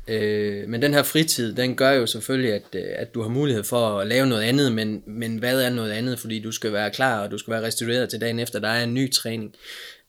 Øh, 0.08 0.68
men 0.68 0.82
den 0.82 0.94
her 0.94 1.02
fritid, 1.02 1.54
den 1.54 1.76
gør 1.76 1.90
jo 1.90 2.06
selvfølgelig, 2.06 2.52
at, 2.52 2.62
øh, 2.74 2.84
at 2.96 3.14
du 3.14 3.22
har 3.22 3.28
mulighed 3.28 3.64
for 3.64 3.98
at 4.00 4.06
lave 4.06 4.26
noget 4.26 4.42
andet, 4.42 4.72
men, 4.72 5.02
men 5.06 5.38
hvad 5.38 5.62
er 5.62 5.70
noget 5.70 5.90
andet? 5.90 6.18
Fordi 6.18 6.40
du 6.40 6.52
skal 6.52 6.72
være 6.72 6.90
klar, 6.90 7.22
og 7.22 7.30
du 7.30 7.38
skal 7.38 7.52
være 7.52 7.62
restitueret 7.62 8.10
til 8.10 8.20
dagen 8.20 8.38
efter, 8.38 8.58
der 8.58 8.68
er 8.68 8.84
en 8.84 8.94
ny 8.94 9.12
træning. 9.12 9.54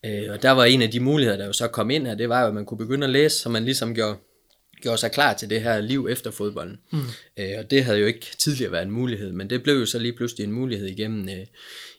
Øh, 0.05 0.23
og 0.29 0.41
der 0.41 0.51
var 0.51 0.65
en 0.65 0.81
af 0.81 0.91
de 0.91 0.99
muligheder, 0.99 1.37
der 1.37 1.45
jo 1.45 1.53
så 1.53 1.67
kom 1.67 1.89
ind 1.89 2.07
her, 2.07 2.15
det 2.15 2.29
var 2.29 2.41
jo, 2.41 2.47
at 2.47 2.53
man 2.53 2.65
kunne 2.65 2.77
begynde 2.77 3.03
at 3.03 3.09
læse, 3.09 3.37
så 3.37 3.49
man 3.49 3.65
ligesom 3.65 3.95
gjorde, 3.95 4.17
gjorde 4.81 4.97
sig 4.97 5.11
klar 5.11 5.33
til 5.33 5.49
det 5.49 5.61
her 5.61 5.81
liv 5.81 6.07
efter 6.11 6.31
fodbolden. 6.31 6.77
Mm. 6.91 6.99
Øh, 7.37 7.51
og 7.57 7.71
det 7.71 7.83
havde 7.83 7.99
jo 7.99 8.05
ikke 8.05 8.27
tidligere 8.37 8.71
været 8.71 8.83
en 8.83 8.91
mulighed, 8.91 9.31
men 9.31 9.49
det 9.49 9.63
blev 9.63 9.75
jo 9.75 9.85
så 9.85 9.99
lige 9.99 10.13
pludselig 10.13 10.43
en 10.43 10.51
mulighed 10.51 10.87
igennem, 10.87 11.29
øh, 11.29 11.45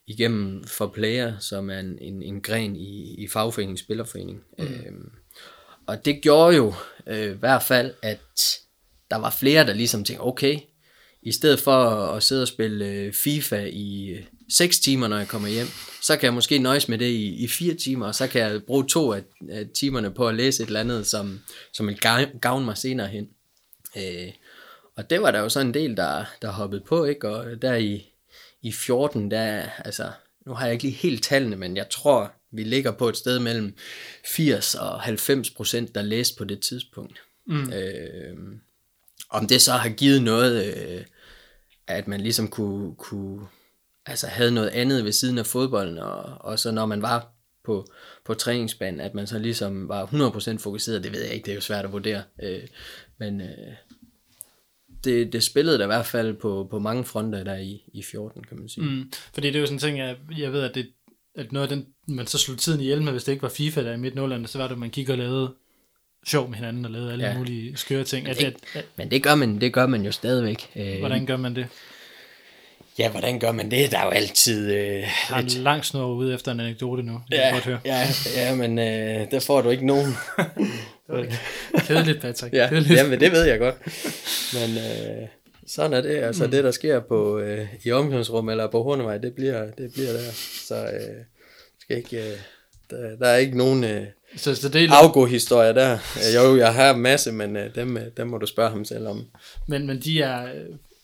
igennem 0.06 0.64
for 0.64 0.86
player, 0.86 1.38
som 1.38 1.70
er 1.70 1.78
en, 1.78 1.98
en, 2.00 2.22
en 2.22 2.40
gren 2.40 2.76
i, 2.76 3.14
i 3.18 3.28
fagforening, 3.28 3.78
spillerforening. 3.78 4.40
Mm. 4.58 4.64
Øh, 4.64 4.92
og 5.86 6.04
det 6.04 6.22
gjorde 6.22 6.56
jo 6.56 6.74
øh, 7.06 7.30
i 7.30 7.38
hvert 7.38 7.62
fald, 7.62 7.94
at 8.02 8.20
der 9.10 9.16
var 9.16 9.36
flere, 9.40 9.66
der 9.66 9.72
ligesom 9.72 10.04
tænkte, 10.04 10.22
okay, 10.22 10.58
i 11.22 11.32
stedet 11.32 11.60
for 11.60 11.84
at 11.86 12.22
sidde 12.22 12.42
og 12.42 12.48
spille 12.48 12.86
øh, 12.86 13.12
FIFA 13.12 13.64
i 13.72 14.16
6 14.50 14.78
øh, 14.78 14.82
timer, 14.82 15.08
når 15.08 15.18
jeg 15.18 15.28
kommer 15.28 15.48
hjem, 15.48 15.66
så 16.10 16.16
kan 16.16 16.24
jeg 16.24 16.34
måske 16.34 16.58
nøjes 16.58 16.88
med 16.88 16.98
det 16.98 17.08
i, 17.08 17.44
i 17.44 17.48
4 17.48 17.74
timer, 17.74 18.06
og 18.06 18.14
så 18.14 18.26
kan 18.26 18.40
jeg 18.40 18.62
bruge 18.64 18.86
to 18.86 19.12
af, 19.12 19.22
af 19.48 19.68
timerne 19.74 20.10
på 20.10 20.28
at 20.28 20.34
læse 20.34 20.62
et 20.62 20.66
eller 20.66 20.80
andet, 20.80 21.06
som, 21.06 21.40
som 21.72 21.88
vil 21.88 21.98
gavne 22.40 22.64
mig 22.64 22.78
senere 22.78 23.06
hen. 23.08 23.28
Øh, 23.96 24.32
og 24.96 25.10
det 25.10 25.22
var 25.22 25.30
der 25.30 25.40
jo 25.40 25.48
så 25.48 25.60
en 25.60 25.74
del, 25.74 25.96
der, 25.96 26.24
der 26.42 26.50
hoppede 26.50 26.82
på, 26.86 27.04
ikke? 27.04 27.28
Og 27.28 27.62
der 27.62 27.74
i, 27.74 28.12
i 28.62 28.72
14, 28.72 29.30
der, 29.30 29.68
altså, 29.84 30.10
nu 30.46 30.54
har 30.54 30.64
jeg 30.64 30.72
ikke 30.72 30.84
lige 30.84 30.94
helt 30.94 31.24
tallene, 31.24 31.56
men 31.56 31.76
jeg 31.76 31.88
tror, 31.90 32.32
vi 32.50 32.64
ligger 32.64 32.92
på 32.92 33.08
et 33.08 33.16
sted 33.16 33.38
mellem 33.38 33.76
80 34.24 34.74
og 34.74 35.00
90 35.00 35.50
procent, 35.50 35.94
der 35.94 36.02
læste 36.02 36.38
på 36.38 36.44
det 36.44 36.60
tidspunkt. 36.60 37.22
Mm. 37.46 37.72
Øh, 37.72 38.36
om 39.30 39.46
det 39.46 39.62
så 39.62 39.72
har 39.72 39.88
givet 39.88 40.22
noget, 40.22 40.74
øh, 40.74 41.04
at 41.86 42.08
man 42.08 42.20
ligesom 42.20 42.48
kunne, 42.48 42.94
kunne 42.94 43.46
altså 44.10 44.26
havde 44.26 44.50
noget 44.50 44.68
andet 44.68 45.04
ved 45.04 45.12
siden 45.12 45.38
af 45.38 45.46
fodbolden, 45.46 45.98
og, 45.98 46.22
og 46.22 46.58
så 46.58 46.70
når 46.70 46.86
man 46.86 47.02
var 47.02 47.32
på, 47.64 47.86
på 48.24 48.34
træningsbanen, 48.34 49.00
at 49.00 49.14
man 49.14 49.26
så 49.26 49.38
ligesom 49.38 49.88
var 49.88 50.06
100% 50.06 50.58
fokuseret, 50.58 51.04
det 51.04 51.12
ved 51.12 51.22
jeg 51.22 51.34
ikke, 51.34 51.44
det 51.44 51.50
er 51.50 51.54
jo 51.54 51.60
svært 51.60 51.84
at 51.84 51.92
vurdere, 51.92 52.22
øh, 52.42 52.62
men 53.18 53.40
øh, 53.40 53.74
det, 55.04 55.32
det 55.32 55.42
spillede 55.42 55.78
da 55.78 55.82
i 55.82 55.86
hvert 55.86 56.06
fald 56.06 56.34
på, 56.34 56.66
på 56.70 56.78
mange 56.78 57.04
fronter 57.04 57.44
der 57.44 57.56
i, 57.56 57.82
i 57.94 58.02
14, 58.02 58.44
kan 58.44 58.58
man 58.58 58.68
sige. 58.68 58.84
Mm, 58.84 59.12
fordi 59.34 59.46
det 59.46 59.56
er 59.56 59.60
jo 59.60 59.66
sådan 59.66 59.76
en 59.76 59.80
ting, 59.80 59.98
jeg, 59.98 60.16
jeg 60.38 60.52
ved, 60.52 60.62
at, 60.62 60.74
det, 60.74 60.90
at 61.34 61.52
noget 61.52 61.70
af 61.70 61.76
den, 61.76 61.86
man 62.08 62.26
så 62.26 62.38
slog 62.38 62.58
tiden 62.58 62.80
ihjel 62.80 63.02
med, 63.02 63.12
hvis 63.12 63.24
det 63.24 63.32
ikke 63.32 63.42
var 63.42 63.48
FIFA 63.48 63.82
der 63.82 63.92
i 63.92 63.96
midt 63.96 64.50
så 64.50 64.58
var 64.58 64.66
det, 64.66 64.72
at 64.72 64.78
man 64.78 64.90
kiggede 64.90 65.14
og 65.14 65.18
lavede 65.18 65.54
sjov 66.26 66.48
med 66.48 66.56
hinanden 66.56 66.84
og 66.84 66.90
lavede 66.90 67.12
alle 67.12 67.26
ja. 67.26 67.38
mulige 67.38 67.76
skøre 67.76 68.04
ting. 68.04 68.26
Men 68.26 68.36
det, 68.36 68.44
at, 68.44 68.54
at, 68.74 68.84
men 68.96 69.10
det 69.10 69.22
gør, 69.22 69.34
man, 69.34 69.60
det 69.60 69.72
gør 69.72 69.86
man 69.86 70.04
jo 70.04 70.12
stadigvæk. 70.12 70.70
Øh, 70.76 70.98
hvordan 70.98 71.26
gør 71.26 71.36
man 71.36 71.56
det? 71.56 71.68
Ja, 73.00 73.10
hvordan 73.10 73.38
gør 73.38 73.52
man 73.52 73.70
det? 73.70 73.90
Der 73.90 73.98
er 73.98 74.04
jo 74.04 74.10
altid... 74.10 74.72
Øh, 74.72 75.02
har 75.06 75.38
en 75.38 75.46
lang 75.46 75.84
snor 75.84 76.06
ude 76.06 76.34
efter 76.34 76.52
en 76.52 76.60
anekdote 76.60 77.02
nu. 77.02 77.20
Ja, 77.30 77.50
godt 77.52 77.64
høre. 77.64 77.80
ja, 77.84 78.06
ja, 78.36 78.54
men 78.54 78.78
øh, 78.78 79.30
der 79.30 79.40
får 79.40 79.62
du 79.62 79.70
ikke 79.70 79.86
nogen. 79.86 80.14
Kedeligt, 81.86 82.20
Patrick. 82.20 82.54
Ja, 82.54 82.68
Kedeligt. 82.68 82.98
jamen 82.98 83.20
det 83.20 83.32
ved 83.32 83.44
jeg 83.44 83.58
godt. 83.58 83.74
Men 84.54 84.76
øh, 84.76 85.28
sådan 85.66 85.92
er 85.92 86.00
det. 86.00 86.16
Altså 86.16 86.44
mm. 86.44 86.50
det, 86.50 86.64
der 86.64 86.70
sker 86.70 87.00
på 87.00 87.38
øh, 87.38 87.66
i 87.84 87.92
omklædningsrum 87.92 88.48
eller 88.48 88.70
på 88.70 88.82
Hornevej, 88.82 89.18
det 89.18 89.34
bliver, 89.34 89.70
det 89.78 89.92
bliver 89.92 90.12
der. 90.12 90.30
Så 90.68 90.76
øh, 90.76 91.24
skal 91.80 91.96
ikke... 91.96 92.16
Øh, 92.16 92.36
der, 92.90 93.16
der 93.16 93.28
er 93.28 93.36
ikke 93.36 93.58
nogen... 93.58 93.84
Øh, 93.84 94.02
så, 94.36 94.54
så 94.54 94.68
det 94.68 94.84
er 94.84 94.92
afgå 94.92 95.26
historier 95.26 95.72
der. 95.72 95.98
Jo, 96.34 96.56
jeg 96.56 96.74
har 96.74 96.94
en 96.94 97.00
masse, 97.00 97.32
men 97.32 97.56
øh, 97.56 97.74
dem, 97.74 97.96
øh, 97.96 98.02
dem 98.16 98.26
må 98.26 98.38
du 98.38 98.46
spørge 98.46 98.70
ham 98.70 98.84
selv 98.84 99.08
om. 99.08 99.26
Men, 99.68 99.86
men 99.86 100.00
de 100.00 100.22
er, 100.22 100.48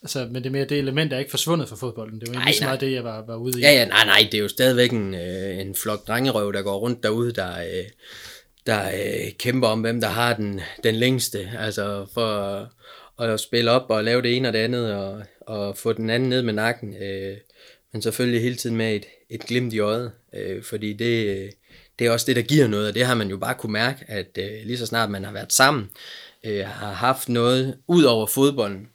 Altså, 0.02 0.26
men 0.26 0.34
det 0.34 0.46
er 0.46 0.50
mere 0.50 0.64
det 0.64 0.78
element, 0.78 1.10
der 1.10 1.16
er 1.16 1.20
ikke 1.20 1.30
forsvundet 1.30 1.68
fra 1.68 1.76
fodbolden. 1.76 2.20
Det 2.20 2.28
var 2.28 2.34
egentlig 2.34 2.54
så 2.54 2.64
meget 2.64 2.80
det, 2.80 2.92
jeg 2.92 3.04
var, 3.04 3.24
var 3.26 3.36
ude 3.36 3.58
i. 3.58 3.62
Ja, 3.62 3.72
ja, 3.72 3.84
nej, 3.84 4.04
nej, 4.04 4.28
det 4.32 4.38
er 4.38 4.42
jo 4.42 4.48
stadigvæk 4.48 4.92
en, 4.92 5.14
øh, 5.14 5.58
en 5.58 5.74
flok 5.74 6.06
drengerøv, 6.06 6.52
der 6.52 6.62
går 6.62 6.78
rundt 6.78 7.02
derude, 7.02 7.32
der, 7.32 7.58
øh, 7.58 7.84
der 8.66 8.88
øh, 8.88 9.32
kæmper 9.38 9.68
om, 9.68 9.80
hvem 9.80 10.00
der 10.00 10.08
har 10.08 10.34
den, 10.36 10.60
den 10.84 10.94
længste. 10.94 11.50
Altså 11.58 12.06
for 12.14 12.26
at, 13.18 13.30
at 13.30 13.40
spille 13.40 13.70
op 13.70 13.90
og 13.90 14.04
lave 14.04 14.22
det 14.22 14.36
ene 14.36 14.48
og 14.48 14.52
det 14.52 14.58
andet, 14.58 14.94
og, 14.94 15.22
og 15.40 15.76
få 15.76 15.92
den 15.92 16.10
anden 16.10 16.28
ned 16.28 16.42
med 16.42 16.52
nakken. 16.52 17.02
Øh, 17.02 17.36
men 17.92 18.02
selvfølgelig 18.02 18.42
hele 18.42 18.56
tiden 18.56 18.76
med 18.76 18.96
et, 18.96 19.06
et 19.30 19.40
glimt 19.40 19.72
i 19.72 19.78
øjet, 19.78 20.12
øh, 20.34 20.62
fordi 20.62 20.92
det, 20.92 21.50
det 21.98 22.06
er 22.06 22.10
også 22.10 22.26
det, 22.26 22.36
der 22.36 22.42
giver 22.42 22.66
noget, 22.66 22.88
og 22.88 22.94
det 22.94 23.06
har 23.06 23.14
man 23.14 23.28
jo 23.28 23.36
bare 23.36 23.54
kunne 23.54 23.72
mærke, 23.72 24.04
at 24.08 24.38
øh, 24.38 24.50
lige 24.64 24.78
så 24.78 24.86
snart 24.86 25.10
man 25.10 25.24
har 25.24 25.32
været 25.32 25.52
sammen, 25.52 25.90
øh, 26.44 26.64
har 26.66 26.92
haft 26.92 27.28
noget 27.28 27.76
ud 27.86 28.02
over 28.02 28.26
fodbolden, 28.26 28.88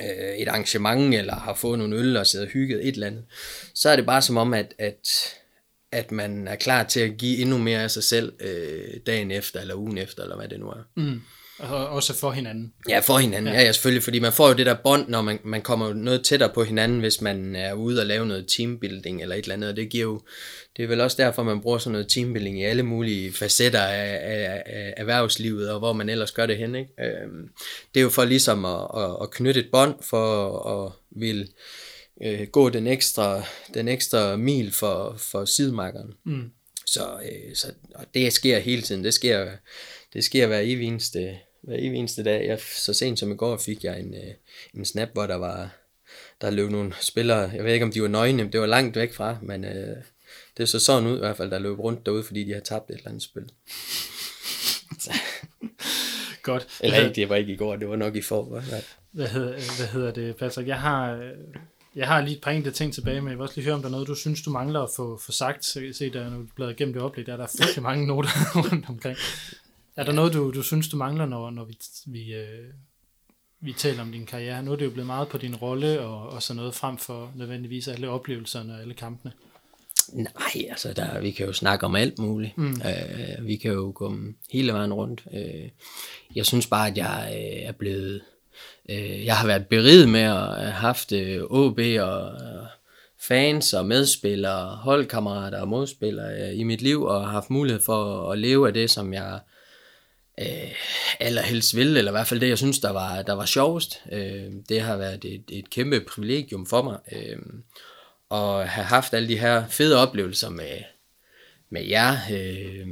øh, 0.00 0.36
et 0.36 0.48
arrangement, 0.48 1.14
eller 1.14 1.34
har 1.34 1.54
fået 1.54 1.78
nogle 1.78 1.96
øl 1.96 2.16
og 2.16 2.26
sidder 2.26 2.44
og 2.46 2.52
hygget 2.52 2.88
et 2.88 2.94
eller 2.94 3.06
andet, 3.06 3.24
så 3.74 3.88
er 3.88 3.96
det 3.96 4.06
bare 4.06 4.22
som 4.22 4.36
om, 4.36 4.54
at, 4.54 4.74
at, 4.78 5.08
at 5.92 6.12
man 6.12 6.48
er 6.48 6.56
klar 6.56 6.84
til 6.84 7.00
at 7.00 7.16
give 7.16 7.38
endnu 7.38 7.58
mere 7.58 7.82
af 7.82 7.90
sig 7.90 8.04
selv 8.04 8.32
øh, 8.40 9.00
dagen 9.06 9.30
efter, 9.30 9.60
eller 9.60 9.74
ugen 9.74 9.98
efter, 9.98 10.22
eller 10.22 10.36
hvad 10.36 10.48
det 10.48 10.60
nu 10.60 10.68
er. 10.68 10.82
Mm. 10.96 11.20
Og 11.62 11.88
også 11.88 12.14
for 12.14 12.30
hinanden. 12.30 12.72
Ja, 12.88 12.98
for 12.98 13.18
hinanden, 13.18 13.52
ja. 13.52 13.60
ja, 13.60 13.66
ja 13.66 13.72
selvfølgelig, 13.72 14.02
fordi 14.02 14.18
man 14.18 14.32
får 14.32 14.48
jo 14.48 14.54
det 14.54 14.66
der 14.66 14.74
bånd, 14.74 15.08
når 15.08 15.22
man, 15.22 15.38
man 15.44 15.62
kommer 15.62 15.94
noget 15.94 16.24
tættere 16.24 16.50
på 16.54 16.64
hinanden, 16.64 17.00
hvis 17.00 17.20
man 17.20 17.56
er 17.56 17.72
ude 17.72 18.00
og 18.00 18.06
lave 18.06 18.26
noget 18.26 18.46
teambuilding 18.48 19.22
eller 19.22 19.36
et 19.36 19.42
eller 19.42 19.54
andet, 19.54 19.70
og 19.70 19.76
det 19.76 19.90
giver 19.90 20.04
jo, 20.04 20.20
det 20.76 20.82
er 20.82 20.88
vel 20.88 21.00
også 21.00 21.16
derfor, 21.22 21.42
man 21.42 21.60
bruger 21.60 21.78
sådan 21.78 21.92
noget 21.92 22.08
teambuilding 22.08 22.60
i 22.60 22.64
alle 22.64 22.82
mulige 22.82 23.32
facetter 23.32 23.82
af, 23.82 24.20
af, 24.22 24.62
af 24.66 24.94
erhvervslivet, 24.96 25.70
og 25.70 25.78
hvor 25.78 25.92
man 25.92 26.08
ellers 26.08 26.32
gør 26.32 26.46
det 26.46 26.58
hen, 26.58 26.74
ikke? 26.74 26.90
Øhm, 27.00 27.48
det 27.94 28.00
er 28.00 28.04
jo 28.04 28.10
for 28.10 28.24
ligesom 28.24 28.64
at, 28.64 28.86
at, 28.96 29.16
at 29.22 29.30
knytte 29.30 29.60
et 29.60 29.68
bånd, 29.72 29.94
for 30.02 30.58
at 30.68 30.92
vil 31.10 31.48
øh, 32.22 32.46
gå 32.46 32.68
den 32.68 32.86
ekstra, 32.86 33.42
den 33.74 33.88
ekstra 33.88 34.36
mil 34.36 34.72
for, 34.72 35.14
for 35.18 35.44
sidemarkeren. 35.44 36.12
Mm. 36.24 36.50
Så, 36.86 37.20
øh, 37.22 37.54
så 37.54 37.72
og 37.94 38.04
det 38.14 38.32
sker 38.32 38.58
hele 38.58 38.82
tiden, 38.82 39.04
det 39.04 39.14
sker, 39.14 39.50
det 40.12 40.24
sker 40.24 40.46
hver 40.46 40.60
evig 40.60 40.86
eneste, 40.86 41.38
hver 41.62 41.76
evig 41.78 41.98
eneste 41.98 42.24
dag. 42.24 42.46
Jeg, 42.46 42.60
så 42.60 42.92
sent 42.92 43.18
som 43.18 43.32
i 43.32 43.36
går 43.36 43.56
fik 43.56 43.84
jeg 43.84 44.00
en, 44.00 44.14
øh, 44.14 44.34
en 44.74 44.84
snap, 44.84 45.08
hvor 45.12 45.26
der 45.26 45.36
var 45.36 45.70
der 46.40 46.50
løb 46.50 46.70
nogle 46.70 46.94
spillere, 47.00 47.50
jeg 47.54 47.64
ved 47.64 47.72
ikke 47.72 47.84
om 47.84 47.92
de 47.92 48.02
var 48.02 48.08
nøgne, 48.08 48.48
det 48.52 48.60
var 48.60 48.66
langt 48.66 48.96
væk 48.96 49.14
fra, 49.14 49.36
men 49.42 49.64
øh, 49.64 49.96
det 50.56 50.68
så 50.68 50.78
sådan 50.78 51.08
ud 51.08 51.16
i 51.16 51.18
hvert 51.18 51.36
fald, 51.36 51.50
der 51.50 51.58
løb 51.58 51.78
rundt 51.78 52.06
derude, 52.06 52.24
fordi 52.24 52.44
de 52.44 52.52
har 52.52 52.60
tabt 52.60 52.90
et 52.90 52.96
eller 52.96 53.08
andet 53.08 53.22
spil. 53.22 53.42
Godt. 56.42 56.66
Eller 56.80 56.98
ikke, 56.98 57.14
det 57.14 57.28
var 57.28 57.36
ikke 57.36 57.52
i 57.52 57.56
går, 57.56 57.76
det 57.76 57.88
var 57.88 57.96
nok 57.96 58.16
i 58.16 58.22
for. 58.22 58.62
Hvad, 59.10 59.28
hedder, 59.28 59.52
hvad 59.52 59.86
hedder 59.86 60.12
det, 60.12 60.36
Patrick? 60.36 60.68
Jeg 60.68 60.80
har, 60.80 61.30
jeg 61.96 62.08
har 62.08 62.20
lige 62.20 62.36
et 62.36 62.42
par 62.42 62.50
enkelte 62.50 62.78
ting 62.78 62.94
tilbage, 62.94 63.20
men 63.20 63.30
jeg 63.30 63.38
vil 63.38 63.42
også 63.42 63.54
lige 63.54 63.64
høre, 63.64 63.74
om 63.74 63.80
der 63.80 63.88
er 63.88 63.92
noget, 63.92 64.08
du 64.08 64.14
synes, 64.14 64.42
du 64.42 64.50
mangler 64.50 64.80
at 64.80 64.90
få, 64.96 65.18
få 65.18 65.32
sagt. 65.32 65.64
Så 65.64 65.80
se, 65.92 66.12
der, 66.12 66.30
når 66.30 66.38
du 66.38 66.46
bladrer 66.56 66.72
igennem 66.72 66.94
det 66.94 67.02
oplæg, 67.02 67.26
der 67.26 67.32
er 67.32 67.36
der 67.36 67.46
frygtelig 67.46 67.82
mange 67.82 68.06
noter 68.06 68.28
rundt 68.70 68.88
omkring. 68.88 69.18
Er 69.96 70.04
der 70.04 70.12
noget, 70.12 70.32
du, 70.32 70.50
du 70.50 70.62
synes, 70.62 70.88
du 70.88 70.96
mangler, 70.96 71.26
når, 71.26 71.50
når 71.50 71.64
vi, 71.64 71.78
vi, 72.06 72.34
øh, 72.34 72.74
vi 73.60 73.72
taler 73.72 74.02
om 74.02 74.12
din 74.12 74.26
karriere? 74.26 74.62
Nu 74.62 74.72
er 74.72 74.76
det 74.76 74.84
jo 74.84 74.90
blevet 74.90 75.06
meget 75.06 75.28
på 75.28 75.38
din 75.38 75.56
rolle 75.56 76.00
og, 76.00 76.28
og 76.28 76.42
sådan 76.42 76.56
noget, 76.56 76.74
frem 76.74 76.98
for 76.98 77.32
nødvendigvis 77.36 77.88
alle 77.88 78.08
oplevelserne 78.08 78.74
og 78.74 78.80
alle 78.80 78.94
kampene. 78.94 79.32
Nej, 80.12 80.66
altså 80.70 80.92
der, 80.92 81.20
vi 81.20 81.30
kan 81.30 81.46
jo 81.46 81.52
snakke 81.52 81.86
om 81.86 81.96
alt 81.96 82.18
muligt. 82.18 82.58
Mm. 82.58 82.70
Øh, 82.72 83.46
vi 83.46 83.56
kan 83.56 83.72
jo 83.72 83.92
gå 83.94 84.16
hele 84.52 84.72
vejen 84.72 84.92
rundt. 84.92 85.24
Øh, 85.34 85.68
jeg 86.34 86.46
synes 86.46 86.66
bare, 86.66 86.88
at 86.88 86.96
jeg 86.96 87.32
øh, 87.34 87.68
er 87.68 87.72
blevet... 87.72 88.22
Øh, 88.88 89.24
jeg 89.24 89.36
har 89.36 89.46
været 89.46 89.66
beriget 89.66 90.08
med 90.08 90.20
at 90.20 90.60
have 90.60 90.70
haft 90.70 91.12
øh, 91.12 91.42
OB 91.42 91.78
og 92.00 92.32
øh, 92.32 92.66
fans 93.20 93.72
og 93.72 93.86
medspillere, 93.86 94.76
holdkammerater 94.76 95.60
og 95.60 95.68
modspillere 95.68 96.50
øh, 96.50 96.58
i 96.58 96.62
mit 96.62 96.82
liv, 96.82 97.02
og 97.02 97.24
har 97.24 97.30
haft 97.30 97.50
mulighed 97.50 97.82
for 97.82 98.30
at 98.30 98.38
leve 98.38 98.66
af 98.66 98.74
det, 98.74 98.90
som 98.90 99.14
jeg 99.14 99.40
øh, 100.40 100.72
allerhelst 101.20 101.76
vil, 101.76 101.96
eller 101.96 102.10
i 102.10 102.14
hvert 102.14 102.26
fald 102.26 102.40
det, 102.40 102.48
jeg 102.48 102.58
synes, 102.58 102.78
der 102.78 102.90
var, 102.90 103.22
der 103.22 103.32
var 103.32 103.46
sjovest. 103.46 104.00
Øh, 104.12 104.52
det 104.68 104.80
har 104.80 104.96
været 104.96 105.24
et, 105.24 105.44
et 105.48 105.70
kæmpe 105.70 106.00
privilegium 106.00 106.66
for 106.66 106.82
mig. 106.82 106.98
Øh, 107.12 107.38
at 108.30 108.68
have 108.68 108.84
haft 108.84 109.14
alle 109.14 109.28
de 109.28 109.38
her 109.38 109.68
fede 109.68 109.96
oplevelser 109.96 110.50
med, 110.50 110.78
med 111.70 111.84
jer, 111.84 112.16
øh, 112.32 112.86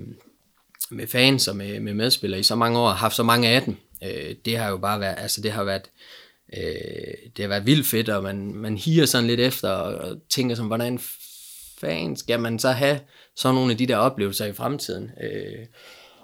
med 0.91 1.07
fans 1.07 1.49
og 1.49 1.57
med, 1.57 1.81
med 1.81 1.95
medspillere 1.95 2.41
i 2.41 2.43
så 2.43 2.55
mange 2.55 2.79
år, 2.79 2.89
haft 2.89 3.17
så 3.17 3.23
mange 3.23 3.49
af 3.49 3.63
dem. 3.63 3.77
Øh, 4.05 4.35
det 4.45 4.59
har 4.59 4.71
jo 4.71 4.77
bare 4.77 5.01
været, 5.01 5.15
altså 5.19 5.41
det 5.41 5.53
har 5.53 5.65
været, 5.65 5.91
øh, 6.57 7.15
det 7.37 7.43
har 7.43 7.49
været 7.49 7.67
vildt 7.67 7.87
fedt, 7.87 8.09
og 8.09 8.23
man, 8.23 8.55
man 8.55 8.79
higer 8.79 9.07
sådan 9.07 9.27
lidt 9.27 9.41
efter, 9.41 9.71
og, 9.71 9.95
og 10.11 10.19
tænker 10.29 10.55
sådan, 10.55 10.67
hvordan 10.67 11.01
fanden 11.81 12.17
skal 12.17 12.41
man 12.41 12.59
så 12.59 12.71
have 12.71 13.01
sådan 13.37 13.55
nogle 13.55 13.73
af 13.73 13.79
de 13.79 13.87
der 13.87 13.97
oplevelser 13.97 14.47
i 14.47 14.53
fremtiden? 14.53 15.11
Øh, 15.23 15.67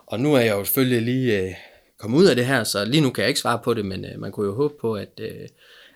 og 0.06 0.20
nu 0.20 0.34
er 0.34 0.40
jeg 0.40 0.52
jo 0.52 0.64
selvfølgelig 0.64 1.02
lige 1.02 1.42
øh, 1.42 1.54
kommet 1.98 2.18
ud 2.18 2.24
af 2.24 2.36
det 2.36 2.46
her, 2.46 2.64
så 2.64 2.84
lige 2.84 3.00
nu 3.00 3.10
kan 3.10 3.22
jeg 3.22 3.28
ikke 3.28 3.40
svare 3.40 3.60
på 3.64 3.74
det, 3.74 3.84
men 3.84 4.04
øh, 4.04 4.20
man 4.20 4.32
kunne 4.32 4.46
jo 4.46 4.54
håbe 4.54 4.74
på, 4.80 4.94
at, 4.94 5.20
øh, 5.20 5.48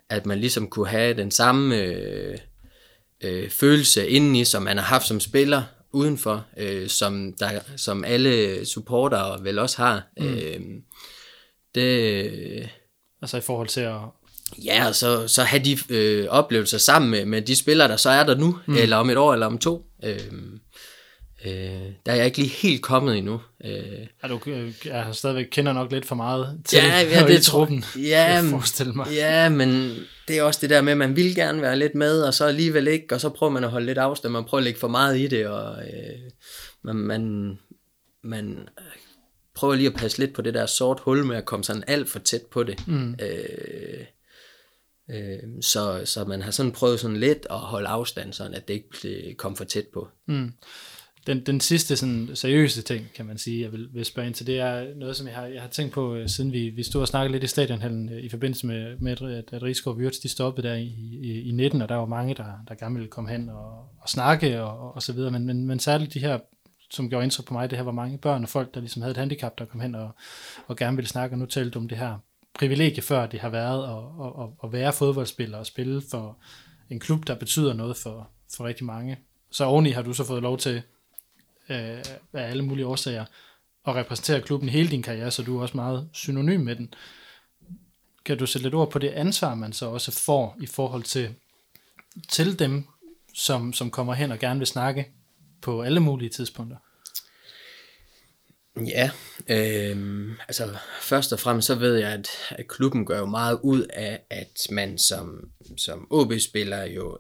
at 0.09 0.27
man 0.27 0.39
ligesom 0.39 0.69
kunne 0.69 0.89
have 0.89 1.17
den 1.17 1.31
samme... 1.31 1.77
Øh, 1.77 2.39
øh, 3.21 3.51
følelse 3.51 4.09
indeni, 4.09 4.45
som 4.45 4.63
man 4.63 4.77
har 4.77 4.85
haft 4.85 5.07
som 5.07 5.21
spiller 5.21 5.63
udenfor, 5.93 6.47
øh, 6.57 6.89
som, 6.89 7.33
der, 7.33 7.61
som 7.77 8.05
alle 8.05 8.65
supportere 8.67 9.45
vel 9.45 9.59
også 9.59 9.77
har. 9.77 10.03
Mm. 10.19 10.27
Øh, 10.27 10.61
det, 11.75 12.71
altså 13.23 13.37
i 13.37 13.41
forhold 13.41 13.69
til 13.69 13.81
at... 13.81 13.99
Ja, 14.65 14.89
og 14.89 14.95
så, 14.95 15.29
så 15.29 15.43
have 15.43 15.65
de 15.65 15.79
øh, 15.89 16.27
oplevelser 16.29 16.79
sammen 16.79 17.11
med, 17.11 17.25
med 17.25 17.43
de 17.43 17.57
spillere, 17.57 17.89
der 17.89 17.97
så 17.97 18.11
er 18.11 18.25
der 18.25 18.35
nu, 18.35 18.59
mm. 18.67 18.77
eller 18.77 18.97
om 18.97 19.11
et 19.11 19.17
år, 19.17 19.33
eller 19.33 19.47
om 19.47 19.59
to. 19.59 19.87
Øh, 20.05 20.33
Øh, 21.45 21.93
der 22.07 22.13
er 22.13 22.17
jeg 22.17 22.27
ikke 22.27 22.39
lige 22.39 22.49
helt 22.49 22.83
kommet 22.83 23.19
endnu. 23.19 23.41
Øh, 23.65 24.07
er 24.23 24.29
du 24.29 24.41
jeg 24.85 25.09
stadigvæk 25.13 25.47
kender 25.51 25.73
nok 25.73 25.93
lidt 25.93 26.07
for 26.07 26.15
meget 26.15 26.61
til 26.65 26.79
ja, 26.79 27.01
ja, 27.01 27.27
det 27.29 27.39
i 27.39 27.43
truppen, 27.43 27.85
ja, 27.97 28.25
jeg 28.25 28.45
mig. 28.95 29.07
Ja, 29.13 29.49
men 29.49 29.97
det 30.29 30.39
er 30.39 30.43
også 30.43 30.59
det 30.63 30.71
der 30.71 30.83
med, 30.83 30.93
at 30.93 30.99
man 30.99 31.17
vil 31.17 31.35
gerne 31.35 31.63
være 31.63 31.79
lidt 31.79 31.95
med, 31.95 32.23
og 32.23 32.35
så 32.35 32.45
alligevel 32.45 32.89
ikke, 32.89 33.15
og 33.15 33.21
så 33.21 33.29
prøver 33.29 33.53
man 33.53 33.65
at 33.65 33.71
holde 33.71 33.87
lidt 33.87 33.99
afstand, 33.99 34.33
man 34.33 34.45
prøver 34.45 34.61
at 34.61 34.65
lægge 34.65 34.81
for 34.81 34.89
meget 34.89 35.19
i 35.19 35.27
det, 35.27 35.47
og 35.47 35.83
øh, 35.83 36.31
man, 36.83 36.97
man, 36.97 37.59
man 38.25 38.69
prøver 39.55 39.75
lige 39.75 39.89
at 39.89 39.95
passe 39.95 40.19
lidt 40.19 40.35
på 40.35 40.43
det 40.43 40.55
der 40.55 40.67
sort 40.67 41.01
hul 41.01 41.25
med 41.25 41.37
at 41.37 41.45
komme 41.45 41.65
sådan 41.65 41.85
alt 41.87 42.11
for 42.11 42.19
tæt 42.19 42.43
på 42.53 42.63
det. 42.63 42.87
Mm. 42.87 43.17
Øh, 43.23 44.05
øh, 45.11 45.63
så, 45.63 46.03
så 46.05 46.25
man 46.25 46.43
har 46.43 46.51
sådan 46.51 46.73
prøvet 46.73 47.01
sådan 47.01 47.17
lidt 47.17 47.47
at 47.51 47.59
holde 47.59 47.89
afstand, 47.89 48.33
sådan 48.33 48.55
at 48.55 48.69
det 48.69 48.75
ikke 48.75 49.35
kommer 49.35 49.57
for 49.57 49.65
tæt 49.65 49.87
på. 49.93 50.09
Mm 50.27 50.53
den, 51.31 51.47
den 51.47 51.61
sidste 51.61 51.97
sådan, 51.97 52.31
seriøse 52.35 52.83
ting, 52.83 53.13
kan 53.15 53.27
man 53.27 53.39
sige, 53.39 53.63
jeg 53.63 53.73
vil, 53.73 53.89
vil 53.95 54.05
spørge 54.05 54.27
ind 54.27 54.35
til, 54.35 54.47
det 54.47 54.59
er 54.59 54.95
noget, 54.97 55.17
som 55.17 55.27
jeg 55.27 55.35
har, 55.35 55.47
jeg 55.47 55.63
har 55.63 55.69
tænkt 55.69 55.93
på, 55.93 56.15
øh, 56.15 56.29
siden 56.29 56.53
vi, 56.53 56.69
vi 56.69 56.83
stod 56.83 57.01
og 57.01 57.09
snakkede 57.09 57.33
lidt 57.33 57.45
i 57.45 57.47
stadionhallen 57.47 58.09
øh, 58.09 58.25
i 58.25 58.29
forbindelse 58.29 58.67
med, 58.67 58.97
med 58.99 59.13
at, 59.13 59.23
at 59.53 59.63
Rigsgaard 59.63 59.97
Wirtz, 59.97 60.19
de 60.19 60.29
stoppede 60.29 60.69
der 60.69 60.75
i, 60.75 60.87
i, 61.23 61.43
i 61.49 61.53
19, 61.53 61.83
og 61.83 61.89
der 61.89 61.95
var 61.95 62.07
mange, 62.07 62.35
der, 62.35 62.53
der 62.69 62.75
gerne 62.75 62.95
ville 62.95 63.09
komme 63.09 63.31
hen 63.31 63.49
og, 63.49 63.71
og 64.01 64.09
snakke 64.09 64.63
og, 64.63 64.95
og 64.95 65.03
så 65.03 65.13
videre, 65.13 65.31
men, 65.31 65.47
men, 65.47 65.67
men 65.67 65.79
særligt 65.79 66.15
de 66.15 66.21
her, 66.21 66.39
som 66.91 67.11
gjorde 67.11 67.25
indtryk 67.25 67.47
på 67.47 67.55
mig, 67.55 67.71
det 67.71 67.79
her 67.79 67.85
var 67.85 67.93
mange 67.93 68.19
børn 68.19 68.43
og 68.43 68.49
folk, 68.49 68.75
der 68.75 68.81
ligesom 68.81 69.03
havde 69.03 69.11
et 69.11 69.17
handicap, 69.17 69.59
der 69.59 69.65
kom 69.65 69.81
hen 69.81 69.95
og, 69.95 70.11
og 70.67 70.77
gerne 70.77 70.97
ville 70.97 71.09
snakke, 71.09 71.35
og 71.35 71.39
nu 71.39 71.47
talte 71.47 71.77
om 71.77 71.89
det 71.89 71.99
her 71.99 72.19
privilegie 72.55 73.03
før 73.03 73.27
det 73.27 73.41
har 73.41 73.49
været 73.49 73.85
at, 73.85 74.43
at, 74.43 74.49
at 74.65 74.73
være 74.73 74.93
fodboldspiller 74.93 75.59
og 75.59 75.67
spille 75.67 76.03
for 76.11 76.39
en 76.91 77.01
klub, 77.01 77.27
der 77.27 77.35
betyder 77.35 77.73
noget 77.73 77.97
for, 77.97 78.31
for 78.57 78.65
rigtig 78.65 78.87
mange. 78.87 79.19
Så 79.51 79.65
oveni 79.65 79.91
har 79.91 80.03
du 80.03 80.13
så 80.13 80.25
fået 80.25 80.43
lov 80.43 80.59
til 80.59 80.83
øh, 81.71 82.05
af 82.33 82.51
alle 82.51 82.65
mulige 82.65 82.87
årsager, 82.87 83.25
og 83.85 83.95
repræsenterer 83.95 84.41
klubben 84.41 84.69
hele 84.69 84.91
din 84.91 85.03
karriere, 85.03 85.31
så 85.31 85.43
du 85.43 85.59
er 85.59 85.63
også 85.63 85.77
meget 85.77 86.09
synonym 86.13 86.61
med 86.61 86.77
den. 86.77 86.95
Kan 88.25 88.39
du 88.39 88.47
sætte 88.47 88.63
lidt 88.63 88.75
ord 88.75 88.91
på 88.91 88.99
det 88.99 89.09
ansvar, 89.09 89.55
man 89.55 89.73
så 89.73 89.87
også 89.87 90.13
får 90.13 90.57
i 90.61 90.67
forhold 90.67 91.03
til, 91.03 91.35
til 92.29 92.59
dem, 92.59 92.85
som, 93.35 93.73
som 93.73 93.91
kommer 93.91 94.15
hen 94.15 94.33
og 94.33 94.39
gerne 94.39 94.61
vil 94.61 94.67
snakke 94.67 95.13
på 95.63 95.83
alle 95.83 96.01
mulige 96.01 96.29
tidspunkter? 96.29 96.77
Ja, 98.77 99.11
øh, 99.49 100.31
altså 100.49 100.77
først 101.03 101.33
og 101.33 101.41
fremmest 101.41 101.67
så 101.67 101.75
ved 101.75 101.97
jeg, 101.97 102.13
at, 102.13 102.29
at 102.51 102.69
klubben 102.69 103.07
gør 103.07 103.19
jo 103.19 103.27
meget 103.27 103.61
ud 103.63 103.83
af, 103.83 104.23
at 104.31 104.67
man 104.71 104.99
som, 104.99 105.51
som 105.77 106.07
OB-spiller 106.11 106.85
jo 106.85 107.19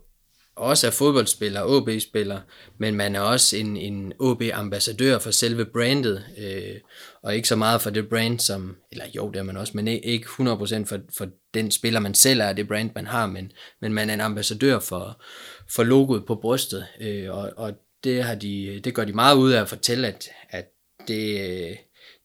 også 0.60 0.86
er 0.86 0.90
fodboldspiller, 0.90 1.62
OB-spiller, 1.64 2.40
men 2.78 2.94
man 2.94 3.16
er 3.16 3.20
også 3.20 3.56
en, 3.56 3.76
en 3.76 4.12
OB-ambassadør 4.18 5.18
for 5.18 5.30
selve 5.30 5.64
brandet, 5.64 6.24
øh, 6.38 6.74
og 7.22 7.36
ikke 7.36 7.48
så 7.48 7.56
meget 7.56 7.82
for 7.82 7.90
det 7.90 8.08
brand, 8.08 8.38
som, 8.38 8.76
eller 8.92 9.04
jo, 9.16 9.30
det 9.30 9.38
er 9.38 9.42
man 9.42 9.56
også, 9.56 9.72
men 9.76 9.88
ikke 9.88 10.26
100% 10.26 10.84
for, 10.84 10.98
for 11.18 11.28
den 11.54 11.70
spiller, 11.70 12.00
man 12.00 12.14
selv 12.14 12.40
er, 12.40 12.52
det 12.52 12.68
brand, 12.68 12.90
man 12.94 13.06
har, 13.06 13.26
men, 13.26 13.52
men 13.80 13.92
man 13.92 14.10
er 14.10 14.14
en 14.14 14.20
ambassadør 14.20 14.78
for, 14.78 15.22
for 15.70 15.82
logoet 15.82 16.26
på 16.26 16.34
brystet, 16.34 16.86
øh, 17.00 17.30
og, 17.30 17.52
og 17.56 17.72
det, 18.04 18.24
har 18.24 18.34
de, 18.34 18.80
det 18.84 18.94
gør 18.94 19.04
de 19.04 19.12
meget 19.12 19.36
ud 19.36 19.52
af 19.52 19.60
at 19.60 19.68
fortælle, 19.68 20.08
at, 20.08 20.28
at 20.50 20.66
det, 21.08 21.40
øh, 21.40 21.76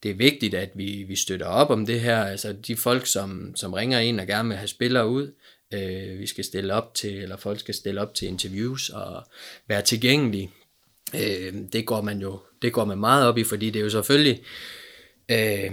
det 0.04 0.12
er 0.12 0.16
vigtigt, 0.16 0.54
at 0.54 0.70
vi, 0.76 1.06
vi 1.08 1.16
støtter 1.16 1.46
op 1.46 1.70
om 1.70 1.86
det 1.86 2.02
her, 2.02 2.24
altså 2.24 2.54
de 2.54 2.76
folk, 2.76 3.06
som, 3.06 3.56
som 3.56 3.74
ringer 3.74 4.00
ind 4.00 4.20
og 4.20 4.28
gerne 4.28 4.50
vil 4.50 4.58
have 4.58 4.68
spillere 4.68 5.08
ud, 5.08 5.32
øh, 5.76 6.20
vi 6.20 6.28
skal 6.28 6.44
stille 6.44 6.74
op 6.74 6.94
til, 6.94 7.18
eller 7.18 7.38
folk 7.38 7.60
skal 7.60 7.74
stille 7.74 8.02
op 8.02 8.14
til 8.14 8.28
interviews 8.28 8.90
og 8.90 9.24
være 9.68 9.82
tilgængelige. 9.82 10.52
Øh, 11.16 11.54
det 11.74 11.86
går 11.86 12.02
man 12.02 12.22
jo 12.22 12.40
det 12.62 12.74
går 12.74 12.86
man 12.86 12.98
meget 12.98 13.28
op 13.28 13.38
i, 13.38 13.44
fordi 13.44 13.70
det 13.70 13.80
er 13.80 13.84
jo 13.84 13.90
selvfølgelig, 13.90 14.44
øh, 15.32 15.72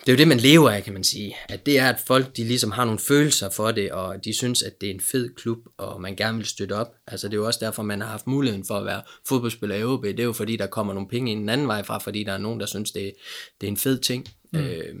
det 0.00 0.12
er 0.12 0.12
jo 0.12 0.16
det, 0.16 0.28
man 0.28 0.40
lever 0.40 0.70
af, 0.70 0.84
kan 0.84 0.92
man 0.92 1.04
sige. 1.04 1.36
At 1.48 1.66
det 1.66 1.78
er, 1.78 1.88
at 1.88 2.00
folk 2.06 2.36
de 2.36 2.44
ligesom 2.44 2.70
har 2.70 2.84
nogle 2.84 2.98
følelser 2.98 3.50
for 3.50 3.70
det, 3.70 3.92
og 3.92 4.24
de 4.24 4.36
synes, 4.36 4.62
at 4.62 4.80
det 4.80 4.90
er 4.90 4.94
en 4.94 5.00
fed 5.00 5.34
klub, 5.34 5.58
og 5.78 6.00
man 6.00 6.16
gerne 6.16 6.36
vil 6.36 6.46
støtte 6.46 6.72
op. 6.72 6.94
Altså 7.06 7.28
det 7.28 7.34
er 7.34 7.38
jo 7.38 7.46
også 7.46 7.60
derfor, 7.62 7.82
man 7.82 8.00
har 8.00 8.08
haft 8.08 8.26
muligheden 8.26 8.64
for 8.66 8.74
at 8.74 8.86
være 8.86 9.02
fodboldspiller 9.28 9.76
i 9.76 9.84
OB. 9.84 10.04
Det 10.04 10.20
er 10.20 10.24
jo 10.24 10.32
fordi, 10.32 10.56
der 10.56 10.66
kommer 10.66 10.92
nogle 10.94 11.08
penge 11.08 11.32
ind 11.32 11.40
en 11.40 11.48
anden 11.48 11.66
vej 11.66 11.82
fra, 11.82 11.98
fordi 11.98 12.24
der 12.24 12.32
er 12.32 12.38
nogen, 12.38 12.60
der 12.60 12.66
synes, 12.66 12.90
det, 12.90 13.14
det 13.60 13.66
er 13.66 13.70
en 13.70 13.76
fed 13.76 13.98
ting. 13.98 14.28
Mm. 14.52 14.58
Øh, 14.58 14.94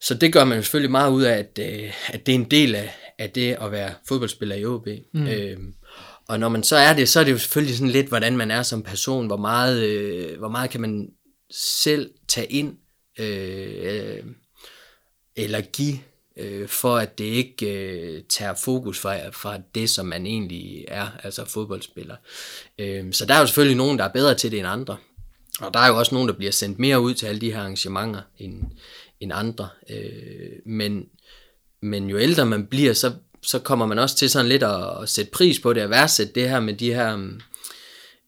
så 0.00 0.14
det 0.14 0.32
gør 0.32 0.44
man 0.44 0.62
selvfølgelig 0.62 0.90
meget 0.90 1.12
ud 1.12 1.22
af, 1.22 1.38
at, 1.38 1.58
øh, 1.60 1.92
at 2.06 2.26
det 2.26 2.32
er 2.32 2.38
en 2.38 2.50
del 2.50 2.74
af, 2.74 2.94
af 3.18 3.30
det 3.30 3.56
at 3.60 3.72
være 3.72 3.94
fodboldspiller 4.08 4.56
i 4.56 4.64
OB. 4.64 4.88
Mm. 5.14 5.26
Øhm, 5.26 5.74
og 6.28 6.40
når 6.40 6.48
man 6.48 6.62
så 6.62 6.76
er 6.76 6.92
det, 6.92 7.08
så 7.08 7.20
er 7.20 7.24
det 7.24 7.32
jo 7.32 7.38
selvfølgelig 7.38 7.76
sådan 7.76 7.90
lidt, 7.90 8.06
hvordan 8.06 8.36
man 8.36 8.50
er 8.50 8.62
som 8.62 8.82
person, 8.82 9.26
hvor 9.26 9.36
meget, 9.36 9.82
øh, 9.82 10.38
hvor 10.38 10.48
meget 10.48 10.70
kan 10.70 10.80
man 10.80 11.08
selv 11.50 12.10
tage 12.28 12.46
ind, 12.46 12.76
øh, 13.18 13.76
øh, 13.82 14.24
eller 15.36 15.60
give, 15.60 15.98
øh, 16.36 16.68
for 16.68 16.96
at 16.96 17.18
det 17.18 17.24
ikke 17.24 17.66
øh, 17.66 18.22
tager 18.28 18.54
fokus 18.54 18.98
fra, 18.98 19.28
fra 19.28 19.58
det, 19.74 19.90
som 19.90 20.06
man 20.06 20.26
egentlig 20.26 20.84
er, 20.88 21.08
altså 21.22 21.44
fodboldspiller. 21.44 22.16
Øh, 22.78 23.12
så 23.12 23.26
der 23.26 23.34
er 23.34 23.40
jo 23.40 23.46
selvfølgelig 23.46 23.76
nogen, 23.76 23.98
der 23.98 24.04
er 24.04 24.12
bedre 24.12 24.34
til 24.34 24.50
det 24.50 24.58
end 24.58 24.68
andre. 24.68 24.96
Og 25.60 25.74
der 25.74 25.80
er 25.80 25.88
jo 25.88 25.98
også 25.98 26.14
nogen, 26.14 26.28
der 26.28 26.34
bliver 26.34 26.52
sendt 26.52 26.78
mere 26.78 27.00
ud 27.00 27.14
til 27.14 27.26
alle 27.26 27.40
de 27.40 27.52
her 27.52 27.60
arrangementer 27.60 28.20
end, 28.38 28.62
end 29.20 29.32
andre. 29.34 29.68
Øh, 29.90 30.50
men, 30.66 31.04
men 31.82 32.10
jo 32.10 32.18
ældre 32.18 32.46
man 32.46 32.66
bliver, 32.66 32.92
så, 32.92 33.12
så 33.42 33.58
kommer 33.58 33.86
man 33.86 33.98
også 33.98 34.16
til 34.16 34.30
sådan 34.30 34.48
lidt 34.48 34.62
at, 34.62 35.02
at 35.02 35.08
sætte 35.08 35.30
pris 35.30 35.60
på 35.60 35.72
det, 35.72 35.80
at 35.80 35.90
værdsætte 35.90 36.32
det 36.34 36.48
her 36.48 36.60
med 36.60 36.74
de 36.74 36.94
her... 36.94 37.16
Mm, 37.16 37.40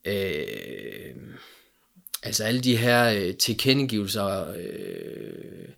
øh, 0.05 1.15
altså 2.23 2.43
alle 2.43 2.61
de 2.61 2.77
her 2.77 3.09
øh, 3.09 3.35
tilkendegivelser, 3.35 4.47
øh, 4.51 5.69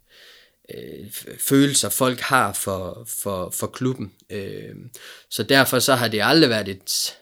øh, 0.76 1.12
følelser 1.40 1.90
folk 1.90 2.20
har 2.20 2.54
for, 2.54 3.08
for, 3.22 3.50
for 3.50 3.68
klubben. 3.68 4.12
Øh, 4.30 4.76
så 5.30 5.44
derfor 5.44 5.80
så 5.80 5.96
har 5.96 6.08
det 6.08 6.22
aldrig 6.24 6.50
været 6.50 6.68
et, 6.68 7.16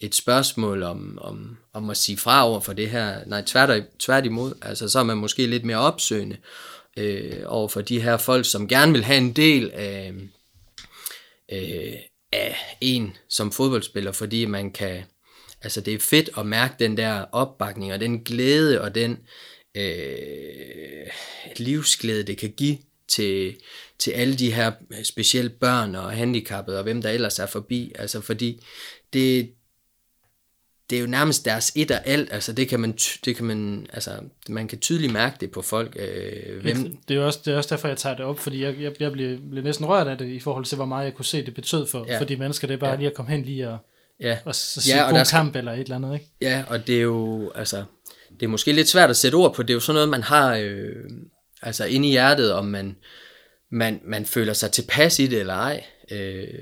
et 0.00 0.14
spørgsmål 0.14 0.82
om, 0.82 1.18
om, 1.20 1.56
om 1.72 1.90
at 1.90 1.96
sige 1.96 2.18
fra 2.18 2.48
over 2.48 2.60
for 2.60 2.72
det 2.72 2.90
her. 2.90 3.24
Nej, 3.26 3.42
tvært, 3.42 3.82
tværtimod. 3.98 4.52
Altså 4.62 4.88
så 4.88 4.98
er 4.98 5.04
man 5.04 5.16
måske 5.16 5.46
lidt 5.46 5.64
mere 5.64 5.78
opsøgende 5.78 6.36
øh, 6.36 6.73
Øh, 6.96 7.42
over 7.46 7.68
for 7.68 7.80
de 7.80 8.00
her 8.00 8.16
folk, 8.16 8.46
som 8.46 8.68
gerne 8.68 8.92
vil 8.92 9.04
have 9.04 9.18
en 9.18 9.32
del 9.32 9.70
af, 9.70 10.12
øh, 11.52 11.94
af 12.32 12.56
en 12.80 13.16
som 13.28 13.52
fodboldspiller, 13.52 14.12
fordi 14.12 14.44
man 14.44 14.70
kan, 14.70 15.02
altså 15.62 15.80
det 15.80 15.94
er 15.94 15.98
fedt 15.98 16.30
at 16.38 16.46
mærke 16.46 16.74
den 16.78 16.96
der 16.96 17.24
opbakning 17.32 17.92
og 17.92 18.00
den 18.00 18.24
glæde 18.24 18.80
og 18.80 18.94
den 18.94 19.18
øh, 19.74 21.06
livsglæde, 21.56 22.22
det 22.22 22.38
kan 22.38 22.50
give 22.50 22.78
til, 23.08 23.56
til 23.98 24.10
alle 24.10 24.36
de 24.36 24.52
her 24.52 24.72
specielle 25.02 25.50
børn 25.50 25.94
og 25.94 26.12
handicappede 26.12 26.78
og 26.78 26.82
hvem 26.82 27.02
der 27.02 27.10
ellers 27.10 27.38
er 27.38 27.46
forbi. 27.46 27.92
Altså 27.94 28.20
fordi 28.20 28.60
det, 29.12 29.50
det 30.90 30.96
er 30.96 31.00
jo 31.00 31.06
nærmest 31.06 31.44
deres 31.44 31.72
et 31.76 31.90
og 31.90 32.06
alt, 32.06 32.32
altså 32.32 32.52
det 32.52 32.68
kan 32.68 32.80
man, 32.80 32.92
det 33.24 33.36
kan 33.36 33.44
man, 33.44 33.86
altså 33.92 34.10
man 34.48 34.68
kan 34.68 34.78
tydeligt 34.78 35.12
mærke 35.12 35.36
det 35.40 35.50
på 35.50 35.62
folk. 35.62 35.96
Øh, 35.98 36.62
hvem... 36.62 36.96
Det, 37.08 37.16
er 37.16 37.24
også, 37.24 37.38
det 37.44 37.52
er 37.52 37.56
også 37.56 37.74
derfor, 37.74 37.88
jeg 37.88 37.96
tager 37.96 38.16
det 38.16 38.24
op, 38.24 38.38
fordi 38.38 38.62
jeg, 38.62 38.74
jeg, 38.80 38.92
jeg 39.00 39.12
blev, 39.12 39.38
blev 39.50 39.64
næsten 39.64 39.86
rørt 39.86 40.06
af 40.06 40.18
det, 40.18 40.28
i 40.28 40.40
forhold 40.40 40.64
til, 40.64 40.76
hvor 40.76 40.84
meget 40.84 41.04
jeg 41.04 41.14
kunne 41.14 41.24
se, 41.24 41.46
det 41.46 41.54
betød 41.54 41.86
for, 41.86 42.04
ja. 42.08 42.18
for 42.20 42.24
de 42.24 42.36
mennesker. 42.36 42.66
Det 42.66 42.74
er 42.74 42.78
bare 42.78 42.90
ja. 42.90 42.96
lige 42.96 43.06
at 43.06 43.14
komme 43.14 43.30
hen 43.30 43.42
lige 43.42 43.68
og, 43.68 43.78
ja. 44.20 44.32
og, 44.32 44.38
og 44.44 44.54
sige 44.54 44.96
ja, 44.96 45.04
og 45.04 45.10
god 45.10 45.30
kamp 45.30 45.56
eller 45.56 45.72
et 45.72 45.80
eller 45.80 45.96
andet, 45.96 46.14
ikke? 46.14 46.30
Ja, 46.40 46.64
og 46.68 46.86
det 46.86 46.96
er 46.96 47.02
jo, 47.02 47.52
altså, 47.54 47.84
det 48.40 48.42
er 48.42 48.50
måske 48.50 48.72
lidt 48.72 48.88
svært 48.88 49.10
at 49.10 49.16
sætte 49.16 49.36
ord 49.36 49.54
på, 49.54 49.62
det 49.62 49.70
er 49.70 49.74
jo 49.74 49.80
sådan 49.80 49.94
noget, 49.94 50.08
man 50.08 50.22
har, 50.22 50.56
øh, 50.56 51.04
altså 51.62 51.84
inde 51.84 52.08
i 52.08 52.10
hjertet, 52.10 52.52
om 52.52 52.64
man, 52.64 52.96
man, 53.70 54.00
man 54.04 54.26
føler 54.26 54.52
sig 54.52 54.70
tilpas 54.70 55.18
i 55.18 55.26
det 55.26 55.40
eller 55.40 55.54
ej. 55.54 55.84
Øh, 56.10 56.54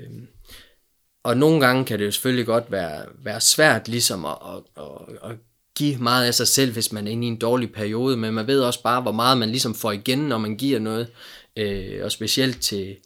og 1.24 1.36
nogle 1.36 1.66
gange 1.66 1.84
kan 1.84 1.98
det 1.98 2.06
jo 2.06 2.10
selvfølgelig 2.10 2.46
godt 2.46 2.72
være, 2.72 3.04
være 3.24 3.40
svært 3.40 3.88
ligesom 3.88 4.24
at, 4.24 4.36
at, 4.46 4.84
at, 4.84 5.30
at 5.30 5.36
give 5.76 5.98
meget 5.98 6.26
af 6.26 6.34
sig 6.34 6.48
selv, 6.48 6.72
hvis 6.72 6.92
man 6.92 7.06
er 7.06 7.10
inde 7.10 7.26
i 7.26 7.30
en 7.30 7.36
dårlig 7.36 7.72
periode, 7.72 8.16
men 8.16 8.34
man 8.34 8.46
ved 8.46 8.60
også 8.60 8.82
bare, 8.82 9.02
hvor 9.02 9.12
meget 9.12 9.38
man 9.38 9.48
ligesom 9.48 9.74
får 9.74 9.92
igen, 9.92 10.18
når 10.18 10.38
man 10.38 10.56
giver 10.56 10.78
noget, 10.78 11.08
øh, 11.56 12.04
og 12.04 12.12
specielt 12.12 12.60
til, 12.60 12.96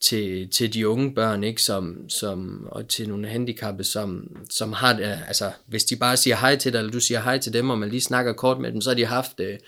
til, 0.00 0.50
til 0.50 0.74
de 0.74 0.88
unge 0.88 1.14
børn, 1.14 1.44
ikke, 1.44 1.62
som, 1.62 2.08
som, 2.08 2.68
og 2.70 2.88
til 2.88 3.08
nogle 3.08 3.28
handicappede, 3.28 3.88
som, 3.88 4.36
som 4.50 4.72
har 4.72 4.96
det, 4.96 5.18
altså 5.28 5.50
hvis 5.66 5.84
de 5.84 5.96
bare 5.96 6.16
siger 6.16 6.36
hej 6.36 6.56
til 6.56 6.72
dig, 6.72 6.78
eller 6.78 6.92
du 6.92 7.00
siger 7.00 7.20
hej 7.20 7.38
til 7.38 7.52
dem, 7.52 7.70
og 7.70 7.78
man 7.78 7.88
lige 7.88 8.00
snakker 8.00 8.32
kort 8.32 8.60
med 8.60 8.72
dem, 8.72 8.80
så 8.80 8.90
har 8.90 8.94
de 8.94 9.06
haft 9.06 9.40
øh, 9.40 9.58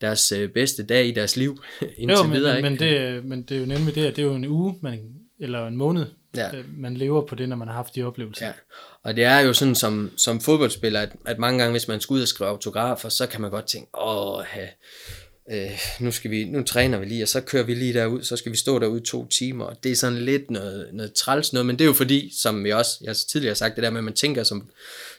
deres 0.00 0.32
øh, 0.32 0.48
bedste 0.48 0.82
dag 0.82 1.06
i 1.06 1.10
deres 1.10 1.36
liv 1.36 1.62
indtil 1.98 2.16
jo, 2.16 2.22
men, 2.22 2.32
videre. 2.32 2.56
Ikke? 2.56 2.70
men, 2.70 2.78
det, 2.78 3.24
men 3.24 3.42
det 3.42 3.54
er 3.54 3.60
jo 3.60 3.66
nemlig 3.66 3.94
det, 3.94 4.04
at 4.06 4.16
det 4.16 4.22
er 4.22 4.26
jo 4.26 4.34
en 4.34 4.46
uge, 4.46 4.74
man, 4.80 5.00
eller 5.40 5.66
en 5.66 5.76
måned, 5.76 6.06
Ja. 6.36 6.56
Øh, 6.56 6.64
man 6.76 6.96
lever 6.96 7.26
på 7.26 7.34
det, 7.34 7.48
når 7.48 7.56
man 7.56 7.68
har 7.68 7.74
haft 7.74 7.94
de 7.94 8.02
oplevelser. 8.02 8.46
Ja. 8.46 8.52
Og 9.02 9.16
det 9.16 9.24
er 9.24 9.38
jo 9.38 9.52
sådan 9.52 9.74
som, 9.74 10.10
som 10.16 10.40
fodboldspiller, 10.40 11.00
at, 11.00 11.12
at 11.26 11.38
mange 11.38 11.58
gange, 11.58 11.72
hvis 11.72 11.88
man 11.88 12.00
skal 12.00 12.14
ud 12.14 12.22
og 12.22 12.28
skrive 12.28 12.50
autografer, 12.50 13.08
så 13.08 13.26
kan 13.26 13.40
man 13.40 13.50
godt 13.50 13.66
tænke, 13.66 13.98
åh, 14.00 14.44
øh, 15.52 15.70
nu, 16.00 16.10
skal 16.10 16.30
vi, 16.30 16.44
nu 16.44 16.62
træner 16.62 16.98
vi 16.98 17.04
lige, 17.04 17.22
og 17.22 17.28
så 17.28 17.40
kører 17.40 17.62
vi 17.62 17.74
lige 17.74 17.94
derud, 17.94 18.22
så 18.22 18.36
skal 18.36 18.52
vi 18.52 18.56
stå 18.56 18.78
derude 18.78 19.00
to 19.00 19.28
timer, 19.28 19.74
det 19.82 19.92
er 19.92 19.96
sådan 19.96 20.18
lidt 20.18 20.50
noget, 20.50 20.88
noget 20.92 21.12
træls 21.12 21.52
noget, 21.52 21.66
men 21.66 21.78
det 21.78 21.84
er 21.84 21.86
jo 21.86 21.92
fordi, 21.92 22.32
som 22.40 22.64
vi 22.64 22.72
også, 22.72 22.90
jeg 23.00 23.08
har 23.08 23.14
tidligere 23.14 23.54
sagt, 23.54 23.76
det 23.76 23.84
der 23.84 23.90
med, 23.90 23.98
at 23.98 24.04
man 24.04 24.14
tænker 24.14 24.42
som, 24.42 24.70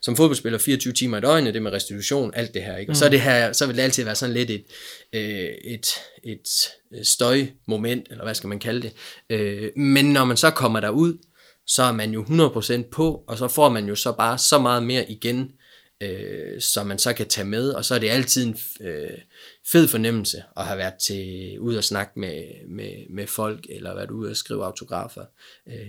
som 0.02 0.16
fodboldspiller 0.16 0.60
24 0.60 0.94
timer 0.94 1.18
i 1.18 1.22
døgnet, 1.22 1.54
det 1.54 1.62
med 1.62 1.72
restitution, 1.72 2.32
alt 2.34 2.54
det 2.54 2.64
her, 2.64 2.78
ikke? 2.78 2.90
Og 2.90 2.92
mm. 2.92 2.96
så, 2.96 3.10
det 3.10 3.22
her, 3.22 3.54
så 3.54 3.66
vil 3.66 3.76
det 3.76 3.82
altid 3.82 4.04
være 4.04 4.16
sådan 4.16 4.36
lidt 4.36 4.50
et, 4.50 4.66
øh, 5.14 5.50
et, 5.64 5.88
et 6.24 6.48
støjmoment, 7.08 8.08
eller 8.12 8.24
hvad 8.24 8.36
skal 8.36 8.48
man 8.48 8.60
kalde 8.60 8.82
det, 8.82 8.94
øh, 9.30 9.72
men 9.76 10.06
når 10.06 10.26
man 10.26 10.38
så 10.38 10.50
kommer 10.50 10.80
derud, 10.80 11.18
så 11.68 11.84
er 11.84 11.92
man 11.92 12.12
jo 12.12 12.24
100% 12.24 12.90
på, 12.92 13.24
og 13.28 13.38
så 13.38 13.48
får 13.48 13.70
man 13.70 13.86
jo 13.88 13.96
så 13.96 14.12
bare 14.12 14.38
så 14.38 14.60
meget 14.60 14.84
mere 14.84 15.12
igen, 15.12 15.52
øh, 16.02 16.62
som 16.62 16.88
man 16.88 17.00
så 17.00 17.14
kan 17.14 17.28
tage 17.28 17.48
med, 17.48 17.70
og 17.70 17.86
så 17.86 17.96
er 17.96 18.00
det 18.00 18.10
altid 18.10 18.46
en 18.46 18.58
øh, 18.82 19.10
fed 19.72 19.88
fornemmelse 19.88 20.44
at 20.58 20.66
have 20.66 20.78
været 20.78 20.94
til 20.94 21.60
ud 21.60 21.76
og 21.76 21.84
snakke 21.84 22.20
med, 22.20 22.44
med, 22.70 22.92
med 23.10 23.28
folk, 23.28 23.66
eller 23.70 23.96
været 23.96 24.12
ude 24.12 24.30
og 24.30 24.38
skrive 24.38 24.66
autografer. 24.66 25.26
Øh, 25.68 25.88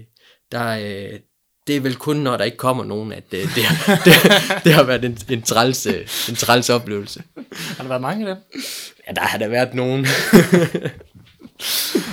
der, 0.52 0.68
øh, 0.68 1.20
det 1.66 1.76
er 1.76 1.80
vel 1.80 1.96
kun, 1.96 2.16
når 2.16 2.36
der 2.36 2.44
ikke 2.44 2.56
kommer 2.56 2.84
nogen, 2.84 3.12
at 3.12 3.24
øh, 3.32 3.40
det, 3.40 3.54
det, 4.04 4.12
det 4.64 4.72
har 4.72 4.82
været 4.82 5.04
en, 5.04 5.18
en, 5.28 5.42
træls, 5.42 5.86
øh, 5.86 6.00
en 6.28 6.34
træls 6.34 6.70
oplevelse. 6.70 7.22
Har 7.52 7.82
der 7.84 7.88
været 7.88 8.02
mange 8.02 8.28
af 8.28 8.34
dem? 8.34 8.44
Ja, 9.08 9.12
der 9.12 9.20
har 9.20 9.38
der 9.38 9.48
været 9.48 9.74
nogen. 9.74 10.06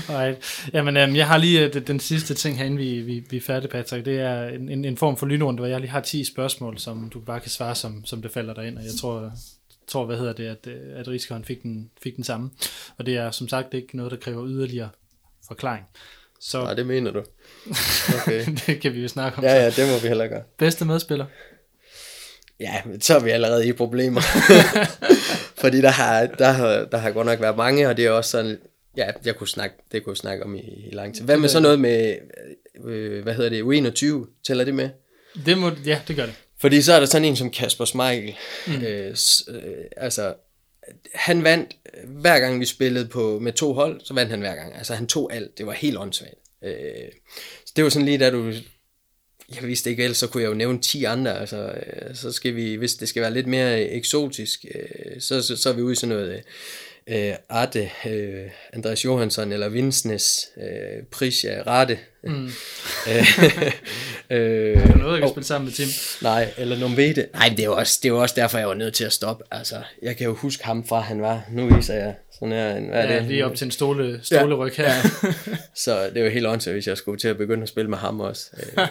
Alright. 0.10 0.70
Jamen, 0.74 0.98
øhm, 0.98 1.16
jeg 1.16 1.28
har 1.28 1.38
lige 1.38 1.66
øh, 1.66 1.88
den 1.88 2.00
sidste 2.00 2.34
ting 2.34 2.58
herinde, 2.58 2.78
vi, 2.78 3.02
vi, 3.02 3.24
vi 3.30 3.38
er 3.38 3.42
færdige, 3.42 3.72
Patrick. 3.72 4.06
Det 4.06 4.20
er 4.20 4.48
en, 4.48 4.70
en, 4.70 4.86
en 4.86 4.98
form 4.98 5.18
for 5.18 5.26
lynrunde, 5.26 5.60
hvor 5.60 5.68
jeg 5.68 5.80
lige 5.80 5.92
har 5.92 6.02
10 6.02 6.24
spørgsmål, 6.24 6.80
som 6.80 7.10
du 7.14 7.20
bare 7.20 7.40
kan 7.40 7.50
svare, 7.52 7.76
som, 7.76 8.06
som 8.06 8.22
det 8.22 8.32
falder 8.32 8.54
dig 8.54 8.68
ind. 8.68 8.78
Og 8.78 8.84
jeg 8.84 8.94
tror, 9.02 9.32
tror 9.88 10.06
hvad 10.06 10.18
hedder 10.18 10.34
det, 10.34 10.48
at, 10.48 10.68
øh, 10.68 11.00
at 11.00 11.08
Riskeren 11.08 11.46
fik 11.46 11.64
den, 11.64 11.92
fik 12.04 12.16
den 12.16 12.24
samme. 12.24 12.52
Og 12.98 13.06
det 13.06 13.18
er 13.18 13.32
som 13.32 13.48
sagt 13.48 13.74
ikke 13.74 13.98
noget, 13.98 14.12
der 14.12 14.18
kræver 14.18 14.48
yderligere 14.48 14.90
forklaring. 15.48 15.86
Så, 16.40 16.64
Nej, 16.64 16.74
det 16.74 16.86
mener 16.86 17.12
du. 17.12 17.24
Okay. 18.22 18.46
det 18.66 18.82
kan 18.82 18.94
vi 18.94 19.02
jo 19.02 19.08
snakke 19.08 19.38
om. 19.38 19.44
Ja, 19.44 19.54
ja, 19.54 19.70
det 19.70 19.88
må 19.92 20.00
vi 20.02 20.08
heller 20.08 20.28
gøre. 20.28 20.44
Bedste 20.58 20.86
medspiller? 20.86 21.26
Ja, 22.60 22.82
så 23.00 23.16
er 23.16 23.20
vi 23.20 23.30
allerede 23.30 23.68
i 23.68 23.74
problemer. 23.74 24.22
Fordi 25.62 25.82
der 25.82 25.90
har, 25.90 26.26
der, 26.26 26.52
har, 26.52 26.86
der 26.92 26.98
har 26.98 27.12
godt 27.12 27.26
nok 27.26 27.42
været 27.42 27.58
mange, 27.58 27.90
og 27.90 27.98
det 27.98 28.06
er 28.06 28.12
også 28.12 28.30
sådan, 28.30 28.58
ja, 28.98 29.12
jeg 29.26 29.36
kunne 29.36 29.48
snakke, 29.48 29.76
det 29.92 30.04
kunne 30.04 30.12
jeg 30.12 30.18
snakke 30.18 30.44
om 30.44 30.56
i, 30.56 30.60
i 30.60 30.94
lang 30.94 31.16
tid. 31.16 31.26
Hvad 31.26 31.38
med 31.38 31.50
så 31.50 31.60
noget 31.60 31.80
med, 31.80 32.16
øh, 32.86 33.24
hvad 33.24 33.34
hedder 33.34 33.50
det, 33.50 33.64
U21, 33.64 34.42
tæller 34.48 34.64
det 34.64 34.74
med? 34.74 34.90
Det 35.46 35.58
må, 35.58 35.72
ja, 35.86 36.02
det 36.08 36.16
gør 36.16 36.26
det. 36.26 36.43
Fordi 36.64 36.82
så 36.82 36.94
er 36.94 37.00
der 37.00 37.06
sådan 37.06 37.26
en 37.26 37.36
som 37.36 37.52
Kasper 37.52 37.86
Smeichel. 37.86 38.36
Mm. 38.68 38.82
Øh, 38.82 39.16
øh, 39.48 39.86
altså, 39.98 40.34
han 41.14 41.44
vandt, 41.44 41.76
hver 42.04 42.40
gang 42.40 42.60
vi 42.60 42.66
spillede 42.66 43.08
på 43.08 43.40
med 43.40 43.54
to 43.54 43.74
hold, 43.74 44.02
så 44.04 44.14
vandt 44.14 44.32
han 44.32 44.40
hver 44.40 44.56
gang. 44.56 44.76
Altså 44.76 44.96
han 44.96 45.08
tog 45.08 45.34
alt, 45.34 45.58
det 45.58 45.66
var 45.66 45.72
helt 45.72 45.98
åndssvagt. 45.98 46.36
Øh, 46.64 47.12
så 47.66 47.74
det 47.76 47.84
var 47.84 47.90
sådan 47.90 48.06
lige 48.06 48.18
da 48.18 48.30
du 48.30 48.54
jeg 49.56 49.68
vidste 49.68 49.90
ikke 49.90 50.04
ellers, 50.04 50.18
så 50.18 50.28
kunne 50.28 50.44
jeg 50.44 50.50
jo 50.50 50.54
nævne 50.54 50.82
10 50.82 51.04
andre, 51.04 51.40
altså, 51.40 51.58
øh, 51.58 52.16
så 52.16 52.32
skal 52.32 52.56
vi, 52.56 52.76
hvis 52.76 52.96
det 52.96 53.10
skal 53.10 53.22
være 53.22 53.34
lidt 53.34 53.48
mere 53.48 53.82
eksotisk, 53.82 54.66
øh, 54.76 55.22
så, 55.22 55.42
så, 55.42 55.58
så 55.58 55.70
er 55.70 55.74
vi 55.74 55.82
ude 55.82 55.94
i 55.94 55.96
sådan 55.96 56.16
noget 56.16 56.36
øh, 56.36 56.42
Arte, 57.50 57.90
øh, 58.06 58.50
Andreas 58.74 59.06
Johansson 59.06 59.52
eller 59.52 59.70
Vinsnes, 59.70 60.50
øh, 60.58 61.04
Prisja, 61.12 61.62
Rate. 61.68 62.00
Mm. 62.24 62.46
øh, 64.30 64.78
er 64.78 64.88
der 64.88 64.98
noget, 64.98 65.14
jeg 65.14 65.22
kan 65.22 65.30
spille 65.30 65.48
sammen 65.48 65.66
med 65.66 65.74
Tim? 65.74 65.88
Nej, 66.22 66.54
eller 66.58 66.80
Nomvede. 66.80 67.28
Nej, 67.34 67.50
det 67.50 67.60
er, 67.60 67.64
jo 67.64 67.76
også, 67.76 68.00
det 68.04 68.10
er 68.10 68.14
jo 68.14 68.22
også 68.22 68.36
derfor, 68.38 68.58
jeg 68.58 68.68
var 68.68 68.74
nødt 68.74 68.94
til 68.94 69.04
at 69.04 69.14
stoppe. 69.14 69.44
Altså, 69.52 69.76
jeg 70.02 70.18
kan 70.18 70.28
jo 70.28 70.34
huske 70.34 70.66
ham 70.66 70.88
fra, 70.88 71.00
han 71.00 71.22
var, 71.22 71.44
nu 71.52 71.76
viser 71.76 71.94
jeg 71.94 72.16
sådan 72.50 72.84
her, 72.84 72.90
hvad 72.90 73.04
er 73.04 73.14
ja, 73.14 73.20
det? 73.20 73.28
lige 73.28 73.46
op 73.46 73.56
til 73.56 73.66
en 73.66 73.72
stole, 73.72 74.20
stoleryg 74.24 74.74
her. 74.74 74.84
Ja. 74.84 75.02
så 75.84 76.04
det 76.04 76.18
er 76.18 76.24
jo 76.24 76.30
helt 76.30 76.48
åndssvagt, 76.48 76.76
hvis 76.76 76.88
jeg 76.88 76.98
skulle 76.98 77.20
til 77.20 77.28
at 77.28 77.38
begynde 77.38 77.64
at 77.64 77.70
spille 77.70 77.90
med 77.90 77.98
ham 77.98 78.20
også. 78.20 78.50
Øh, 78.78 78.88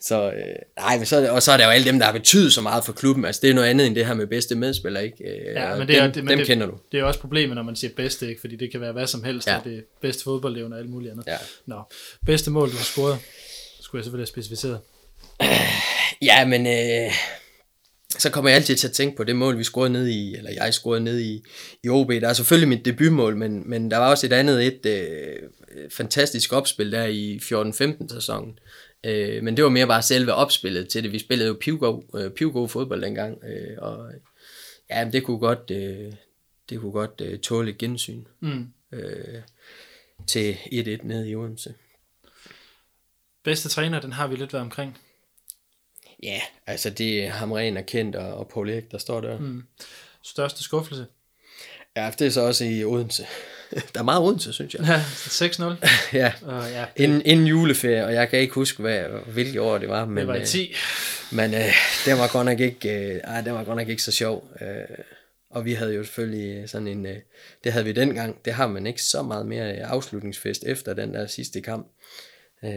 så, 0.00 0.30
øh, 0.30 0.36
nej, 0.78 0.96
men 0.96 1.06
så, 1.06 1.30
og 1.30 1.42
så 1.42 1.52
er 1.52 1.56
der 1.56 1.64
jo 1.64 1.70
alle 1.70 1.86
dem, 1.86 1.98
der 1.98 2.06
har 2.06 2.12
betydet 2.12 2.52
så 2.52 2.60
meget 2.60 2.84
for 2.84 2.92
klubben. 2.92 3.24
Altså, 3.24 3.40
det 3.42 3.50
er 3.50 3.54
noget 3.54 3.68
andet 3.68 3.86
end 3.86 3.94
det 3.94 4.06
her 4.06 4.14
med 4.14 4.26
bedste 4.26 4.54
medspiller, 4.54 5.00
ikke? 5.00 5.24
Øh, 5.24 5.54
ja, 5.54 5.76
men 5.76 5.88
det 5.88 5.98
er, 5.98 6.02
dem, 6.02 6.12
det, 6.12 6.24
men 6.24 6.30
dem 6.30 6.38
det, 6.38 6.46
kender 6.46 6.66
du. 6.66 6.78
Det 6.92 7.00
er 7.00 7.04
også 7.04 7.20
problemet, 7.20 7.56
når 7.56 7.62
man 7.62 7.76
siger 7.76 7.90
bedste, 7.96 8.28
ikke? 8.28 8.40
Fordi 8.40 8.56
det 8.56 8.72
kan 8.72 8.80
være 8.80 8.92
hvad 8.92 9.06
som 9.06 9.24
helst, 9.24 9.48
ja. 9.48 9.60
det 9.64 9.76
er 9.76 9.80
bedste 10.00 10.24
fodboldlevende 10.24 10.74
og 10.74 10.80
alt 10.80 10.90
muligt 10.90 11.12
andet. 11.12 11.26
Ja. 11.26 11.36
Nå, 11.66 11.82
bedste 12.26 12.50
mål, 12.50 12.70
du 12.70 12.76
har 12.76 12.84
scoret, 12.84 13.18
skulle 13.80 14.00
jeg 14.00 14.04
selvfølgelig 14.04 14.22
have 14.22 14.26
specificeret. 14.26 14.78
Ja, 16.22 16.44
men 16.46 16.66
øh, 16.66 17.12
så 18.18 18.30
kommer 18.30 18.48
jeg 18.50 18.56
altid 18.56 18.76
til 18.76 18.88
at 18.88 18.92
tænke 18.94 19.16
på 19.16 19.24
det 19.24 19.36
mål, 19.36 19.58
vi 19.58 19.64
scorede 19.64 19.92
ned 19.92 20.08
i, 20.08 20.34
eller 20.34 20.50
jeg 20.50 20.74
scorede 20.74 21.04
ned 21.04 21.20
i, 21.20 21.42
i 21.84 21.88
OB. 21.88 22.10
Der 22.10 22.28
er 22.28 22.32
selvfølgelig 22.32 22.68
mit 22.68 22.84
debutmål, 22.84 23.36
men, 23.36 23.70
men 23.70 23.90
der 23.90 23.96
var 23.96 24.10
også 24.10 24.26
et 24.26 24.32
andet, 24.32 24.66
et 24.66 24.86
øh, 24.86 25.36
fantastisk 25.90 26.52
opspil 26.52 26.92
der 26.92 27.04
i 27.04 27.36
14-15 27.36 28.14
sæsonen. 28.14 28.58
Øh, 29.06 29.42
men 29.42 29.56
det 29.56 29.64
var 29.64 29.70
mere 29.70 29.86
bare 29.86 30.02
selve 30.02 30.34
opspillet 30.34 30.88
til 30.88 31.02
det. 31.02 31.12
Vi 31.12 31.18
spillede 31.18 31.48
jo 31.48 31.56
pivgod, 31.60 32.02
øh, 32.24 32.30
pivgod 32.30 32.68
fodbold 32.68 33.02
dengang, 33.02 33.38
øh, 33.44 33.76
og 33.78 34.10
ja, 34.90 35.08
det 35.12 35.24
kunne 35.24 35.38
godt, 35.38 35.70
øh, 35.70 36.12
det 36.70 36.80
kunne 36.80 36.92
godt 36.92 37.20
øh, 37.24 37.38
tåle 37.38 37.70
et 37.70 37.78
gensyn 37.78 38.24
Mm. 38.40 38.66
øh, 38.92 39.40
til 40.26 40.52
1-1 40.52 41.06
nede 41.06 41.30
i 41.30 41.34
Odense. 41.36 41.74
Bedste 43.44 43.68
træner, 43.68 44.00
den 44.00 44.12
har 44.12 44.26
vi 44.26 44.36
lidt 44.36 44.52
været 44.52 44.64
omkring. 44.64 44.98
Ja, 46.22 46.40
altså 46.66 46.90
det 46.90 47.24
er 47.24 47.30
Hamren 47.30 47.76
er 47.76 47.82
kendt, 47.82 48.16
og, 48.16 48.34
og 48.34 48.48
Paul 48.48 48.70
Erik, 48.70 48.90
der 48.90 48.98
står 48.98 49.20
der. 49.20 49.38
Mm. 49.38 49.62
Største 50.22 50.62
skuffelse. 50.62 51.06
Ja, 51.96 52.10
det 52.18 52.26
er 52.26 52.30
så 52.30 52.40
også 52.40 52.64
i 52.64 52.84
Odense. 52.84 53.26
Der 53.94 54.00
er 54.00 54.02
meget 54.02 54.22
Odense, 54.22 54.52
synes 54.52 54.74
jeg. 54.74 54.82
Ja, 54.82 55.00
6-0. 55.00 55.62
ja, 56.22 56.32
Og 56.42 56.70
ja, 56.70 56.84
inden, 56.96 57.22
inden 57.24 57.46
juleferie, 57.46 58.04
og 58.04 58.12
jeg 58.12 58.28
kan 58.28 58.38
ikke 58.38 58.54
huske, 58.54 58.82
hvad, 58.82 59.04
hvilket 59.26 59.60
år 59.60 59.78
det 59.78 59.88
var. 59.88 60.04
Men, 60.04 60.16
det 60.16 60.26
var 60.26 60.34
i 60.34 60.40
øh, 60.40 60.46
10. 60.46 60.74
Men 61.32 61.54
øh, 61.54 61.74
det 62.04 62.18
var 62.18 62.28
godt 62.32 62.46
nok 62.46 62.60
ikke, 62.60 63.14
øh, 63.14 63.20
ej, 63.24 63.40
det 63.40 63.52
var 63.52 63.64
godt 63.64 63.78
nok 63.78 63.88
ikke 63.88 64.02
så 64.02 64.12
sjov. 64.12 64.48
Øh, 64.60 64.98
og 65.50 65.64
vi 65.64 65.72
havde 65.72 65.94
jo 65.94 66.04
selvfølgelig 66.04 66.68
sådan 66.68 66.88
en, 66.88 67.06
øh, 67.06 67.16
det 67.64 67.72
havde 67.72 67.84
vi 67.84 67.92
dengang, 67.92 68.44
det 68.44 68.52
har 68.52 68.66
man 68.66 68.86
ikke 68.86 69.02
så 69.02 69.22
meget 69.22 69.46
mere 69.46 69.72
øh, 69.72 69.90
afslutningsfest 69.90 70.64
efter 70.66 70.94
den 70.94 71.14
der 71.14 71.26
sidste 71.26 71.60
kamp. 71.60 71.86
Øh, 72.64 72.70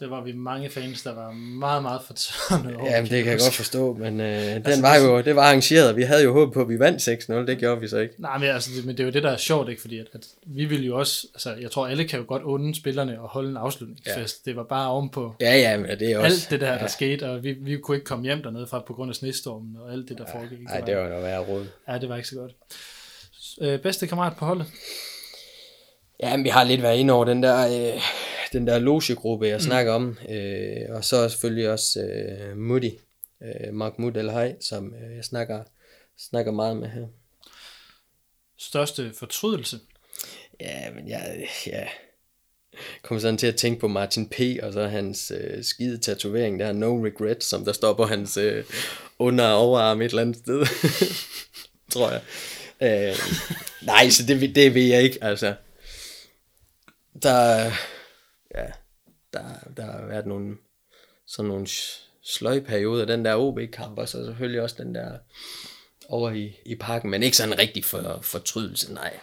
Der 0.00 0.08
var 0.08 0.24
vi 0.24 0.32
mange 0.32 0.70
fans, 0.70 1.02
der 1.02 1.14
var 1.14 1.30
meget, 1.32 1.82
meget 1.82 2.00
fortørnet 2.06 2.76
over. 2.76 2.90
ja, 2.90 3.00
det 3.00 3.08
kan 3.08 3.26
jeg 3.26 3.38
godt 3.40 3.54
forstå, 3.54 3.94
men 3.94 4.20
øh, 4.20 4.26
den 4.42 4.66
Altså, 4.66 4.82
var 4.82 4.96
det- 4.96 5.04
jo, 5.04 5.20
det 5.20 5.36
var 5.36 5.42
arrangeret, 5.42 5.96
vi 5.96 6.02
havde 6.02 6.22
jo 6.24 6.32
håbet 6.32 6.54
på, 6.54 6.60
at 6.60 6.68
vi 6.68 6.78
vandt 6.78 7.02
6-0, 7.08 7.32
det 7.46 7.58
gjorde 7.58 7.80
vi 7.80 7.88
så 7.88 7.98
ikke. 7.98 8.14
Nej, 8.18 8.38
men, 8.38 8.48
altså, 8.48 8.70
det, 8.76 8.84
men 8.84 8.96
det 8.96 9.02
er 9.02 9.06
jo 9.06 9.12
det, 9.12 9.22
der 9.22 9.30
er 9.30 9.36
sjovt, 9.36 9.68
ikke? 9.68 9.80
Fordi 9.80 9.98
at, 9.98 10.06
at 10.12 10.20
vi 10.46 10.64
vil 10.64 10.84
jo 10.86 10.98
også, 10.98 11.26
altså 11.34 11.54
jeg 11.60 11.70
tror 11.70 11.86
alle 11.86 12.08
kan 12.08 12.18
jo 12.18 12.24
godt 12.28 12.42
unde 12.42 12.74
spillerne 12.74 13.12
at 13.12 13.18
holde 13.22 13.50
en 13.50 13.56
afslutningsfest. 13.56 14.40
Ja. 14.46 14.50
Det 14.50 14.56
var 14.56 14.64
bare 14.64 14.88
ovenpå 14.90 15.34
Ja, 15.40 15.56
ja, 15.56 15.78
men 15.78 15.98
det 15.98 16.12
er 16.12 16.18
også... 16.18 16.26
alt 16.26 16.46
det 16.50 16.60
der, 16.60 16.78
der 16.78 16.86
skete, 16.86 17.30
og 17.30 17.42
vi, 17.44 17.52
vi 17.52 17.76
kunne 17.76 17.96
ikke 17.96 18.04
komme 18.06 18.24
hjem 18.24 18.42
dernede 18.42 18.66
fra 18.66 18.82
på 18.86 18.92
grund 18.94 19.10
af 19.10 19.14
snestormen 19.14 19.76
og 19.80 19.92
alt 19.92 20.08
det, 20.08 20.18
der 20.18 20.24
foregik. 20.32 20.58
Nej, 20.62 20.80
det 20.80 20.96
var 20.96 21.08
noget 21.08 21.24
værre 21.24 21.40
råd. 21.40 21.66
Ja, 21.88 21.98
det 21.98 22.08
var 22.08 22.16
ikke 22.16 22.28
så 22.28 22.36
godt. 22.36 22.52
Øh, 23.60 23.78
bedste 23.80 24.06
kammerat 24.06 24.32
på 24.36 24.44
holdet? 24.44 24.66
Ja, 26.22 26.36
men 26.36 26.44
vi 26.44 26.48
har 26.48 26.64
lidt 26.64 26.82
været 26.82 26.98
inde 26.98 27.12
over 27.14 27.24
den 27.24 27.42
der, 27.42 27.66
øh, 27.94 28.00
den 28.52 28.66
der 28.66 28.78
logegruppe, 28.78 29.46
jeg 29.46 29.56
mm. 29.56 29.60
snakker 29.60 29.92
om. 29.92 30.18
Øh, 30.28 30.82
og 30.88 31.04
så 31.04 31.28
selvfølgelig 31.28 31.70
også 31.70 32.00
øh, 32.00 32.56
Moody, 32.56 32.90
øh, 33.42 33.74
Mark 33.74 33.98
Mood 33.98 34.16
El 34.16 34.30
Hay, 34.30 34.52
som 34.60 34.94
øh, 34.94 35.16
jeg 35.16 35.24
snakker, 35.24 35.64
snakker 36.18 36.52
meget 36.52 36.76
med 36.76 36.88
her. 36.88 37.06
Største 38.58 39.12
fortrydelse? 39.18 39.78
Ja, 40.60 40.90
men 40.94 41.08
jeg, 41.08 41.48
ja, 41.66 41.86
kom 43.02 43.20
sådan 43.20 43.38
til 43.38 43.46
at 43.46 43.56
tænke 43.56 43.80
på 43.80 43.88
Martin 43.88 44.28
P. 44.28 44.40
og 44.62 44.72
så 44.72 44.86
hans 44.86 45.32
øh, 45.36 45.64
skide 45.64 45.98
tatovering 45.98 46.60
der, 46.60 46.72
No 46.72 47.04
Regret, 47.04 47.44
som 47.44 47.64
der 47.64 47.72
står 47.72 47.94
på 47.94 48.04
hans 48.04 48.36
øh, 48.36 48.64
under- 49.18 49.48
og 49.48 49.58
overarm 49.58 50.02
et 50.02 50.08
eller 50.08 50.22
andet 50.22 50.36
sted. 50.36 50.66
Tror 51.92 52.10
jeg. 52.10 52.22
Øh, 52.80 53.16
nej, 53.82 54.10
så 54.10 54.26
det, 54.26 54.54
det 54.54 54.74
ved 54.74 54.82
jeg 54.82 55.02
ikke, 55.02 55.18
altså. 55.24 55.54
Der, 57.22 57.70
ja, 58.54 58.66
der, 59.32 59.42
der 59.76 59.84
har 59.84 60.06
været 60.06 60.26
nogle, 60.26 60.56
sådan 61.26 61.48
nogle 61.48 61.66
sløjperioder, 62.22 63.04
den 63.04 63.24
der 63.24 63.34
OB-kamp, 63.36 63.98
og 63.98 64.08
så 64.08 64.24
selvfølgelig 64.24 64.62
også 64.62 64.76
den 64.78 64.94
der 64.94 65.18
over 66.08 66.30
i, 66.30 66.56
i 66.66 66.74
parken, 66.74 67.10
men 67.10 67.22
ikke 67.22 67.36
sådan 67.36 67.58
rigtig 67.58 67.84
for 67.84 68.18
fortrydelse, 68.22 68.94
nej. 68.94 69.18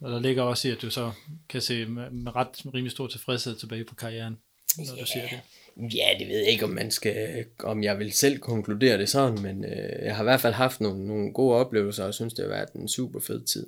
Og 0.00 0.10
der 0.10 0.20
ligger 0.20 0.42
også 0.42 0.68
i, 0.68 0.70
at 0.70 0.82
du 0.82 0.90
så 0.90 1.12
kan 1.48 1.60
se 1.60 1.86
med, 1.86 2.10
med 2.10 2.36
ret 2.36 2.74
rimelig 2.74 2.90
stor 2.90 3.06
tilfredshed 3.06 3.56
tilbage 3.56 3.84
på 3.84 3.94
karrieren, 3.94 4.38
når 4.78 4.84
du 4.84 5.06
siger 5.06 5.28
det. 5.28 5.40
Ja, 5.94 6.18
det 6.18 6.28
ved 6.28 6.38
jeg 6.38 6.48
ikke, 6.48 6.64
om 6.64 6.70
man 6.70 6.90
skal, 6.90 7.44
om 7.58 7.82
jeg 7.82 7.98
vil 7.98 8.12
selv 8.12 8.38
konkludere 8.38 8.98
det 8.98 9.08
sådan, 9.08 9.42
men 9.42 9.64
øh, 9.64 10.04
jeg 10.04 10.16
har 10.16 10.22
i 10.22 10.26
hvert 10.26 10.40
fald 10.40 10.54
haft 10.54 10.80
nogle, 10.80 11.06
nogle 11.06 11.32
gode 11.32 11.56
oplevelser, 11.56 12.04
og 12.04 12.14
synes, 12.14 12.34
det 12.34 12.44
har 12.44 12.50
været 12.50 12.72
en 12.72 12.88
super 12.88 13.20
fed 13.20 13.44
tid. 13.44 13.66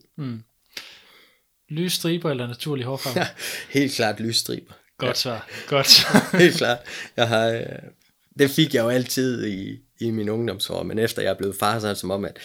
Lyse 1.68 1.96
striber 1.96 2.30
eller 2.30 2.46
naturlig 2.46 2.86
hårfarve? 2.86 3.26
Helt 3.78 3.92
klart 3.92 4.20
lysstriber. 4.20 4.72
Godt 4.98 5.18
svar. 5.18 5.48
Godt 5.66 5.86
svar. 5.96 6.38
Helt 6.38 6.56
klart. 6.56 6.78
Jeg 7.16 7.28
har, 7.28 7.46
øh, 7.48 7.66
det 8.38 8.50
fik 8.50 8.74
jeg 8.74 8.84
jo 8.84 8.88
altid 8.88 9.46
i, 9.46 9.78
i 10.00 10.10
min 10.10 10.28
ungdomsår, 10.28 10.82
men 10.82 10.98
efter 10.98 11.22
jeg 11.22 11.30
er 11.30 11.38
blevet 11.38 11.56
far, 11.60 11.78
så 11.78 11.86
er 11.86 11.90
det 11.90 11.98
som 11.98 12.10
om, 12.10 12.24
at 12.24 12.38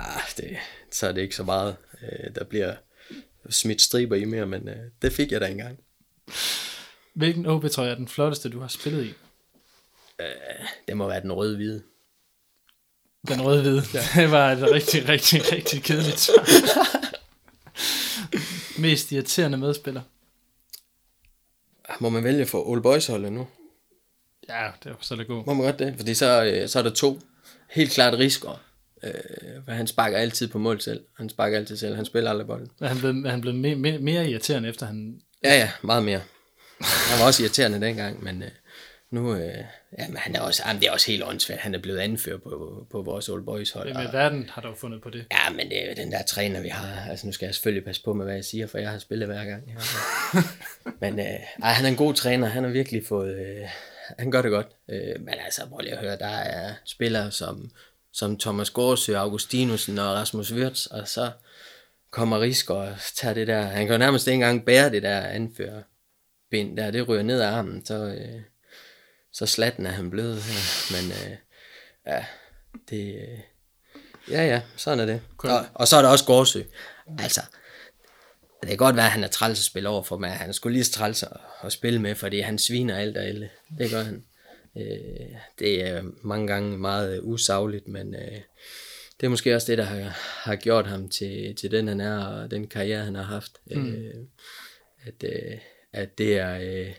ah, 0.00 0.20
det, 0.36 0.56
så 0.92 1.08
er 1.08 1.12
det 1.12 1.22
ikke 1.22 1.36
så 1.36 1.42
meget, 1.42 1.76
øh, 2.02 2.34
der 2.34 2.44
bliver 2.44 2.74
smidt 3.50 3.82
striber 3.82 4.16
i 4.16 4.24
mere, 4.24 4.46
men 4.46 4.68
øh, 4.68 4.76
det 5.02 5.12
fik 5.12 5.32
jeg 5.32 5.40
da 5.40 5.46
engang. 5.46 5.78
Hvilken 7.14 7.46
OB-trøje 7.46 7.90
er 7.90 7.94
den 7.94 8.08
flotteste, 8.08 8.48
du 8.48 8.60
har 8.60 8.68
spillet 8.68 9.04
i? 9.04 9.12
Det 10.88 10.96
må 10.96 11.08
være 11.08 11.22
den 11.22 11.32
røde-hvide. 11.32 11.82
Den 13.28 13.42
røde-hvide. 13.42 13.82
Ja. 13.94 14.00
Det 14.22 14.30
var 14.30 14.52
et 14.52 14.62
rigtig, 14.72 15.08
rigtig, 15.08 15.52
rigtig 15.52 15.82
kedeligt 15.82 16.20
svar. 16.20 16.46
Mest 18.78 19.12
irriterende 19.12 19.58
medspiller? 19.58 20.02
Må 22.00 22.08
man 22.08 22.24
vælge 22.24 22.46
for 22.46 22.68
Old 22.68 22.82
Boys 22.82 23.06
holdet 23.06 23.32
nu? 23.32 23.46
Ja, 24.48 24.68
det 24.84 24.90
var 24.90 24.98
så 25.00 25.16
det 25.16 25.26
god. 25.26 25.44
Må 25.46 25.54
man 25.54 25.64
godt 25.64 25.78
det? 25.78 25.94
Fordi 25.96 26.14
så, 26.14 26.44
øh, 26.44 26.68
så 26.68 26.78
er 26.78 26.82
der 26.82 26.90
to. 26.90 27.20
Helt 27.70 27.90
klart 27.90 28.14
Risker. 28.14 28.60
Øh, 29.02 29.12
for 29.64 29.72
han 29.72 29.86
sparker 29.86 30.18
altid 30.18 30.48
på 30.48 30.58
mål 30.58 30.80
selv. 30.80 31.04
Han 31.16 31.28
sparker 31.28 31.58
altid 31.58 31.76
selv. 31.76 31.96
Han 31.96 32.04
spiller 32.04 32.30
aldrig 32.30 32.46
bolden. 32.46 32.70
Er 32.80 32.88
han 32.88 32.98
blevet, 32.98 33.26
er 33.26 33.30
han 33.30 33.40
blevet 33.40 33.58
mere, 33.58 33.76
mere, 33.76 33.98
mere 33.98 34.30
irriterende, 34.30 34.68
efter 34.68 34.86
han... 34.86 35.20
Ja, 35.44 35.54
ja, 35.58 35.70
meget 35.82 36.04
mere. 36.04 36.20
Han 36.80 37.20
var 37.20 37.26
også 37.26 37.42
irriterende 37.42 37.80
dengang, 37.80 38.24
men 38.24 38.42
øh, 38.42 38.48
nu, 39.10 39.34
øh, 39.34 39.64
ja, 39.98 40.08
men 40.08 40.16
han 40.16 40.36
er 40.36 40.40
også, 40.40 40.62
jamen, 40.66 40.80
det 40.80 40.88
er 40.88 40.92
også 40.92 41.10
helt 41.10 41.24
åndssvagt. 41.24 41.60
Han 41.60 41.74
er 41.74 41.78
blevet 41.78 41.98
anført 41.98 42.42
på, 42.42 42.86
på 42.90 43.02
vores 43.02 43.28
Old 43.28 43.44
Boys 43.44 43.70
hold. 43.70 43.92
Hvem 43.92 44.06
i 44.06 44.12
verden 44.12 44.50
har 44.52 44.62
du 44.62 44.74
fundet 44.74 45.02
på 45.02 45.10
det? 45.10 45.26
ja, 45.30 45.50
men 45.50 45.68
det 45.68 45.82
er 45.82 45.88
jo 45.88 45.94
den 45.96 46.12
der 46.12 46.22
træner, 46.22 46.60
vi 46.60 46.68
har. 46.68 47.10
Altså, 47.10 47.26
nu 47.26 47.32
skal 47.32 47.46
jeg 47.46 47.54
selvfølgelig 47.54 47.84
passe 47.84 48.02
på 48.02 48.12
med, 48.12 48.24
hvad 48.24 48.34
jeg 48.34 48.44
siger, 48.44 48.66
for 48.66 48.78
jeg 48.78 48.90
har 48.90 48.98
spillet 48.98 49.28
hver 49.28 49.44
gang. 49.44 49.62
Ja. 49.68 49.74
men 51.00 51.18
øh, 51.18 51.40
ej, 51.62 51.72
han 51.72 51.84
er 51.84 51.88
en 51.88 51.96
god 51.96 52.14
træner. 52.14 52.46
Han 52.46 52.64
har 52.64 52.70
virkelig 52.70 53.06
fået... 53.06 53.36
Øh, 53.36 53.68
han 54.18 54.30
gør 54.30 54.42
det 54.42 54.50
godt. 54.50 54.66
Øh, 54.90 55.20
men 55.20 55.34
altså, 55.44 55.66
prøv 55.68 55.80
lige 55.80 55.92
at 55.92 56.00
høre, 56.00 56.16
der 56.16 56.26
er 56.26 56.74
spillere 56.84 57.30
som, 57.30 57.70
som 58.12 58.38
Thomas 58.38 58.70
Gårdsø, 58.70 59.16
Augustinusen 59.16 59.98
og 59.98 60.14
Rasmus 60.14 60.52
Wirtz, 60.52 60.86
og 60.86 61.08
så 61.08 61.30
kommer 62.10 62.40
Risk 62.40 62.70
og 62.70 62.88
tager 63.14 63.34
det 63.34 63.46
der. 63.46 63.62
Han 63.62 63.86
kan 63.86 63.94
jo 63.94 63.98
nærmest 63.98 64.26
ikke 64.26 64.34
engang 64.34 64.64
bære 64.64 64.90
det 64.90 65.02
der 65.02 65.20
anfører 65.20 65.82
ben 66.50 66.76
der. 66.76 66.90
Det 66.90 67.08
ryger 67.08 67.22
ned 67.22 67.40
af 67.40 67.48
armen, 67.48 67.86
så, 67.86 67.94
øh, 67.94 68.40
så 69.36 69.46
slatten 69.46 69.86
er 69.86 69.90
han 69.90 70.10
blevet. 70.10 70.42
her. 70.42 70.96
Men 70.96 71.10
øh, 71.10 71.36
ja, 72.06 72.24
det... 72.90 73.14
Øh, 73.14 73.38
ja, 74.30 74.46
ja, 74.46 74.62
sådan 74.76 75.00
er 75.00 75.06
det. 75.06 75.20
Og, 75.38 75.66
og 75.74 75.88
så 75.88 75.96
er 75.96 76.02
der 76.02 76.08
også 76.08 76.24
Gårdsø. 76.24 76.62
Altså, 77.18 77.40
det 78.60 78.68
kan 78.68 78.78
godt 78.78 78.96
være, 78.96 79.04
at 79.04 79.10
han 79.10 79.24
er 79.24 79.28
træls 79.28 79.58
at 79.58 79.64
spille 79.64 79.88
over 79.88 80.02
for 80.02 80.18
mig. 80.18 80.30
Han 80.30 80.52
skulle 80.52 80.72
lige 80.72 80.84
træls 80.84 81.22
at, 81.22 81.36
at 81.62 81.72
spille 81.72 81.98
med, 82.00 82.14
fordi 82.14 82.40
han 82.40 82.58
sviner 82.58 82.96
alt 82.96 83.16
og 83.16 83.24
alle. 83.24 83.50
Det 83.78 83.90
gør 83.90 84.02
han. 84.02 84.24
Øh, 84.76 85.36
det 85.58 85.86
er 85.86 86.02
mange 86.22 86.46
gange 86.46 86.78
meget 86.78 87.20
usagligt, 87.22 87.88
men 87.88 88.14
øh, 88.14 88.40
det 89.20 89.26
er 89.26 89.28
måske 89.28 89.54
også 89.54 89.70
det, 89.70 89.78
der 89.78 89.84
har, 89.84 90.18
har 90.42 90.56
gjort 90.56 90.86
ham 90.86 91.08
til, 91.08 91.56
til 91.56 91.70
den, 91.70 91.88
han 91.88 92.00
er, 92.00 92.24
og 92.24 92.50
den 92.50 92.66
karriere, 92.66 93.04
han 93.04 93.14
har 93.14 93.22
haft. 93.22 93.52
Mm. 93.66 93.94
Øh, 93.94 94.14
at, 95.06 95.24
øh, 95.24 95.58
at 95.92 96.18
det 96.18 96.38
er, 96.38 96.58
øh, 96.58 96.94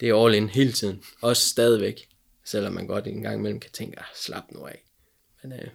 det 0.00 0.08
er 0.08 0.24
all 0.24 0.34
in 0.34 0.48
hele 0.48 0.72
tiden. 0.72 1.02
Også 1.20 1.48
stadigvæk, 1.48 2.08
selvom 2.44 2.72
man 2.72 2.86
godt 2.86 3.06
en 3.06 3.22
gang 3.22 3.38
imellem 3.38 3.60
kan 3.60 3.70
tænke, 3.70 3.98
ah, 3.98 4.04
slap 4.14 4.44
nu 4.50 4.66
af. 4.66 4.84
Men 5.42 5.52
øh, 5.52 5.68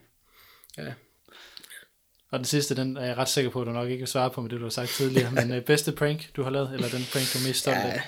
ja, 0.78 0.94
Og 2.32 2.40
den 2.40 2.46
sidste, 2.46 2.76
den 2.76 2.98
er 2.98 3.06
jeg 3.06 3.18
ret 3.18 3.30
sikker 3.30 3.52
på, 3.52 3.62
at 3.62 3.68
du 3.68 3.72
nok 3.72 3.90
ikke 3.90 4.02
vil 4.02 4.08
svare 4.08 4.30
på 4.30 4.42
med 4.42 4.50
det, 4.50 4.60
du 4.60 4.66
har 4.66 4.70
sagt 4.70 4.90
tidligere. 4.90 5.32
Men 5.32 5.52
øh, 5.52 5.66
bedste 5.66 5.92
prank, 5.92 6.30
du 6.36 6.44
har 6.44 6.50
lavet, 6.50 6.74
eller 6.74 6.90
den 6.90 7.02
prank, 7.12 7.34
du 7.34 7.40
er 7.40 7.48
mest 7.48 7.60
stolt 7.60 7.78
af? 7.78 8.02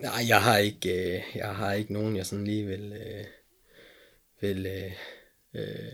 Nej, 0.00 0.24
jeg 0.28 0.42
har 0.42 0.56
ikke, 0.56 1.16
øh, 1.16 1.22
jeg 1.34 1.56
har 1.56 1.72
ikke 1.72 1.92
nogen, 1.92 2.16
jeg 2.16 2.26
sådan 2.26 2.44
lige 2.44 2.66
vil, 2.66 2.92
øh, 2.92 3.24
vil 4.40 4.66
øh, 4.66 4.92
øh, 5.54 5.92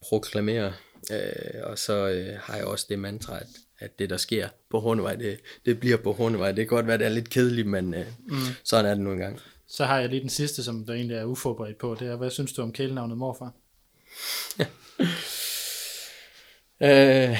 proklamere. 0.00 0.74
Øh, 1.12 1.62
og 1.62 1.78
så 1.78 2.08
øh, 2.08 2.38
har 2.40 2.56
jeg 2.56 2.64
også 2.64 2.86
det 2.88 2.98
mantra, 2.98 3.38
at, 3.38 3.46
at 3.78 3.98
det, 3.98 4.10
der 4.10 4.16
sker 4.16 4.48
på 4.70 4.80
Hornevej, 4.80 5.14
det, 5.14 5.40
det 5.66 5.80
bliver 5.80 5.96
på 5.96 6.12
Hornevej. 6.12 6.48
Det 6.48 6.56
kan 6.56 6.76
godt 6.76 6.86
være, 6.86 6.98
det 6.98 7.06
er 7.06 7.10
lidt 7.10 7.30
kedeligt, 7.30 7.66
men 7.66 7.94
øh, 7.94 8.06
mm. 8.28 8.36
sådan 8.64 8.86
er 8.86 8.94
det 8.94 9.04
nu 9.04 9.12
engang. 9.12 9.40
Så 9.68 9.84
har 9.84 10.00
jeg 10.00 10.08
lige 10.08 10.20
den 10.20 10.28
sidste, 10.28 10.64
som 10.64 10.84
der 10.86 10.94
egentlig 10.94 11.16
er 11.16 11.24
uforberedt 11.24 11.78
på. 11.78 11.96
Det 12.00 12.08
er, 12.08 12.16
hvad 12.16 12.30
synes 12.30 12.52
du 12.52 12.62
om 12.62 12.72
kælenavnet 12.72 13.18
morfar? 13.18 13.52
Øh, 16.80 17.38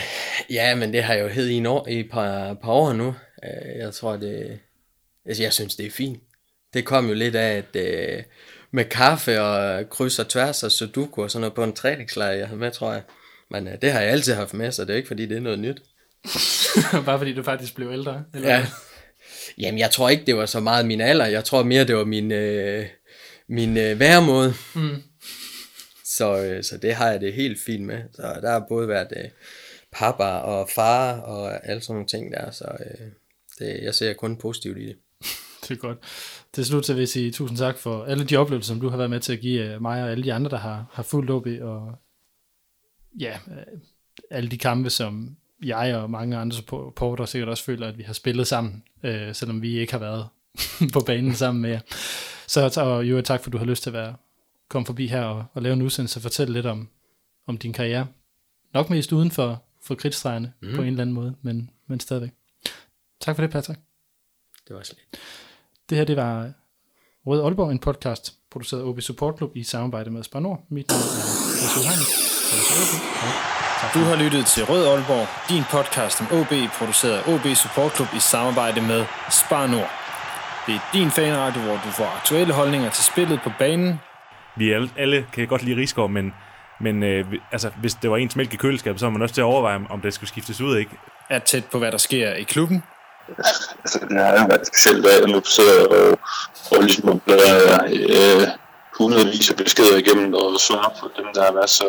ja, 0.50 0.74
men 0.74 0.92
det 0.92 1.02
har 1.02 1.14
jeg 1.14 1.22
jo 1.22 1.28
hed 1.28 1.46
i, 1.46 1.54
en 1.54 1.66
år, 1.66 1.88
i 1.88 2.00
et 2.00 2.10
par, 2.10 2.54
par 2.54 2.72
år 2.72 2.92
nu. 2.92 3.14
Øh, 3.44 3.78
jeg 3.78 3.94
tror, 3.94 4.16
det... 4.16 4.58
Altså, 5.26 5.42
jeg 5.42 5.52
synes, 5.52 5.76
det 5.76 5.86
er 5.86 5.90
fint. 5.90 6.22
Det 6.74 6.84
kom 6.84 7.08
jo 7.08 7.14
lidt 7.14 7.36
af, 7.36 7.56
at 7.56 7.76
øh, 7.76 8.22
med 8.70 8.84
kaffe 8.84 9.42
og 9.42 9.90
kryds 9.90 10.18
og 10.18 10.28
tværs 10.28 10.62
og 10.62 10.72
sudoku 10.72 11.22
og 11.22 11.30
sådan 11.30 11.40
noget 11.40 11.54
på 11.54 11.64
en 11.64 11.72
træningslejr, 11.72 12.32
jeg 12.32 12.46
havde 12.46 12.60
med, 12.60 12.70
tror 12.70 12.92
jeg. 12.92 13.02
Men 13.50 13.66
uh, 13.66 13.72
det 13.82 13.92
har 13.92 14.00
jeg 14.00 14.10
altid 14.10 14.34
haft 14.34 14.54
med, 14.54 14.72
så 14.72 14.84
det 14.84 14.90
er 14.90 14.96
ikke 14.96 15.08
fordi, 15.08 15.26
det 15.26 15.36
er 15.36 15.40
noget 15.40 15.58
nyt. 15.58 15.82
Bare 17.06 17.18
fordi 17.18 17.34
du 17.34 17.42
faktisk 17.42 17.74
blev 17.74 17.90
ældre? 17.90 18.24
Eller? 18.34 18.48
Ja. 18.48 18.66
Jamen, 19.58 19.78
jeg 19.78 19.90
tror 19.90 20.08
ikke, 20.08 20.24
det 20.26 20.36
var 20.36 20.46
så 20.46 20.60
meget 20.60 20.86
min 20.86 21.00
alder. 21.00 21.26
Jeg 21.26 21.44
tror 21.44 21.62
mere, 21.62 21.84
det 21.84 21.96
var 21.96 22.04
min, 22.04 22.32
øh, 22.32 22.86
min 23.48 23.76
øh, 23.76 24.00
væremåde. 24.00 24.54
Mm. 24.74 25.02
Så, 26.04 26.44
øh, 26.44 26.64
så 26.64 26.78
det 26.78 26.94
har 26.94 27.10
jeg 27.10 27.20
det 27.20 27.32
helt 27.32 27.60
fint 27.66 27.84
med. 27.84 28.02
Så 28.14 28.22
der 28.22 28.50
har 28.50 28.66
både 28.68 28.88
været 28.88 29.08
øh, 29.16 29.30
papa 29.92 30.24
og 30.24 30.68
far 30.74 31.20
og 31.20 31.68
alle 31.68 31.82
sådan 31.82 31.94
nogle 31.94 32.06
ting 32.06 32.32
der. 32.32 32.50
Så 32.50 32.64
øh, 32.64 33.06
det, 33.58 33.82
jeg 33.82 33.94
ser 33.94 34.12
kun 34.12 34.36
positivt 34.36 34.78
i 34.78 34.86
det. 34.86 34.96
Det 35.62 35.70
er 35.70 35.76
godt. 35.76 35.98
Til 36.52 36.66
slut 36.66 36.86
så 36.86 36.92
vil 36.92 37.00
jeg 37.00 37.08
sige 37.08 37.32
tusind 37.32 37.58
tak 37.58 37.78
for 37.78 38.04
alle 38.04 38.24
de 38.24 38.36
oplevelser, 38.36 38.68
som 38.68 38.80
du 38.80 38.88
har 38.88 38.96
været 38.96 39.10
med 39.10 39.20
til 39.20 39.32
at 39.32 39.40
give 39.40 39.74
øh, 39.74 39.82
mig 39.82 40.02
og 40.02 40.10
alle 40.10 40.24
de 40.24 40.32
andre, 40.32 40.50
der 40.50 40.56
har, 40.56 40.86
har 40.92 41.02
fulgt 41.02 41.30
OB, 41.30 41.46
og 41.60 41.92
ja, 43.20 43.38
øh, 43.50 43.80
alle 44.30 44.50
de 44.50 44.58
kampe, 44.58 44.90
som 44.90 45.36
jeg 45.62 45.96
og 45.96 46.10
mange 46.10 46.36
andre 46.36 46.56
supporter 46.56 47.24
sikkert 47.24 47.48
også 47.48 47.64
føler, 47.64 47.88
at 47.88 47.98
vi 47.98 48.02
har 48.02 48.12
spillet 48.12 48.46
sammen, 48.46 48.82
øh, 49.02 49.34
selvom 49.34 49.62
vi 49.62 49.78
ikke 49.78 49.92
har 49.92 49.98
været 49.98 50.28
på 50.94 51.00
banen 51.00 51.34
sammen 51.34 51.62
med 51.62 51.70
jer. 51.70 51.80
Så 52.46 52.80
og 52.80 53.04
jo, 53.04 53.20
tak 53.20 53.40
for, 53.40 53.48
at 53.48 53.52
du 53.52 53.58
har 53.58 53.64
lyst 53.64 53.82
til 53.82 53.90
at 53.90 53.94
være 53.94 54.14
komme 54.68 54.86
forbi 54.86 55.06
her 55.06 55.22
og, 55.22 55.44
og 55.54 55.62
lave 55.62 55.72
en 55.72 55.82
udsendelse 55.82 56.18
og 56.18 56.22
fortælle 56.22 56.52
lidt 56.52 56.66
om, 56.66 56.88
om 57.46 57.58
din 57.58 57.72
karriere. 57.72 58.06
Nok 58.74 58.90
mest 58.90 59.12
uden 59.12 59.30
for, 59.30 59.62
for 59.82 59.94
kridtstregerne 59.94 60.52
mm. 60.60 60.74
på 60.74 60.82
en 60.82 60.88
eller 60.88 61.02
anden 61.02 61.14
måde, 61.14 61.34
men, 61.42 61.70
men 61.86 62.00
stadigvæk. 62.00 62.30
Tak 63.20 63.36
for 63.36 63.42
det, 63.42 63.50
Patrick. 63.50 63.80
Det 64.68 64.76
var 64.76 64.82
slet. 64.82 64.98
Det 65.90 65.98
her, 65.98 66.04
det 66.04 66.16
var 66.16 66.52
Rød 67.26 67.42
Aalborg, 67.42 67.70
en 67.70 67.78
podcast, 67.78 68.34
produceret 68.50 68.80
af 68.80 68.84
OB 68.84 69.00
Support 69.00 69.36
Club 69.36 69.56
i 69.56 69.62
samarbejde 69.62 70.10
med 70.10 70.22
Spar 70.22 70.40
Nord. 70.40 70.64
Mit 70.68 70.88
navn 70.88 71.00
er 71.00 71.04
Jesper 71.62 71.82
Heinrich. 71.88 73.55
Du 73.76 73.98
har 73.98 74.16
lyttet 74.16 74.46
til 74.46 74.64
Rød 74.64 74.86
Aalborg, 74.86 75.26
din 75.48 75.64
podcast 75.70 76.20
om 76.20 76.26
OB, 76.38 76.52
produceret 76.78 77.16
af 77.18 77.32
OB 77.32 77.56
Support 77.56 77.96
Club 77.96 78.08
i 78.16 78.20
samarbejde 78.20 78.80
med 78.80 79.04
Spar 79.30 79.66
Nord. 79.66 79.90
Det 80.66 80.74
er 80.74 80.80
din 80.92 81.10
fanradio, 81.10 81.60
hvor 81.60 81.72
du 81.84 81.90
får 81.90 82.04
aktuelle 82.16 82.52
holdninger 82.54 82.90
til 82.90 83.04
spillet 83.04 83.40
på 83.44 83.50
banen. 83.58 84.00
Vi 84.56 84.72
alle, 84.72 84.90
alle 84.98 85.26
kan 85.32 85.48
godt 85.48 85.62
lide 85.62 85.76
Rigsgaard, 85.80 86.10
men, 86.10 86.34
men 86.80 87.02
øh, 87.02 87.24
altså, 87.52 87.70
hvis 87.80 87.94
det 87.94 88.10
var 88.10 88.16
ens 88.16 88.36
mælk 88.36 88.54
i 88.54 88.56
køleskabet, 88.56 89.00
så 89.00 89.06
var 89.06 89.10
man 89.10 89.22
også 89.22 89.34
til 89.34 89.40
at 89.40 89.44
overveje, 89.44 89.80
om 89.90 90.00
det 90.00 90.14
skulle 90.14 90.28
skiftes 90.28 90.60
ud, 90.60 90.76
ikke? 90.76 90.90
Er 91.30 91.38
tæt 91.38 91.64
på, 91.64 91.78
hvad 91.78 91.92
der 91.92 91.98
sker 91.98 92.32
i 92.32 92.42
klubben. 92.42 92.82
Altså, 93.38 93.98
det 94.08 94.20
har 94.20 94.48
været 94.48 94.66
specielt, 94.66 95.04
da 95.04 95.08
jeg 95.20 95.28
nu 95.28 95.42
sidder 95.44 95.86
og, 95.86 96.18
og 96.70 96.82
ligesom 96.82 97.20
bladrer 97.20 97.84
øh, 97.84 98.48
hundredvis 98.98 99.50
af 99.50 99.56
beskeder 99.56 99.96
igennem 99.96 100.34
og 100.34 100.60
svarer 100.60 100.92
på 101.00 101.10
dem, 101.16 101.24
der 101.34 101.44
har 101.44 101.52
været 101.52 101.70
så 101.70 101.88